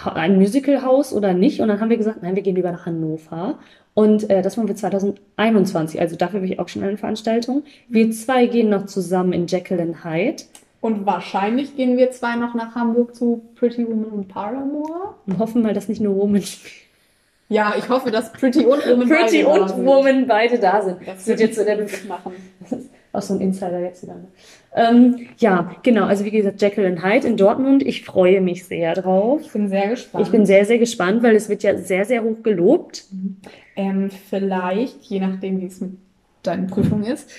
ein 0.06 0.38
Musicalhaus 0.38 1.14
oder 1.14 1.34
nicht? 1.34 1.62
Und 1.62 1.68
dann 1.68 1.80
haben 1.80 1.90
wir 1.90 1.98
gesagt, 1.98 2.22
nein, 2.24 2.36
wir 2.36 2.44
gehen 2.44 2.56
lieber 2.56 2.72
nach 2.72 2.86
Hannover. 2.86 3.60
Und 3.94 4.30
äh, 4.30 4.42
das 4.42 4.56
machen 4.56 4.70
wir 4.70 4.76
2021, 4.76 6.00
also 6.00 6.16
dafür 6.16 6.40
bin 6.40 6.52
ich 6.52 6.60
auch 6.60 6.70
schon 6.70 6.84
eine 6.84 6.98
Veranstaltung. 6.98 7.64
Wir 7.90 8.12
zwei 8.12 8.46
gehen 8.46 8.70
noch 8.70 8.86
zusammen 8.86 9.34
in 9.34 9.48
Jekyll 9.48 9.82
and 9.82 10.06
Hyde 10.06 10.44
Und 10.80 11.06
wahrscheinlich 11.06 11.76
gehen 11.76 11.98
wir 11.98 12.12
zwei 12.12 12.36
noch 12.36 12.54
nach 12.54 12.76
Hamburg 12.76 13.16
zu 13.16 13.42
Pretty 13.56 13.86
Woman 13.86 14.12
und 14.12 14.28
Paramore. 14.30 15.16
und 15.26 15.38
hoffen 15.40 15.64
mal, 15.64 15.74
dass 15.74 15.90
nicht 15.90 16.02
nur 16.02 16.16
Woman 16.16 16.44
Ja, 17.50 17.74
ich 17.78 17.90
hoffe, 17.90 18.12
dass 18.12 18.32
Pretty 18.32 18.64
und 18.64 18.86
Woman 18.88 19.10
Pretty 19.10 19.44
beide 19.44 19.44
da 19.44 19.64
und 19.64 19.70
sind. 19.70 19.86
Woman 19.86 20.28
beide 20.28 20.60
da 20.60 20.82
sind. 20.84 20.98
Das 21.06 21.26
wird 21.26 21.40
jetzt 21.40 21.58
so 21.58 21.66
der 21.66 21.80
ich 21.84 22.06
machen. 22.06 22.34
Auch 23.20 23.24
so 23.24 23.34
ein 23.34 23.42
Insider 23.42 23.82
jetzt 23.82 24.04
wieder. 24.04 24.16
Ne? 24.16 24.28
Ähm, 24.74 25.28
ja, 25.40 25.76
genau. 25.84 26.06
Also 26.06 26.24
wie 26.24 26.32
gesagt, 26.32 26.62
Jekyll 26.62 26.86
and 26.86 27.04
Hyde 27.04 27.28
in 27.28 27.36
Dortmund. 27.36 27.84
Ich 27.84 28.06
freue 28.06 28.40
mich 28.40 28.64
sehr 28.66 28.94
drauf. 28.94 29.42
Ich 29.44 29.52
bin 29.52 29.68
sehr 29.68 29.90
gespannt. 29.90 30.26
Ich 30.26 30.32
bin 30.32 30.46
sehr, 30.46 30.64
sehr 30.64 30.78
gespannt, 30.78 31.22
weil 31.22 31.36
es 31.36 31.50
wird 31.50 31.64
ja 31.64 31.78
sehr, 31.78 32.06
sehr 32.06 32.24
hoch 32.24 32.42
gelobt. 32.44 33.04
Ähm, 33.76 34.10
vielleicht, 34.30 35.04
je 35.04 35.20
nachdem, 35.20 35.60
wie 35.60 35.66
es 35.66 35.82
mit 35.82 35.98
deinen 36.44 36.68
Prüfungen 36.68 37.04
ist. 37.04 37.30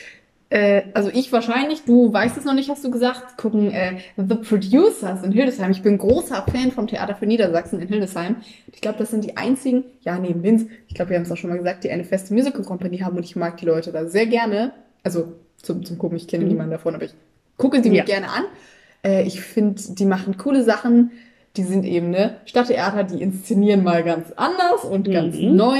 Äh, 0.50 0.82
also 0.92 1.10
ich 1.14 1.32
wahrscheinlich, 1.32 1.84
du 1.84 2.12
weißt 2.12 2.36
es 2.36 2.44
noch 2.44 2.54
nicht, 2.54 2.68
hast 2.68 2.84
du 2.84 2.90
gesagt, 2.90 3.38
gucken 3.38 3.70
äh, 3.70 4.00
The 4.16 4.34
Producers 4.34 5.22
in 5.22 5.32
Hildesheim. 5.32 5.70
Ich 5.70 5.82
bin 5.82 5.96
großer 5.96 6.44
Fan 6.52 6.72
vom 6.72 6.88
Theater 6.88 7.14
für 7.14 7.26
Niedersachsen 7.26 7.80
in 7.80 7.88
Hildesheim. 7.88 8.36
Ich 8.72 8.82
glaube, 8.82 8.98
das 8.98 9.10
sind 9.10 9.24
die 9.24 9.36
einzigen, 9.36 9.84
ja, 10.02 10.18
neben 10.18 10.42
Linz, 10.42 10.66
ich 10.88 10.94
glaube, 10.94 11.10
wir 11.10 11.16
haben 11.16 11.22
es 11.22 11.32
auch 11.32 11.36
schon 11.36 11.50
mal 11.50 11.56
gesagt, 11.56 11.84
die 11.84 11.90
eine 11.90 12.04
feste 12.04 12.34
Musical 12.34 12.64
Company 12.64 12.98
haben 12.98 13.16
und 13.16 13.24
ich 13.24 13.36
mag 13.36 13.56
die 13.56 13.66
Leute 13.66 13.92
da 13.92 14.04
sehr 14.06 14.26
gerne. 14.26 14.72
Also 15.02 15.32
zum, 15.62 15.84
zum 15.84 15.98
Gucken, 15.98 16.16
ich 16.16 16.26
kenne 16.28 16.44
Mhm. 16.44 16.50
niemanden 16.50 16.72
davon, 16.72 16.94
aber 16.94 17.04
ich 17.04 17.14
gucke 17.56 17.82
sie 17.82 17.90
mir 17.90 17.96
Ja. 17.98 18.04
gerne 18.04 18.28
an. 18.30 18.44
Äh, 19.04 19.22
ich 19.24 19.40
finde, 19.40 19.80
die 19.88 20.04
machen 20.04 20.36
coole 20.38 20.62
Sachen. 20.64 21.12
Die 21.56 21.64
sind 21.64 21.84
eben, 21.84 22.10
ne, 22.10 22.36
Stadttheater, 22.46 23.02
die 23.02 23.20
inszenieren 23.20 23.82
mal 23.82 24.04
ganz 24.04 24.30
anders 24.36 24.84
und 24.84 25.10
ganz 25.10 25.36
Mhm. 25.36 25.56
neu. 25.56 25.78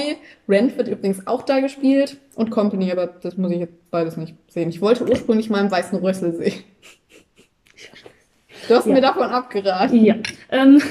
Rent 0.48 0.76
wird 0.76 0.88
übrigens 0.88 1.26
auch 1.28 1.42
da 1.42 1.60
gespielt 1.60 2.16
und 2.34 2.50
Company, 2.50 2.90
aber 2.90 3.06
das 3.06 3.36
muss 3.36 3.52
ich 3.52 3.58
jetzt 3.60 3.90
beides 3.90 4.16
nicht 4.16 4.34
sehen. 4.48 4.68
Ich 4.68 4.80
wollte 4.80 5.08
ursprünglich 5.08 5.48
mal 5.48 5.60
im 5.60 5.70
Weißen 5.70 5.96
Rössel 6.00 6.34
sehen. 6.34 6.64
Du 8.68 8.74
hast 8.74 8.86
Ja. 8.86 8.92
mir 8.94 9.00
davon 9.00 9.24
abgeraten. 9.30 10.04
Ja. 10.04 10.16
Ähm, 10.50 10.82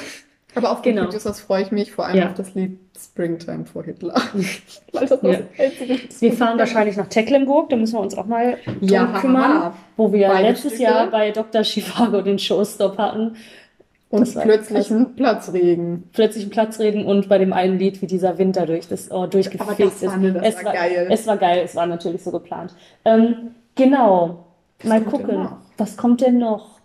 Aber 0.55 0.71
auf 0.71 0.81
Genau. 0.81 1.03
Producers 1.03 1.39
freue 1.41 1.61
ich 1.61 1.71
mich, 1.71 1.91
vor 1.91 2.07
allem 2.07 2.17
Ja. 2.17 2.27
auf 2.29 2.33
das 2.33 2.55
Lied 2.55 2.79
Springtime 3.01 3.65
for 3.65 3.83
Hitler. 3.83 4.13
Weil 4.93 5.07
das 5.07 5.19
Ja. 5.21 5.39
das 5.57 6.21
wir 6.21 6.33
fahren 6.33 6.57
wahrscheinlich 6.59 6.97
nach 6.97 7.07
Tecklenburg, 7.07 7.69
da 7.69 7.75
müssen 7.75 7.93
wir 7.95 8.01
uns 8.01 8.17
auch 8.17 8.25
mal 8.25 8.57
Ja, 8.81 9.05
kümmern, 9.21 9.43
haha. 9.43 9.73
wo 9.97 10.11
wir 10.11 10.27
Beide 10.27 10.49
letztes 10.49 10.73
Stücke. 10.73 10.83
Jahr 10.83 11.07
bei 11.07 11.31
Dr. 11.31 11.63
Chivago 11.63 12.21
den 12.21 12.39
Showstop 12.39 12.97
hatten. 12.97 13.35
Und 14.11 14.21
Das 14.21 14.33
plötzlich 14.33 14.89
ein 14.89 15.15
Platzregen. 15.15 16.09
Plötzlich 16.13 16.43
einen 16.45 16.51
Platz 16.51 16.79
reden 16.79 17.05
und 17.05 17.29
bei 17.29 17.37
dem 17.37 17.53
einen 17.53 17.77
Lied, 17.77 18.01
wie 18.01 18.07
dieser 18.07 18.39
Winter 18.39 18.65
durch 18.65 18.87
das 18.87 19.11
Ohr 19.11 19.27
durchgefegt 19.27 19.79
ist. 19.79 20.01
war, 20.03 20.17
das 20.17 20.55
es 20.57 20.65
war 20.65 20.73
geil. 20.73 21.07
Es 21.11 21.27
war 21.27 21.37
geil, 21.37 21.61
es 21.63 21.75
war 21.75 21.85
natürlich 21.85 22.23
so 22.23 22.31
geplant. 22.31 22.73
Ähm, 23.05 23.51
genau. 23.75 24.45
Mal 24.83 25.01
kommt 25.01 25.27
denn 25.29 25.37
gucken. 25.37 25.47
Was 25.77 25.95
kommt 25.95 26.21
denn 26.21 26.39
noch? 26.39 26.79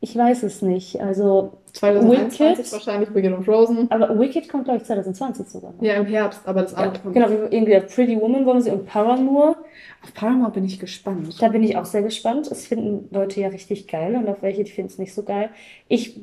Ich 0.00 0.14
weiß 0.16 0.44
es 0.44 0.62
nicht. 0.62 1.00
Also, 1.00 1.54
2021 1.72 2.58
Wicked? 2.58 2.72
wahrscheinlich 2.72 3.14
Wicked 3.14 3.32
und 3.32 3.44
Frozen. 3.44 3.90
aber 3.90 4.18
Wicked 4.18 4.48
kommt, 4.48 4.64
glaube 4.64 4.78
ich, 4.78 4.84
2020 4.84 5.48
sogar 5.48 5.72
noch. 5.72 5.82
Ja, 5.82 5.94
im 5.94 6.06
Herbst, 6.06 6.40
aber 6.44 6.62
das 6.62 6.72
Ja, 6.72 6.78
andere 6.78 7.02
kommt. 7.02 7.14
genau, 7.14 7.30
wie 7.30 7.54
irgendwie 7.56 7.80
Pretty 7.80 8.20
Woman 8.20 8.44
wollen 8.46 8.60
sie 8.60 8.70
und 8.70 8.86
Paramore. 8.86 9.56
Auf 10.02 10.12
Paramount 10.14 10.54
bin 10.54 10.64
ich 10.64 10.78
gespannt. 10.80 11.40
Da 11.40 11.48
bin 11.48 11.62
ich 11.62 11.76
auch 11.76 11.84
sehr 11.84 12.02
gespannt. 12.02 12.50
Es 12.50 12.66
finden 12.66 13.08
Leute 13.14 13.40
ja 13.40 13.48
richtig 13.48 13.86
geil 13.88 14.16
und 14.16 14.28
auf 14.28 14.42
welche, 14.42 14.64
die 14.64 14.70
finden 14.70 14.90
es 14.90 14.98
nicht 14.98 15.14
so 15.14 15.22
geil. 15.22 15.50
Ich, 15.88 16.20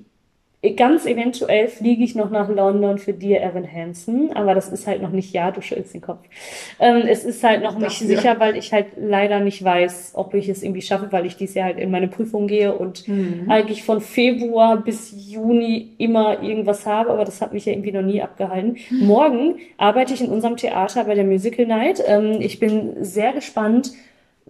ganz 0.75 1.05
eventuell 1.05 1.69
fliege 1.69 2.03
ich 2.03 2.15
noch 2.15 2.29
nach 2.29 2.49
London 2.49 2.97
für 2.97 3.13
Dear 3.13 3.41
Evan 3.41 3.65
Hansen, 3.71 4.33
aber 4.35 4.53
das 4.55 4.67
ist 4.69 4.87
halt 4.87 5.01
noch 5.01 5.11
nicht, 5.11 5.33
ja, 5.33 5.51
du 5.51 5.61
schüttelst 5.61 5.93
den 5.93 6.01
Kopf. 6.01 6.19
Ähm, 6.79 7.03
es 7.07 7.23
ist 7.23 7.41
halt 7.43 7.63
noch 7.63 7.77
nicht 7.77 7.97
sicher, 7.99 8.39
weil 8.41 8.57
ich 8.57 8.73
halt 8.73 8.87
leider 8.97 9.39
nicht 9.39 9.63
weiß, 9.63 10.11
ob 10.15 10.33
ich 10.33 10.49
es 10.49 10.61
irgendwie 10.61 10.81
schaffe, 10.81 11.07
weil 11.11 11.25
ich 11.25 11.37
dieses 11.37 11.55
Jahr 11.55 11.67
halt 11.67 11.79
in 11.79 11.91
meine 11.91 12.09
Prüfung 12.09 12.47
gehe 12.47 12.73
und 12.77 13.07
Mhm. 13.07 13.49
eigentlich 13.49 13.83
von 13.83 14.01
Februar 14.01 14.77
bis 14.77 15.13
Juni 15.31 15.93
immer 15.97 16.43
irgendwas 16.43 16.85
habe, 16.85 17.11
aber 17.11 17.23
das 17.23 17.41
hat 17.41 17.53
mich 17.53 17.65
ja 17.65 17.71
irgendwie 17.71 17.93
noch 17.93 18.01
nie 18.01 18.21
abgehalten. 18.21 18.77
Morgen 18.89 19.55
arbeite 19.77 20.13
ich 20.13 20.19
in 20.21 20.29
unserem 20.29 20.57
Theater 20.57 21.05
bei 21.05 21.15
der 21.15 21.23
Musical 21.23 21.65
Night. 21.67 22.03
Ähm, 22.05 22.37
ich 22.41 22.59
bin 22.59 22.97
sehr 23.03 23.31
gespannt, 23.31 23.93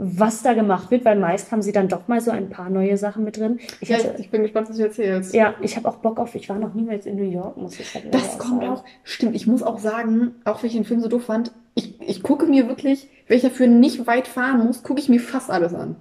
was 0.02 0.42
da 0.44 0.54
gemacht 0.54 0.90
wird, 0.92 1.04
weil 1.04 1.20
meist 1.20 1.52
haben 1.52 1.62
sie 1.62 1.74
dann 1.74 1.90
doch 1.90 2.08
mal 2.08 2.22
so 2.22 2.32
ein 2.32 2.50
paar 2.50 2.70
neue 2.70 2.96
Sachen 2.98 3.26
mit 3.26 3.36
drin. 3.38 3.60
Ich 3.82 3.90
Ja, 3.90 3.98
hatte, 3.98 4.16
ich 4.18 4.32
bin 4.32 4.42
gespannt, 4.44 4.70
was 4.70 4.78
du 4.78 4.84
erzählst. 4.84 5.34
ja, 5.34 5.54
ich 5.62 5.76
habe 5.76 5.90
auch 5.90 5.98
Bock 5.98 6.20
auf, 6.20 6.36
ich 6.36 6.48
war 6.48 6.58
noch 6.58 6.74
niemals 6.74 7.06
in 7.06 7.18
New 7.18 7.30
York, 7.30 7.58
muss 7.58 7.78
ich 7.80 7.94
halt 7.94 8.06
leider 8.06 8.18
Das 8.18 8.40
kommt 8.40 8.62
sagen. 8.62 8.74
auch. 8.74 8.86
Stimmt, 9.04 9.36
ich 9.36 9.46
muss 9.46 9.62
auch 9.62 9.78
sagen, 9.78 10.36
auch 10.46 10.64
wenn 10.64 10.68
ich 10.70 10.76
den 10.76 10.86
Film 10.86 11.02
so 11.02 11.10
doof 11.10 11.26
fand, 11.26 11.52
ich, 11.76 12.00
ich 12.02 12.24
gucke 12.24 12.46
mir 12.46 12.68
wirklich, 12.70 13.10
wenn 13.28 13.36
ich 13.38 13.44
dafür 13.44 13.68
nicht 13.68 14.08
weit 14.08 14.28
fahren 14.28 14.66
muss, 14.66 14.84
gucke 14.84 15.02
ich 15.02 15.10
mir 15.10 15.20
fast 15.20 15.50
alles 15.50 15.74
an. 15.74 15.98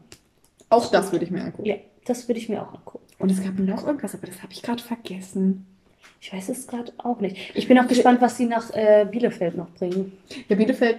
Auch 0.71 0.91
das 0.91 1.11
würde 1.13 1.25
ich 1.25 1.31
mir 1.33 1.43
angucken. 1.43 1.67
Ja, 1.67 1.75
das 2.07 2.29
würde 2.29 2.39
ich 2.39 2.49
mir 2.49 2.63
auch 2.63 2.73
angucken. 2.73 3.05
Und 3.19 3.31
es 3.33 3.43
gab 3.43 3.59
noch 3.59 3.85
irgendwas, 3.85 4.15
aber 4.15 4.29
das 4.29 4.43
habe 4.45 4.53
ich 4.53 4.63
gerade 4.63 4.83
vergessen. 4.83 5.67
Ich 6.21 6.33
weiß 6.33 6.49
es 6.51 6.67
gerade 6.69 6.93
auch 6.99 7.21
nicht. 7.21 7.37
Ich 7.55 7.67
bin 7.69 7.79
auch 7.79 7.89
gespannt, 7.89 8.21
was 8.21 8.37
sie 8.37 8.47
nach 8.47 8.73
äh, 8.75 9.07
Bielefeld 9.11 9.57
noch 9.57 9.71
bringen. 9.71 10.13
Ja, 10.49 10.55
Bielefeld, 10.57 10.99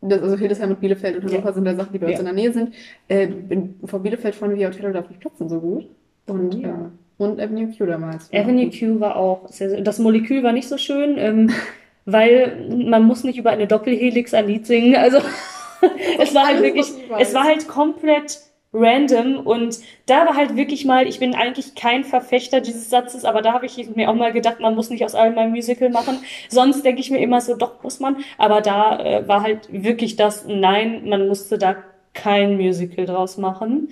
das, 0.00 0.22
also 0.22 0.36
Hildesheim 0.36 0.70
und 0.70 0.80
Bielefeld 0.80 1.16
und 1.16 1.24
Hannover 1.24 1.48
Ja. 1.48 1.52
sind 1.52 1.64
da 1.64 1.74
Sachen, 1.74 1.92
die 1.92 1.98
bei 1.98 2.06
uns 2.08 2.18
in 2.18 2.24
der 2.24 2.34
Nähe 2.34 2.52
sind. 2.52 2.74
Äh, 3.08 3.28
in, 3.48 3.74
vor 3.84 4.00
Bielefeld 4.00 4.34
fahren 4.34 4.54
wir 4.54 4.68
Hotel 4.68 4.92
darf 4.92 5.08
nicht 5.08 5.20
platzen 5.20 5.48
so 5.48 5.60
gut. 5.60 5.86
Und, 6.26 6.54
Ja. 6.54 6.68
äh, 6.68 7.22
und 7.22 7.40
Avenue 7.40 7.68
Q 7.76 7.86
damals. 7.86 8.32
Avenue 8.32 8.70
Q 8.70 9.00
war 9.00 9.16
auch 9.16 9.48
sehr, 9.48 9.70
sehr, 9.70 9.80
das 9.80 9.98
Molekül 9.98 10.42
war 10.42 10.52
nicht 10.52 10.68
so 10.68 10.78
schön, 10.78 11.16
ähm, 11.18 11.50
weil 12.04 12.68
man 12.86 13.02
muss 13.04 13.24
nicht 13.24 13.38
über 13.38 13.50
eine 13.50 13.66
Doppelhelix 13.66 14.34
ein 14.34 14.46
Lied 14.46 14.66
singen. 14.66 14.94
Also 14.96 15.18
es 16.20 16.34
war 16.34 16.46
halt 16.46 16.62
wirklich, 16.62 16.86
es 17.18 17.34
war 17.34 17.44
halt 17.44 17.66
komplett 17.68 18.38
random 18.78 19.40
und 19.40 19.78
da 20.06 20.26
war 20.26 20.36
halt 20.36 20.56
wirklich 20.56 20.84
mal, 20.84 21.06
ich 21.06 21.18
bin 21.18 21.34
eigentlich 21.34 21.74
kein 21.74 22.04
Verfechter 22.04 22.60
dieses 22.60 22.90
Satzes, 22.90 23.24
aber 23.24 23.42
da 23.42 23.52
habe 23.52 23.66
ich 23.66 23.76
mir 23.94 24.08
auch 24.08 24.14
mal 24.14 24.32
gedacht, 24.32 24.60
man 24.60 24.74
muss 24.74 24.90
nicht 24.90 25.04
aus 25.04 25.14
allem 25.14 25.36
ein 25.38 25.50
Musical 25.50 25.90
machen. 25.90 26.18
Sonst 26.48 26.84
denke 26.84 27.00
ich 27.00 27.10
mir 27.10 27.18
immer 27.18 27.40
so, 27.40 27.56
doch 27.56 27.82
muss 27.82 28.00
man. 28.00 28.16
Aber 28.38 28.60
da 28.60 28.98
äh, 29.00 29.28
war 29.28 29.42
halt 29.42 29.68
wirklich 29.70 30.16
das, 30.16 30.46
nein, 30.46 31.08
man 31.08 31.28
musste 31.28 31.58
da 31.58 31.76
kein 32.14 32.56
Musical 32.56 33.06
draus 33.06 33.36
machen. 33.36 33.88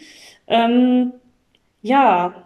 Ähm, 0.47 1.13
ja, 1.83 2.46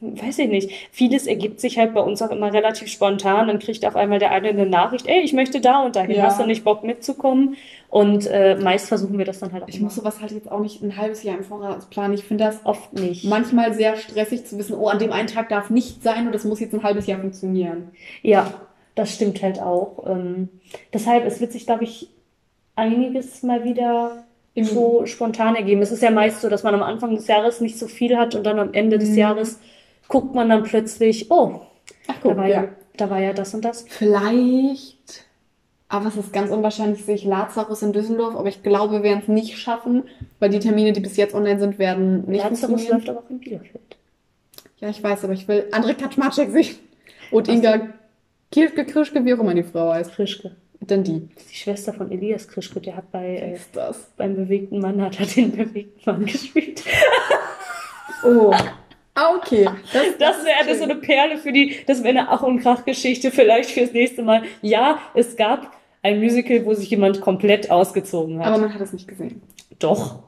weiß 0.00 0.38
ich 0.40 0.48
nicht. 0.48 0.70
Vieles 0.92 1.26
ergibt 1.26 1.60
sich 1.60 1.78
halt 1.78 1.94
bei 1.94 2.00
uns 2.00 2.20
auch 2.22 2.30
immer 2.30 2.52
relativ 2.52 2.88
spontan. 2.88 3.46
Dann 3.48 3.58
kriegt 3.58 3.84
auf 3.86 3.96
einmal 3.96 4.18
der 4.18 4.30
eine 4.30 4.48
eine 4.48 4.66
Nachricht, 4.66 5.06
ey, 5.06 5.20
ich 5.20 5.32
möchte 5.32 5.60
da 5.60 5.82
und 5.82 5.96
dahin, 5.96 6.16
Ja. 6.16 6.24
hast 6.24 6.40
du 6.40 6.46
nicht 6.46 6.64
Bock 6.64 6.84
mitzukommen? 6.84 7.56
Und 7.88 8.26
äh, 8.26 8.56
meist 8.56 8.88
versuchen 8.88 9.18
wir 9.18 9.24
das 9.24 9.38
dann 9.38 9.52
halt 9.52 9.62
auch 9.62 9.68
Ich 9.68 9.76
immer. 9.76 9.84
muss 9.84 9.94
sowas 9.94 10.20
halt 10.20 10.32
jetzt 10.32 10.50
auch 10.50 10.58
nicht 10.60 10.82
ein 10.82 10.96
halbes 10.96 11.22
Jahr 11.22 11.36
im 11.38 11.44
Voraus 11.44 11.86
planen. 11.86 12.14
Ich 12.14 12.24
finde 12.24 12.44
das 12.44 12.60
oft 12.64 12.92
nicht. 12.92 13.24
manchmal 13.24 13.72
sehr 13.72 13.96
stressig 13.96 14.44
zu 14.46 14.58
wissen, 14.58 14.74
oh, 14.76 14.88
an 14.88 14.98
dem 14.98 15.12
einen 15.12 15.28
Tag 15.28 15.48
darf 15.48 15.70
nicht 15.70 16.02
sein 16.02 16.26
und 16.26 16.34
das 16.34 16.44
muss 16.44 16.58
jetzt 16.60 16.74
ein 16.74 16.82
halbes 16.82 17.06
Jahr 17.06 17.20
funktionieren. 17.20 17.90
Ja, 18.22 18.52
das 18.96 19.14
stimmt 19.14 19.40
halt 19.42 19.60
auch. 19.60 20.04
Ähm, 20.08 20.48
deshalb, 20.92 21.24
es 21.24 21.40
wird 21.40 21.52
sich, 21.52 21.66
glaube 21.66 21.84
ich, 21.84 22.08
einiges 22.76 23.42
mal 23.42 23.64
wieder 23.64 24.24
so 24.56 25.04
spontan 25.06 25.56
ergeben. 25.56 25.82
Es 25.82 25.90
ist 25.92 26.02
ja 26.02 26.10
meist 26.10 26.40
so, 26.40 26.48
dass 26.48 26.62
man 26.62 26.74
am 26.74 26.82
Anfang 26.82 27.14
des 27.14 27.26
Jahres 27.26 27.60
nicht 27.60 27.78
so 27.78 27.88
viel 27.88 28.16
hat 28.16 28.34
und 28.36 28.44
dann 28.44 28.58
am 28.60 28.72
Ende 28.72 28.98
des 28.98 29.10
Mhm. 29.10 29.18
Jahres 29.18 29.60
guckt 30.08 30.34
man 30.34 30.48
dann 30.48 30.62
plötzlich, 30.62 31.30
oh, 31.30 31.60
Ach, 32.06 32.14
da 32.14 32.14
guck, 32.22 32.36
war 32.36 32.46
ja. 32.46 32.62
ja, 32.64 32.68
da 32.96 33.10
war 33.10 33.20
ja 33.20 33.32
das 33.32 33.54
und 33.54 33.64
das. 33.64 33.84
Vielleicht, 33.88 35.24
aber 35.88 36.08
es 36.08 36.16
ist 36.16 36.32
ganz 36.32 36.50
unwahrscheinlich, 36.50 37.04
sehe 37.04 37.14
ich 37.14 37.24
Lazarus 37.24 37.82
in 37.82 37.92
Düsseldorf, 37.92 38.36
aber 38.36 38.48
ich 38.48 38.62
glaube, 38.62 38.94
wir 38.94 39.02
werden 39.02 39.20
es 39.22 39.28
nicht 39.28 39.58
schaffen, 39.58 40.04
weil 40.38 40.50
die 40.50 40.58
Termine, 40.58 40.92
die 40.92 41.00
bis 41.00 41.16
jetzt 41.16 41.34
online 41.34 41.58
sind, 41.58 41.78
werden 41.78 42.24
nicht 42.28 42.42
Lazarus 42.42 42.60
funktionieren. 42.60 42.98
läuft 42.98 43.08
aber 43.08 43.18
auch 43.20 43.30
in 43.30 43.40
Bielefeld. 43.40 43.96
Ja, 44.80 44.88
ich 44.88 45.02
weiß, 45.02 45.24
aber 45.24 45.32
ich 45.32 45.48
will 45.48 45.66
André 45.72 45.94
Kaczmarczyk 45.94 46.50
sehen. 46.50 46.76
Und. 47.30 47.48
Inga 47.48 47.88
Kirschke, 48.50 48.84
Krischke, 48.84 49.24
wie 49.24 49.34
auch 49.34 49.40
immer 49.40 49.54
die 49.54 49.64
Frau 49.64 49.92
heißt. 49.92 50.12
Krischke. 50.12 50.52
Dann 50.80 51.02
die. 51.02 51.28
Das 51.34 51.44
ist 51.44 51.52
die 51.52 51.56
Schwester 51.56 51.92
von 51.92 52.10
Elias 52.12 52.46
Krischke, 52.46 52.80
der 52.80 52.96
hat 52.96 53.10
bei, 53.10 53.36
äh, 53.36 53.54
ist 53.54 53.74
das? 53.74 54.12
beim 54.16 54.36
bewegten 54.36 54.80
Mann 54.80 55.00
hat 55.00 55.18
er 55.18 55.26
den 55.26 55.50
bewegten 55.56 56.00
Mann 56.04 56.26
gespielt. 56.26 56.84
Oh. 58.22 58.54
Ah, 59.32 59.36
okay. 59.36 59.68
Das 60.18 60.44
wäre 60.44 60.66
das 60.68 60.78
so 60.78 60.84
eine 60.84 60.96
Perle 60.96 61.38
für 61.38 61.52
die, 61.52 61.76
das 61.86 62.02
wäre 62.02 62.18
eine 62.18 62.28
Ach- 62.28 62.42
und 62.42 62.60
Krach-Geschichte 62.60 63.30
vielleicht 63.30 63.70
fürs 63.70 63.92
nächste 63.92 64.22
Mal. 64.22 64.42
Ja, 64.62 64.98
es 65.14 65.36
gab 65.36 65.72
ein 66.02 66.20
Musical, 66.20 66.64
wo 66.66 66.74
sich 66.74 66.90
jemand 66.90 67.20
komplett 67.20 67.70
ausgezogen 67.70 68.38
hat. 68.40 68.46
Aber 68.46 68.58
man 68.58 68.74
hat 68.74 68.80
es 68.80 68.92
nicht 68.92 69.08
gesehen. 69.08 69.40
Doch. 69.78 70.20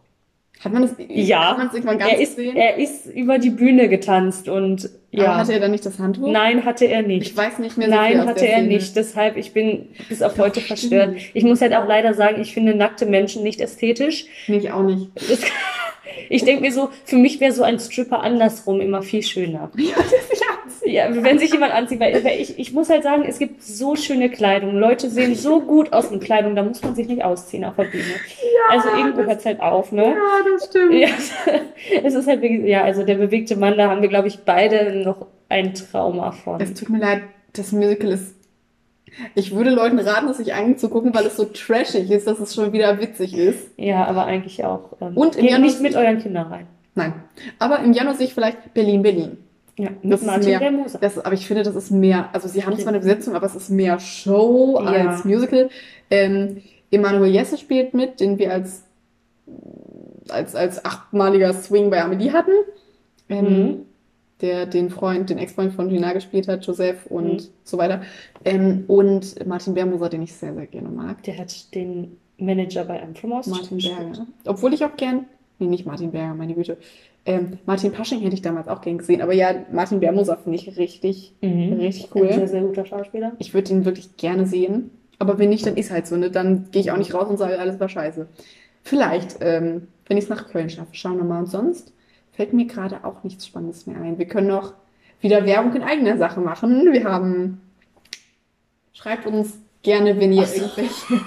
Hat 0.65 0.73
man 0.73 0.85
es 0.85 0.93
Ja. 1.09 1.51
Hat 1.51 1.59
man 1.59 1.67
es 1.67 1.75
irgendwann 1.75 1.99
ganz 1.99 2.13
Er 2.13 2.19
ist, 2.21 2.37
gesehen? 2.37 2.57
er 2.57 2.77
ist 2.79 3.07
über 3.07 3.39
die 3.39 3.51
Bühne 3.51 3.89
getanzt 3.91 4.49
und 4.49 4.89
Aber 5.13 5.23
ja. 5.23 5.37
hatte 5.37 5.53
er 5.53 5.61
dann 5.61 5.71
nicht 5.71 5.85
das 5.85 5.99
Handtuch? 5.99 6.27
Nein, 6.29 6.65
hatte 6.65 6.87
er 6.87 7.03
nicht. 7.03 7.27
Ich 7.31 7.37
weiß 7.37 7.59
nicht 7.59 7.77
mehr 7.77 7.89
so 7.89 7.95
Nein, 7.95 8.25
hatte 8.27 8.47
er 8.49 8.57
Szene. 8.61 8.69
nicht. 8.69 8.97
Deshalb, 8.97 9.37
ich 9.37 9.53
bin 9.53 9.89
bis 10.09 10.23
auf 10.23 10.39
heute 10.39 10.61
stimmt. 10.61 10.67
verstört. 10.67 11.17
Ich 11.35 11.45
muss 11.45 11.61
halt 11.61 11.75
auch 11.75 11.87
leider 11.87 12.15
sagen, 12.15 12.41
ich 12.41 12.55
finde 12.55 12.75
nackte 12.75 13.05
Menschen 13.05 13.43
nicht 13.43 13.61
ästhetisch. 13.61 14.25
Nee, 14.49 14.57
ich 14.57 14.73
auch 14.73 14.83
nicht. 14.83 15.09
Ich 16.29 16.45
denke 16.45 16.63
mir 16.63 16.73
so, 16.73 16.91
für 17.05 17.17
mich 17.17 17.41
wäre 17.41 17.53
so 17.53 17.63
ein 17.63 17.79
Stripper 17.79 18.21
andersrum 18.21 18.81
immer 18.81 19.03
viel 19.03 19.23
schöner. 19.23 19.71
Ja, 19.77 19.95
ja 20.37 20.57
Ja, 20.87 21.25
wenn 21.25 21.39
sich 21.39 21.53
jemand 21.53 21.73
anzieht, 21.73 21.99
weil, 22.01 22.25
ich, 22.39 22.59
ich 22.59 22.73
muss 22.73 22.89
halt 22.89 23.03
sagen, 23.03 23.25
es 23.27 23.39
gibt 23.39 23.63
so 23.63 23.97
schöne 23.97 24.31
Kleidung. 24.31 24.77
Leute 24.77 25.11
sehen 25.11 25.35
so 25.35 25.61
gut 25.61 25.93
aus 25.93 26.11
in 26.11 26.21
Kleidung, 26.21 26.55
da 26.55 26.63
muss 26.63 26.83
man 26.83 26.95
sich 26.95 27.09
nicht 27.09 27.25
ausziehen 27.25 27.65
auf 27.65 27.75
der 27.77 27.85
Bühne. 27.85 28.05
also 28.71 28.89
irgendwo 28.91 29.23
hört 29.23 29.41
es 29.41 29.47
halt 29.47 29.61
auf, 29.61 29.91
ne? 29.93 30.05
Ja, 30.05 30.53
das 30.53 30.67
stimmt. 30.67 30.95
Ja, 30.95 31.09
es 32.05 32.15
ist 32.15 32.29
halt 32.29 32.43
ja, 32.43 32.85
also 32.85 33.03
der 33.03 33.17
bewegte 33.17 33.57
Mann, 33.57 33.77
da 33.77 33.91
haben 33.91 34.03
wir, 34.03 34.09
glaube 34.09 34.29
ich, 34.29 34.41
beide 34.45 35.03
noch 35.05 35.27
ein 35.49 35.75
Trauma 35.75 36.33
von. 36.33 36.61
Es 36.61 36.75
tut 36.75 36.89
mir 36.89 36.99
leid, 36.99 37.23
das 37.53 37.73
Musical 37.73 38.13
ist. 38.13 38.36
Ich 39.35 39.55
würde 39.55 39.71
Leuten 39.71 39.99
raten, 39.99 40.29
es 40.29 40.37
sich 40.37 40.53
anzugucken, 40.55 41.15
weil 41.15 41.27
es 41.27 41.37
so 41.37 41.45
trashig 41.45 42.11
ist, 42.11 42.27
dass 42.27 42.39
es 42.41 42.55
schon 42.55 42.73
wieder 42.73 43.01
witzig 43.01 43.37
ist. 43.37 43.71
Ja, 43.77 44.05
aber 44.05 44.25
eigentlich 44.27 44.65
auch. 44.65 44.93
Ähm, 45.01 45.17
Und 45.17 45.37
im 45.37 45.45
Januar- 45.47 45.61
nicht 45.61 45.81
mit 45.81 45.95
euren 45.97 46.19
Kindern 46.19 46.47
rein. 46.49 46.67
Nein. 46.95 47.15
Aber 47.59 47.81
im 47.81 47.93
Januar 47.93 48.15
sehe 48.15 48.27
ich 48.27 48.35
vielleicht 48.35 48.75
Berlin, 48.75 49.03
Berlin. 49.03 49.39
Ja, 49.79 49.89
Das 49.89 50.03
mit 50.03 50.13
ist 50.21 50.27
Martin 50.27 50.49
mehr- 50.49 50.59
der 50.61 50.71
Moser. 50.73 50.99
Das, 50.99 51.19
aber 51.19 51.35
ich 51.35 51.47
finde, 51.47 51.63
das 51.63 51.75
ist 51.77 51.91
mehr. 51.91 52.31
Also, 52.33 52.49
sie 52.49 52.65
haben 52.65 52.77
zwar 52.79 52.89
eine 52.89 52.99
Besetzung, 53.01 53.35
aber 53.35 53.47
es 53.47 53.55
ist 53.55 53.69
mehr 53.71 53.99
Show 54.01 54.81
Ja. 54.83 54.91
als 55.11 55.25
Musical. 55.25 55.69
Ähm, 56.11 56.63
Emanuel 56.91 57.31
Jesse 57.33 57.59
spielt 57.59 57.93
mit, 57.95 58.21
den 58.21 58.39
wir 58.39 58.53
als, 58.53 58.85
als, 60.29 60.55
als 60.55 60.85
achtmaliger 60.85 61.53
Swing 61.53 61.91
bei 61.91 62.03
Amelie 62.03 62.33
hatten. 62.33 62.53
Ähm, 63.29 63.45
Mhm. 63.45 63.77
Der 64.41 64.67
den 64.67 64.91
Freund, 64.91 65.31
den 65.31 65.39
Ex-Freund 65.39 65.73
von 65.73 65.89
Gina 65.89 66.13
gespielt 66.13 66.47
hat, 66.49 66.67
Joseph 66.67 67.07
und 67.07 67.33
Mhm. 67.33 67.49
so 67.65 67.79
weiter. 67.79 68.03
Ähm, 68.45 68.85
und 68.87 69.47
Martin 69.47 69.75
Bermoser, 69.75 70.09
den 70.09 70.23
ich 70.23 70.33
sehr, 70.35 70.55
sehr 70.55 70.67
gerne 70.67 70.89
mag. 70.91 71.23
Der 71.23 71.39
hat 71.39 71.75
den 71.75 72.17
Manager 72.39 72.85
bei 72.85 73.01
einem 73.01 73.15
From 73.15 73.33
Oz 73.33 73.47
Martin. 73.47 73.79
Berger. 73.79 74.27
Obwohl 74.47 74.75
ich 74.75 74.85
auch 74.85 74.97
gern 74.97 75.25
Nee, 75.59 75.69
nicht 75.69 75.87
Martin 75.87 76.11
Berger, 76.13 76.35
meine 76.35 76.53
Güte. 76.55 76.77
Ähm, 77.25 77.59
Martin 77.65 77.91
Pasching 77.91 78.21
hätte 78.21 78.35
ich 78.35 78.43
damals 78.43 78.69
auch 78.69 78.83
gern 78.83 78.99
gesehen. 78.99 79.23
Aber 79.23 79.33
ja, 79.33 79.55
Martin 79.73 80.01
Bermoser 80.01 80.37
finde 80.37 80.59
ich 80.59 80.77
richtig, 80.77 81.33
richtig 81.43 82.15
cool. 82.15 82.27
Ein 82.29 82.35
sehr, 82.41 82.49
sehr 82.49 82.61
guter 82.61 82.85
Schauspieler. 82.85 83.33
Ich 83.39 83.55
würde 83.55 83.73
ihn 83.73 83.87
wirklich 83.87 84.19
gerne 84.19 84.45
sehen. 84.47 84.91
Aber 85.19 85.39
wenn 85.39 85.49
nicht, 85.49 85.65
dann 85.67 85.79
ist 85.79 85.91
halt 85.91 86.07
so. 86.07 86.15
Ne? 86.19 86.31
Dann 86.31 86.67
gehe 86.73 86.83
ich 86.83 86.91
auch 86.91 86.99
nicht 86.99 87.15
raus 87.15 87.27
und 87.31 87.39
sage, 87.39 87.59
alles 87.59 87.81
war 87.81 87.89
scheiße. 87.89 88.27
Vielleicht, 88.83 89.39
ähm, 89.41 89.89
wenn 90.07 90.19
ich 90.19 90.25
es 90.25 90.31
nach 90.31 90.47
Köln 90.47 90.69
schaffe. 90.69 90.91
Schauen 90.93 91.17
wir 91.17 91.25
mal. 91.25 91.39
Und 91.39 91.47
sonst 91.49 91.95
fällt 92.37 92.53
mir 92.53 92.67
gerade 92.67 93.05
auch 93.05 93.25
nichts 93.25 93.47
Spannendes 93.47 93.87
mehr 93.87 94.01
ein. 94.01 94.19
Wir 94.19 94.27
können 94.27 94.49
noch 94.49 94.75
wieder 95.21 95.45
Werbung 95.47 95.75
in 95.75 95.83
eigener 95.83 96.19
Sache 96.19 96.41
machen. 96.41 96.93
Wir 96.93 97.05
haben. 97.05 97.61
Schreibt 98.93 99.27
uns 99.27 99.59
gerne, 99.83 100.19
wenn 100.21 100.33
ihr 100.33 100.45
so. 100.47 100.63
irgendwelche. 100.63 100.91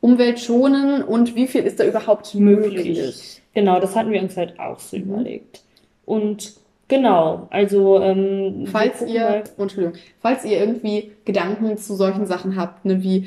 Umweltschonen 0.00 1.02
und 1.02 1.34
wie 1.34 1.46
viel 1.46 1.62
ist 1.62 1.80
da 1.80 1.84
überhaupt 1.84 2.34
möglich? 2.34 2.86
Möglich. 2.96 3.42
Genau, 3.54 3.80
das 3.80 3.96
hatten 3.96 4.12
wir 4.12 4.22
uns 4.22 4.36
halt 4.36 4.58
auch 4.60 4.78
so 4.78 4.96
Mhm. 4.96 5.02
überlegt. 5.02 5.62
Und 6.04 6.54
genau, 6.86 7.48
also 7.50 8.00
ähm, 8.00 8.66
Falls 8.70 9.02
ihr, 9.02 9.20
mal- 9.22 9.42
Entschuldigung, 9.58 9.98
falls 10.20 10.44
ihr 10.44 10.58
irgendwie 10.58 11.12
Gedanken 11.24 11.76
zu 11.76 11.94
solchen 11.96 12.26
Sachen 12.26 12.56
habt, 12.56 12.84
ne, 12.84 13.02
wie, 13.02 13.26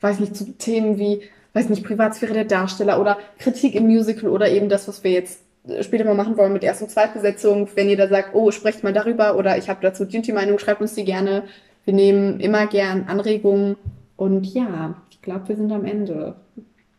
weiß 0.00 0.20
nicht, 0.20 0.36
zu 0.36 0.56
Themen 0.56 0.98
wie, 0.98 1.22
weiß 1.56 1.70
nicht, 1.70 1.84
Privatsphäre 1.84 2.34
der 2.34 2.44
Darsteller 2.44 3.00
oder 3.00 3.16
Kritik 3.38 3.74
im 3.74 3.86
Musical 3.86 4.28
oder 4.28 4.50
eben 4.50 4.68
das, 4.68 4.86
was 4.88 5.02
wir 5.02 5.10
jetzt 5.10 5.40
äh, 5.66 5.82
später 5.82 6.04
mal 6.04 6.14
machen 6.14 6.36
wollen 6.36 6.52
mit 6.52 6.62
Erst- 6.62 6.82
und 6.82 6.90
Zweitbesetzung, 6.90 7.68
wenn 7.74 7.88
ihr 7.88 7.96
da 7.96 8.08
sagt, 8.08 8.34
oh, 8.34 8.50
sprecht 8.50 8.84
mal 8.84 8.92
darüber 8.92 9.36
oder 9.36 9.56
ich 9.56 9.70
habe 9.70 9.80
dazu 9.80 10.04
die 10.04 10.18
und 10.18 10.26
die 10.26 10.32
Meinung, 10.32 10.58
schreibt 10.58 10.82
uns 10.82 10.94
die 10.94 11.04
gerne. 11.04 11.44
Wir 11.86 11.94
nehmen 11.94 12.40
immer 12.40 12.66
gern 12.66 13.04
Anregungen 13.08 13.76
und 14.16 14.44
ja, 14.44 15.02
ich 15.10 15.22
glaube, 15.22 15.48
wir 15.48 15.56
sind 15.56 15.72
am 15.72 15.86
Ende. 15.86 16.36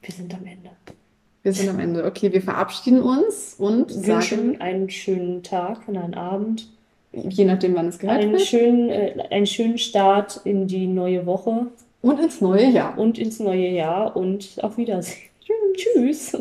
wir 0.01 0.13
sind 0.13 0.33
am 0.33 0.45
Ende. 0.45 0.71
Wir 1.43 1.53
sind 1.53 1.69
am 1.69 1.79
Ende. 1.79 2.03
Okay, 2.03 2.33
wir 2.33 2.41
verabschieden 2.41 3.01
uns 3.01 3.55
und 3.59 3.93
Wünschen 3.93 4.05
sagen, 4.05 4.61
einen 4.61 4.89
schönen 4.89 5.43
Tag 5.43 5.87
und 5.87 5.97
einen 5.97 6.15
Abend. 6.15 6.67
je 7.11 7.45
nachdem, 7.45 7.75
wann 7.75 7.87
es 7.87 7.99
gehört 7.99 8.21
Einen 8.21 8.31
wird, 8.33 8.41
schönen, 8.41 8.89
äh, 8.89 9.27
einen 9.29 9.45
schönen 9.45 9.77
Start 9.77 10.41
in 10.45 10.67
die 10.67 10.87
neue 10.87 11.27
Woche 11.27 11.67
und 12.01 12.19
ins 12.19 12.41
neue 12.41 12.69
Jahr. 12.69 12.97
und 12.97 13.17
ins 13.17 13.39
neue 13.39 13.69
Jahr 13.69 14.15
und 14.15 14.57
auf 14.61 14.77
Wiedersehen. 14.77 15.29
Tschüss. 15.75 16.37